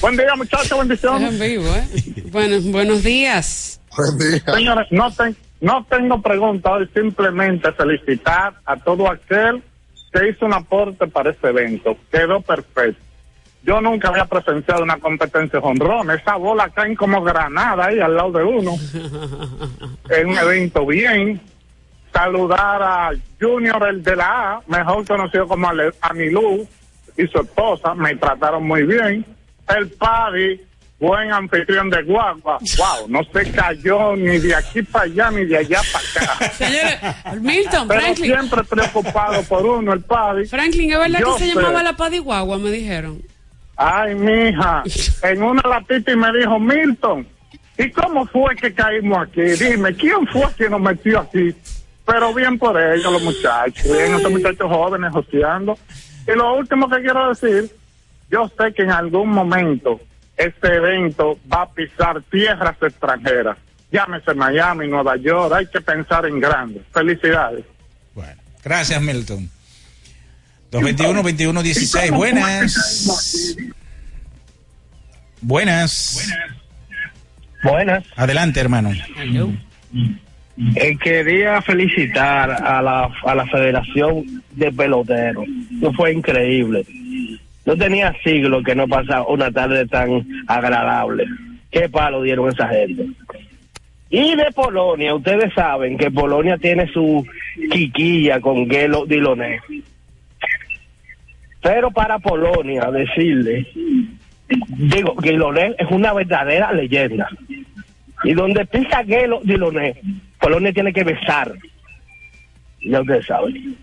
Buen 0.01 0.16
día, 0.16 0.35
muchachos, 0.35 0.73
Es 0.73 0.78
bendiciones. 0.78 1.32
en 1.35 1.39
vivo, 1.40 1.69
¿eh? 1.74 1.86
Bueno, 2.32 2.57
buenos 2.73 3.05
días. 3.05 3.81
Buen 3.97 4.19
día. 4.19 4.43
Señores, 4.53 4.86
no, 4.90 5.11
ten- 5.12 5.36
no 5.61 5.85
tengo 5.89 6.20
pregunta 6.23 6.73
hoy, 6.73 6.89
simplemente 6.95 7.70
felicitar 7.73 8.55
a 8.65 8.77
todo 8.77 9.09
aquel 9.11 9.62
que 10.13 10.29
hizo 10.29 10.47
un 10.47 10.55
aporte 10.55 11.07
para 11.07 11.31
este 11.31 11.49
evento. 11.49 11.97
Quedó 12.11 12.41
perfecto. 12.41 13.03
Yo 13.63 13.81
nunca 13.81 14.09
había 14.09 14.25
presenciado 14.25 14.83
una 14.83 14.99
competencia 14.99 15.59
de 15.59 15.63
jonrón. 15.67 16.11
Esa 16.11 16.37
bola 16.37 16.69
caen 16.71 16.95
como 16.95 17.23
granada 17.23 17.87
ahí 17.87 17.99
al 18.01 18.15
lado 18.17 18.33
de 18.33 18.45
uno. 18.45 18.73
Es 20.09 20.25
un 20.25 20.39
evento 20.39 20.87
bien. 20.87 21.41
Saludar 22.13 22.83
a 22.83 23.11
Junior, 23.41 23.87
el 23.89 24.03
de 24.03 24.17
la 24.17 24.53
A, 24.55 24.61
mejor 24.67 25.07
conocido 25.07 25.47
como 25.47 25.69
Ale- 25.69 25.93
Anilú, 26.01 26.67
y 27.17 27.27
su 27.27 27.41
esposa. 27.41 27.95
Me 27.95 28.15
trataron 28.17 28.67
muy 28.67 28.85
bien. 28.85 29.25
El 29.69 29.91
Paddy, 29.91 30.61
buen 30.99 31.33
anfitrión 31.33 31.91
de 31.91 32.03
Guagua. 32.03 32.59
Wow, 32.77 33.09
no 33.09 33.20
se 33.33 33.51
cayó 33.53 34.16
ni 34.16 34.39
de 34.39 34.55
aquí 34.55 34.83
para 34.83 35.05
allá 35.05 35.31
ni 35.31 35.45
de 35.45 35.57
allá 35.59 35.81
para 35.93 36.35
acá. 36.37 36.51
Señores, 36.53 36.99
Milton, 37.41 37.89
Pero 37.89 38.01
Franklin. 38.01 38.27
siempre 38.33 38.65
preocupado 38.65 39.43
por 39.45 39.65
uno, 39.65 39.93
el 39.93 40.01
Paddy. 40.01 40.47
Franklin, 40.47 40.93
¿es 40.93 40.99
verdad 40.99 41.20
Yo 41.20 41.35
que 41.35 41.45
se 41.45 41.51
sé. 41.51 41.55
llamaba 41.55 41.83
la 41.83 41.97
Padiguagua? 41.97 42.59
Me 42.59 42.70
dijeron. 42.70 43.23
Ay, 43.77 44.15
mija, 44.15 44.83
en 45.23 45.43
una 45.43 45.62
latita 45.69 46.11
y 46.11 46.16
me 46.16 46.33
dijo, 46.37 46.59
Milton, 46.59 47.27
¿y 47.79 47.91
cómo 47.93 48.27
fue 48.27 48.57
que 48.57 48.75
caímos 48.75 49.19
aquí? 49.29 49.43
Dime, 49.43 49.95
¿quién 49.95 50.27
fue 50.27 50.47
que 50.57 50.69
nos 50.69 50.81
metió 50.81 51.20
aquí? 51.20 51.55
Pero 52.05 52.35
bien 52.35 52.59
por 52.59 52.81
ellos, 52.81 53.12
los 53.12 53.23
muchachos, 53.23 53.85
bien, 53.85 54.15
esos 54.15 54.31
muchachos 54.33 54.66
jóvenes 54.69 55.12
joseando. 55.12 55.79
Y 56.27 56.33
lo 56.37 56.57
último 56.57 56.89
que 56.89 57.01
quiero 57.03 57.29
decir, 57.29 57.70
yo 58.31 58.51
sé 58.59 58.73
que 58.75 58.83
en 58.83 58.91
algún 58.91 59.29
momento 59.29 60.01
este 60.39 60.74
evento 60.74 61.39
va 61.52 61.62
a 61.62 61.70
pisar 61.70 62.23
tierras 62.31 62.77
extranjeras. 62.81 63.59
Llámese 63.90 64.35
Miami, 64.35 64.86
Nueva 64.86 65.16
York, 65.16 65.52
hay 65.55 65.66
que 65.66 65.81
pensar 65.81 66.27
en 66.27 66.40
grande. 66.40 66.82
Felicidades. 66.93 67.65
Bueno, 68.15 68.40
gracias 68.62 69.02
Milton. 69.02 69.51
221 70.70 71.23
21 71.23 71.62
16. 71.62 72.10
Buenas. 72.12 73.56
Buenas. 75.40 76.31
Buenas. 77.62 78.05
Adelante, 78.16 78.60
hermano. 78.60 78.90
Eh, 80.74 80.98
quería 81.02 81.62
felicitar 81.62 82.51
a 82.51 82.82
la, 82.82 83.10
a 83.24 83.35
la 83.35 83.47
Federación 83.47 84.43
de 84.52 84.73
Peloteros. 84.73 85.47
Eso 85.78 85.93
fue 85.94 86.12
increíble. 86.12 86.85
No 87.65 87.77
tenía 87.77 88.15
siglos 88.25 88.65
que 88.65 88.75
no 88.75 88.89
pasaba 88.89 89.27
una 89.29 89.51
tarde 89.51 89.87
tan 89.87 90.27
agradable. 90.47 91.27
Qué 91.71 91.89
palo 91.89 92.23
dieron 92.23 92.49
esa 92.49 92.69
gente. 92.69 93.07
Y 94.11 94.35
de 94.37 94.51
Polonia, 94.55 95.15
ustedes 95.15 95.53
saben 95.53 95.99
que 95.99 96.11
Polonia 96.11 96.57
tiene 96.57 96.91
su 96.93 97.27
quiquilla 97.71 98.41
con 98.41 98.69
Gelo 98.69 99.05
Diloné. 99.05 99.61
Pero 101.61 101.91
para 101.91 102.19
Polonia, 102.19 102.91
decirle, 102.91 103.67
digo, 104.49 105.15
Diloné 105.21 105.75
es 105.79 105.91
una 105.91 106.15
verdadera 106.15 106.73
leyenda. 106.73 107.29
Y 108.25 108.33
donde 108.33 108.65
pisa 108.65 109.05
Gelo, 109.05 109.41
Diloné, 109.45 110.01
Polonia 110.41 110.73
tiene 110.73 110.93
que 110.93 111.05
besar. 111.05 111.53
Ya 112.81 113.01
ustedes 113.01 113.27
saben. 113.27 113.77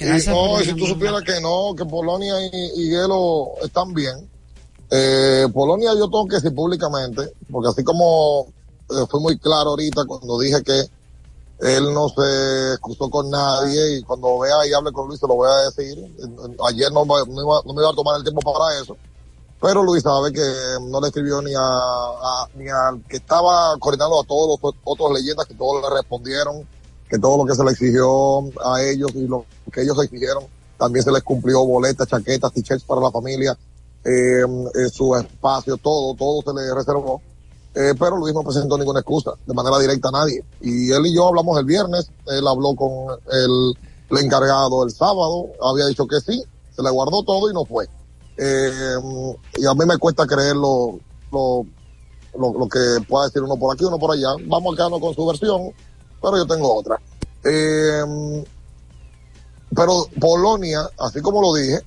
Y 0.00 0.20
no, 0.30 0.60
y 0.60 0.64
si 0.64 0.74
tú 0.74 0.86
supieras 0.86 1.22
que 1.22 1.40
no, 1.40 1.74
que 1.76 1.84
Polonia 1.84 2.34
y, 2.46 2.50
y 2.82 2.90
Hielo 2.90 3.52
están 3.62 3.92
bien. 3.94 4.28
Eh, 4.90 5.46
Polonia 5.52 5.92
yo 5.94 6.04
tengo 6.08 6.26
que 6.26 6.36
decir 6.36 6.54
públicamente, 6.54 7.32
porque 7.50 7.68
así 7.68 7.84
como 7.84 8.46
eh, 8.90 9.04
fue 9.10 9.20
muy 9.20 9.38
claro 9.38 9.70
ahorita 9.70 10.04
cuando 10.06 10.38
dije 10.38 10.62
que 10.62 10.82
él 11.60 11.92
no 11.92 12.08
se 12.08 12.72
excusó 12.74 13.10
con 13.10 13.28
nadie 13.30 13.98
y 13.98 14.02
cuando 14.02 14.38
vea 14.38 14.66
y 14.66 14.72
hable 14.72 14.92
con 14.92 15.08
Luis 15.08 15.18
se 15.20 15.26
lo 15.26 15.34
voy 15.34 15.48
a 15.50 15.70
decir. 15.70 15.98
Ayer 16.68 16.90
no, 16.92 17.04
no 17.04 17.18
iba, 17.20 17.62
no 17.64 17.72
me 17.74 17.82
iba 17.82 17.90
a 17.90 17.94
tomar 17.94 18.16
el 18.16 18.22
tiempo 18.22 18.40
para 18.40 18.80
eso. 18.80 18.96
Pero 19.60 19.82
Luis 19.82 20.04
sabe 20.04 20.32
que 20.32 20.40
no 20.82 21.00
le 21.00 21.08
escribió 21.08 21.42
ni 21.42 21.52
a, 21.52 21.60
a- 21.60 22.48
ni 22.54 22.68
al 22.68 23.02
que 23.08 23.16
estaba 23.16 23.76
coordinando 23.78 24.20
a 24.20 24.24
todos 24.24 24.56
los 24.62 24.74
otros 24.84 25.12
leyendas 25.12 25.46
que 25.46 25.54
todos 25.54 25.82
le 25.82 25.90
respondieron, 25.96 26.66
que 27.08 27.18
todo 27.18 27.38
lo 27.38 27.44
que 27.44 27.54
se 27.54 27.64
le 27.64 27.70
exigió 27.70 28.40
a 28.64 28.82
ellos 28.82 29.10
y 29.14 29.26
lo 29.26 29.44
que 29.72 29.82
ellos 29.82 30.02
exigieron 30.02 30.44
también 30.78 31.04
se 31.04 31.10
les 31.10 31.22
cumplió 31.22 31.64
boletas, 31.64 32.06
chaquetas, 32.06 32.52
t-shirts 32.52 32.84
para 32.84 33.00
la 33.00 33.10
familia, 33.10 33.58
eh, 34.04 34.42
eh, 34.42 34.88
su 34.92 35.14
espacio, 35.16 35.76
todo, 35.76 36.14
todo 36.14 36.42
se 36.42 36.60
le 36.60 36.74
reservó. 36.74 37.20
Eh, 37.74 37.94
pero 37.98 38.16
Luis 38.16 38.34
no 38.34 38.42
presentó 38.42 38.78
ninguna 38.78 39.00
excusa 39.00 39.32
de 39.44 39.54
manera 39.54 39.78
directa 39.78 40.08
a 40.08 40.12
nadie. 40.12 40.44
Y 40.60 40.90
él 40.90 41.06
y 41.06 41.14
yo 41.14 41.28
hablamos 41.28 41.58
el 41.58 41.64
viernes, 41.64 42.10
él 42.26 42.46
habló 42.46 42.74
con 42.74 43.18
el, 43.30 43.74
el 44.10 44.24
encargado 44.24 44.84
el 44.84 44.90
sábado, 44.90 45.48
había 45.62 45.86
dicho 45.86 46.06
que 46.06 46.20
sí, 46.20 46.42
se 46.74 46.82
le 46.82 46.90
guardó 46.90 47.22
todo 47.24 47.50
y 47.50 47.54
no 47.54 47.64
fue. 47.64 47.86
Eh, 48.36 48.96
y 49.56 49.66
a 49.66 49.74
mí 49.74 49.84
me 49.84 49.98
cuesta 49.98 50.26
creer 50.26 50.54
lo, 50.54 50.98
lo, 51.32 51.66
lo, 52.38 52.58
lo 52.58 52.68
que 52.68 52.78
pueda 53.08 53.26
decir 53.26 53.42
uno 53.42 53.56
por 53.56 53.74
aquí, 53.74 53.84
uno 53.84 53.98
por 53.98 54.12
allá. 54.12 54.28
Vamos 54.46 54.72
a 54.72 54.76
quedarnos 54.76 55.00
con 55.00 55.14
su 55.14 55.26
versión, 55.26 55.72
pero 56.20 56.36
yo 56.36 56.46
tengo 56.46 56.74
otra. 56.74 57.00
Eh, 57.44 58.44
pero 59.74 60.06
Polonia, 60.20 60.88
así 60.98 61.20
como 61.20 61.40
lo 61.40 61.54
dije, 61.54 61.80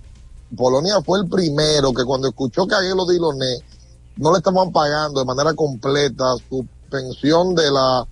Polonia 0.56 1.02
fue 1.02 1.20
el 1.20 1.30
primero 1.30 1.94
que 1.94 2.04
cuando 2.04 2.28
escuchó 2.28 2.68
que 2.68 2.76
a 2.76 2.80
Aguelo 2.80 3.06
Diloné 3.06 3.58
no 4.18 4.32
le 4.32 4.38
estaban 4.38 4.72
pagando 4.72 5.20
de 5.20 5.26
manera 5.26 5.54
completa 5.54 6.36
su 6.50 6.66
pensión 6.90 7.56
de 7.56 7.72
la 7.72 8.06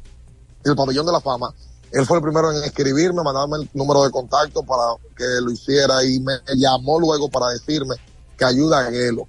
del 0.64 0.76
pabellón 0.76 1.06
de 1.06 1.12
la 1.12 1.22
fama, 1.22 1.54
él 1.92 2.06
fue 2.06 2.18
el 2.18 2.24
primero 2.24 2.52
en 2.52 2.64
escribirme, 2.64 3.24
mandarme 3.24 3.58
el 3.58 3.70
número 3.74 4.04
de 4.04 4.12
contacto 4.12 4.64
para 4.64 4.84
que 5.16 5.26
lo 5.42 5.52
hiciera 5.52 6.04
y 6.04 6.20
me 6.20 6.34
llamó 6.56 7.00
luego 7.00 7.30
para 7.30 7.48
decirme 7.50 7.96
que 8.38 8.46
ayuda 8.46 8.80
a 8.80 8.88
Aguelo 8.88 9.28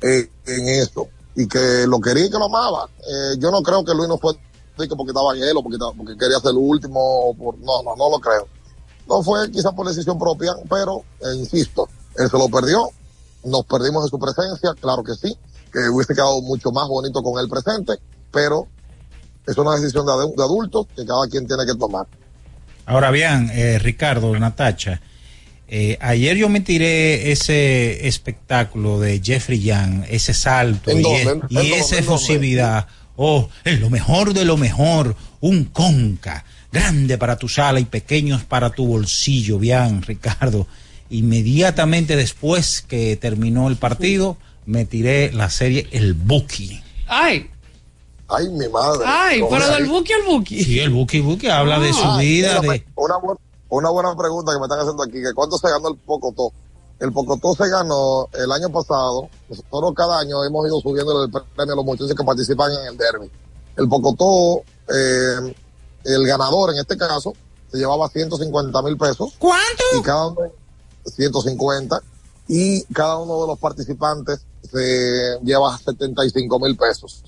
eh, 0.00 0.28
en 0.46 0.68
eso 0.68 1.08
y 1.34 1.46
que 1.46 1.86
lo 1.86 2.00
quería 2.00 2.26
y 2.26 2.30
que 2.30 2.38
lo 2.38 2.46
amaba. 2.46 2.88
Eh, 2.98 3.36
yo 3.38 3.50
no 3.50 3.62
creo 3.62 3.84
que 3.84 3.94
Luis 3.94 4.08
no 4.08 4.18
fue 4.18 4.34
que 4.88 4.96
porque 4.96 5.10
estaba 5.10 5.32
Aguelo, 5.32 5.62
porque, 5.62 5.76
estaba- 5.76 5.92
porque 5.92 6.16
quería 6.16 6.38
ser 6.40 6.50
el 6.50 6.56
último, 6.58 7.00
o 7.00 7.34
por, 7.34 7.58
no, 7.58 7.82
no, 7.82 7.96
no 7.96 8.10
lo 8.10 8.18
creo. 8.20 8.48
No 9.08 9.22
fue 9.22 9.50
quizás 9.50 9.72
por 9.74 9.86
decisión 9.88 10.18
propia, 10.18 10.52
pero, 10.70 11.02
eh, 11.20 11.34
insisto, 11.36 11.88
él 12.16 12.28
se 12.30 12.38
lo 12.38 12.48
perdió, 12.48 12.88
nos 13.44 13.64
perdimos 13.66 14.04
de 14.04 14.10
su 14.10 14.18
presencia, 14.18 14.74
claro 14.80 15.02
que 15.02 15.14
sí, 15.14 15.36
que 15.72 15.88
hubiese 15.88 16.14
quedado 16.14 16.40
mucho 16.42 16.70
más 16.70 16.86
bonito 16.88 17.22
con 17.22 17.42
él 17.42 17.48
presente, 17.48 17.94
pero 18.30 18.68
es 19.46 19.56
una 19.58 19.74
decisión 19.74 20.06
de, 20.06 20.12
de 20.36 20.42
adultos 20.42 20.86
que 20.94 21.04
cada 21.04 21.26
quien 21.28 21.46
tiene 21.46 21.66
que 21.66 21.74
tomar. 21.74 22.06
Ahora 22.86 23.10
bien, 23.10 23.50
eh, 23.52 23.78
Ricardo, 23.78 24.36
Natacha, 24.38 25.00
eh, 25.68 25.96
ayer 26.00 26.36
yo 26.36 26.48
me 26.48 26.60
tiré 26.60 27.32
ese 27.32 28.06
espectáculo 28.06 29.00
de 29.00 29.20
Jeffrey 29.24 29.60
Young, 29.60 30.04
ese 30.08 30.34
salto 30.34 30.90
¿En 30.90 31.00
y, 31.00 31.02
dónde? 31.02 31.22
¿En 31.22 31.42
y 31.48 31.54
dónde? 31.54 31.78
esa 31.78 31.96
¿En 31.96 32.04
efusividad. 32.04 32.86
Oh, 33.16 33.48
es 33.64 33.80
lo 33.80 33.90
mejor 33.90 34.32
de 34.34 34.44
lo 34.44 34.56
mejor, 34.56 35.14
un 35.40 35.64
conca, 35.66 36.44
grande 36.72 37.18
para 37.18 37.36
tu 37.36 37.48
sala 37.48 37.78
y 37.80 37.84
pequeños 37.84 38.42
para 38.44 38.70
tu 38.70 38.86
bolsillo, 38.86 39.58
bien, 39.58 40.02
Ricardo. 40.02 40.66
Inmediatamente 41.10 42.16
después 42.16 42.82
que 42.82 43.16
terminó 43.16 43.68
el 43.68 43.76
partido, 43.76 44.36
me 44.66 44.84
tiré 44.86 45.30
la 45.32 45.50
serie 45.50 45.86
El 45.92 46.14
Buki. 46.14 46.80
Ay, 47.06 47.48
Ay, 48.28 48.48
mi 48.48 48.66
madre. 48.68 49.02
ay, 49.06 49.42
pero 49.50 49.68
del 49.68 49.86
buki 49.88 50.12
al 50.14 50.22
buki. 50.22 50.64
Sí, 50.64 50.78
el 50.80 50.88
Buki 50.88 51.20
Buki 51.20 51.48
habla 51.48 51.78
de 51.78 51.92
su 51.92 52.00
Ah, 52.02 52.16
vida, 52.18 52.60
mira, 52.62 52.72
de... 52.72 52.84
Una, 52.94 53.14
bu- 53.16 53.38
una 53.68 53.90
buena 53.90 54.16
pregunta 54.16 54.52
que 54.52 54.58
me 54.58 54.64
están 54.64 54.80
haciendo 54.80 55.02
aquí, 55.02 55.12
que 55.22 55.34
cuánto 55.34 55.58
se 55.58 55.68
ganó 55.68 55.88
el 55.90 55.96
Pocotó. 55.96 56.50
El 56.98 57.12
Pocotó 57.12 57.54
se 57.54 57.68
ganó 57.68 58.28
el 58.32 58.50
año 58.52 58.70
pasado, 58.70 59.28
nosotros 59.48 59.92
cada 59.96 60.20
año 60.20 60.44
hemos 60.44 60.66
ido 60.66 60.80
subiendo 60.80 61.24
el 61.24 61.30
premio 61.30 61.72
a 61.72 61.76
los 61.76 61.84
muchachos 61.84 62.14
que 62.14 62.24
participan 62.24 62.70
en 62.72 62.86
el 62.88 62.96
derby. 62.96 63.30
El 63.76 63.88
Pocotó, 63.88 64.62
eh, 64.88 65.54
el 66.04 66.26
ganador 66.26 66.70
en 66.72 66.78
este 66.78 66.96
caso, 66.96 67.32
se 67.70 67.78
llevaba 67.78 68.08
150 68.08 68.82
mil 68.82 68.96
pesos. 68.96 69.34
¿Cuánto? 69.38 69.82
Y 69.98 70.02
cada 70.02 70.26
uno, 70.28 70.40
150, 71.06 72.02
y 72.48 72.82
cada 72.92 73.18
uno 73.18 73.40
de 73.40 73.46
los 73.48 73.58
participantes 73.58 74.44
se 74.70 75.38
lleva 75.42 75.76
75 75.78 76.58
mil 76.60 76.76
pesos. 76.76 77.24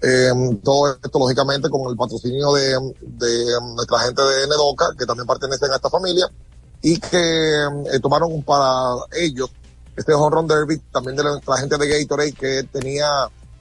Eh, 0.00 0.30
todo 0.62 0.92
esto, 0.92 1.18
lógicamente, 1.18 1.68
con 1.68 1.90
el 1.90 1.96
patrocinio 1.96 2.52
de, 2.52 2.78
de 3.00 3.60
nuestra 3.74 3.98
gente 4.00 4.22
de 4.22 4.46
Nedoca, 4.46 4.94
que 4.96 5.04
también 5.04 5.26
pertenecen 5.26 5.72
a 5.72 5.76
esta 5.76 5.90
familia, 5.90 6.30
y 6.82 6.98
que 6.98 7.64
eh, 7.92 8.00
tomaron 8.00 8.42
para 8.42 8.94
ellos 9.16 9.50
este 9.96 10.14
home 10.14 10.36
run 10.36 10.46
derby, 10.46 10.78
también 10.92 11.16
de 11.16 11.24
nuestra 11.24 11.56
gente 11.56 11.76
de 11.76 11.88
Gatorade, 11.88 12.32
que 12.32 12.62
tenía 12.72 13.06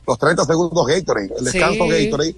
los 0.06 0.20
30 0.20 0.46
segundos 0.46 0.86
Gatorade, 0.86 1.34
el 1.38 1.46
descanso 1.46 1.86
Sí. 1.86 2.06
Gatorade, 2.06 2.36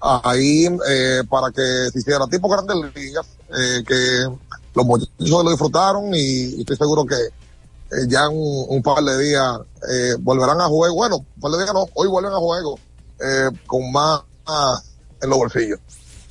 ahí 0.00 0.68
eh, 0.88 1.22
para 1.28 1.50
que 1.50 1.90
se 1.92 1.98
hiciera 1.98 2.26
tipo 2.28 2.48
grandes 2.48 2.76
ligas, 2.94 3.26
eh, 3.48 3.82
que 3.86 4.28
los 4.74 4.86
muchachos 4.86 5.10
lo 5.18 5.50
disfrutaron 5.50 6.14
y, 6.14 6.18
y 6.56 6.60
estoy 6.60 6.76
seguro 6.76 7.04
que 7.04 7.16
eh, 7.16 8.06
ya 8.08 8.26
en 8.26 8.36
un, 8.38 8.66
un 8.68 8.82
par 8.82 9.02
de 9.02 9.18
días 9.18 9.58
eh, 9.90 10.14
volverán 10.20 10.60
a 10.60 10.66
juego. 10.68 10.94
Bueno, 10.94 11.16
un 11.16 11.40
par 11.40 11.50
de 11.50 11.58
días 11.58 11.74
no, 11.74 11.86
hoy 11.94 12.06
vuelven 12.08 12.32
a 12.32 12.36
juego 12.36 12.78
eh, 13.20 13.50
con 13.66 13.90
más, 13.90 14.20
más 14.46 14.82
en 15.20 15.28
los 15.28 15.38
bolsillos. 15.38 15.80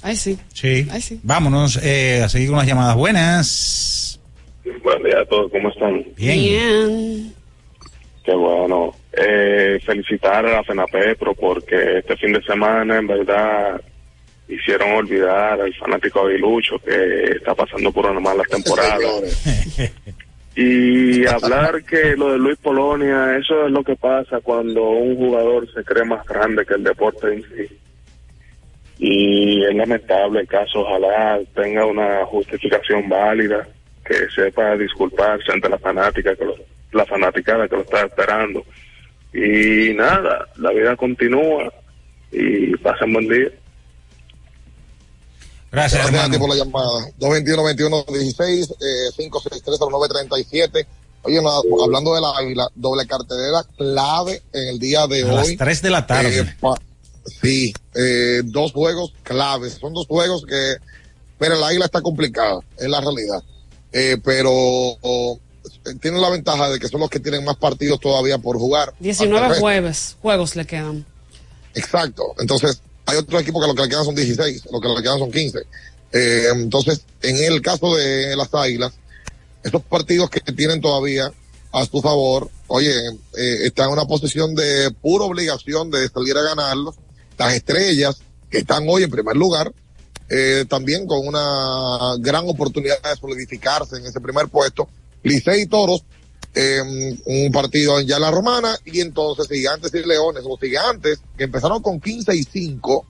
Ay, 0.01 0.15
sí. 0.15 0.37
Sí. 0.53 0.87
Ay, 0.91 1.01
sí. 1.01 1.19
Vámonos 1.23 1.79
eh, 1.83 2.21
a 2.23 2.29
seguir 2.29 2.49
con 2.49 2.57
las 2.57 2.67
llamadas 2.67 2.95
buenas. 2.95 4.19
Buen 4.83 5.03
día 5.03 5.19
a 5.21 5.25
todos, 5.25 5.51
¿cómo 5.51 5.69
están? 5.69 6.05
Bien. 6.15 7.33
Qué 8.23 8.33
bueno. 8.33 8.93
Eh, 9.11 9.79
felicitar 9.85 10.45
a 10.45 10.57
la 10.57 10.63
FENAPEPRO 10.63 11.33
porque 11.33 11.97
este 11.99 12.15
fin 12.17 12.33
de 12.33 12.43
semana 12.43 12.97
en 12.97 13.07
verdad 13.07 13.81
hicieron 14.47 14.91
olvidar 14.91 15.59
al 15.59 15.73
fanático 15.75 16.25
aguilucho 16.25 16.79
que 16.79 17.23
está 17.37 17.53
pasando 17.53 17.91
por 17.91 18.05
una 18.05 18.19
mala 18.19 18.43
temporada. 18.43 18.97
Y 20.55 21.25
hablar 21.25 21.85
que 21.85 22.17
lo 22.17 22.33
de 22.33 22.37
Luis 22.37 22.57
Polonia, 22.57 23.37
eso 23.37 23.65
es 23.65 23.71
lo 23.71 23.81
que 23.81 23.95
pasa 23.95 24.41
cuando 24.41 24.89
un 24.89 25.15
jugador 25.15 25.71
se 25.73 25.85
cree 25.85 26.03
más 26.03 26.25
grande 26.25 26.65
que 26.65 26.73
el 26.73 26.83
deporte 26.83 27.33
en 27.33 27.43
sí. 27.43 27.77
Y 29.01 29.63
es 29.63 29.73
lamentable 29.75 30.41
el 30.41 30.47
caso, 30.47 30.79
ojalá 30.81 31.39
tenga 31.55 31.85
una 31.85 32.25
justificación 32.25 33.07
válida, 33.07 33.65
que 34.05 34.15
sepa 34.35 34.75
disculparse 34.75 35.51
ante 35.53 35.69
la 35.69 35.79
fanática, 35.79 36.35
que 36.35 36.43
lo- 36.43 36.55
la 36.91 37.05
fanaticada 37.05 37.67
que 37.67 37.75
lo 37.77 37.81
está 37.83 38.01
esperando. 38.05 38.63
Y 39.33 39.93
nada, 39.93 40.47
la 40.57 40.71
vida 40.71 40.95
continúa 40.97 41.71
y 42.31 42.75
pasen 42.77 43.13
buen 43.13 43.27
día. 43.29 43.47
Gracias, 45.71 46.11
Gracias 46.11 46.35
a 46.35 46.39
por 46.39 46.49
la 46.49 46.55
llamada. 46.55 46.89
221-21-16, 47.19 48.71
eh, 48.81 49.11
563-0937. 49.17 50.85
Oye, 51.21 51.41
nada, 51.41 51.59
hablando 51.83 52.15
de 52.15 52.21
la 52.21 52.31
águila, 52.37 52.67
doble 52.75 53.05
cartelera 53.05 53.63
clave 53.77 54.41
en 54.51 54.67
el 54.69 54.79
día 54.79 55.05
de 55.05 55.21
A 55.21 55.25
hoy. 55.27 55.35
las 55.35 55.57
3 55.57 55.81
de 55.83 55.89
la 55.89 56.07
tarde. 56.07 56.39
Eh, 56.39 56.55
sí, 57.41 57.73
eh, 57.95 58.41
dos 58.45 58.71
juegos 58.71 59.13
claves. 59.23 59.77
Son 59.79 59.93
dos 59.93 60.07
juegos 60.07 60.45
que, 60.45 60.75
pero 61.37 61.55
el 61.55 61.63
águila 61.63 61.85
está 61.85 62.01
complicada, 62.01 62.59
es 62.77 62.89
la 62.89 63.01
realidad. 63.01 63.43
Eh, 63.91 64.17
pero 64.23 64.51
oh, 64.51 65.39
tiene 66.01 66.19
la 66.19 66.29
ventaja 66.29 66.69
de 66.69 66.79
que 66.79 66.87
son 66.87 66.99
los 67.01 67.09
que 67.09 67.19
tienen 67.19 67.43
más 67.43 67.57
partidos 67.57 67.99
todavía 67.99 68.37
por 68.37 68.57
jugar. 68.57 68.93
19 68.99 69.37
Al 69.37 69.43
revés. 69.45 69.59
jueves, 69.59 70.17
juegos 70.21 70.55
le 70.55 70.65
quedan. 70.65 71.05
Exacto. 71.73 72.35
Entonces, 72.39 72.81
hay 73.05 73.17
otro 73.17 73.39
equipo 73.39 73.59
que 73.59 73.67
lo 73.67 73.75
que 73.75 73.83
le 73.83 73.89
quedan 73.89 74.05
son 74.05 74.15
16, 74.15 74.67
lo 74.71 74.79
que 74.79 74.87
le 74.89 75.01
quedan 75.01 75.19
son 75.19 75.31
15. 75.31 75.59
Eh, 76.11 76.45
entonces, 76.53 77.01
en 77.21 77.37
el 77.37 77.61
caso 77.61 77.95
de 77.95 78.35
las 78.35 78.53
Águilas, 78.53 78.93
esos 79.63 79.81
partidos 79.83 80.29
que 80.29 80.39
tienen 80.39 80.81
todavía 80.81 81.31
a 81.71 81.85
su 81.85 82.01
favor, 82.01 82.49
oye, 82.67 82.93
eh, 83.37 83.65
están 83.65 83.87
en 83.87 83.93
una 83.93 84.05
posición 84.05 84.55
de 84.55 84.91
pura 85.01 85.25
obligación 85.25 85.91
de 85.91 86.07
salir 86.09 86.37
a 86.37 86.41
ganarlos. 86.41 86.95
Las 87.39 87.53
estrellas, 87.55 88.21
que 88.49 88.59
están 88.59 88.83
hoy 88.87 89.03
en 89.03 89.09
primer 89.09 89.35
lugar, 89.35 89.73
eh, 90.29 90.65
también 90.69 91.07
con 91.07 91.25
una 91.25 92.15
gran 92.19 92.47
oportunidad 92.47 93.01
de 93.01 93.15
solidificarse 93.15 93.97
en 93.97 94.05
ese 94.05 94.19
primer 94.19 94.49
puesto. 94.49 94.87
Licey 95.23 95.63
y 95.63 95.65
Toros 95.65 96.03
eh, 96.53 96.81
un 97.25 97.51
partido 97.51 98.01
ya 98.01 98.15
en 98.15 98.21
la 98.23 98.31
romana 98.31 98.75
y 98.83 99.01
entonces 99.01 99.47
gigantes 99.47 99.93
y 99.93 100.05
leones, 100.05 100.43
los 100.43 100.59
gigantes 100.59 101.19
que 101.37 101.43
empezaron 101.43 101.81
con 101.81 101.99
15 101.99 102.35
y 102.35 102.43
5, 102.43 103.05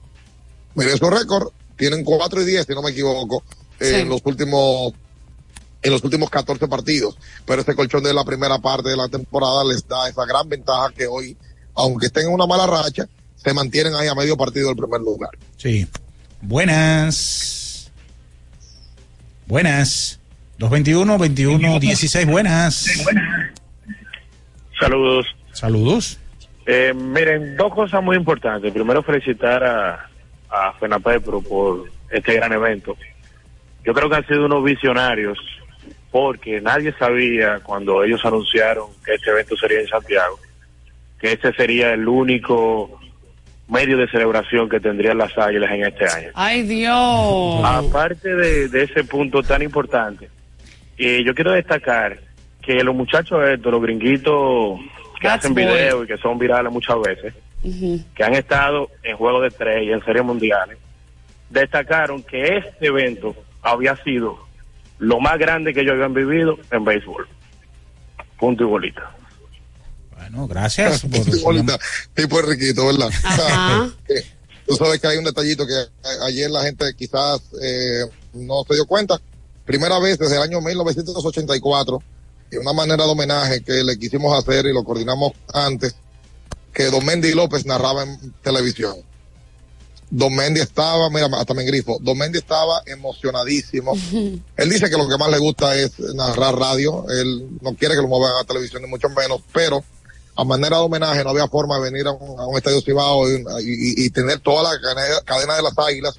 miren 0.74 0.98
su 0.98 1.08
récord, 1.08 1.48
tienen 1.76 2.04
4 2.04 2.42
y 2.42 2.44
10 2.44 2.66
si 2.66 2.74
no 2.74 2.82
me 2.82 2.90
equivoco, 2.90 3.42
en 3.80 4.08
los 4.08 4.20
últimos 4.24 4.92
en 5.82 5.90
los 5.90 6.04
últimos 6.04 6.28
14 6.28 6.68
partidos, 6.68 7.16
pero 7.46 7.62
ese 7.62 7.74
colchón 7.74 8.02
de 8.02 8.12
la 8.12 8.24
primera 8.24 8.58
parte 8.58 8.90
de 8.90 8.96
la 8.96 9.08
temporada 9.08 9.64
les 9.64 9.88
da 9.88 10.06
esa 10.06 10.26
gran 10.26 10.46
ventaja 10.46 10.92
que 10.94 11.06
hoy, 11.06 11.34
aunque 11.74 12.06
estén 12.06 12.26
en 12.26 12.34
una 12.34 12.46
mala 12.46 12.66
racha, 12.66 13.08
se 13.42 13.54
mantienen 13.54 13.94
ahí 13.94 14.08
a 14.08 14.14
medio 14.14 14.36
partido 14.36 14.68
del 14.68 14.76
primer 14.76 15.00
lugar. 15.00 15.30
Sí. 15.56 15.86
Buenas. 16.42 17.90
Buenas. 19.46 20.20
221 20.58 21.18
21 21.18 21.80
16 21.80 22.26
buenas. 22.26 23.04
Saludos. 24.78 25.26
Saludos. 25.52 26.18
Eh, 26.66 26.92
miren, 26.94 27.56
dos 27.56 27.74
cosas 27.74 28.02
muy 28.02 28.16
importantes. 28.16 28.70
Primero, 28.72 29.02
felicitar 29.02 29.64
a, 29.64 30.10
a 30.50 30.72
FENAPEPRO 30.78 31.40
por 31.42 31.90
este 32.10 32.34
gran 32.34 32.52
evento. 32.52 32.96
Yo 33.84 33.94
creo 33.94 34.10
que 34.10 34.16
han 34.16 34.26
sido 34.26 34.44
unos 34.44 34.62
visionarios 34.62 35.38
porque 36.10 36.60
nadie 36.60 36.92
sabía 36.98 37.60
cuando 37.60 38.04
ellos 38.04 38.20
anunciaron 38.24 38.88
que 39.04 39.14
este 39.14 39.30
evento 39.30 39.56
sería 39.56 39.80
en 39.80 39.88
Santiago, 39.88 40.38
que 41.18 41.32
este 41.32 41.52
sería 41.54 41.92
el 41.94 42.06
único 42.06 42.99
medio 43.70 43.96
de 43.96 44.08
celebración 44.08 44.68
que 44.68 44.80
tendrían 44.80 45.16
las 45.16 45.36
águilas 45.38 45.70
en 45.70 45.84
este 45.84 46.04
año. 46.06 46.28
Ay, 46.34 46.62
Dios. 46.62 47.62
Aparte 47.64 48.34
de, 48.34 48.68
de 48.68 48.82
ese 48.82 49.04
punto 49.04 49.42
tan 49.42 49.62
importante, 49.62 50.28
eh, 50.98 51.22
yo 51.24 51.34
quiero 51.34 51.52
destacar 51.52 52.18
que 52.60 52.82
los 52.84 52.94
muchachos 52.94 53.42
estos, 53.48 53.72
los 53.72 53.80
gringuitos 53.80 54.80
que 55.20 55.28
That's 55.28 55.44
hacen 55.44 55.54
videos 55.54 56.04
y 56.04 56.06
que 56.06 56.18
son 56.18 56.38
virales 56.38 56.72
muchas 56.72 56.96
veces, 57.00 57.34
que 58.14 58.24
han 58.24 58.34
estado 58.34 58.90
en 59.02 59.16
Juegos 59.16 59.42
de 59.42 59.50
Tres 59.50 59.84
y 59.84 59.92
en 59.92 60.04
Series 60.04 60.24
Mundiales, 60.24 60.78
destacaron 61.48 62.22
que 62.22 62.56
este 62.58 62.86
evento 62.86 63.34
había 63.62 63.96
sido 63.96 64.38
lo 64.98 65.20
más 65.20 65.38
grande 65.38 65.72
que 65.72 65.80
ellos 65.80 65.94
habían 65.94 66.14
vivido 66.14 66.58
en 66.70 66.84
béisbol. 66.84 67.26
Punto 68.38 68.64
y 68.64 68.66
bolita. 68.66 69.10
Bueno, 70.20 70.46
gracias. 70.46 71.02
por- 71.42 71.54
Tipo 72.14 72.42
riquito, 72.42 72.86
¿verdad? 72.86 73.10
Ajá. 73.24 73.90
Que 74.06 74.24
Tú 74.66 74.76
sabes 74.76 75.00
que 75.00 75.08
hay 75.08 75.16
un 75.18 75.24
detallito 75.24 75.66
que 75.66 75.74
ayer 76.22 76.48
la 76.48 76.62
gente 76.62 76.94
quizás 76.96 77.40
eh, 77.60 78.04
no 78.34 78.62
se 78.68 78.74
dio 78.74 78.86
cuenta. 78.86 79.20
Primera 79.64 79.98
vez 79.98 80.16
desde 80.16 80.36
el 80.36 80.42
año 80.42 80.60
1984, 80.60 82.00
y 82.52 82.56
una 82.56 82.72
manera 82.72 83.04
de 83.04 83.10
homenaje 83.10 83.62
que 83.64 83.82
le 83.82 83.98
quisimos 83.98 84.38
hacer 84.38 84.66
y 84.66 84.72
lo 84.72 84.84
coordinamos 84.84 85.32
antes, 85.52 85.96
que 86.72 86.84
Don 86.84 87.04
Mendy 87.04 87.32
López 87.32 87.66
narraba 87.66 88.04
en 88.04 88.32
televisión. 88.42 88.94
Don 90.08 90.34
Mendy 90.36 90.60
estaba, 90.60 91.10
mira, 91.10 91.28
hasta 91.36 91.54
me 91.54 91.64
grifo, 91.64 91.98
Don 92.00 92.16
Mendy 92.16 92.38
estaba 92.38 92.82
emocionadísimo. 92.86 93.94
Él 94.56 94.70
dice 94.70 94.88
que 94.88 94.96
lo 94.96 95.08
que 95.08 95.18
más 95.18 95.30
le 95.32 95.38
gusta 95.38 95.74
es 95.74 95.98
narrar 96.14 96.54
radio. 96.56 97.06
Él 97.08 97.58
no 97.60 97.74
quiere 97.74 97.96
que 97.96 98.02
lo 98.02 98.08
muevan 98.08 98.36
a 98.40 98.44
televisión, 98.44 98.82
ni 98.82 98.88
mucho 98.88 99.08
menos, 99.08 99.40
pero 99.52 99.82
a 100.36 100.44
manera 100.44 100.76
de 100.76 100.82
homenaje 100.82 101.24
no 101.24 101.30
había 101.30 101.48
forma 101.48 101.76
de 101.76 101.90
venir 101.90 102.06
a 102.06 102.12
un, 102.12 102.38
a 102.38 102.46
un 102.46 102.56
estadio 102.56 102.80
Cibao 102.80 103.26
y, 103.60 104.10
tener 104.10 104.40
toda 104.40 104.72
la 104.72 105.22
cadena, 105.24 105.56
de 105.56 105.62
las 105.62 105.76
águilas. 105.76 106.14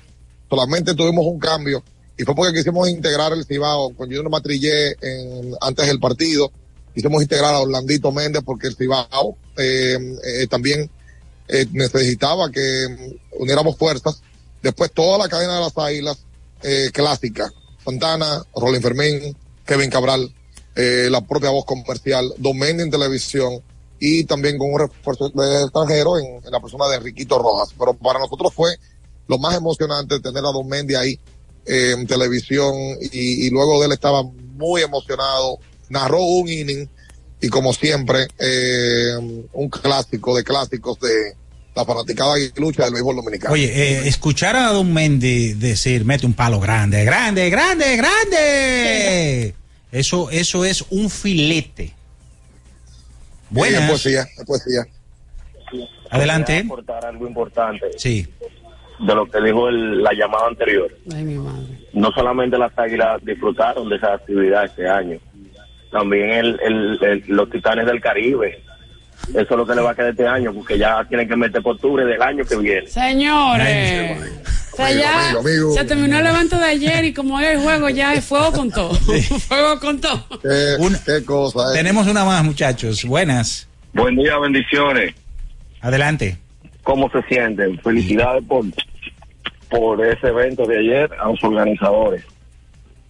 Solamente 0.49 0.93
tuvimos 0.93 1.25
un 1.25 1.39
cambio 1.39 1.83
y 2.17 2.23
fue 2.23 2.35
porque 2.35 2.53
quisimos 2.53 2.89
integrar 2.89 3.33
el 3.33 3.45
Cibao. 3.45 3.93
Yo 4.07 4.21
no 4.21 4.29
matrillé 4.29 4.95
en, 5.01 5.53
antes 5.61 5.87
del 5.87 5.99
partido, 5.99 6.51
quisimos 6.93 7.21
integrar 7.21 7.53
a 7.55 7.59
Orlandito 7.59 8.11
Méndez 8.11 8.43
porque 8.45 8.67
el 8.67 8.75
Cibao 8.75 9.37
eh, 9.57 9.97
eh, 10.25 10.47
también 10.47 10.89
eh, 11.47 11.65
necesitaba 11.71 12.51
que 12.51 13.19
uniéramos 13.39 13.77
fuerzas. 13.77 14.21
Después 14.61 14.91
toda 14.91 15.17
la 15.17 15.29
cadena 15.29 15.55
de 15.55 15.61
las 15.61 15.77
águilas 15.77 16.25
clásica. 16.93 17.51
Santana, 17.83 18.43
Rolín 18.55 18.83
Fermín, 18.83 19.35
Kevin 19.65 19.89
Cabral, 19.89 20.31
la 20.75 21.21
propia 21.21 21.49
voz 21.49 21.65
comercial, 21.65 22.31
Don 22.37 22.55
Mendy 22.55 22.83
en 22.83 22.91
televisión 22.91 23.63
y 24.03 24.23
también 24.23 24.57
con 24.57 24.73
un 24.73 24.79
refuerzo 24.79 25.29
de 25.29 25.61
extranjero 25.61 26.17
en, 26.17 26.25
en 26.43 26.51
la 26.51 26.59
persona 26.59 26.87
de 26.87 26.99
Riquito 26.99 27.37
Rojas. 27.37 27.69
Pero 27.77 27.93
para 27.93 28.19
nosotros 28.19 28.51
fue 28.51 28.75
lo 29.27 29.37
más 29.37 29.55
emocionante 29.55 30.19
tener 30.19 30.43
a 30.43 30.51
Don 30.51 30.67
Mendy 30.67 30.95
ahí 30.95 31.19
eh, 31.67 31.93
en 31.95 32.07
televisión 32.07 32.73
y, 32.99 33.45
y 33.45 33.49
luego 33.51 33.79
de 33.79 33.85
él 33.85 33.91
estaba 33.91 34.23
muy 34.23 34.81
emocionado, 34.81 35.59
narró 35.89 36.19
un 36.19 36.49
inning 36.49 36.89
y 37.39 37.49
como 37.49 37.73
siempre 37.73 38.27
eh, 38.39 39.13
un 39.53 39.69
clásico 39.69 40.35
de 40.35 40.43
clásicos 40.43 40.99
de 40.99 41.35
la 41.75 41.85
fanaticada 41.85 42.39
y 42.39 42.51
lucha 42.55 42.85
del 42.85 42.93
béisbol 42.93 43.17
dominicano. 43.17 43.53
Oye, 43.53 43.65
eh, 43.65 44.07
escuchar 44.07 44.55
a 44.55 44.73
Don 44.73 44.91
Mendy 44.91 45.53
decir, 45.53 46.05
mete 46.05 46.25
un 46.25 46.33
palo 46.33 46.59
grande, 46.59 47.05
grande, 47.05 47.51
grande, 47.51 47.95
grande. 47.97 49.55
Eso, 49.91 50.31
eso 50.31 50.65
es 50.65 50.83
un 50.89 51.07
filete. 51.11 52.00
Buenas. 53.51 53.83
Eh, 53.83 53.87
poesía, 53.87 54.21
es 54.21 54.45
poesía. 54.45 54.81
Adelante. 56.09 56.59
Aportar 56.65 57.05
algo 57.05 57.27
importante 57.27 57.85
Sí. 57.97 58.27
de 58.99 59.15
lo 59.15 59.25
que 59.25 59.41
dijo 59.41 59.69
el- 59.69 60.01
la 60.03 60.11
llamada 60.13 60.47
anterior. 60.47 60.89
Ay, 61.13 61.23
mi 61.23 61.35
madre. 61.37 61.79
No 61.93 62.11
solamente 62.11 62.57
las 62.57 62.71
águilas 62.77 63.23
disfrutaron 63.23 63.87
de 63.89 63.95
esa 63.97 64.13
actividad 64.13 64.65
este 64.65 64.87
año, 64.87 65.17
también 65.91 66.31
el, 66.31 66.59
el- 66.63 66.99
el- 67.03 67.23
los 67.27 67.49
titanes 67.49 67.85
del 67.85 68.01
Caribe. 68.01 68.63
Eso 69.29 69.39
es 69.41 69.49
lo 69.51 69.65
que 69.67 69.75
le 69.75 69.81
va 69.81 69.91
a 69.91 69.95
quedar 69.95 70.09
este 70.09 70.27
año, 70.27 70.51
porque 70.53 70.77
ya 70.77 71.03
tienen 71.07 71.27
que 71.29 71.35
meter 71.35 71.61
por 71.61 71.75
octubre 71.75 72.03
del 72.05 72.21
año 72.21 72.43
que 72.43 72.55
viene. 72.57 72.87
Señores. 72.87 74.17
O 74.73 74.75
sea, 74.77 74.91
ya 74.91 75.25
amigo, 75.29 75.39
amigo. 75.41 75.73
se 75.73 75.83
terminó 75.85 76.19
el 76.19 76.27
evento 76.27 76.57
de 76.57 76.65
ayer 76.65 77.05
y 77.05 77.13
como 77.13 77.39
es 77.39 77.49
el 77.49 77.59
juego, 77.61 77.89
ya 77.89 78.13
es 78.13 78.23
fuego 78.25 78.51
con 78.51 78.71
todo. 78.71 78.93
fuego 79.47 79.79
con 79.79 79.99
todo. 79.99 80.25
Qué, 80.41 80.77
qué 81.05 81.25
cosa. 81.25 81.59
eh. 81.71 81.77
Tenemos 81.77 82.07
una 82.07 82.23
más, 82.25 82.43
muchachos. 82.43 83.03
Buenas. 83.05 83.67
Buen 83.93 84.15
día, 84.15 84.37
bendiciones. 84.39 85.13
Adelante. 85.81 86.37
¿Cómo 86.83 87.09
se 87.11 87.21
sienten? 87.23 87.77
Felicidades 87.79 88.43
por, 88.47 88.63
por 89.69 90.05
ese 90.05 90.27
evento 90.27 90.65
de 90.65 90.79
ayer 90.79 91.09
a 91.19 91.27
los 91.27 91.43
organizadores. 91.43 92.23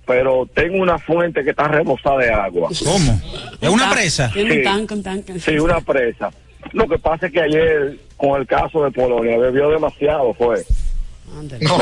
Pero 0.08 0.48
tengo 0.54 0.82
una 0.82 0.98
fuente 0.98 1.44
que 1.44 1.52
está 1.52 1.68
rebosada 1.68 2.18
de 2.18 2.32
agua. 2.32 2.70
¿Cómo? 2.84 3.22
¿Es 3.62 3.70
una 3.70 3.92
presa? 3.92 4.32
Sí. 4.34 4.42
un 4.42 4.64
tanque, 4.64 4.94
un 4.96 5.04
tanque. 5.04 5.40
Sí, 5.40 5.58
una 5.60 5.80
presa. 5.80 6.32
Lo 6.74 6.88
que 6.88 6.98
pasa 6.98 7.28
es 7.28 7.32
que 7.34 7.42
ayer, 7.42 7.98
con 8.18 8.40
el 8.40 8.48
caso 8.48 8.84
de 8.84 8.92
Polonia, 8.92 9.38
bebió 9.38 9.70
demasiado, 9.70 10.34
fue. 10.34 10.64
No. 11.62 11.78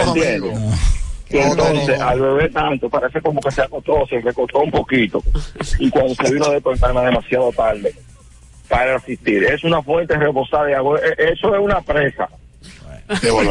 Y 1.32 1.38
entonces, 1.38 2.00
al 2.02 2.20
beber 2.20 2.52
tanto, 2.52 2.90
parece 2.90 3.22
como 3.22 3.40
que 3.40 3.52
se 3.52 3.62
acostó, 3.62 4.06
se 4.08 4.20
recostó 4.20 4.60
un 4.62 4.72
poquito. 4.72 5.22
Y 5.78 5.90
cuando 5.92 6.16
se 6.16 6.34
vino 6.34 6.46
a 6.46 6.54
despertar 6.54 6.90
era 6.92 7.02
demasiado 7.04 7.52
tarde 7.52 7.94
para 8.68 8.96
asistir. 8.96 9.44
Es 9.44 9.64
una 9.64 9.82
fuente 9.84 10.16
rebosada 10.18 10.66
de 10.66 10.76
agua. 10.76 11.00
E- 11.00 11.32
Eso 11.34 11.54
es 11.56 11.62
una 11.62 11.82
presa. 11.82 12.28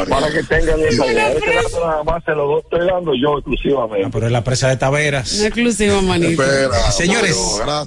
Para 0.09 0.31
que 0.31 0.43
tengan 0.45 0.81
esa 0.81 1.05
idea. 1.07 1.33
Ese 1.33 1.53
dato 1.53 1.87
nada 1.87 2.05
más 2.05 2.23
se 2.25 2.31
lo 2.31 2.61
estoy 2.61 2.87
dando 2.87 3.13
yo 3.15 3.39
exclusivamente. 3.39 4.09
Pero 4.13 4.27
es 4.27 4.33
la 4.33 4.45
presa 4.45 4.69
de 4.69 4.77
Taveras. 4.77 5.35
No 5.35 5.45
exclusivo, 5.47 6.01
manito. 6.03 6.43
Espera, 6.43 6.93
Señores. 6.93 7.37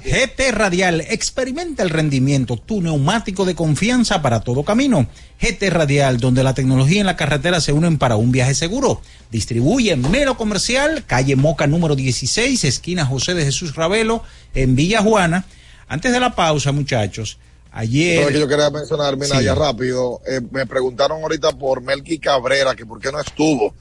GT 0.04 0.52
Radial 0.52 1.02
experimenta 1.02 1.82
el 1.84 1.90
rendimiento, 1.90 2.58
tu 2.58 2.82
neumático 2.82 3.46
de 3.46 3.56
confianza 3.56 4.22
para 4.22 4.42
todo 4.42 4.64
camino. 4.64 5.08
GT 5.40 5.70
Radial, 5.70 6.18
donde 6.20 6.44
la 6.44 6.54
tecnología 6.54 7.00
y 7.00 7.04
la 7.04 7.16
carretera 7.16 7.62
se 7.62 7.72
unen 7.72 7.98
para 7.98 8.18
un 8.18 8.34
viaje 8.34 8.54
seguro. 8.54 9.02
Distribuye 9.32 9.96
Mero 9.96 10.36
Comercial, 10.36 11.06
calle 11.08 11.38
Moca 11.38 11.68
número 11.68 11.96
16, 11.96 12.66
esquina 12.66 13.06
José 13.06 13.34
de 13.34 13.46
Jesús 13.46 13.76
Ravelo, 13.76 14.24
en 14.54 14.76
Villa 14.76 15.02
Juana. 15.02 15.46
Antes 15.88 16.12
de 16.12 16.20
la 16.20 16.36
pausa, 16.36 16.74
muchachos, 16.74 17.38
ayer... 17.72 18.32
Que 18.32 18.40
yo 18.40 18.48
quería 18.48 18.70
mencionar, 18.70 19.18
mira, 19.18 19.38
Sí. 19.40 19.44
ya 19.46 19.56
rápido. 19.56 20.22
eh, 20.28 20.42
me 20.52 20.66
preguntaron 20.66 21.22
ahorita 21.22 21.52
por 21.54 21.82
Melqui 21.82 22.20
Cabrera, 22.20 22.76
que 22.76 22.86
por 22.86 23.00
qué 23.00 23.12
no 23.12 23.20
estuvo. 23.20 23.74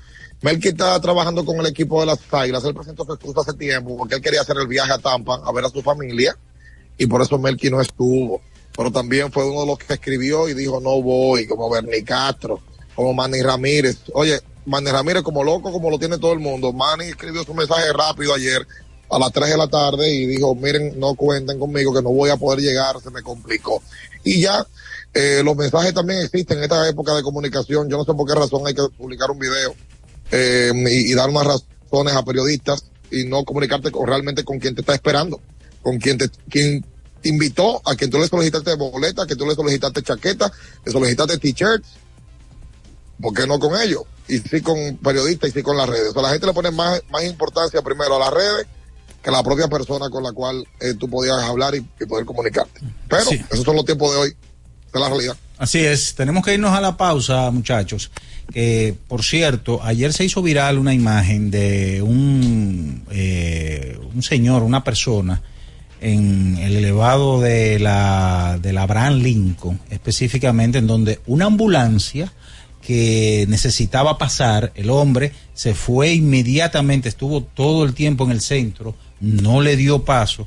Melqui 0.43 0.69
está 0.69 0.99
trabajando 1.01 1.45
con 1.45 1.57
el 1.61 1.67
equipo 1.67 2.01
de 2.01 2.07
las 2.07 2.19
Águilas. 2.31 2.65
Él 2.65 2.75
presentó 2.75 3.05
su 3.05 3.12
excusa 3.12 3.41
hace 3.43 3.53
tiempo 3.55 3.97
porque 3.97 4.15
él 4.15 4.23
quería 4.23 4.41
hacer 4.41 4.57
el 4.59 4.67
viaje 4.67 4.93
a 4.93 4.99
Tampa 4.99 5.41
a 5.45 5.53
ver 5.53 5.65
a 5.65 5.69
su 5.69 5.83
familia 5.83 6.35
y 6.97 7.07
por 7.07 7.21
eso 7.21 7.39
Melqui 7.39 7.69
no 7.71 7.81
estuvo. 7.81 8.41
Pero 8.77 8.91
también 8.91 9.31
fue 9.31 9.45
uno 9.45 9.61
de 9.62 9.67
los 9.67 9.79
que 9.79 9.93
escribió 9.93 10.49
y 10.49 10.55
dijo 10.55 10.81
no 10.81 11.03
voy, 11.03 11.47
como 11.47 11.69
Bernie 11.69 12.05
Castro, 12.05 12.61
como 12.95 13.12
Manny 13.12 13.43
Ramírez. 13.43 13.99
Oye, 14.15 14.41
Manny 14.65 14.91
Ramírez 14.91 15.23
como 15.23 15.45
loco, 15.45 15.73
como 15.73 15.91
lo 15.91 15.99
tiene 15.99 16.17
todo 16.19 16.33
el 16.33 16.39
mundo. 16.39 16.73
Manny 16.73 17.07
escribió 17.07 17.45
su 17.45 17.53
mensaje 17.53 17.93
rápido 17.93 18.33
ayer 18.33 18.67
a 19.11 19.19
las 19.19 19.32
3 19.32 19.51
de 19.51 19.57
la 19.57 19.69
tarde 19.69 20.09
y 20.09 20.27
dijo, 20.27 20.55
miren, 20.55 20.99
no 20.99 21.15
cuenten 21.15 21.59
conmigo 21.59 21.93
que 21.93 22.03
no 22.03 22.11
voy 22.11 22.31
a 22.31 22.37
poder 22.37 22.61
llegar, 22.61 23.01
se 23.03 23.11
me 23.11 23.23
complicó. 23.23 23.82
Y 24.23 24.41
ya, 24.43 24.65
eh, 25.12 25.43
los 25.45 25.57
mensajes 25.57 25.93
también 25.93 26.20
existen 26.20 26.59
en 26.59 26.65
esta 26.65 26.89
época 26.89 27.15
de 27.15 27.23
comunicación. 27.23 27.89
Yo 27.89 27.99
no 27.99 28.05
sé 28.05 28.15
por 28.15 28.27
qué 28.27 28.35
razón 28.35 28.66
hay 28.66 28.74
que 28.74 28.82
publicar 28.97 29.31
un 29.31 29.39
video 29.39 29.74
eh, 30.31 30.73
y, 30.74 31.12
dar 31.15 31.28
unas 31.28 31.47
razones 31.47 32.15
a 32.15 32.24
periodistas 32.24 32.85
y 33.11 33.24
no 33.24 33.45
comunicarte 33.45 33.91
con, 33.91 34.07
realmente 34.07 34.45
con 34.45 34.61
quien 34.61 34.77
te 34.77 34.82
está 34.82 34.95
esperando, 34.95 35.41
con 35.82 35.99
quien 35.99 36.16
te, 36.16 36.31
quien 36.49 36.85
invitó 37.24 37.82
a 37.85 37.97
quien 37.97 38.11
tú 38.11 38.19
le 38.19 38.28
solicitaste 38.28 38.77
boleta, 38.77 39.23
a 39.23 39.27
quien 39.27 39.39
tú 39.39 39.47
le 39.47 39.57
solicitaste 39.57 40.03
chaqueta, 40.03 40.53
le 40.85 40.93
solicitaste 40.93 41.39
t-shirts. 41.39 41.89
¿Por 43.20 43.35
qué 43.35 43.47
no 43.47 43.59
con 43.59 43.78
ellos? 43.78 44.05
Y 44.28 44.39
sí 44.39 44.61
con 44.62 44.97
periodistas 44.99 45.51
y 45.51 45.53
sí 45.53 45.62
con 45.62 45.77
las 45.77 45.89
redes. 45.89 46.11
O 46.11 46.12
sea, 46.12 46.23
la 46.23 46.31
gente 46.31 46.47
le 46.47 46.53
pone 46.53 46.70
más, 46.70 47.03
más 47.11 47.24
importancia 47.24 47.82
primero 47.82 48.15
a 48.15 48.20
las 48.20 48.32
redes 48.32 48.66
que 49.23 49.31
la 49.31 49.43
propia 49.43 49.69
persona 49.69 50.09
con 50.09 50.23
la 50.23 50.33
cual 50.33 50.67
eh, 50.81 50.95
tú 50.95 51.09
podías 51.09 51.43
hablar 51.43 51.75
y, 51.75 51.79
y 51.79 52.07
poder 52.07 52.25
comunicarte. 52.25 52.81
Pero 53.09 53.31
esos 53.51 53.65
son 53.65 53.77
los 53.77 53.85
tiempos 53.85 54.13
de 54.13 54.19
hoy, 54.19 54.31
de 54.93 55.01
la 55.01 55.09
realidad. 55.09 55.37
Así 55.59 55.79
es, 55.79 56.15
tenemos 56.15 56.45
que 56.45 56.55
irnos 56.55 56.73
a 56.73 56.81
la 56.81 56.97
pausa, 56.97 57.51
muchachos. 57.51 58.11
Que, 58.51 58.97
por 59.09 59.23
cierto, 59.23 59.81
ayer 59.83 60.13
se 60.13 60.25
hizo 60.25 60.43
viral 60.43 60.79
una 60.79 60.95
imagen 60.95 61.51
de 61.51 62.03
un, 62.03 63.05
eh, 63.11 63.99
un 64.15 64.23
señor, 64.23 64.63
una 64.63 64.83
persona, 64.83 65.43
en 66.01 66.57
el 66.57 66.77
elevado 66.77 67.41
de 67.41 67.79
la, 67.79 68.59
de 68.61 68.73
la 68.73 68.83
Abraham 68.83 69.19
Lincoln, 69.19 69.81
específicamente 69.91 70.79
en 70.79 70.87
donde 70.87 71.21
una 71.27 71.45
ambulancia 71.45 72.33
que 72.81 73.45
necesitaba 73.49 74.17
pasar, 74.17 74.73
el 74.75 74.89
hombre 74.89 75.33
se 75.53 75.75
fue 75.75 76.15
inmediatamente, 76.15 77.11
estuvo 77.11 77.43
todo 77.43 77.85
el 77.85 77.93
tiempo 77.93 78.25
en 78.25 78.31
el 78.31 78.41
centro, 78.41 78.95
no 79.21 79.61
le 79.61 79.77
dio 79.77 80.05
paso 80.05 80.47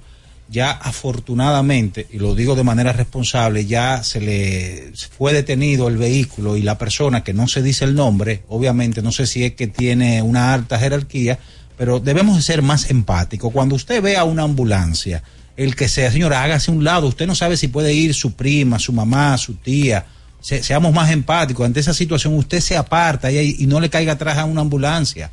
ya 0.50 0.72
afortunadamente, 0.72 2.06
y 2.12 2.20
lo 2.20 2.36
digo 2.36 2.56
de 2.56 2.64
manera 2.64 2.92
responsable, 2.94 3.66
ya 3.66 4.04
se 4.04 4.20
le 4.22 4.92
fue 5.18 5.34
detenido 5.34 5.88
el 5.88 5.98
vehículo 5.98 6.58
y 6.58 6.62
la 6.62 6.78
persona 6.78 7.24
que 7.24 7.34
no 7.34 7.48
se 7.48 7.62
dice 7.64 7.86
el 7.86 7.96
nombre, 7.96 8.44
obviamente 8.50 9.02
no 9.02 9.12
sé 9.12 9.26
si 9.26 9.44
es 9.46 9.54
que 9.56 9.68
tiene 9.68 10.22
una 10.22 10.54
alta 10.54 10.78
jerarquía, 10.78 11.40
pero 11.78 12.00
debemos 12.00 12.36
de 12.36 12.44
ser 12.44 12.62
más 12.62 12.90
empáticos. 12.92 13.52
Cuando 13.52 13.74
usted 13.76 14.02
vea 14.02 14.26
una 14.26 14.44
ambulancia, 14.44 15.24
el 15.58 15.76
que 15.76 15.88
sea, 15.88 16.12
señora, 16.12 16.44
hágase 16.44 16.70
un 16.72 16.84
lado, 16.84 17.08
usted 17.08 17.26
no 17.26 17.36
sabe 17.36 17.58
si 17.58 17.68
puede 17.68 17.94
ir 17.94 18.14
su 18.14 18.34
prima, 18.34 18.78
su 18.80 18.94
mamá, 18.94 19.38
su 19.40 19.56
tía, 19.56 20.06
se- 20.40 20.62
seamos 20.62 20.94
más 20.94 21.10
empáticos. 21.12 21.66
Ante 21.66 21.80
esa 21.80 21.94
situación 21.94 22.36
usted 22.36 22.60
se 22.60 22.76
aparta 22.78 23.32
y, 23.32 23.56
y 23.60 23.66
no 23.66 23.80
le 23.80 23.90
caiga 23.90 24.14
atrás 24.14 24.38
a 24.38 24.46
una 24.46 24.62
ambulancia. 24.62 25.32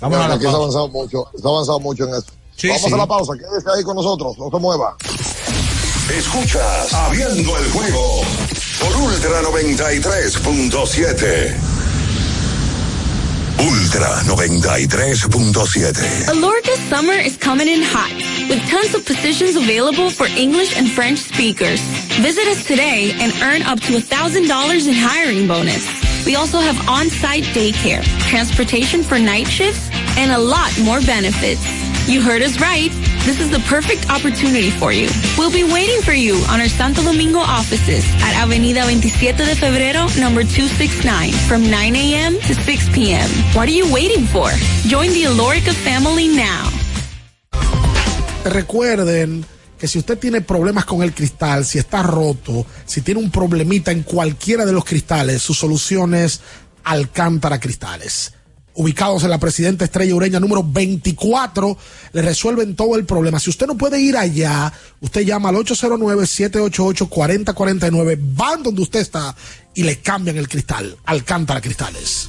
Vamos 0.00 0.18
a 0.18 0.28
la 0.28 0.34
aquí 0.34 0.44
se 0.44 0.48
ha 0.48 0.50
avanzado 0.56 0.88
mucho, 0.88 1.24
se 1.36 1.46
ha 1.46 1.50
avanzado 1.50 1.80
mucho 1.80 2.04
en 2.04 2.14
eso. 2.14 2.26
Sí, 2.56 2.68
Vamos 2.68 2.84
sí. 2.88 2.94
a 2.94 2.96
la 2.96 3.06
pausa, 3.06 3.32
quédese 3.34 3.68
ahí 3.76 3.82
con 3.84 3.96
nosotros, 3.96 4.38
no 4.38 4.48
se 4.50 4.58
mueva. 4.58 4.96
Escuchas 6.16 6.94
Abriendo 6.94 7.56
el 7.58 7.70
juego 7.72 8.22
por 8.80 8.96
Ultra 8.96 9.42
93.7. 9.42 11.54
Ultra 13.58 14.22
93.7. 14.24 16.28
Alorca's 16.28 16.78
summer 16.88 17.14
is 17.14 17.36
coming 17.38 17.66
in 17.68 17.82
hot, 17.82 18.12
with 18.48 18.60
tons 18.70 18.94
of 18.94 19.04
positions 19.04 19.56
available 19.56 20.08
for 20.10 20.26
English 20.36 20.76
and 20.78 20.88
French 20.90 21.18
speakers. 21.18 21.80
Visit 22.20 22.46
us 22.48 22.64
today 22.66 23.12
and 23.18 23.32
earn 23.42 23.62
up 23.62 23.80
to 23.80 23.92
$1,000 23.94 24.86
in 24.86 24.94
hiring 24.94 25.48
bonus. 25.48 25.84
We 26.24 26.36
also 26.36 26.60
have 26.60 26.76
on-site 26.88 27.44
daycare, 27.54 28.04
transportation 28.28 29.02
for 29.02 29.18
night 29.18 29.48
shifts, 29.48 29.88
and 30.16 30.30
a 30.32 30.38
lot 30.38 30.70
more 30.84 31.00
benefits. 31.00 31.60
You 32.06 32.22
heard 32.22 32.40
us 32.40 32.60
right. 32.60 32.92
This 33.26 33.40
is 33.40 33.50
the 33.50 33.58
perfect 33.66 34.08
opportunity 34.08 34.70
for 34.70 34.92
you. 34.92 35.08
We'll 35.36 35.50
be 35.50 35.64
waiting 35.64 36.00
for 36.02 36.12
you 36.12 36.36
on 36.48 36.60
our 36.60 36.68
Santo 36.68 37.02
Domingo 37.02 37.40
offices 37.40 38.04
at 38.22 38.40
Avenida 38.40 38.82
27 38.84 39.44
de 39.44 39.56
Febrero, 39.56 40.06
number 40.16 40.44
269, 40.44 41.32
from 41.48 41.68
9 41.68 41.96
a.m. 41.96 42.34
to 42.46 42.54
6 42.54 42.88
p.m. 42.94 43.28
What 43.54 43.68
are 43.68 43.72
you 43.72 43.92
waiting 43.92 44.24
for? 44.26 44.50
Join 44.86 45.10
the 45.10 45.24
Alorica 45.24 45.74
family 45.74 46.28
now. 46.28 46.70
Recuerden 48.44 49.44
que 49.76 49.88
si 49.88 49.98
usted 49.98 50.16
tiene 50.16 50.42
problemas 50.42 50.84
con 50.84 51.02
el 51.02 51.12
cristal, 51.12 51.64
si 51.64 51.78
está 51.78 52.04
roto, 52.04 52.64
si 52.84 53.00
tiene 53.00 53.18
un 53.18 53.32
problemita 53.32 53.90
en 53.90 54.04
cualquiera 54.04 54.64
de 54.64 54.72
los 54.72 54.84
cristales, 54.84 55.42
su 55.42 55.54
solución 55.54 56.14
es 56.14 56.40
Alcántara 56.84 57.58
Cristales. 57.58 58.35
Ubicados 58.76 59.24
en 59.24 59.30
la 59.30 59.38
Presidenta 59.38 59.84
Estrella 59.84 60.14
Ureña 60.14 60.38
número 60.38 60.62
24, 60.62 61.76
le 62.12 62.22
resuelven 62.22 62.76
todo 62.76 62.94
el 62.96 63.06
problema. 63.06 63.40
Si 63.40 63.50
usted 63.50 63.66
no 63.66 63.76
puede 63.76 64.00
ir 64.00 64.16
allá, 64.16 64.72
usted 65.00 65.22
llama 65.22 65.48
al 65.48 65.56
809-788-4049, 65.56 68.18
van 68.34 68.62
donde 68.62 68.82
usted 68.82 69.00
está 69.00 69.34
y 69.74 69.82
le 69.82 69.98
cambian 70.00 70.36
el 70.36 70.48
cristal. 70.48 70.96
Alcántara 71.04 71.60
Cristales. 71.60 72.28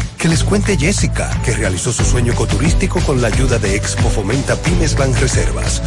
Que 0.21 0.27
les 0.27 0.43
cuente 0.43 0.77
Jessica, 0.77 1.31
que 1.43 1.51
realizó 1.55 1.91
su 1.91 2.05
sueño 2.05 2.33
ecoturístico 2.33 2.99
con 2.99 3.23
la 3.23 3.29
ayuda 3.29 3.57
de 3.57 3.75
Expo 3.75 4.07
Fomenta 4.07 4.55
Pymes 4.55 4.95
Banreservas. 4.95 5.81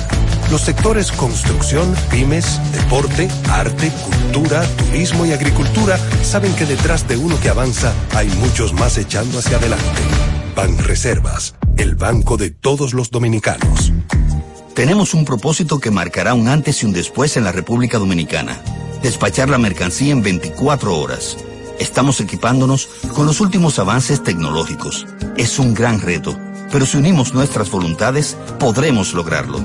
Los 0.50 0.62
sectores 0.62 1.12
construcción, 1.12 1.94
pymes, 2.10 2.58
deporte, 2.72 3.28
arte, 3.48 3.92
cultura, 4.02 4.66
turismo 4.76 5.24
y 5.24 5.30
agricultura 5.30 6.00
saben 6.24 6.52
que 6.56 6.66
detrás 6.66 7.06
de 7.06 7.16
uno 7.16 7.38
que 7.38 7.48
avanza 7.48 7.92
hay 8.12 8.26
muchos 8.40 8.72
más 8.72 8.98
echando 8.98 9.38
hacia 9.38 9.58
adelante. 9.58 10.02
Banreservas, 10.56 11.54
el 11.76 11.94
banco 11.94 12.36
de 12.36 12.50
todos 12.50 12.92
los 12.92 13.12
dominicanos. 13.12 13.92
Tenemos 14.74 15.14
un 15.14 15.24
propósito 15.24 15.78
que 15.78 15.92
marcará 15.92 16.34
un 16.34 16.48
antes 16.48 16.82
y 16.82 16.86
un 16.86 16.92
después 16.92 17.36
en 17.36 17.44
la 17.44 17.52
República 17.52 17.98
Dominicana. 17.98 18.60
Despachar 19.00 19.48
la 19.48 19.58
mercancía 19.58 20.12
en 20.12 20.22
24 20.22 20.98
horas. 20.98 21.36
Estamos 21.78 22.20
equipándonos 22.20 22.88
con 23.14 23.26
los 23.26 23.40
últimos 23.40 23.78
avances 23.78 24.22
tecnológicos. 24.22 25.06
Es 25.36 25.58
un 25.58 25.74
gran 25.74 26.00
reto, 26.00 26.38
pero 26.70 26.86
si 26.86 26.96
unimos 26.96 27.34
nuestras 27.34 27.70
voluntades, 27.70 28.36
podremos 28.58 29.14
lograrlo. 29.14 29.58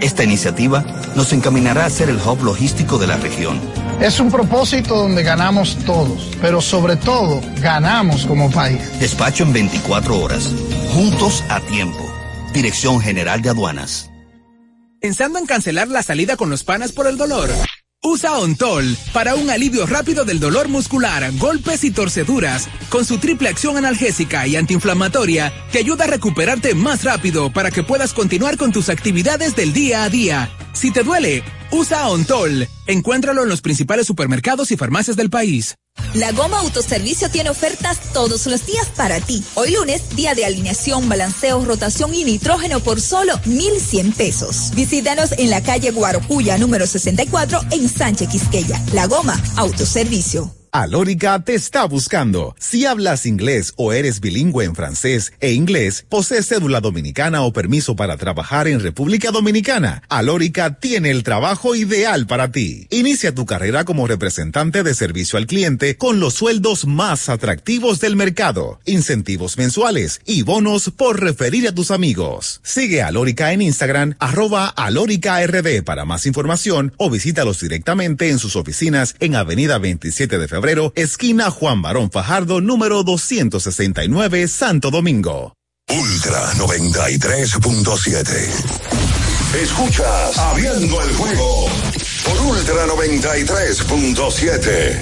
Esta 0.00 0.24
iniciativa 0.24 0.84
nos 1.14 1.32
encaminará 1.32 1.86
a 1.86 1.90
ser 1.90 2.10
el 2.10 2.18
hub 2.18 2.42
logístico 2.42 2.98
de 2.98 3.06
la 3.06 3.16
región. 3.16 3.58
Es 4.00 4.20
un 4.20 4.30
propósito 4.30 4.94
donde 4.94 5.22
ganamos 5.22 5.76
todos, 5.86 6.30
pero 6.42 6.60
sobre 6.60 6.96
todo 6.96 7.40
ganamos 7.62 8.26
como 8.26 8.50
país. 8.50 8.80
Despacho 9.00 9.44
en 9.44 9.54
24 9.54 10.18
horas. 10.18 10.54
Juntos 10.90 11.42
a 11.48 11.60
tiempo. 11.60 12.04
Dirección 12.52 13.00
General 13.00 13.40
de 13.40 13.50
Aduanas. 13.50 14.10
¿Pensando 15.00 15.38
en 15.38 15.46
cancelar 15.46 15.88
la 15.88 16.02
salida 16.02 16.36
con 16.36 16.50
los 16.50 16.64
panas 16.64 16.92
por 16.92 17.06
el 17.06 17.16
dolor? 17.16 17.48
Usa 18.06 18.38
Ontol 18.38 18.96
para 19.12 19.34
un 19.34 19.50
alivio 19.50 19.84
rápido 19.84 20.24
del 20.24 20.38
dolor 20.38 20.68
muscular, 20.68 21.28
golpes 21.38 21.82
y 21.82 21.90
torceduras. 21.90 22.68
Con 22.88 23.04
su 23.04 23.18
triple 23.18 23.48
acción 23.48 23.76
analgésica 23.76 24.46
y 24.46 24.54
antiinflamatoria, 24.54 25.52
te 25.72 25.78
ayuda 25.78 26.04
a 26.04 26.06
recuperarte 26.06 26.76
más 26.76 27.02
rápido 27.02 27.52
para 27.52 27.72
que 27.72 27.82
puedas 27.82 28.14
continuar 28.14 28.58
con 28.58 28.70
tus 28.70 28.90
actividades 28.90 29.56
del 29.56 29.72
día 29.72 30.04
a 30.04 30.08
día. 30.08 30.50
Si 30.72 30.92
te 30.92 31.02
duele, 31.02 31.42
usa 31.70 32.08
Ontol. 32.08 32.68
Encuéntralo 32.86 33.42
en 33.42 33.48
los 33.48 33.60
principales 33.60 34.06
supermercados 34.06 34.70
y 34.70 34.76
farmacias 34.76 35.16
del 35.16 35.30
país. 35.30 35.76
La 36.14 36.32
Goma 36.32 36.60
Autoservicio 36.60 37.30
tiene 37.30 37.50
ofertas 37.50 38.12
todos 38.12 38.46
los 38.46 38.66
días 38.66 38.88
para 38.96 39.20
ti. 39.20 39.42
Hoy 39.54 39.72
lunes, 39.72 40.16
día 40.16 40.34
de 40.34 40.44
alineación, 40.44 41.08
balanceo, 41.08 41.64
rotación 41.64 42.14
y 42.14 42.24
nitrógeno 42.24 42.80
por 42.80 43.00
solo 43.00 43.40
1,100 43.44 44.12
pesos. 44.12 44.72
Visítanos 44.74 45.32
en 45.32 45.50
la 45.50 45.62
calle 45.62 45.90
Guarocuya, 45.90 46.58
número 46.58 46.86
64, 46.86 47.60
en 47.70 47.88
Sánchez 47.88 48.28
Quisqueya. 48.28 48.82
La 48.92 49.06
Goma 49.06 49.40
Autoservicio. 49.56 50.52
Alórica 50.78 51.42
te 51.42 51.54
está 51.54 51.86
buscando. 51.86 52.54
Si 52.58 52.84
hablas 52.84 53.24
inglés 53.24 53.72
o 53.76 53.94
eres 53.94 54.20
bilingüe 54.20 54.66
en 54.66 54.74
francés 54.74 55.32
e 55.40 55.54
inglés, 55.54 56.04
posees 56.06 56.48
cédula 56.48 56.82
dominicana 56.82 57.44
o 57.44 57.52
permiso 57.54 57.96
para 57.96 58.18
trabajar 58.18 58.68
en 58.68 58.80
República 58.80 59.30
Dominicana, 59.30 60.02
Alórica 60.10 60.78
tiene 60.78 61.10
el 61.12 61.22
trabajo 61.22 61.74
ideal 61.74 62.26
para 62.26 62.52
ti. 62.52 62.88
Inicia 62.90 63.34
tu 63.34 63.46
carrera 63.46 63.86
como 63.86 64.06
representante 64.06 64.82
de 64.82 64.92
servicio 64.92 65.38
al 65.38 65.46
cliente 65.46 65.96
con 65.96 66.20
los 66.20 66.34
sueldos 66.34 66.86
más 66.86 67.30
atractivos 67.30 67.98
del 67.98 68.14
mercado, 68.14 68.78
incentivos 68.84 69.56
mensuales 69.56 70.20
y 70.26 70.42
bonos 70.42 70.90
por 70.94 71.22
referir 71.22 71.66
a 71.68 71.74
tus 71.74 71.90
amigos. 71.90 72.60
Sigue 72.62 73.00
a 73.00 73.06
Alórica 73.06 73.54
en 73.54 73.62
Instagram, 73.62 74.14
arroba 74.18 74.74
RD 74.76 75.84
para 75.84 76.04
más 76.04 76.26
información 76.26 76.92
o 76.98 77.08
visítalos 77.08 77.60
directamente 77.60 78.28
en 78.28 78.38
sus 78.38 78.56
oficinas 78.56 79.16
en 79.20 79.36
Avenida 79.36 79.78
27 79.78 80.36
de 80.36 80.48
Febrero 80.48 80.65
esquina 80.96 81.50
Juan 81.50 81.80
Barón 81.80 82.10
Fajardo, 82.10 82.60
número 82.60 83.04
269, 83.04 84.48
Santo 84.48 84.90
Domingo. 84.90 85.54
Ultra 85.88 86.52
93.7. 86.54 88.26
Escuchas 89.62 90.36
Abriendo 90.36 91.00
el 91.02 91.14
juego 91.14 91.68
por 92.24 92.40
Ultra 92.46 92.86
93.7. 92.86 95.00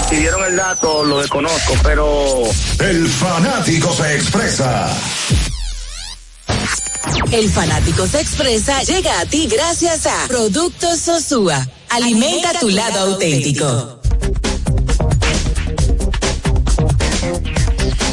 Si 0.09 0.17
dieron 0.17 0.43
el 0.45 0.57
dato, 0.57 1.05
lo 1.05 1.21
desconozco, 1.21 1.75
pero. 1.83 2.45
El 2.81 3.07
fanático 3.09 3.95
se 3.95 4.15
expresa. 4.15 4.91
El 7.31 7.51
fanático 7.51 8.07
se 8.07 8.21
expresa 8.21 8.83
llega 8.83 9.21
a 9.21 9.27
ti 9.27 9.47
gracias 9.47 10.07
a 10.07 10.27
Productos 10.29 11.01
Sosúa. 11.01 11.69
Alimenta 11.91 12.59
tu 12.61 12.71
lado 12.71 13.13
auténtico. 13.13 14.01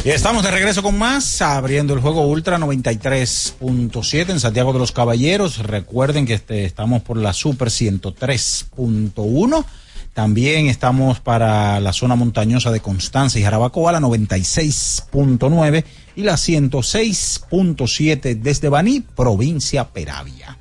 Y 0.04 0.10
estamos 0.10 0.42
de 0.42 0.50
regreso 0.50 0.82
con 0.82 0.98
más, 0.98 1.40
abriendo 1.42 1.94
el 1.94 2.00
juego 2.00 2.26
Ultra 2.26 2.58
93.7 2.58 4.30
en 4.30 4.40
Santiago 4.40 4.72
de 4.72 4.80
los 4.80 4.90
Caballeros. 4.90 5.58
Recuerden 5.58 6.26
que 6.26 6.34
este, 6.34 6.64
estamos 6.64 7.02
por 7.02 7.16
la 7.16 7.32
Super 7.32 7.68
103.1. 7.68 9.64
También 10.12 10.66
estamos 10.66 11.20
para 11.20 11.78
la 11.78 11.92
zona 11.92 12.16
montañosa 12.16 12.72
de 12.72 12.80
Constanza 12.80 13.38
y 13.38 13.44
Jarabacoa, 13.44 13.92
la 13.92 14.00
96.9 14.00 15.84
y 16.16 16.22
la 16.22 16.34
106.7 16.34 18.40
desde 18.40 18.68
Baní, 18.68 19.02
provincia 19.02 19.88
Peravia. 19.88 20.58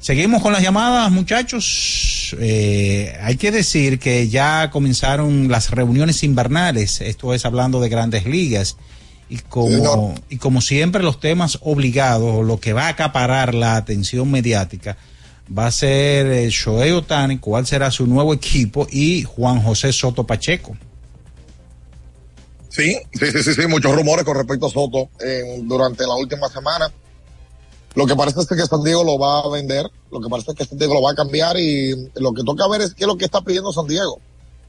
Seguimos 0.00 0.42
con 0.42 0.52
las 0.52 0.62
llamadas, 0.62 1.12
muchachos. 1.12 2.07
Eh, 2.38 3.16
hay 3.20 3.36
que 3.36 3.50
decir 3.50 3.98
que 3.98 4.28
ya 4.28 4.70
comenzaron 4.70 5.48
las 5.48 5.70
reuniones 5.70 6.22
invernales, 6.22 7.00
esto 7.00 7.34
es 7.34 7.44
hablando 7.44 7.80
de 7.80 7.88
grandes 7.88 8.26
ligas. 8.26 8.76
Y 9.30 9.38
como, 9.38 10.14
y 10.30 10.38
como 10.38 10.62
siempre, 10.62 11.02
los 11.02 11.20
temas 11.20 11.58
obligados, 11.60 12.44
lo 12.46 12.58
que 12.60 12.72
va 12.72 12.86
a 12.86 12.88
acaparar 12.88 13.54
la 13.54 13.76
atención 13.76 14.30
mediática, 14.30 14.96
va 15.56 15.66
a 15.66 15.70
ser 15.70 16.26
eh, 16.26 16.48
Shohei 16.50 16.92
Otani, 16.92 17.38
cuál 17.38 17.66
será 17.66 17.90
su 17.90 18.06
nuevo 18.06 18.32
equipo, 18.32 18.86
y 18.90 19.24
Juan 19.24 19.60
José 19.60 19.92
Soto 19.92 20.24
Pacheco. 20.24 20.76
Sí, 22.70 22.96
sí, 23.12 23.32
sí, 23.32 23.42
sí, 23.42 23.54
sí 23.54 23.66
muchos 23.66 23.94
rumores 23.94 24.24
con 24.24 24.36
respecto 24.36 24.66
a 24.66 24.70
Soto 24.70 25.10
eh, 25.24 25.60
durante 25.64 26.06
la 26.06 26.14
última 26.14 26.48
semana. 26.48 26.90
Lo 27.94 28.06
que 28.06 28.14
parece 28.14 28.40
es 28.40 28.46
que 28.46 28.66
San 28.66 28.82
Diego 28.82 29.02
lo 29.02 29.18
va 29.18 29.40
a 29.40 29.48
vender, 29.48 29.90
lo 30.10 30.20
que 30.20 30.28
parece 30.28 30.52
es 30.52 30.56
que 30.56 30.64
San 30.64 30.78
Diego 30.78 30.94
lo 30.94 31.02
va 31.02 31.12
a 31.12 31.14
cambiar 31.14 31.56
y 31.58 32.10
lo 32.16 32.32
que 32.32 32.44
toca 32.44 32.68
ver 32.68 32.82
es 32.82 32.94
qué 32.94 33.04
es 33.04 33.08
lo 33.08 33.16
que 33.16 33.24
está 33.24 33.40
pidiendo 33.40 33.72
San 33.72 33.86
Diego. 33.86 34.20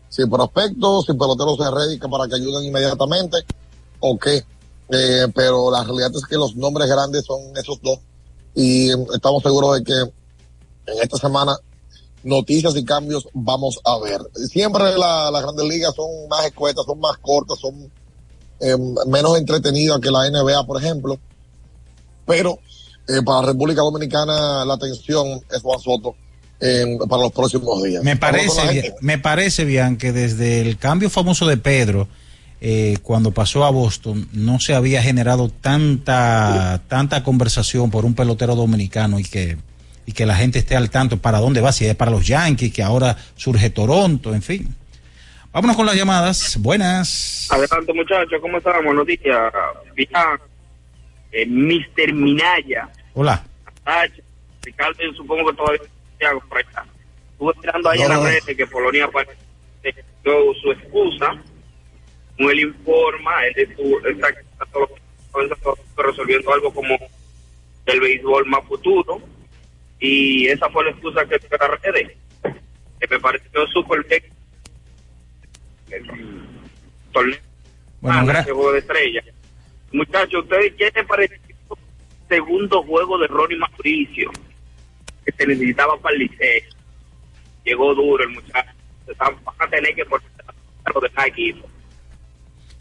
Si 0.10 0.26
prospectos, 0.26 1.06
si 1.06 1.14
peloteros 1.14 1.58
se 1.58 1.70
redican 1.70 2.10
para 2.10 2.28
que 2.28 2.36
ayuden 2.36 2.66
inmediatamente 2.66 3.38
o 4.00 4.18
qué. 4.18 4.44
Eh, 4.92 5.28
pero 5.36 5.70
la 5.70 5.84
realidad 5.84 6.12
es 6.16 6.26
que 6.26 6.36
los 6.36 6.56
nombres 6.56 6.90
grandes 6.90 7.26
son 7.26 7.40
esos 7.56 7.80
dos 7.82 8.00
y 8.56 8.90
estamos 9.14 9.44
seguros 9.44 9.78
de 9.78 9.84
que 9.84 9.94
en 9.94 11.04
esta 11.04 11.18
semana 11.18 11.56
noticias 12.24 12.76
y 12.76 12.84
cambios 12.84 13.28
vamos 13.34 13.80
a 13.84 14.00
ver. 14.00 14.22
Siempre 14.48 14.98
las 14.98 15.42
grandes 15.42 15.66
ligas 15.66 15.94
son 15.96 16.28
más 16.28 16.46
escuetas, 16.46 16.86
son 16.86 17.00
más 17.00 17.18
cortas, 17.20 17.60
son 17.60 17.92
eh, 18.60 18.76
menos 19.08 19.38
entretenidas 19.38 20.00
que 20.00 20.12
la 20.12 20.30
NBA, 20.30 20.66
por 20.66 20.82
ejemplo. 20.82 21.20
Pero 22.26 22.60
eh, 23.10 23.22
para 23.26 23.42
la 23.42 23.48
República 23.48 23.82
Dominicana 23.82 24.64
la 24.66 24.76
atención 24.76 25.42
es 25.52 25.62
Juan 25.62 25.80
Soto 25.80 26.16
para 27.10 27.24
los 27.24 27.32
próximos 27.32 27.82
días. 27.84 28.04
Me 28.04 28.18
parece, 28.18 28.68
bien, 28.72 28.94
me 29.02 29.18
parece 29.18 29.66
bien 29.66 29.98
que 29.98 30.12
desde 30.12 30.62
el 30.62 30.78
cambio 30.78 31.10
famoso 31.10 31.48
de 31.48 31.58
Pedro, 31.58 32.08
eh, 32.62 32.98
cuando 33.02 33.32
pasó 33.32 33.64
a 33.64 33.70
Boston, 33.70 34.28
no 34.34 34.60
se 34.60 34.74
había 34.76 35.02
generado 35.02 35.50
tanta, 35.50 36.82
tanta 36.90 37.24
conversación 37.24 37.90
por 37.90 38.04
un 38.04 38.14
pelotero 38.14 38.56
dominicano 38.56 39.20
y 39.20 39.24
que, 39.24 39.58
y 40.06 40.12
que 40.12 40.26
la 40.26 40.36
gente 40.36 40.60
esté 40.60 40.76
al 40.76 40.90
tanto 40.90 41.18
para 41.18 41.40
dónde 41.40 41.62
va, 41.62 41.72
si 41.72 41.86
es 41.86 41.96
para 41.96 42.12
los 42.12 42.28
Yankees, 42.28 42.74
que 42.74 42.84
ahora 42.84 43.16
surge 43.38 43.70
Toronto, 43.70 44.34
en 44.34 44.42
fin. 44.42 44.76
Vámonos 45.54 45.78
con 45.78 45.86
las 45.86 45.96
llamadas. 45.96 46.58
Buenas. 46.60 47.48
Adelante, 47.50 47.94
muchachos, 47.94 48.40
¿cómo 48.42 48.58
estamos? 48.58 48.84
Buenos 48.84 49.08
días. 49.08 49.52
Eh, 51.32 51.46
Mr. 51.46 52.14
Minaya. 52.14 52.90
Hola. 53.14 53.44
Ricardo, 54.62 55.02
yo 55.02 55.14
supongo 55.14 55.50
que 55.50 55.58
todavía 55.58 55.82
Santiago 56.10 56.44
por 56.48 56.58
acá. 56.60 56.86
Estuve 57.32 57.54
mirando 57.62 57.90
ahí 57.90 58.02
en 58.02 58.10
la 58.10 58.20
red 58.20 58.44
que 58.44 58.68
Polonia 58.68 59.10
dio 60.24 60.54
su 60.62 60.72
excusa. 60.72 61.42
Como 62.38 62.50
él 62.52 62.60
informa, 62.60 63.46
él 63.48 63.70
está, 64.06 64.28
resolviendo 65.98 66.54
algo 66.54 66.74
como 66.74 66.98
el 67.86 68.00
béisbol 68.00 68.46
más 68.46 68.64
futuro. 68.66 69.22
Y 70.00 70.48
esa 70.48 70.70
fue 70.70 70.86
la 70.86 70.92
excusa 70.92 71.26
que 71.26 71.40
dio 71.40 71.58
la 71.58 71.68
red. 71.68 72.12
Que 73.00 73.08
me 73.10 73.20
pareció 73.20 73.68
súper 73.68 74.06
bien. 74.06 74.24
El 75.90 76.06
torneo. 77.12 77.40
Bueno, 78.02 78.20
ah, 78.20 78.24
gracias. 78.26 78.56
juego 78.56 78.72
de 78.74 78.80
estrella. 78.80 79.24
Muchachos, 79.92 80.44
¿ustedes 80.44 80.74
qué 80.78 80.92
les 80.94 81.06
pareció 81.06 81.49
segundo 82.30 82.84
juego 82.84 83.18
de 83.18 83.28
Ronnie 83.28 83.58
Mauricio, 83.58 84.32
que 85.26 85.32
se 85.32 85.48
necesitaba 85.48 85.98
para 85.98 86.16
el 86.16 86.22
liceo. 86.22 86.62
Llegó 87.66 87.94
duro 87.94 88.24
el 88.24 88.30
muchacho. 88.30 88.70
Van 89.18 89.36
a 89.58 89.68
tener 89.68 89.96
que 89.96 90.04
lo 90.04 91.02
de 91.02 91.10
equipo. 91.28 91.68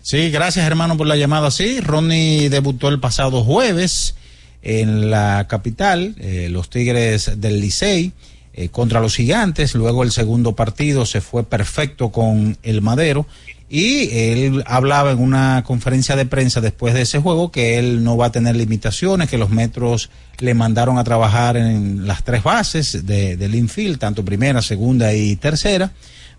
Sí, 0.03 0.31
gracias 0.31 0.67
hermano 0.67 0.97
por 0.97 1.07
la 1.07 1.17
llamada. 1.17 1.51
Sí, 1.51 1.81
Ronnie 1.81 2.49
debutó 2.49 2.89
el 2.89 3.01
pasado 3.01 3.43
jueves 3.43 4.15
en 4.63 5.11
la 5.11 5.47
capital, 5.49 6.15
eh, 6.19 6.49
los 6.51 6.71
Tigres 6.71 7.41
del 7.41 7.61
Licey, 7.61 8.13
eh, 8.53 8.69
contra 8.69 9.01
los 9.01 9.17
Gigantes. 9.17 9.75
Luego 9.75 10.03
el 10.03 10.11
segundo 10.11 10.55
partido 10.55 11.07
se 11.07 11.21
fue 11.21 11.45
perfecto 11.45 12.11
con 12.11 12.57
el 12.63 12.83
Madero 12.83 13.27
y 13.71 14.09
él 14.13 14.65
hablaba 14.67 15.11
en 15.11 15.19
una 15.19 15.63
conferencia 15.67 16.17
de 16.17 16.25
prensa 16.25 16.61
después 16.61 16.95
de 16.95 17.03
ese 17.03 17.19
juego 17.19 17.53
que 17.53 17.79
él 17.79 18.03
no 18.03 18.17
va 18.17 18.27
a 18.27 18.33
tener 18.33 18.57
limitaciones, 18.57 19.29
que 19.29 19.37
los 19.37 19.51
metros 19.51 20.09
le 20.39 20.55
mandaron 20.55 20.97
a 20.99 21.05
trabajar 21.05 21.57
en 21.59 22.07
las 22.07 22.25
tres 22.25 22.43
bases 22.43 23.07
de, 23.07 23.37
del 23.37 23.55
infield, 23.55 23.99
tanto 23.99 24.25
primera, 24.25 24.63
segunda 24.63 25.13
y 25.13 25.37
tercera, 25.37 25.93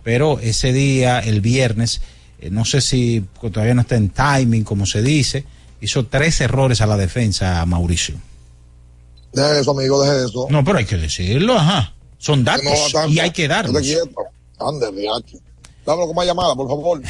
pero 0.03 0.39
ese 0.39 0.73
día, 0.73 1.19
el 1.19 1.41
viernes, 1.41 2.01
eh, 2.39 2.49
no 2.49 2.65
sé 2.65 2.81
si 2.81 3.23
todavía 3.39 3.75
no 3.75 3.81
está 3.81 3.95
en 3.95 4.09
timing, 4.09 4.63
como 4.63 4.87
se 4.87 5.03
dice, 5.03 5.45
hizo 5.81 6.07
tres 6.07 6.41
errores 6.41 6.81
a 6.81 6.87
la 6.87 6.97
defensa, 6.97 7.63
Mauricio. 7.67 8.15
Deje 9.33 9.59
eso, 9.59 9.71
amigo, 9.71 10.03
deje 10.03 10.25
eso. 10.25 10.47
No, 10.49 10.63
pero 10.63 10.79
hay 10.79 10.85
que 10.85 10.97
decirlo, 10.97 11.59
ajá. 11.59 11.93
Son 12.17 12.43
datos 12.43 12.91
No 12.93 13.07
y 13.07 13.19
hay 13.19 13.31
que 13.31 13.47
darlos. 13.47 13.85
Estate 13.85 14.09
Dame 15.89 16.05
con 16.05 16.15
más 16.15 16.27
llamada, 16.27 16.55
por 16.55 16.67
favor. 16.67 17.01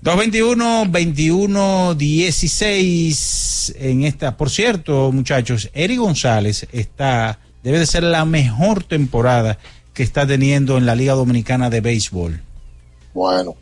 221 0.00 0.86
21 0.88 1.94
16 1.94 3.74
en 3.78 4.04
esta. 4.04 4.38
Por 4.38 4.48
cierto, 4.48 5.12
muchachos, 5.12 5.68
Eri 5.74 5.96
González 5.96 6.66
está 6.72 7.38
debe 7.62 7.78
de 7.78 7.86
ser 7.86 8.02
la 8.02 8.24
mejor 8.24 8.84
temporada 8.84 9.58
que 9.92 10.02
está 10.02 10.26
teniendo 10.26 10.78
en 10.78 10.86
la 10.86 10.94
Liga 10.94 11.12
Dominicana 11.12 11.68
de 11.68 11.82
Béisbol. 11.82 12.40
Bueno. 13.12 13.54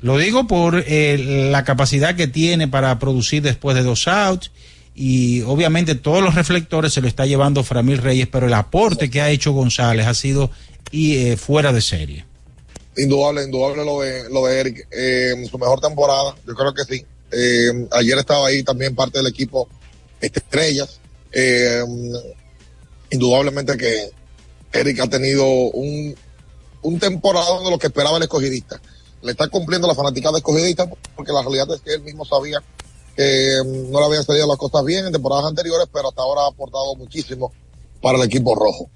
Lo 0.00 0.16
digo 0.16 0.46
por 0.46 0.82
eh, 0.86 1.48
la 1.50 1.64
capacidad 1.64 2.16
que 2.16 2.28
tiene 2.28 2.66
para 2.66 2.98
producir 2.98 3.42
después 3.42 3.76
de 3.76 3.82
dos 3.82 4.08
outs 4.08 4.52
y 4.94 5.42
obviamente 5.42 5.96
todos 5.96 6.22
los 6.22 6.34
reflectores 6.34 6.94
se 6.94 7.02
lo 7.02 7.08
está 7.08 7.26
llevando 7.26 7.62
Framil 7.62 7.98
Reyes, 7.98 8.28
pero 8.28 8.46
el 8.46 8.54
aporte 8.54 9.10
que 9.10 9.20
ha 9.20 9.28
hecho 9.28 9.52
González 9.52 10.06
ha 10.06 10.14
sido 10.14 10.50
y, 10.90 11.16
eh, 11.16 11.36
fuera 11.36 11.72
de 11.72 11.82
serie. 11.82 12.24
Indudable, 12.98 13.44
indudable 13.44 13.84
lo 13.84 14.00
de, 14.00 14.28
lo 14.28 14.46
de 14.46 14.60
Eric. 14.60 14.88
Eh, 14.90 15.46
su 15.48 15.56
mejor 15.58 15.80
temporada, 15.80 16.34
yo 16.46 16.54
creo 16.54 16.74
que 16.74 16.84
sí. 16.84 17.06
Eh, 17.30 17.86
ayer 17.92 18.18
estaba 18.18 18.48
ahí 18.48 18.62
también 18.62 18.94
parte 18.94 19.18
del 19.18 19.28
equipo 19.28 19.68
Estrellas. 20.20 21.00
Eh, 21.32 21.84
indudablemente 23.10 23.76
que 23.76 24.10
Eric 24.72 25.00
ha 25.00 25.08
tenido 25.08 25.46
un, 25.46 26.14
un 26.82 26.98
temporada 26.98 27.60
de 27.62 27.70
lo 27.70 27.78
que 27.78 27.86
esperaba 27.86 28.16
el 28.16 28.24
escogidista. 28.24 28.80
Le 29.22 29.32
está 29.32 29.48
cumpliendo 29.48 29.86
la 29.86 29.94
fanática 29.94 30.32
de 30.32 30.38
escogidista 30.38 30.88
porque 31.14 31.32
la 31.32 31.42
realidad 31.42 31.72
es 31.74 31.80
que 31.80 31.94
él 31.94 32.02
mismo 32.02 32.24
sabía 32.24 32.62
que 33.16 33.62
mm, 33.64 33.90
no 33.90 34.00
le 34.00 34.06
habían 34.06 34.24
salido 34.24 34.46
las 34.46 34.58
cosas 34.58 34.84
bien 34.84 35.06
en 35.06 35.12
temporadas 35.12 35.46
anteriores, 35.46 35.86
pero 35.92 36.08
hasta 36.08 36.22
ahora 36.22 36.42
ha 36.42 36.48
aportado 36.48 36.96
muchísimo 36.96 37.52
para 38.00 38.18
el 38.18 38.24
equipo 38.24 38.54
rojo. 38.54 38.90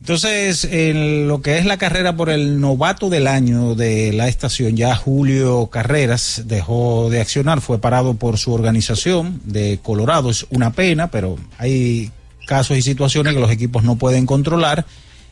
Entonces, 0.00 0.64
en 0.64 1.26
lo 1.26 1.40
que 1.42 1.58
es 1.58 1.64
la 1.64 1.78
carrera 1.78 2.16
por 2.16 2.30
el 2.30 2.60
novato 2.60 3.08
del 3.08 3.26
año 3.26 3.74
de 3.74 4.12
la 4.12 4.28
estación, 4.28 4.76
ya 4.76 4.94
Julio 4.94 5.66
Carreras 5.66 6.42
dejó 6.46 7.08
de 7.10 7.20
accionar, 7.20 7.60
fue 7.60 7.80
parado 7.80 8.14
por 8.14 8.38
su 8.38 8.52
organización 8.52 9.40
de 9.44 9.80
Colorado. 9.82 10.30
Es 10.30 10.46
una 10.50 10.72
pena, 10.72 11.10
pero 11.10 11.36
hay 11.58 12.12
casos 12.46 12.76
y 12.76 12.82
situaciones 12.82 13.34
que 13.34 13.40
los 13.40 13.50
equipos 13.50 13.82
no 13.82 13.96
pueden 13.96 14.26
controlar. 14.26 14.84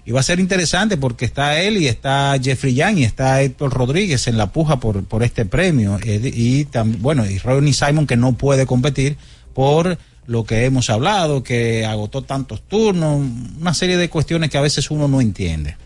Y 0.07 0.11
va 0.12 0.20
a 0.20 0.24
ser 0.24 0.41
interesante 0.41 0.97
porque 0.97 1.24
está 1.24 1.61
él 1.61 1.77
y 1.78 1.86
está 1.86 2.36
Jeffrey 2.43 2.74
Young 2.74 2.99
y 2.99 3.05
está 3.05 3.41
Héctor 3.43 3.73
Rodríguez 3.73 4.27
en 4.27 4.36
la 4.36 4.51
puja 4.53 4.81
por, 4.81 5.05
por 5.05 5.23
este 5.23 5.45
premio. 5.47 5.99
Eh, 6.05 6.20
Y, 6.35 6.65
tam- 6.66 6.99
bueno, 6.99 7.24
y 7.31 7.39
Ronnie 7.39 7.73
Simon 7.73 8.07
que 8.07 8.16
no 8.16 8.32
puede 8.32 8.66
competir 8.66 9.16
por 9.55 9.97
lo 10.27 10.45
que 10.45 10.65
hemos 10.65 10.91
hablado, 10.91 11.43
que 11.43 11.85
agotó 11.85 12.23
tantos 12.23 12.63
turnos, 12.63 13.21
una 13.61 13.75
serie 13.75 13.97
de 13.97 14.09
cuestiones 14.09 14.51
que 14.51 14.59
a 14.59 14.63
veces 14.63 14.91
uno 14.91 15.09
no 15.09 15.21
entiende. 15.21 15.77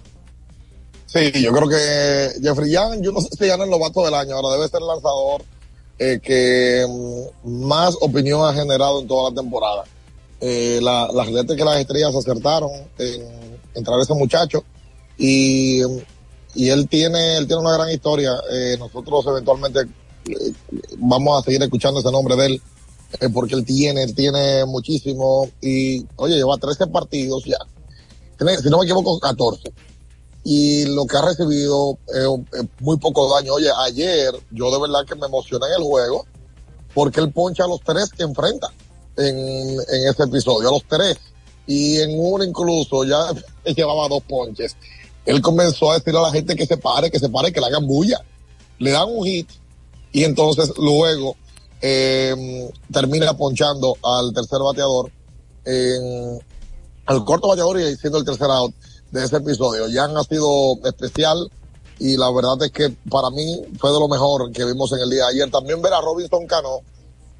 Sí, 1.07 1.33
yo 1.43 1.53
creo 1.53 1.69
que 1.69 2.41
Jeffrey 2.43 2.71
Young, 2.71 3.01
yo 3.03 3.13
no 3.13 3.21
sé 3.21 3.29
si 3.39 3.47
gana 3.47 3.65
el 3.65 3.71
novato 3.71 4.05
del 4.05 4.15
año, 4.15 4.35
ahora 4.35 4.57
debe 4.57 4.69
ser 4.69 4.81
el 4.81 4.89
lanzador 4.89 5.43
eh, 5.99 6.21
que 6.23 6.87
mm, 6.87 7.67
más 7.67 7.97
opinión 8.01 8.47
ha 8.47 8.53
generado 8.53 9.01
en 9.01 9.09
toda 9.09 9.31
la 9.31 9.37
temporada. 9.37 9.85
Eh, 10.41 10.79
la, 10.83 11.09
la 11.13 11.25
realidad 11.25 11.57
que 11.57 11.65
las 11.65 11.81
estrellas 11.81 12.15
acertaron 12.15 12.71
en, 12.99 13.23
en 13.75 13.85
traer 13.85 14.01
a 14.01 14.03
ese 14.03 14.15
muchacho 14.15 14.63
y, 15.17 15.83
y 16.55 16.69
él 16.69 16.89
tiene, 16.89 17.39
él 17.39 17.47
tiene 17.47 17.63
una 17.63 17.73
gran 17.73 17.91
historia. 17.91 18.33
Eh, 18.53 18.77
nosotros 18.79 19.27
eventualmente 19.27 19.81
eh, 19.81 20.53
vamos 20.99 21.41
a 21.41 21.45
seguir 21.45 21.63
escuchando 21.63 22.01
ese 22.01 22.13
nombre 22.13 22.37
de 22.37 22.47
él 22.47 22.63
eh, 23.21 23.29
porque 23.33 23.55
él 23.55 23.65
tiene, 23.65 24.03
él 24.03 24.15
tiene 24.15 24.65
muchísimo 24.67 25.51
y 25.61 26.05
oye, 26.17 26.37
lleva 26.37 26.57
13 26.57 26.87
partidos 26.89 27.45
ya. 27.45 27.59
Si 28.63 28.71
no 28.71 28.79
me 28.79 28.85
equivoco, 28.85 29.19
14 29.19 29.73
y 30.51 30.87
lo 30.87 31.05
que 31.07 31.17
ha 31.17 31.23
recibido 31.23 31.99
eh, 32.15 32.45
eh, 32.59 32.67
muy 32.81 32.97
poco 32.97 33.35
daño. 33.35 33.55
Oye, 33.55 33.69
ayer 33.85 34.33
yo 34.51 34.71
de 34.71 34.81
verdad 34.81 35.05
que 35.07 35.15
me 35.15 35.27
emocioné 35.27 35.67
en 35.67 35.83
el 35.83 35.83
juego 35.83 36.25
porque 36.95 37.21
él 37.21 37.33
poncha 37.33 37.65
a 37.65 37.69
los 37.69 37.81
tres 37.81 38.09
que 38.11 38.23
enfrenta 38.23 38.69
en, 39.17 39.37
en 39.37 40.09
ese 40.09 40.23
episodio, 40.23 40.69
a 40.69 40.73
los 40.73 40.85
tres. 40.89 41.19
Y 41.67 41.99
en 41.99 42.19
uno 42.19 42.45
incluso 42.45 43.05
ya 43.05 43.31
llevaba 43.77 44.09
dos 44.09 44.23
ponches. 44.23 44.75
Él 45.27 45.43
comenzó 45.43 45.91
a 45.91 45.99
decirle 45.99 46.21
a 46.21 46.23
la 46.23 46.33
gente 46.33 46.57
que 46.57 46.65
se 46.65 46.79
pare, 46.79 47.11
que 47.11 47.19
se 47.19 47.29
pare, 47.29 47.53
que 47.53 47.61
le 47.61 47.67
hagan 47.67 47.87
bulla. 47.87 48.25
Le 48.79 48.93
dan 48.93 49.09
un 49.11 49.27
hit 49.27 49.51
y 50.13 50.25
entonces 50.25 50.73
luego 50.79 51.37
eh, 51.81 52.71
termina 52.93 53.37
ponchando 53.37 53.97
al 54.03 54.33
tercer 54.33 54.61
bateador 54.61 55.11
en, 55.65 56.39
al 57.07 57.25
corto 57.25 57.49
bateador 57.49 57.81
y 57.81 57.97
siendo 57.97 58.19
el 58.19 58.25
tercer 58.25 58.51
out 58.51 58.75
de 59.11 59.25
ese 59.25 59.37
episodio. 59.37 59.87
Jan 59.91 60.17
ha 60.17 60.25
sido 60.25 60.79
especial 60.85 61.51
y 61.99 62.17
la 62.17 62.31
verdad 62.31 62.63
es 62.63 62.71
que 62.71 62.91
para 63.11 63.31
mí 63.31 63.63
fue 63.79 63.93
de 63.93 63.99
lo 63.99 64.09
mejor 64.09 64.53
que 64.53 64.65
vimos 64.65 64.93
en 64.93 65.01
el 65.01 65.11
día 65.11 65.25
de 65.25 65.31
ayer. 65.31 65.51
También 65.51 65.83
ver 65.83 65.93
a 65.93 66.01
Robinson 66.01 66.47
Cano, 66.47 66.81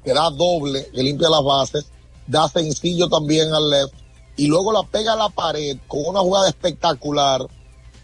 que 0.03 0.13
da 0.13 0.29
doble, 0.29 0.89
que 0.93 1.03
limpia 1.03 1.29
las 1.29 1.43
bases, 1.43 1.85
da 2.27 2.47
sencillo 2.49 3.09
también 3.09 3.53
al 3.53 3.69
left 3.69 3.93
y 4.37 4.47
luego 4.47 4.71
la 4.71 4.83
pega 4.83 5.13
a 5.13 5.17
la 5.17 5.29
pared 5.29 5.77
con 5.87 6.05
una 6.05 6.21
jugada 6.21 6.47
espectacular 6.47 7.45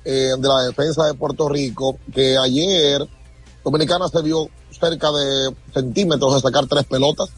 eh, 0.04 0.34
de 0.38 0.48
la 0.48 0.64
defensa 0.64 1.06
de 1.06 1.14
Puerto 1.14 1.48
Rico, 1.48 1.98
que 2.14 2.38
ayer 2.38 3.08
Dominicana 3.64 4.08
se 4.10 4.22
vio 4.22 4.50
cerca 4.80 5.12
de 5.12 5.56
centímetros 5.74 6.36
de 6.36 6.42
sacar 6.42 6.68
tres 6.68 6.86
pelotas, 6.86 7.30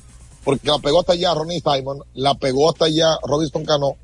porque 0.43 0.67
la 0.67 0.79
pegó 0.79 0.99
hasta 0.99 1.13
allá 1.13 1.33
Ronnie 1.33 1.61
Simon, 1.61 2.03
la 2.13 2.35
pegó 2.35 2.69
hasta 2.69 2.85
allá 2.85 3.17
Robinson 3.23 3.65
Cano 3.65 3.95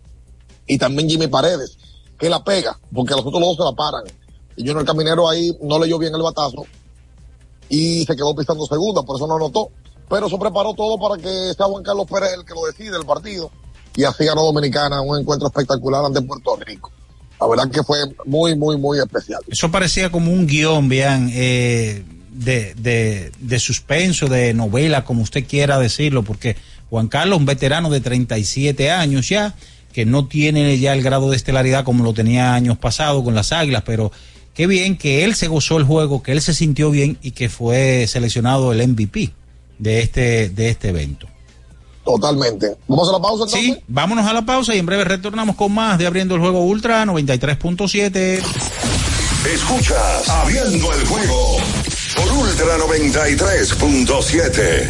y 0.67 0.77
también 0.77 1.09
Jimmy 1.09 1.27
Paredes, 1.27 1.77
que 2.17 2.29
la 2.29 2.43
pega, 2.43 2.79
porque 2.93 3.13
los 3.13 3.25
otros 3.25 3.41
dos 3.41 3.57
se 3.57 3.63
la 3.63 3.73
paran. 3.73 4.03
Y 4.55 4.67
Junior 4.67 4.85
Caminero 4.85 5.27
ahí 5.27 5.55
no 5.61 5.79
leyó 5.79 5.97
bien 5.97 6.13
el 6.13 6.21
batazo 6.21 6.65
y 7.69 8.05
se 8.05 8.15
quedó 8.15 8.35
pisando 8.35 8.65
segunda, 8.65 9.03
por 9.03 9.15
eso 9.15 9.27
no 9.27 9.35
anotó. 9.35 9.69
Pero 10.09 10.27
eso 10.27 10.37
preparó 10.37 10.73
todo 10.73 10.97
para 10.99 11.21
que 11.21 11.53
sea 11.55 11.65
Juan 11.65 11.83
Carlos 11.83 12.05
Pérez 12.07 12.33
el 12.37 12.45
que 12.45 12.53
lo 12.53 12.65
decide 12.65 12.97
el 12.97 13.05
partido. 13.05 13.49
Y 13.95 14.03
así 14.03 14.25
ganó 14.25 14.43
Dominicana 14.43 15.01
un 15.01 15.19
encuentro 15.19 15.47
espectacular 15.47 16.05
ante 16.05 16.21
Puerto 16.21 16.55
Rico. 16.57 16.91
La 17.39 17.47
verdad 17.47 17.69
que 17.69 17.83
fue 17.83 17.97
muy, 18.25 18.55
muy, 18.55 18.77
muy 18.77 18.99
especial. 18.99 19.41
Eso 19.47 19.71
parecía 19.71 20.11
como 20.11 20.31
un 20.31 20.45
guion, 20.45 20.87
bien, 20.87 21.29
eh, 21.33 22.05
de, 22.33 22.73
de, 22.75 23.31
de 23.39 23.59
suspenso, 23.59 24.27
de 24.27 24.53
novela, 24.53 25.05
como 25.05 25.21
usted 25.21 25.45
quiera 25.45 25.79
decirlo, 25.79 26.23
porque 26.23 26.55
Juan 26.89 27.07
Carlos, 27.07 27.39
un 27.39 27.45
veterano 27.45 27.89
de 27.89 28.01
37 28.01 28.91
años 28.91 29.29
ya, 29.29 29.55
que 29.93 30.05
no 30.05 30.27
tiene 30.27 30.77
ya 30.79 30.93
el 30.93 31.03
grado 31.03 31.29
de 31.29 31.37
estelaridad 31.37 31.83
como 31.85 32.03
lo 32.03 32.13
tenía 32.13 32.53
años 32.53 32.77
pasados 32.77 33.23
con 33.23 33.35
las 33.35 33.51
Águilas, 33.51 33.83
pero 33.85 34.11
qué 34.53 34.67
bien 34.67 34.97
que 34.97 35.23
él 35.23 35.35
se 35.35 35.47
gozó 35.47 35.77
el 35.77 35.83
juego, 35.83 36.23
que 36.23 36.31
él 36.31 36.41
se 36.41 36.53
sintió 36.53 36.91
bien 36.91 37.17
y 37.21 37.31
que 37.31 37.49
fue 37.49 38.05
seleccionado 38.07 38.73
el 38.73 38.87
MVP 38.87 39.31
de 39.79 40.01
este, 40.01 40.49
de 40.49 40.69
este 40.69 40.89
evento. 40.89 41.27
Totalmente. 42.03 42.75
¿Vamos 42.87 43.07
a 43.07 43.13
la 43.13 43.19
pausa 43.19 43.43
entonces? 43.45 43.75
Sí, 43.75 43.83
vámonos 43.87 44.25
a 44.25 44.33
la 44.33 44.41
pausa 44.41 44.75
y 44.75 44.79
en 44.79 44.85
breve 44.85 45.05
retornamos 45.05 45.55
con 45.55 45.71
más 45.71 45.97
de 45.97 46.05
Abriendo 46.05 46.35
el 46.35 46.41
Juego 46.41 46.63
Ultra 46.63 47.05
93.7. 47.05 48.41
Escuchas 49.45 50.29
Abriendo 50.29 50.93
el 50.93 51.05
juego 51.07 51.57
por 52.15 52.29
Ultra 52.29 52.77
93.7. 52.77 54.89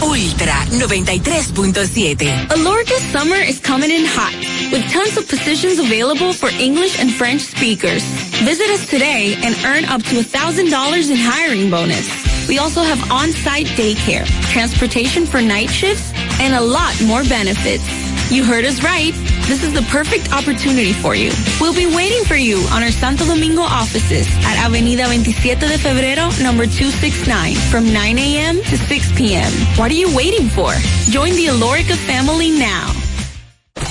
Ultra 0.00 0.64
93.7. 0.70 2.48
Alorca's 2.50 3.02
summer 3.10 3.36
is 3.36 3.58
coming 3.58 3.90
in 3.90 4.04
hot, 4.06 4.32
with 4.72 4.88
tons 4.92 5.16
of 5.16 5.26
positions 5.28 5.78
available 5.78 6.32
for 6.32 6.48
English 6.50 6.98
and 7.00 7.12
French 7.12 7.42
speakers. 7.42 8.02
Visit 8.44 8.70
us 8.70 8.86
today 8.88 9.34
and 9.42 9.56
earn 9.64 9.84
up 9.86 10.02
to 10.04 10.16
$1,000 10.16 11.10
in 11.10 11.16
hiring 11.16 11.70
bonus. 11.70 12.08
We 12.48 12.58
also 12.58 12.82
have 12.82 13.10
on-site 13.10 13.66
daycare, 13.76 14.26
transportation 14.52 15.26
for 15.26 15.42
night 15.42 15.70
shifts, 15.70 16.12
and 16.40 16.54
a 16.54 16.60
lot 16.60 16.94
more 17.02 17.24
benefits. 17.24 18.07
You 18.30 18.44
heard 18.44 18.66
us 18.66 18.82
right. 18.82 19.14
This 19.48 19.64
is 19.64 19.72
the 19.72 19.80
perfect 19.90 20.32
opportunity 20.32 20.92
for 20.92 21.14
you. 21.14 21.30
We'll 21.60 21.74
be 21.74 21.86
waiting 21.86 22.24
for 22.24 22.36
you 22.36 22.58
on 22.70 22.82
our 22.82 22.90
Santo 22.90 23.24
Domingo 23.24 23.62
offices 23.62 24.28
at 24.44 24.62
Avenida 24.66 25.04
27 25.06 25.58
de 25.66 25.78
Febrero, 25.78 26.28
number 26.42 26.66
269, 26.66 27.54
from 27.70 27.90
9 27.90 28.18
a.m. 28.18 28.56
to 28.64 28.76
6 28.76 29.12
p.m. 29.16 29.50
What 29.78 29.90
are 29.90 29.94
you 29.94 30.14
waiting 30.14 30.48
for? 30.48 30.72
Join 31.08 31.32
the 31.36 31.46
Alorica 31.46 31.96
family 31.96 32.50
now. 32.50 32.92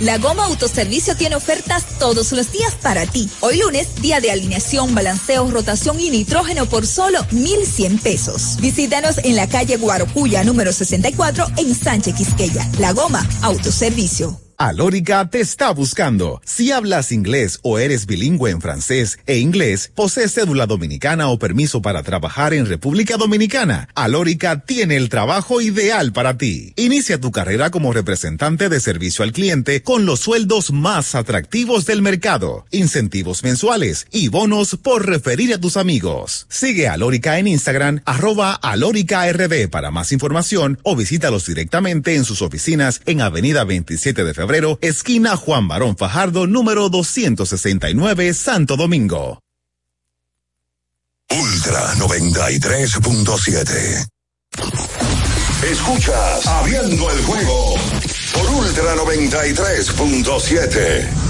La 0.00 0.16
Goma 0.16 0.46
Autoservicio 0.46 1.14
tiene 1.14 1.36
ofertas 1.36 1.84
todos 1.98 2.32
los 2.32 2.50
días 2.52 2.74
para 2.82 3.04
ti. 3.06 3.28
Hoy 3.40 3.58
lunes, 3.58 3.86
día 4.00 4.18
de 4.20 4.30
alineación, 4.30 4.94
balanceo, 4.94 5.50
rotación 5.50 6.00
y 6.00 6.08
nitrógeno 6.08 6.64
por 6.66 6.86
solo 6.86 7.26
1,100 7.32 7.98
pesos. 7.98 8.56
Visítanos 8.60 9.18
en 9.18 9.36
la 9.36 9.46
calle 9.46 9.76
Guarocuya 9.76 10.42
número 10.42 10.72
64 10.72 11.46
en 11.58 11.74
Sánchez 11.74 12.14
Quisqueya. 12.14 12.66
La 12.78 12.92
Goma 12.92 13.28
Autoservicio. 13.42 14.49
Alórica 14.60 15.30
te 15.30 15.40
está 15.40 15.70
buscando. 15.70 16.42
Si 16.44 16.70
hablas 16.70 17.12
inglés 17.12 17.60
o 17.62 17.78
eres 17.78 18.04
bilingüe 18.04 18.50
en 18.50 18.60
francés 18.60 19.18
e 19.24 19.38
inglés, 19.38 19.90
posees 19.94 20.34
cédula 20.34 20.66
dominicana 20.66 21.28
o 21.30 21.38
permiso 21.38 21.80
para 21.80 22.02
trabajar 22.02 22.52
en 22.52 22.66
República 22.66 23.16
Dominicana, 23.16 23.88
Alórica 23.94 24.60
tiene 24.66 24.98
el 24.98 25.08
trabajo 25.08 25.62
ideal 25.62 26.12
para 26.12 26.36
ti. 26.36 26.74
Inicia 26.76 27.18
tu 27.18 27.30
carrera 27.30 27.70
como 27.70 27.94
representante 27.94 28.68
de 28.68 28.80
servicio 28.80 29.24
al 29.24 29.32
cliente 29.32 29.82
con 29.82 30.04
los 30.04 30.20
sueldos 30.20 30.72
más 30.72 31.14
atractivos 31.14 31.86
del 31.86 32.02
mercado, 32.02 32.66
incentivos 32.70 33.42
mensuales 33.42 34.08
y 34.10 34.28
bonos 34.28 34.76
por 34.76 35.06
referir 35.06 35.54
a 35.54 35.58
tus 35.58 35.78
amigos. 35.78 36.44
Sigue 36.50 36.86
a 36.86 36.92
Alórica 36.92 37.38
en 37.38 37.48
Instagram, 37.48 38.02
arroba 38.04 38.52
alórica.rd 38.52 39.70
para 39.70 39.90
más 39.90 40.12
información 40.12 40.78
o 40.82 40.96
visítalos 40.96 41.46
directamente 41.46 42.14
en 42.14 42.26
sus 42.26 42.42
oficinas 42.42 43.00
en 43.06 43.22
Avenida 43.22 43.64
27 43.64 44.22
de 44.22 44.34
Febrero 44.34 44.49
esquina 44.80 45.36
Juan 45.36 45.68
Barón 45.68 45.96
Fajardo, 45.96 46.46
número 46.46 46.88
269, 46.88 48.32
Santo 48.34 48.76
Domingo. 48.76 49.40
Ultra 51.30 51.94
93.7. 51.94 54.06
Escuchas 55.70 56.46
Abriendo 56.46 57.10
el 57.10 57.22
juego 57.22 57.74
por 58.34 58.50
Ultra 58.50 58.94
93.7. 58.96 61.29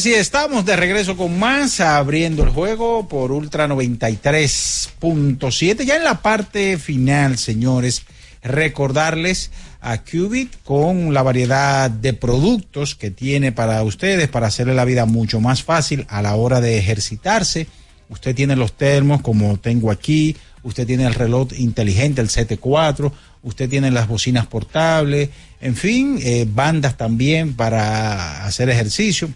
señores, 0.00 0.06
y 0.06 0.20
estamos 0.20 0.64
de 0.64 0.76
regreso 0.76 1.16
con 1.16 1.38
más, 1.38 1.80
abriendo 1.80 2.42
el 2.42 2.50
juego 2.50 3.08
por 3.08 3.30
Ultra 3.32 3.66
93.7. 3.66 5.84
Ya 5.84 5.96
en 5.96 6.04
la 6.04 6.20
parte 6.20 6.76
final, 6.76 7.38
señores, 7.38 8.02
recordarles 8.42 9.50
a 9.80 10.02
Qubit 10.02 10.52
con 10.64 11.14
la 11.14 11.22
variedad 11.22 11.90
de 11.90 12.12
productos 12.12 12.94
que 12.94 13.10
tiene 13.10 13.52
para 13.52 13.82
ustedes, 13.82 14.28
para 14.28 14.48
hacerle 14.48 14.74
la 14.74 14.84
vida 14.84 15.06
mucho 15.06 15.40
más 15.40 15.62
fácil 15.62 16.04
a 16.08 16.20
la 16.20 16.34
hora 16.34 16.60
de 16.60 16.76
ejercitarse. 16.78 17.66
Usted 18.10 18.34
tiene 18.34 18.56
los 18.56 18.72
termos 18.72 19.22
como 19.22 19.58
tengo 19.58 19.90
aquí, 19.90 20.36
usted 20.62 20.86
tiene 20.86 21.06
el 21.06 21.14
reloj 21.14 21.48
inteligente, 21.56 22.20
el 22.20 22.28
CT4, 22.28 23.12
usted 23.42 23.70
tiene 23.70 23.90
las 23.90 24.08
bocinas 24.08 24.46
portables, 24.46 25.30
en 25.60 25.74
fin, 25.74 26.18
eh, 26.22 26.46
bandas 26.48 26.98
también 26.98 27.54
para 27.54 28.44
hacer 28.44 28.68
ejercicio 28.68 29.30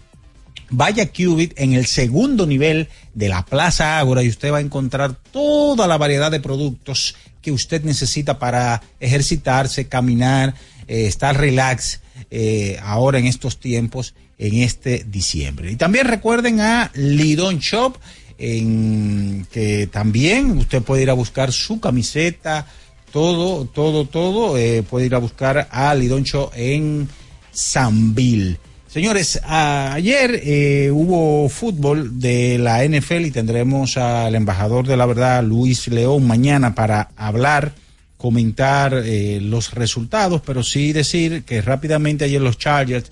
vaya 0.71 1.03
a 1.03 1.07
Qubit 1.07 1.53
en 1.57 1.73
el 1.73 1.85
segundo 1.85 2.47
nivel 2.47 2.87
de 3.13 3.29
la 3.29 3.45
Plaza 3.45 3.99
Ágora 3.99 4.23
y 4.23 4.29
usted 4.29 4.51
va 4.51 4.57
a 4.57 4.61
encontrar 4.61 5.15
toda 5.31 5.87
la 5.87 5.97
variedad 5.97 6.31
de 6.31 6.39
productos 6.39 7.15
que 7.41 7.51
usted 7.51 7.83
necesita 7.83 8.39
para 8.39 8.81
ejercitarse, 8.99 9.87
caminar, 9.87 10.55
eh, 10.87 11.05
estar 11.07 11.37
relax 11.37 11.99
eh, 12.29 12.79
ahora 12.81 13.19
en 13.19 13.27
estos 13.27 13.59
tiempos, 13.59 14.13
en 14.37 14.55
este 14.55 15.05
diciembre. 15.07 15.71
Y 15.71 15.75
también 15.75 16.07
recuerden 16.07 16.61
a 16.61 16.91
Lidon 16.93 17.59
Shop, 17.59 17.97
en 18.37 19.45
que 19.51 19.87
también 19.87 20.57
usted 20.57 20.81
puede 20.81 21.03
ir 21.03 21.09
a 21.11 21.13
buscar 21.13 21.51
su 21.51 21.79
camiseta, 21.79 22.65
todo, 23.11 23.65
todo, 23.65 24.05
todo, 24.05 24.57
eh, 24.57 24.83
puede 24.83 25.07
ir 25.07 25.15
a 25.15 25.19
buscar 25.19 25.67
a 25.69 25.93
Lidon 25.93 26.23
Shop 26.23 26.51
en 26.55 27.07
Sanville. 27.51 28.57
Señores, 28.91 29.39
ayer 29.45 30.41
eh, 30.43 30.91
hubo 30.91 31.47
fútbol 31.47 32.19
de 32.19 32.57
la 32.57 32.83
NFL 32.83 33.27
y 33.27 33.31
tendremos 33.31 33.95
al 33.95 34.35
embajador 34.35 34.85
de 34.85 34.97
la 34.97 35.05
verdad, 35.05 35.41
Luis 35.45 35.87
León, 35.87 36.27
mañana 36.27 36.75
para 36.75 37.09
hablar, 37.15 37.71
comentar 38.17 38.93
eh, 38.93 39.39
los 39.41 39.73
resultados, 39.75 40.41
pero 40.45 40.61
sí 40.61 40.91
decir 40.91 41.43
que 41.45 41.61
rápidamente 41.61 42.25
ayer 42.25 42.41
los 42.41 42.57
Chargers, 42.57 43.09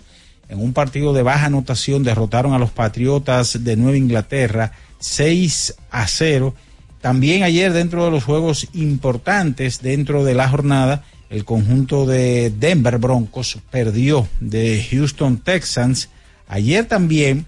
en 0.50 0.60
un 0.60 0.74
partido 0.74 1.14
de 1.14 1.24
baja 1.24 1.46
anotación, 1.46 2.04
derrotaron 2.04 2.54
a 2.54 2.60
los 2.60 2.72
Patriotas 2.72 3.64
de 3.64 3.78
Nueva 3.78 3.96
Inglaterra 3.96 4.74
6 5.00 5.76
a 5.92 6.08
0. 6.10 6.56
También 7.00 7.44
ayer 7.44 7.72
dentro 7.72 8.04
de 8.04 8.12
los 8.12 8.26
juegos 8.26 8.68
importantes, 8.74 9.82
dentro 9.82 10.26
de 10.26 10.34
la 10.34 10.50
jornada, 10.50 11.06
el 11.30 11.46
conjunto 11.46 12.06
de 12.06 12.50
Denver 12.50 12.98
Broncos 12.98 13.60
perdió 13.70 14.28
de 14.40 14.86
Houston 14.90 15.38
Texans. 15.38 16.10
Ayer 16.48 16.86
también, 16.86 17.46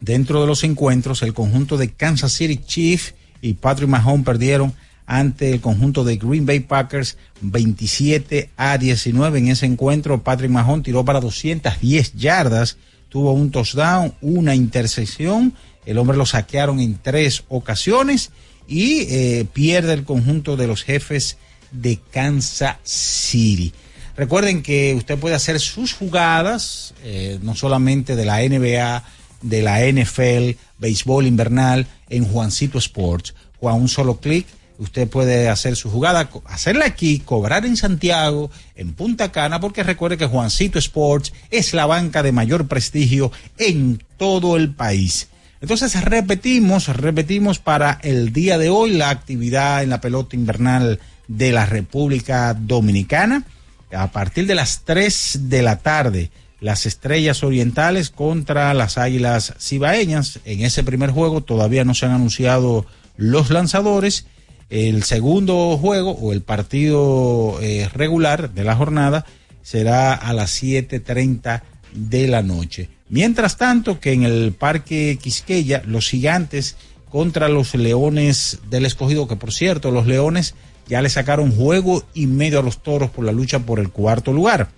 dentro 0.00 0.40
de 0.40 0.48
los 0.48 0.64
encuentros, 0.64 1.22
el 1.22 1.32
conjunto 1.32 1.76
de 1.76 1.92
Kansas 1.92 2.32
City 2.32 2.56
Chiefs 2.56 3.14
y 3.40 3.54
Patrick 3.54 3.88
Mahomes 3.88 4.26
perdieron 4.26 4.74
ante 5.06 5.52
el 5.52 5.60
conjunto 5.60 6.04
de 6.04 6.16
Green 6.16 6.46
Bay 6.46 6.60
Packers 6.60 7.16
27 7.40 8.50
a 8.56 8.78
19. 8.78 9.38
En 9.38 9.48
ese 9.48 9.66
encuentro, 9.66 10.22
Patrick 10.22 10.50
Mahomes 10.50 10.84
tiró 10.84 11.04
para 11.04 11.20
210 11.20 12.14
yardas, 12.14 12.78
tuvo 13.08 13.32
un 13.32 13.50
touchdown, 13.50 14.14
una 14.20 14.54
intersección. 14.56 15.54
El 15.86 15.98
hombre 15.98 16.16
lo 16.16 16.26
saquearon 16.26 16.80
en 16.80 16.98
tres 17.00 17.44
ocasiones 17.48 18.30
y 18.66 19.02
eh, 19.02 19.46
pierde 19.52 19.92
el 19.92 20.04
conjunto 20.04 20.56
de 20.56 20.66
los 20.66 20.82
jefes 20.82 21.36
de 21.72 21.98
Kansas 22.10 22.76
City. 22.84 23.72
Recuerden 24.16 24.62
que 24.62 24.94
usted 24.94 25.18
puede 25.18 25.34
hacer 25.34 25.58
sus 25.58 25.94
jugadas, 25.94 26.94
eh, 27.02 27.38
no 27.42 27.54
solamente 27.54 28.14
de 28.14 28.24
la 28.24 28.40
NBA, 28.42 29.02
de 29.40 29.62
la 29.62 29.80
NFL, 29.86 30.58
béisbol 30.78 31.26
invernal, 31.26 31.86
en 32.10 32.24
Juancito 32.24 32.78
Sports. 32.78 33.34
O 33.60 33.68
a 33.68 33.74
un 33.74 33.88
solo 33.88 34.20
clic, 34.20 34.46
Usted 34.82 35.08
puede 35.08 35.48
hacer 35.48 35.76
su 35.76 35.90
jugada, 35.90 36.28
hacerla 36.46 36.86
aquí, 36.86 37.20
cobrar 37.20 37.64
en 37.66 37.76
Santiago, 37.76 38.50
en 38.74 38.94
Punta 38.94 39.30
Cana, 39.30 39.60
porque 39.60 39.84
recuerde 39.84 40.16
que 40.16 40.26
Juancito 40.26 40.78
Sports 40.80 41.32
es 41.52 41.72
la 41.72 41.86
banca 41.86 42.24
de 42.24 42.32
mayor 42.32 42.66
prestigio 42.66 43.30
en 43.58 44.02
todo 44.16 44.56
el 44.56 44.74
país. 44.74 45.28
Entonces 45.60 46.02
repetimos, 46.02 46.88
repetimos 46.88 47.60
para 47.60 48.00
el 48.02 48.32
día 48.32 48.58
de 48.58 48.70
hoy 48.70 48.94
la 48.94 49.10
actividad 49.10 49.84
en 49.84 49.90
la 49.90 50.00
pelota 50.00 50.34
invernal 50.34 50.98
de 51.28 51.52
la 51.52 51.66
República 51.66 52.54
Dominicana. 52.54 53.44
A 53.92 54.10
partir 54.10 54.46
de 54.46 54.54
las 54.54 54.82
3 54.84 55.40
de 55.48 55.62
la 55.62 55.78
tarde, 55.78 56.30
las 56.60 56.86
estrellas 56.86 57.42
orientales 57.42 58.10
contra 58.10 58.72
las 58.72 58.96
águilas 58.96 59.54
cibaeñas. 59.58 60.38
En 60.44 60.64
ese 60.64 60.84
primer 60.84 61.10
juego 61.10 61.42
todavía 61.42 61.84
no 61.84 61.94
se 61.94 62.06
han 62.06 62.12
anunciado 62.12 62.86
los 63.16 63.50
lanzadores. 63.50 64.26
El 64.70 65.02
segundo 65.02 65.76
juego 65.76 66.12
o 66.12 66.32
el 66.32 66.40
partido 66.40 67.58
eh, 67.60 67.90
regular 67.92 68.50
de 68.54 68.64
la 68.64 68.76
jornada 68.76 69.26
será 69.62 70.14
a 70.14 70.32
las 70.32 70.62
7.30 70.62 71.62
de 71.92 72.28
la 72.28 72.42
noche. 72.42 72.88
Mientras 73.08 73.58
tanto 73.58 74.00
que 74.00 74.12
en 74.12 74.22
el 74.22 74.52
Parque 74.52 75.18
Quisqueya, 75.20 75.82
los 75.84 76.08
gigantes 76.08 76.76
contra 77.10 77.48
los 77.48 77.74
leones 77.74 78.60
del 78.70 78.86
escogido, 78.86 79.28
que 79.28 79.36
por 79.36 79.52
cierto, 79.52 79.90
los 79.90 80.06
leones 80.06 80.54
ya 80.88 81.02
le 81.02 81.08
sacaron 81.08 81.54
juego 81.54 82.04
y 82.14 82.26
medio 82.26 82.58
a 82.58 82.62
los 82.62 82.82
toros 82.82 83.10
por 83.10 83.24
la 83.24 83.32
lucha 83.32 83.60
por 83.60 83.78
el 83.78 83.90
cuarto 83.90 84.32
lugar. 84.32 84.68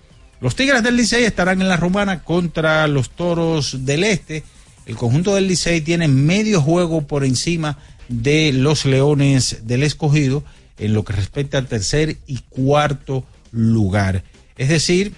Los 0.41 0.55
Tigres 0.55 0.83
del 0.83 0.97
Licey 0.97 1.23
estarán 1.23 1.61
en 1.61 1.69
la 1.69 1.77
romana 1.77 2.23
contra 2.23 2.87
los 2.87 3.09
toros 3.09 3.85
del 3.85 4.03
este. 4.03 4.43
El 4.85 4.95
conjunto 4.95 5.33
del 5.33 5.47
Licey 5.47 5.81
tiene 5.81 6.07
medio 6.07 6.61
juego 6.61 7.01
por 7.01 7.23
encima 7.25 7.77
de 8.09 8.53
los 8.53 8.85
leones 8.85 9.59
del 9.63 9.83
escogido 9.83 10.43
en 10.77 10.93
lo 10.93 11.03
que 11.03 11.13
respecta 11.13 11.57
al 11.57 11.67
tercer 11.67 12.17
y 12.27 12.39
cuarto 12.49 13.23
lugar. 13.51 14.23
Es 14.57 14.69
decir, 14.69 15.13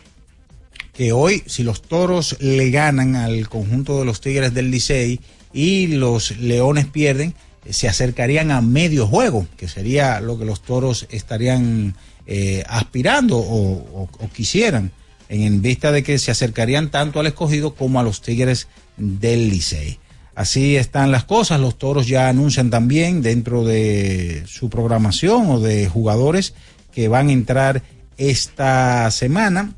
que 0.94 1.12
hoy 1.12 1.44
si 1.46 1.64
los 1.64 1.82
toros 1.82 2.38
le 2.40 2.70
ganan 2.72 3.16
al 3.16 3.50
conjunto 3.50 4.00
de 4.00 4.06
los 4.06 4.22
Tigres 4.22 4.54
del 4.54 4.72
Licey 4.72 5.20
y 5.54 5.88
los 5.88 6.38
leones 6.38 6.86
pierden, 6.88 7.34
se 7.72 7.88
acercarían 7.88 8.52
a 8.52 8.62
medio 8.62 9.08
juego, 9.08 9.48
que 9.58 9.68
sería 9.68 10.20
lo 10.20 10.38
que 10.38 10.46
los 10.46 10.62
toros 10.62 11.08
estarían 11.10 11.96
eh, 12.26 12.64
aspirando 12.68 13.38
o, 13.38 14.10
quisieran, 14.34 14.92
en, 15.30 15.62
vista 15.62 15.92
de 15.92 16.04
que 16.04 16.18
se 16.20 16.32
acercarían 16.32 16.90
tanto 16.90 17.20
al 17.20 17.28
escogido 17.28 17.76
como 17.76 18.00
a 18.00 18.04
los 18.04 18.22
Tigres 18.22 18.68
del 18.98 19.50
Licey. 19.50 20.00
Así 20.36 20.76
están 20.76 21.12
las 21.12 21.24
cosas, 21.24 21.60
los 21.60 21.78
toros 21.78 22.08
ya 22.08 22.30
anuncian 22.30 22.70
también 22.70 23.22
dentro 23.22 23.66
de 23.66 24.44
su 24.46 24.70
programación 24.70 25.50
o 25.50 25.60
de 25.60 25.88
jugadores 25.88 26.54
que 26.94 27.08
van 27.08 27.30
a 27.30 27.34
entrar 27.34 27.84
esta 28.18 29.10
semana 29.12 29.74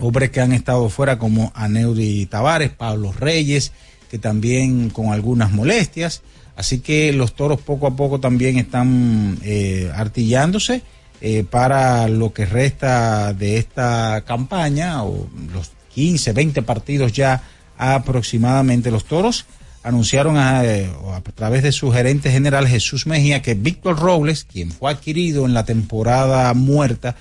hombres 0.00 0.30
que 0.30 0.40
han 0.40 0.52
estado 0.52 0.88
fuera 0.88 1.18
como 1.18 1.52
Aneudi 1.54 2.26
Tavares, 2.26 2.70
Pablo 2.70 3.12
Reyes, 3.12 3.72
que 4.10 4.18
también 4.18 4.90
con 4.90 5.12
algunas 5.12 5.52
molestias. 5.52 6.22
Así 6.58 6.80
que 6.80 7.12
los 7.12 7.36
toros 7.36 7.60
poco 7.60 7.86
a 7.86 7.94
poco 7.94 8.18
también 8.18 8.58
están 8.58 9.38
eh, 9.44 9.92
artillándose 9.94 10.82
eh, 11.20 11.44
para 11.48 12.08
lo 12.08 12.32
que 12.32 12.46
resta 12.46 13.32
de 13.32 13.58
esta 13.58 14.24
campaña, 14.26 15.04
o 15.04 15.28
los 15.52 15.70
15, 15.94 16.32
20 16.32 16.62
partidos 16.62 17.12
ya 17.12 17.44
aproximadamente. 17.76 18.90
Los 18.90 19.04
toros 19.04 19.46
anunciaron 19.84 20.36
a, 20.36 20.64
eh, 20.64 20.90
a 21.12 21.20
través 21.20 21.62
de 21.62 21.70
su 21.70 21.92
gerente 21.92 22.32
general 22.32 22.66
Jesús 22.66 23.06
Mejía 23.06 23.40
que 23.40 23.54
Víctor 23.54 23.96
Robles, 23.96 24.42
quien 24.42 24.72
fue 24.72 24.90
adquirido 24.90 25.46
en 25.46 25.54
la 25.54 25.64
temporada 25.64 26.52
muerta, 26.54 27.14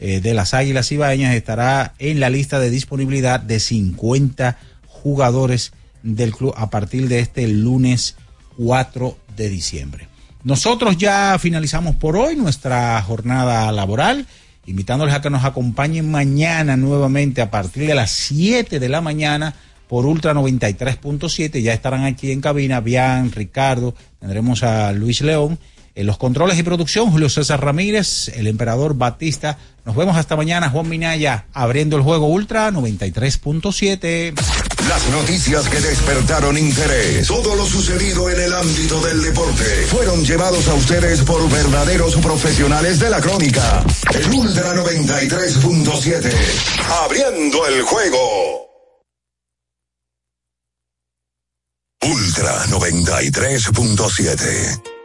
de 0.00 0.32
las 0.32 0.54
Águilas 0.54 0.90
Ibañas 0.92 1.34
estará 1.34 1.92
en 1.98 2.20
la 2.20 2.30
lista 2.30 2.58
de 2.58 2.70
disponibilidad 2.70 3.38
de 3.38 3.60
50 3.60 4.56
jugadores 4.86 5.72
del 6.02 6.32
club 6.32 6.54
a 6.56 6.70
partir 6.70 7.06
de 7.06 7.18
este 7.18 7.46
lunes 7.46 8.16
4 8.62 9.16
de 9.36 9.48
diciembre. 9.48 10.08
Nosotros 10.44 10.98
ya 10.98 11.38
finalizamos 11.38 11.96
por 11.96 12.16
hoy 12.16 12.36
nuestra 12.36 13.00
jornada 13.02 13.72
laboral, 13.72 14.26
invitándoles 14.66 15.14
a 15.14 15.22
que 15.22 15.30
nos 15.30 15.44
acompañen 15.44 16.10
mañana 16.10 16.76
nuevamente 16.76 17.40
a 17.40 17.50
partir 17.50 17.86
de 17.86 17.94
las 17.94 18.10
7 18.10 18.78
de 18.78 18.88
la 18.88 19.00
mañana 19.00 19.54
por 19.88 20.04
Ultra 20.04 20.34
93.7. 20.34 21.62
Ya 21.62 21.72
estarán 21.72 22.04
aquí 22.04 22.32
en 22.32 22.42
cabina 22.42 22.80
Bian, 22.80 23.32
Ricardo, 23.32 23.94
tendremos 24.18 24.62
a 24.62 24.92
Luis 24.92 25.22
León. 25.22 25.58
En 25.94 26.06
los 26.06 26.18
controles 26.18 26.58
y 26.58 26.62
producción, 26.62 27.10
Julio 27.10 27.28
César 27.28 27.64
Ramírez, 27.64 28.28
el 28.28 28.46
emperador 28.46 28.94
Batista. 28.94 29.58
Nos 29.84 29.96
vemos 29.96 30.16
hasta 30.16 30.36
mañana, 30.36 30.70
Juan 30.70 30.88
Minaya, 30.88 31.46
abriendo 31.52 31.96
el 31.96 32.02
juego 32.02 32.28
Ultra 32.28 32.70
93.7. 32.70 34.32
Las 34.88 35.08
noticias 35.08 35.68
que 35.68 35.80
despertaron 35.80 36.56
interés, 36.56 37.26
todo 37.26 37.56
lo 37.56 37.66
sucedido 37.66 38.30
en 38.30 38.40
el 38.40 38.52
ámbito 38.52 39.00
del 39.00 39.20
deporte, 39.22 39.64
fueron 39.88 40.24
llevados 40.24 40.68
a 40.68 40.74
ustedes 40.74 41.22
por 41.22 41.50
verdaderos 41.50 42.14
profesionales 42.16 43.00
de 43.00 43.10
la 43.10 43.20
crónica. 43.20 43.84
El 44.14 44.30
Ultra 44.30 44.72
93.7, 44.74 46.32
abriendo 47.04 47.66
el 47.66 47.82
juego. 47.82 48.70
Ultra 52.02 52.64
93.7. 52.66 54.99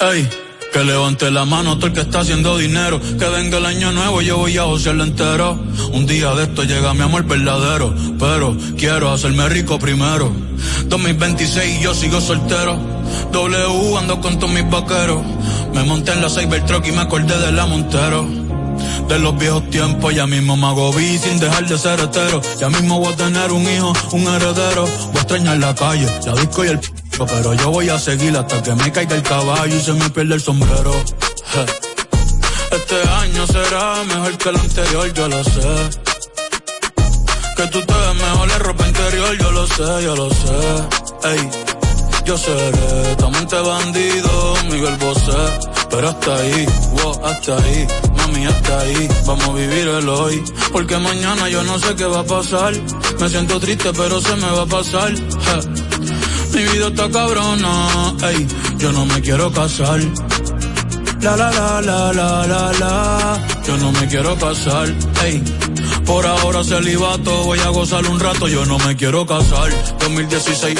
Ey, 0.00 0.28
que 0.72 0.84
levante 0.84 1.28
la 1.28 1.44
mano 1.44 1.76
todo 1.76 1.88
el 1.88 1.92
que 1.92 2.02
está 2.02 2.20
haciendo 2.20 2.56
dinero. 2.56 3.00
Que 3.00 3.28
venga 3.30 3.58
el 3.58 3.66
año 3.66 3.90
nuevo, 3.90 4.22
yo 4.22 4.36
voy 4.36 4.56
a 4.56 4.62
josearlo 4.62 5.02
entero. 5.02 5.58
Un 5.92 6.06
día 6.06 6.32
de 6.34 6.44
esto 6.44 6.62
llega 6.62 6.94
mi 6.94 7.02
amor 7.02 7.24
verdadero. 7.24 7.92
Pero 8.16 8.56
quiero 8.76 9.10
hacerme 9.10 9.48
rico 9.48 9.80
primero. 9.80 10.32
2026 10.84 11.80
y 11.80 11.82
yo 11.82 11.94
sigo 11.94 12.20
soltero. 12.20 12.78
W 13.32 13.98
ando 13.98 14.20
con 14.20 14.38
todos 14.38 14.52
mis 14.52 14.70
vaqueros. 14.70 15.20
Me 15.74 15.82
monté 15.82 16.12
en 16.12 16.22
la 16.22 16.30
Cybertruck 16.30 16.86
y 16.86 16.92
me 16.92 17.00
acordé 17.00 17.36
de 17.36 17.50
la 17.50 17.66
Montero. 17.66 18.47
De 19.08 19.18
los 19.18 19.36
viejos 19.38 19.68
tiempos, 19.70 20.14
ya 20.14 20.26
mismo 20.26 20.56
me 20.56 20.66
hago 20.66 20.92
vi 20.92 21.18
sin 21.18 21.38
dejar 21.38 21.66
de 21.66 21.78
ser 21.78 22.00
hetero. 22.00 22.40
Ya 22.58 22.68
mismo 22.68 22.98
voy 22.98 23.12
a 23.12 23.16
tener 23.16 23.52
un 23.52 23.62
hijo, 23.62 23.92
un 24.12 24.26
heredero. 24.26 24.86
Voy 24.86 25.16
a 25.16 25.20
extrañar 25.20 25.56
la 25.58 25.74
calle, 25.74 26.06
la 26.26 26.32
disco 26.34 26.64
y 26.64 26.68
el 26.68 26.78
p***, 26.78 26.88
pero 27.26 27.54
yo 27.54 27.70
voy 27.70 27.88
a 27.88 27.98
seguir 27.98 28.36
hasta 28.36 28.62
que 28.62 28.74
me 28.74 28.92
caiga 28.92 29.16
el 29.16 29.22
caballo 29.22 29.74
y 29.74 29.80
se 29.80 29.92
me 29.92 30.08
pierda 30.10 30.34
el 30.34 30.42
sombrero. 30.42 30.92
Este 32.70 33.08
año 33.08 33.46
será 33.46 34.04
mejor 34.04 34.38
que 34.38 34.48
el 34.50 34.56
anterior, 34.56 35.12
yo 35.14 35.28
lo 35.28 35.44
sé. 35.44 36.00
Que 37.56 37.66
tú 37.68 37.80
te 37.80 37.94
ves 37.94 38.14
mejor 38.14 38.50
en 38.50 38.60
ropa 38.60 38.86
interior, 38.86 39.38
yo 39.38 39.50
lo 39.50 39.66
sé, 39.66 40.04
yo 40.04 40.14
lo 40.14 40.30
sé. 40.30 41.28
Ey, 41.30 41.50
yo 42.24 42.38
seré 42.38 43.16
tu 43.16 43.24
amante 43.24 43.56
bandido, 43.56 44.54
Miguel 44.70 44.96
Bosé. 44.98 45.32
Pero 45.90 46.08
hasta 46.10 46.36
ahí, 46.36 46.66
wow, 46.92 47.26
hasta 47.26 47.56
ahí, 47.56 47.86
mami, 48.28 48.46
hasta 48.46 48.80
ahí. 48.80 49.08
Vamos 49.26 49.48
a 49.48 49.52
vivir 49.52 49.88
el 49.88 50.08
hoy, 50.08 50.42
porque 50.72 50.96
mañana 50.98 51.48
yo 51.48 51.62
no 51.64 51.78
sé 51.78 51.94
qué 51.94 52.04
va 52.04 52.20
a 52.20 52.24
pasar. 52.24 52.72
Me 53.20 53.28
siento 53.28 53.60
triste, 53.60 53.92
pero 53.92 54.20
se 54.20 54.34
me 54.36 54.50
va 54.50 54.62
a 54.62 54.66
pasar. 54.66 55.12
Mi 56.52 56.62
vida 56.64 56.88
está 56.88 57.10
cabrona, 57.10 58.14
ey, 58.30 58.46
yo 58.78 58.92
no 58.92 59.04
me 59.06 59.20
quiero 59.20 59.50
casar. 59.52 60.00
La 61.20 61.36
la 61.36 61.50
la 61.50 61.80
la 61.80 62.12
la 62.12 62.46
la 62.46 62.72
la, 62.72 63.46
yo 63.66 63.76
no 63.76 63.92
me 63.92 64.06
quiero 64.06 64.36
casar, 64.36 64.88
ey. 65.24 65.42
Por 66.06 66.24
ahora 66.26 66.64
celibato, 66.64 67.44
voy 67.44 67.58
a 67.58 67.68
gozar 67.68 68.06
un 68.06 68.18
rato, 68.18 68.48
yo 68.48 68.64
no 68.64 68.78
me 68.78 68.96
quiero 68.96 69.26
casar. 69.26 69.68
2016 70.00 70.78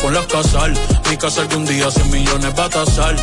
con 0.00 0.14
las 0.14 0.26
casal, 0.26 0.72
mi 1.10 1.16
casa 1.16 1.42
algún 1.42 1.66
día 1.66 1.90
100 1.90 2.10
millones 2.10 2.54
va 2.58 2.64
a 2.64 2.68
tasar. 2.70 3.16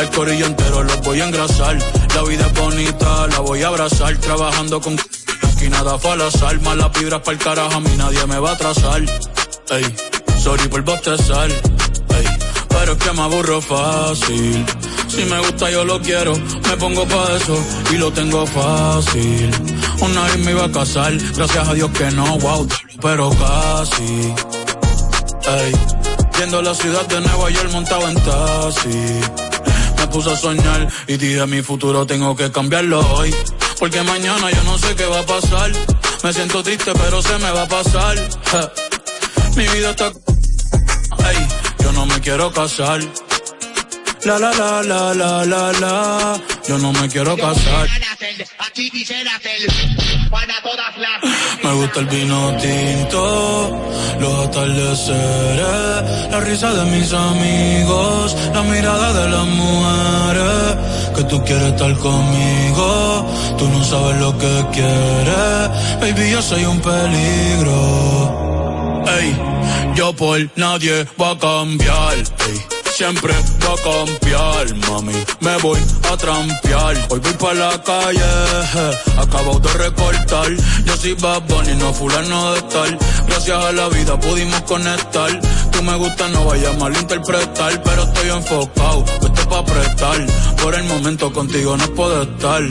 El 0.00 0.08
corillo 0.08 0.46
entero 0.46 0.82
los 0.82 1.00
voy 1.02 1.20
a 1.20 1.26
engrasar. 1.26 1.78
La 2.14 2.22
vida 2.22 2.46
es 2.46 2.54
bonita, 2.58 3.26
la 3.26 3.40
voy 3.40 3.62
a 3.62 3.68
abrazar. 3.68 4.16
Trabajando 4.16 4.80
con 4.80 4.98
aquí 4.98 5.68
nada 5.68 5.98
fue 5.98 6.12
al 6.12 6.22
azar. 6.22 6.58
Malas 6.62 6.90
vibras 6.98 7.20
para 7.20 7.32
el 7.36 7.38
carajo, 7.44 7.74
a 7.74 7.80
mí 7.80 7.90
nadie 7.98 8.26
me 8.26 8.38
va 8.38 8.50
a 8.50 8.54
atrasar. 8.54 9.02
Ey, 9.70 9.84
sorry 10.42 10.68
por 10.68 10.82
bostezar. 10.82 11.50
Ey, 11.50 12.26
pero 12.70 12.92
es 12.92 12.98
que 12.98 13.12
me 13.12 13.20
aburro 13.20 13.60
fácil. 13.60 14.64
Si 15.06 15.24
me 15.24 15.38
gusta 15.40 15.70
yo 15.70 15.84
lo 15.84 16.00
quiero, 16.00 16.32
me 16.34 16.76
pongo 16.78 17.06
pa' 17.06 17.36
eso 17.36 17.58
y 17.92 17.96
lo 17.96 18.10
tengo 18.10 18.46
fácil. 18.46 19.50
Una 20.00 20.22
vez 20.24 20.38
me 20.38 20.52
iba 20.52 20.64
a 20.64 20.72
casar, 20.72 21.12
gracias 21.36 21.68
a 21.68 21.74
Dios 21.74 21.90
que 21.90 22.10
no, 22.12 22.38
wow, 22.38 22.66
pero 23.02 23.28
casi. 23.30 24.32
Ey, 25.46 25.72
viendo 26.38 26.62
la 26.62 26.74
ciudad 26.74 27.06
de 27.06 27.20
Nueva 27.20 27.50
York 27.50 27.70
montado 27.70 28.08
en 28.08 28.14
taxi. 28.14 29.49
Me 30.00 30.06
puse 30.06 30.32
a 30.32 30.36
soñar 30.36 30.88
y 31.06 31.16
dije 31.18 31.46
mi 31.46 31.60
futuro 31.60 32.06
tengo 32.06 32.34
que 32.34 32.50
cambiarlo 32.50 33.00
hoy. 33.14 33.34
Porque 33.78 34.02
mañana 34.02 34.50
yo 34.50 34.62
no 34.64 34.78
sé 34.78 34.96
qué 34.96 35.04
va 35.04 35.20
a 35.20 35.26
pasar. 35.26 35.70
Me 36.22 36.32
siento 36.32 36.62
triste, 36.62 36.92
pero 36.94 37.20
se 37.22 37.36
me 37.38 37.50
va 37.50 37.62
a 37.62 37.68
pasar. 37.68 38.16
Mi 39.56 39.68
vida 39.68 39.90
está. 39.90 40.06
Ey, 40.06 41.46
yo 41.82 41.92
no 41.92 42.06
me 42.06 42.18
quiero 42.20 42.50
casar. 42.50 43.00
La 44.22 44.38
la 44.38 44.50
la 44.52 44.82
la 44.82 45.14
la 45.14 45.44
la 45.46 45.72
la. 45.80 46.40
Yo 46.68 46.76
no 46.76 46.92
me 46.92 47.08
quiero 47.08 47.34
casar. 47.38 47.88
Me 51.62 51.72
gusta 51.72 52.00
el 52.00 52.06
vino 52.06 52.56
tinto, 52.58 53.80
los 54.20 54.46
atardeceres, 54.46 56.30
la 56.30 56.40
risa 56.40 56.70
de 56.74 56.84
mis 56.90 57.10
amigos, 57.14 58.36
la 58.52 58.62
mirada 58.62 59.12
de 59.14 59.28
las 59.30 59.46
mujeres. 59.46 60.76
Que 61.16 61.24
tú 61.24 61.42
quieres 61.44 61.72
estar 61.72 61.96
conmigo, 61.96 63.26
tú 63.56 63.68
no 63.68 63.82
sabes 63.84 64.20
lo 64.20 64.36
que 64.36 64.66
quieres. 64.72 65.70
Baby, 66.00 66.30
yo 66.30 66.42
soy 66.42 66.64
un 66.66 66.78
peligro. 66.80 67.74
Ey, 69.18 69.34
yo 69.94 70.12
por 70.12 70.38
nadie 70.56 71.06
va 71.18 71.30
a 71.30 71.38
cambiar. 71.38 72.18
Ey 72.18 72.79
siempre 73.00 73.32
va 73.64 73.72
a 73.72 73.82
cambiar, 73.88 74.76
mami. 74.90 75.14
Me 75.40 75.56
voy 75.62 75.80
a 76.12 76.16
trampear. 76.18 76.94
Hoy 77.08 77.18
voy 77.18 77.32
para 77.40 77.54
la 77.54 77.82
calle, 77.82 78.30
acabo 79.16 79.58
de 79.58 79.72
recortar. 79.72 80.50
Yo 80.84 80.96
soy 80.98 81.14
Bad 81.14 81.42
Bunny, 81.48 81.76
no 81.76 81.94
fulano 81.94 82.52
de 82.52 82.58
estar. 82.58 82.98
Gracias 83.26 83.64
a 83.64 83.72
la 83.72 83.88
vida 83.88 84.20
pudimos 84.20 84.60
conectar. 84.62 85.30
Tú 85.72 85.82
me 85.82 85.96
gusta, 85.96 86.28
no 86.28 86.44
vayas 86.44 86.74
a 86.74 86.78
malinterpretar. 86.78 87.82
Pero 87.82 88.02
estoy 88.02 88.28
enfocado, 88.28 89.04
esto 89.22 89.48
pa' 89.48 89.64
prestar. 89.64 90.26
Por 90.62 90.74
el 90.74 90.84
momento 90.84 91.32
contigo 91.32 91.78
no 91.78 91.86
puedo 91.94 92.22
estar. 92.22 92.62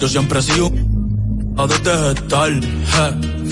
Yo 0.00 0.08
siempre 0.08 0.40
sigo 0.40 0.72
a 1.58 1.66
desde 1.66 2.12
estar. 2.12 2.50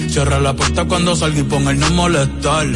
Cierra 0.08 0.40
la 0.40 0.54
puerta 0.54 0.86
cuando 0.86 1.14
salga 1.14 1.38
y 1.38 1.42
ponga 1.42 1.72
el 1.72 1.80
no 1.80 1.90
molestar. 1.90 2.66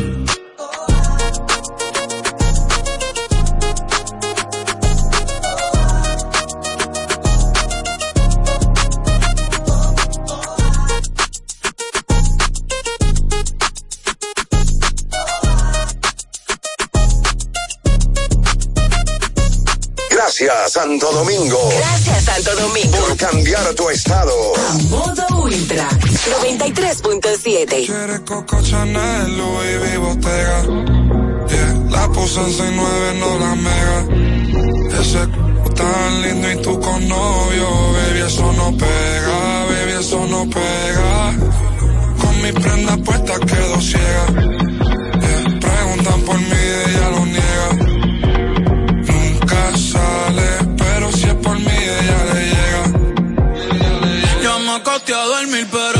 Gracias, 20.41 20.73
Santo 20.73 21.13
Domingo. 21.13 21.59
Gracias, 21.77 22.25
Santo 22.25 22.63
Domingo. 22.63 22.97
Por 22.97 23.17
cambiar 23.19 23.75
tu 23.75 23.91
estado. 23.91 24.33
A 24.57 24.73
modo 24.89 25.23
ultra. 25.43 25.87
93.7. 25.91 27.85
Quieres 27.85 28.21
Coco 28.21 28.63
Chanel, 28.63 29.37
Louis 29.37 29.77
V. 29.81 29.99
Bottega. 29.99 30.63
Yeah. 31.47 31.91
La 31.91 32.09
puse 32.09 32.41
en 32.41 32.47
69, 32.47 33.19
no 33.19 33.39
la 33.39 33.55
mega. 33.55 35.03
Ese 35.03 35.19
c 35.19 35.75
tan 35.75 36.23
lindo 36.23 36.51
y 36.51 36.57
tú 36.63 36.81
con 36.81 37.07
novio. 37.07 37.93
Baby, 37.93 38.21
eso 38.27 38.53
no 38.55 38.75
pega, 38.79 39.67
baby, 39.69 39.93
eso 40.01 40.27
no 40.27 40.49
pega. 40.49 41.37
Con 42.19 42.43
mi 42.43 42.53
prenda 42.53 42.97
puesta 42.97 43.39
quedo 43.41 43.79
ciega. 43.79 44.27
Yeah. 45.21 45.61
Preguntan 45.61 46.21
por 46.23 46.39
mí 46.39 46.60
acosté 55.01 55.15
a 55.15 55.25
dormir, 55.25 55.67
pero 55.71 56.00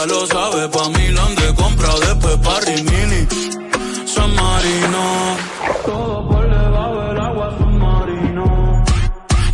de 0.00 0.06
lo 0.06 0.26
sabe, 0.26 0.68
pa' 0.68 0.88
Milán 0.90 1.34
de 1.34 1.54
compra, 1.54 1.92
después 2.06 2.36
pa' 2.36 2.60
Rimini. 2.60 3.26
San 4.06 4.34
Marino, 4.34 5.36
todo 5.84 6.28
por 6.28 6.44
debajo 6.48 7.02
del 7.02 7.20
agua 7.20 7.56
submarino. 7.58 8.84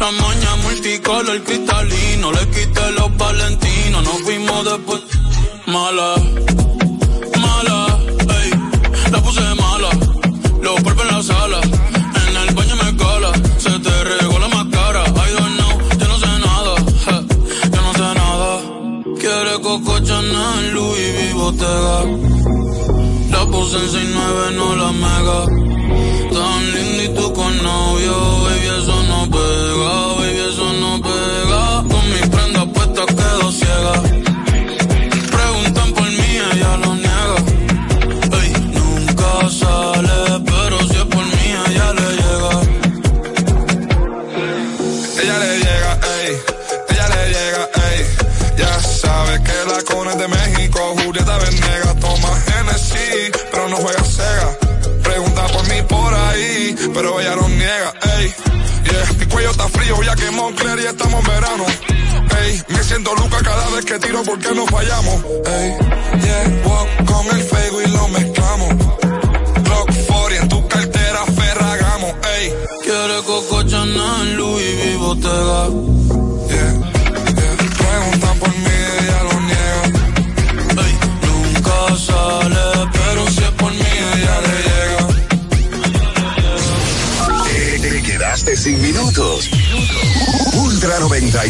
La 0.01 0.11
moña 0.11 0.57
multicolor 0.63 1.43
cristalino, 1.45 2.33
le 2.33 2.49
quité 2.51 2.91
los 2.93 3.17
valentinos, 3.17 4.03
nos 4.05 4.21
fuimos 4.23 4.65
después. 4.65 5.01
Mala, 5.67 6.15
69, 23.71 24.53
no 24.57 24.77
la 24.77 24.93
mega. 24.93 25.64
Está 60.15 60.15
frío 60.15 60.15
ya 60.15 60.17
que 60.17 60.31
Moncler 60.31 60.79
y 60.81 60.87
estamos 60.87 61.21
en 61.21 61.27
verano. 61.27 61.65
Ey, 62.43 62.63
me 62.69 62.83
siento 62.83 63.15
Luca 63.15 63.39
cada 63.43 63.69
vez 63.71 63.85
que 63.85 63.99
tiro 63.99 64.23
porque 64.25 64.55
no 64.55 64.67
fallamos. 64.67 65.25
Ey, 65.47 65.77
yeah, 66.23 66.63
walk 66.65 67.05
con 67.05 67.37
el 67.37 67.43
fuego 67.45 67.83
y 67.83 67.87
lo 67.89 68.09
mezclamos. 68.09 68.34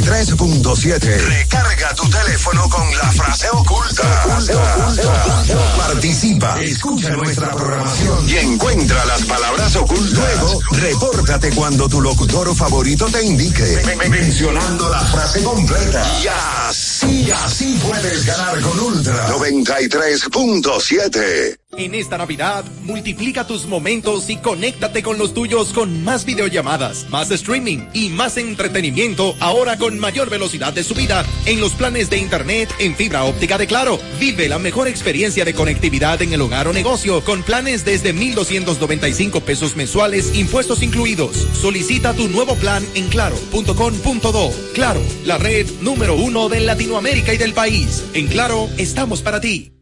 93.7. 0.01 1.19
Recarga 1.19 1.95
tu 1.95 2.09
teléfono 2.11 2.69
con 2.69 2.85
la 2.97 3.13
frase 3.13 3.47
oculta. 3.53 4.03
Participa, 5.77 6.61
escucha 6.61 7.11
nuestra 7.11 7.51
programación 7.51 8.29
y 8.29 8.39
encuentra 8.39 9.05
las 9.05 9.23
palabras 9.23 9.77
ocultas. 9.77 10.13
Luego, 10.13 10.61
repórtate 10.73 11.51
cuando 11.51 11.89
tu 11.89 12.01
locutor 12.01 12.53
favorito 12.57 13.07
te 13.07 13.23
indique, 13.23 13.81
mencionando 14.11 14.89
la 14.89 14.99
frase 15.01 15.45
completa. 15.45 16.05
Y 16.21 16.27
así, 16.69 17.31
así 17.31 17.79
puedes 17.81 18.27
ganar 18.27 18.61
con 18.63 18.81
Ultra 18.81 19.29
93.7. 19.29 21.57
En 21.77 21.95
esta 21.95 22.19
Navidad, 22.19 22.65
multiplica 22.85 23.47
tus 23.47 23.67
momentos 23.67 24.31
y 24.31 24.37
conéctate 24.37 25.03
con 25.03 25.19
los 25.19 25.35
tuyos 25.35 25.73
con 25.73 26.05
más 26.05 26.25
videollamadas, 26.25 27.07
más 27.11 27.31
streaming 27.31 27.87
y 27.93 28.11
más 28.11 28.37
entretenimiento, 28.37 29.35
ahora 29.41 29.77
con 29.77 29.99
mayor 29.99 30.31
velocidad 30.31 30.73
de 30.73 30.85
subida 30.85 31.25
en 31.47 31.61
los 31.61 31.73
planes 31.73 32.11
de 32.11 32.19
Internet 32.19 32.73
en 32.79 32.95
fibra 32.95 33.25
óptica 33.25 33.59
de 33.59 33.67
Claro. 33.67 33.99
Vive 34.21 34.49
la 34.49 34.59
mejor 34.59 34.87
experiencia 34.87 35.45
de 35.45 35.55
conectividad 35.55 36.23
en 36.23 36.33
el 36.33 36.41
hogar 36.41 36.69
o 36.69 36.73
negocio 36.73 37.25
con 37.25 37.43
planes 37.43 37.85
desde 37.85 38.13
1,295 38.13 39.41
pesos 39.41 39.75
mensuales, 39.75 40.37
impuestos 40.37 40.83
incluidos. 40.83 41.37
Solicita 41.61 42.15
tu 42.15 42.29
nuevo 42.29 42.55
plan 42.55 42.87
en 42.95 43.09
claro.com.do. 43.09 44.53
Claro, 44.75 45.01
la 45.25 45.39
red 45.39 45.67
número 45.81 46.15
uno 46.15 46.49
de 46.49 46.61
Latinoamérica 46.61 47.35
y 47.35 47.39
del 47.39 47.53
país. 47.53 48.05
En 48.15 48.29
Claro, 48.29 48.69
estamos 48.79 49.23
para 49.23 49.41
ti. 49.41 49.74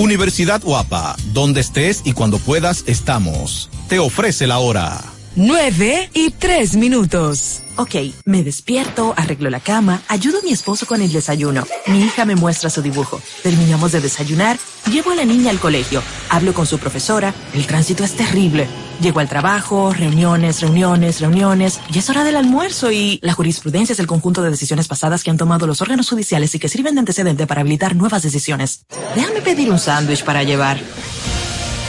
Universidad 0.00 0.62
Guapa, 0.62 1.14
donde 1.34 1.60
estés 1.60 2.00
y 2.04 2.14
cuando 2.14 2.38
puedas 2.38 2.84
estamos. 2.86 3.68
Te 3.86 3.98
ofrece 3.98 4.46
la 4.46 4.58
hora. 4.58 4.98
9 5.36 6.10
y 6.14 6.30
3 6.30 6.76
minutos. 6.76 7.60
Ok, 7.76 7.96
me 8.24 8.42
despierto, 8.42 9.12
arreglo 9.18 9.50
la 9.50 9.60
cama, 9.60 10.00
ayudo 10.08 10.38
a 10.38 10.42
mi 10.42 10.52
esposo 10.52 10.86
con 10.86 11.02
el 11.02 11.12
desayuno. 11.12 11.66
Mi 11.86 12.00
hija 12.00 12.24
me 12.24 12.34
muestra 12.34 12.70
su 12.70 12.80
dibujo. 12.80 13.20
Terminamos 13.42 13.92
de 13.92 14.00
desayunar, 14.00 14.58
llevo 14.90 15.10
a 15.10 15.16
la 15.16 15.26
niña 15.26 15.50
al 15.50 15.60
colegio, 15.60 16.02
hablo 16.30 16.54
con 16.54 16.66
su 16.66 16.78
profesora, 16.78 17.34
el 17.52 17.66
tránsito 17.66 18.02
es 18.02 18.16
terrible. 18.16 18.68
Llego 19.00 19.20
al 19.20 19.30
trabajo, 19.30 19.94
reuniones, 19.94 20.60
reuniones, 20.60 21.20
reuniones, 21.20 21.80
y 21.90 21.98
es 21.98 22.10
hora 22.10 22.22
del 22.22 22.36
almuerzo 22.36 22.92
y 22.92 23.18
la 23.22 23.32
jurisprudencia 23.32 23.94
es 23.94 23.98
el 23.98 24.06
conjunto 24.06 24.42
de 24.42 24.50
decisiones 24.50 24.88
pasadas 24.88 25.24
que 25.24 25.30
han 25.30 25.38
tomado 25.38 25.66
los 25.66 25.80
órganos 25.80 26.10
judiciales 26.10 26.54
y 26.54 26.58
que 26.58 26.68
sirven 26.68 26.94
de 26.94 27.00
antecedente 27.00 27.46
para 27.46 27.62
habilitar 27.62 27.96
nuevas 27.96 28.22
decisiones. 28.22 28.84
Déjame 29.14 29.40
pedir 29.40 29.70
un 29.70 29.78
sándwich 29.78 30.22
para 30.22 30.42
llevar. 30.42 30.78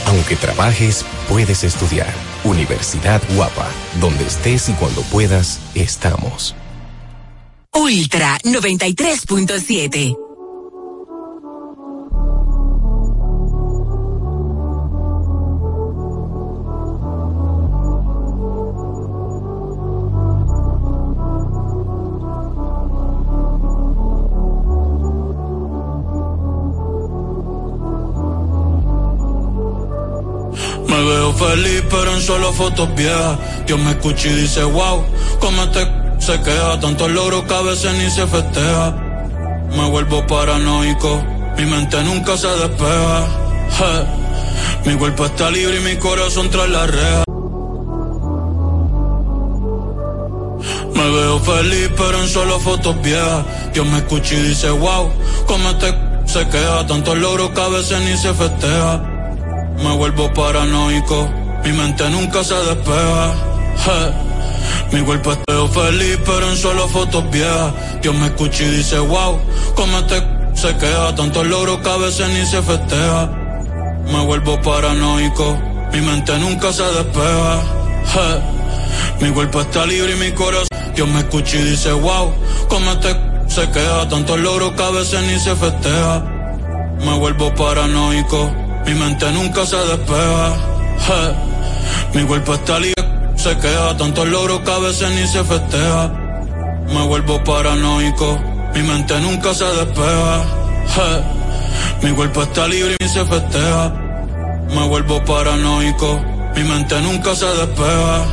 Aunque 0.06 0.36
trabajes, 0.36 1.04
puedes 1.28 1.64
estudiar. 1.64 2.12
Universidad 2.44 3.20
Guapa, 3.34 3.68
donde 4.00 4.24
estés 4.24 4.70
y 4.70 4.72
cuando 4.72 5.02
puedas, 5.02 5.60
estamos. 5.74 6.54
Ultra 7.74 8.38
93.7. 8.42 10.31
Me 31.02 31.08
veo 31.08 31.32
feliz, 31.32 31.82
pero 31.90 32.14
en 32.14 32.20
solo 32.20 32.52
fotos 32.52 32.94
viejas. 32.94 33.36
Dios 33.66 33.80
me 33.80 33.90
escucha 33.90 34.28
y 34.28 34.34
dice, 34.34 34.62
wow, 34.62 35.04
cómo 35.40 35.64
este 35.64 35.84
se 36.20 36.40
queja. 36.40 36.78
Tantos 36.78 37.10
logros 37.10 37.42
que 37.42 37.54
a 37.54 37.62
veces 37.62 37.92
ni 37.94 38.08
se 38.08 38.24
festeja. 38.24 38.90
Me 39.76 39.90
vuelvo 39.90 40.24
paranoico, 40.28 41.20
mi 41.58 41.66
mente 41.66 42.00
nunca 42.04 42.36
se 42.36 42.46
despeja. 42.46 43.26
Je. 43.76 44.90
Mi 44.90 44.96
cuerpo 44.96 45.26
está 45.26 45.50
libre 45.50 45.78
y 45.78 45.80
mi 45.80 45.96
corazón 45.96 46.48
tras 46.50 46.68
la 46.68 46.86
reja. 46.86 47.24
Me 50.94 51.10
veo 51.10 51.40
feliz, 51.40 51.90
pero 51.96 52.20
en 52.20 52.28
solo 52.28 52.60
fotos 52.60 53.02
viejas. 53.02 53.44
Dios 53.74 53.86
me 53.86 53.98
escucha 53.98 54.34
y 54.34 54.42
dice, 54.42 54.70
wow, 54.70 55.10
cómo 55.46 55.70
este 55.70 55.92
se 56.26 56.46
queja. 56.48 56.86
Tantos 56.86 57.18
logros 57.18 57.50
que 57.50 57.60
a 57.60 57.68
veces 57.68 58.00
ni 58.02 58.16
se 58.16 58.32
festeja. 58.32 59.11
Me 59.78 59.96
vuelvo 59.96 60.32
paranoico, 60.32 61.28
mi 61.64 61.72
mente 61.72 62.08
nunca 62.10 62.42
se 62.44 62.54
despeja. 62.54 63.34
Je. 63.84 64.32
Mi 64.96 65.02
cuerpo 65.02 65.32
está 65.32 65.68
feliz, 65.68 66.18
pero 66.26 66.50
en 66.50 66.56
solo 66.56 66.86
fotos 66.88 67.30
viejas. 67.30 67.72
Dios 68.02 68.14
me 68.14 68.26
escucha 68.26 68.62
y 68.64 68.68
dice, 68.68 68.98
wow, 68.98 69.40
cómo 69.74 69.98
este 69.98 70.22
se 70.54 70.76
queja. 70.76 71.14
Tantos 71.14 71.46
logros 71.46 71.78
que 71.78 71.88
a 71.88 71.96
veces 71.96 72.28
ni 72.28 72.44
se 72.46 72.62
festeja. 72.62 73.30
Me 74.12 74.24
vuelvo 74.24 74.60
paranoico, 74.60 75.58
mi 75.92 76.00
mente 76.00 76.38
nunca 76.38 76.72
se 76.72 76.82
despeja. 76.82 77.62
Je. 78.12 79.24
Mi 79.24 79.30
cuerpo 79.32 79.60
está 79.60 79.86
libre 79.86 80.12
y 80.14 80.16
mi 80.16 80.32
corazón. 80.32 80.68
Dios 80.94 81.08
me 81.08 81.20
escucha 81.20 81.56
y 81.56 81.62
dice, 81.62 81.92
wow, 81.92 82.32
cómo 82.68 82.92
este 82.92 83.16
se 83.48 83.70
queja. 83.70 84.08
Tantos 84.08 84.38
logros 84.38 84.72
que 84.72 84.82
a 84.82 84.90
veces 84.90 85.22
ni 85.22 85.38
se 85.38 85.56
festeja. 85.56 86.20
Me 86.98 87.18
vuelvo 87.18 87.54
paranoico. 87.54 88.61
Mi 88.86 88.94
mente 88.94 89.30
nunca 89.32 89.64
se 89.64 89.76
despeja. 89.76 90.56
Je. 91.06 92.18
Mi 92.18 92.26
cuerpo 92.26 92.54
está 92.54 92.78
libre, 92.78 93.04
se 93.36 93.56
queja. 93.58 93.96
Tantos 93.96 94.26
logros 94.28 94.60
que 94.60 94.70
a 94.70 94.78
veces 94.78 95.10
ni 95.10 95.26
se 95.26 95.44
festeja. 95.44 96.08
Me 96.92 97.06
vuelvo 97.06 97.42
paranoico. 97.44 98.38
Mi 98.74 98.82
mente 98.82 99.20
nunca 99.20 99.54
se 99.54 99.64
despeja. 99.64 100.44
Je. 100.94 102.06
Mi 102.06 102.14
cuerpo 102.14 102.42
está 102.42 102.66
libre 102.66 102.96
y 103.00 103.08
se 103.08 103.24
festeja. 103.24 103.88
Me 104.74 104.88
vuelvo 104.88 105.24
paranoico. 105.24 106.20
Mi 106.56 106.64
mente 106.64 107.00
nunca 107.00 107.34
se 107.34 107.46
despeja. 107.46 108.24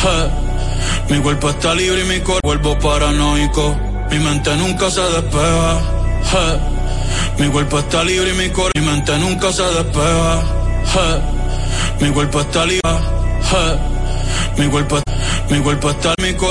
Je. 0.00 1.14
Mi 1.14 1.20
cuerpo 1.20 1.50
está 1.50 1.74
libre 1.74 2.02
y 2.02 2.04
mi 2.04 2.20
cuerpo 2.20 2.40
vuelvo 2.42 2.78
paranoico. 2.78 3.76
Mi 4.10 4.18
mente 4.18 4.56
nunca 4.56 4.90
se 4.90 5.02
despeja. 5.02 6.77
Mi 7.38 7.48
cuerpo 7.48 7.78
está 7.78 8.04
libre 8.04 8.30
y 8.30 8.34
mi 8.34 8.50
cor 8.50 8.70
mi 8.74 8.82
mente 8.84 9.16
nunca 9.18 9.52
se 9.52 9.62
despeja. 9.62 10.42
Je. 10.92 12.04
Mi 12.04 12.10
cuerpo 12.12 12.40
está 12.40 12.64
libre. 12.64 12.80
Mi 14.58 14.66
cuerpo, 14.68 15.00
mi 15.50 15.60
cuerpo 15.60 15.90
está 15.90 16.14
mi 16.20 16.34
cor 16.34 16.46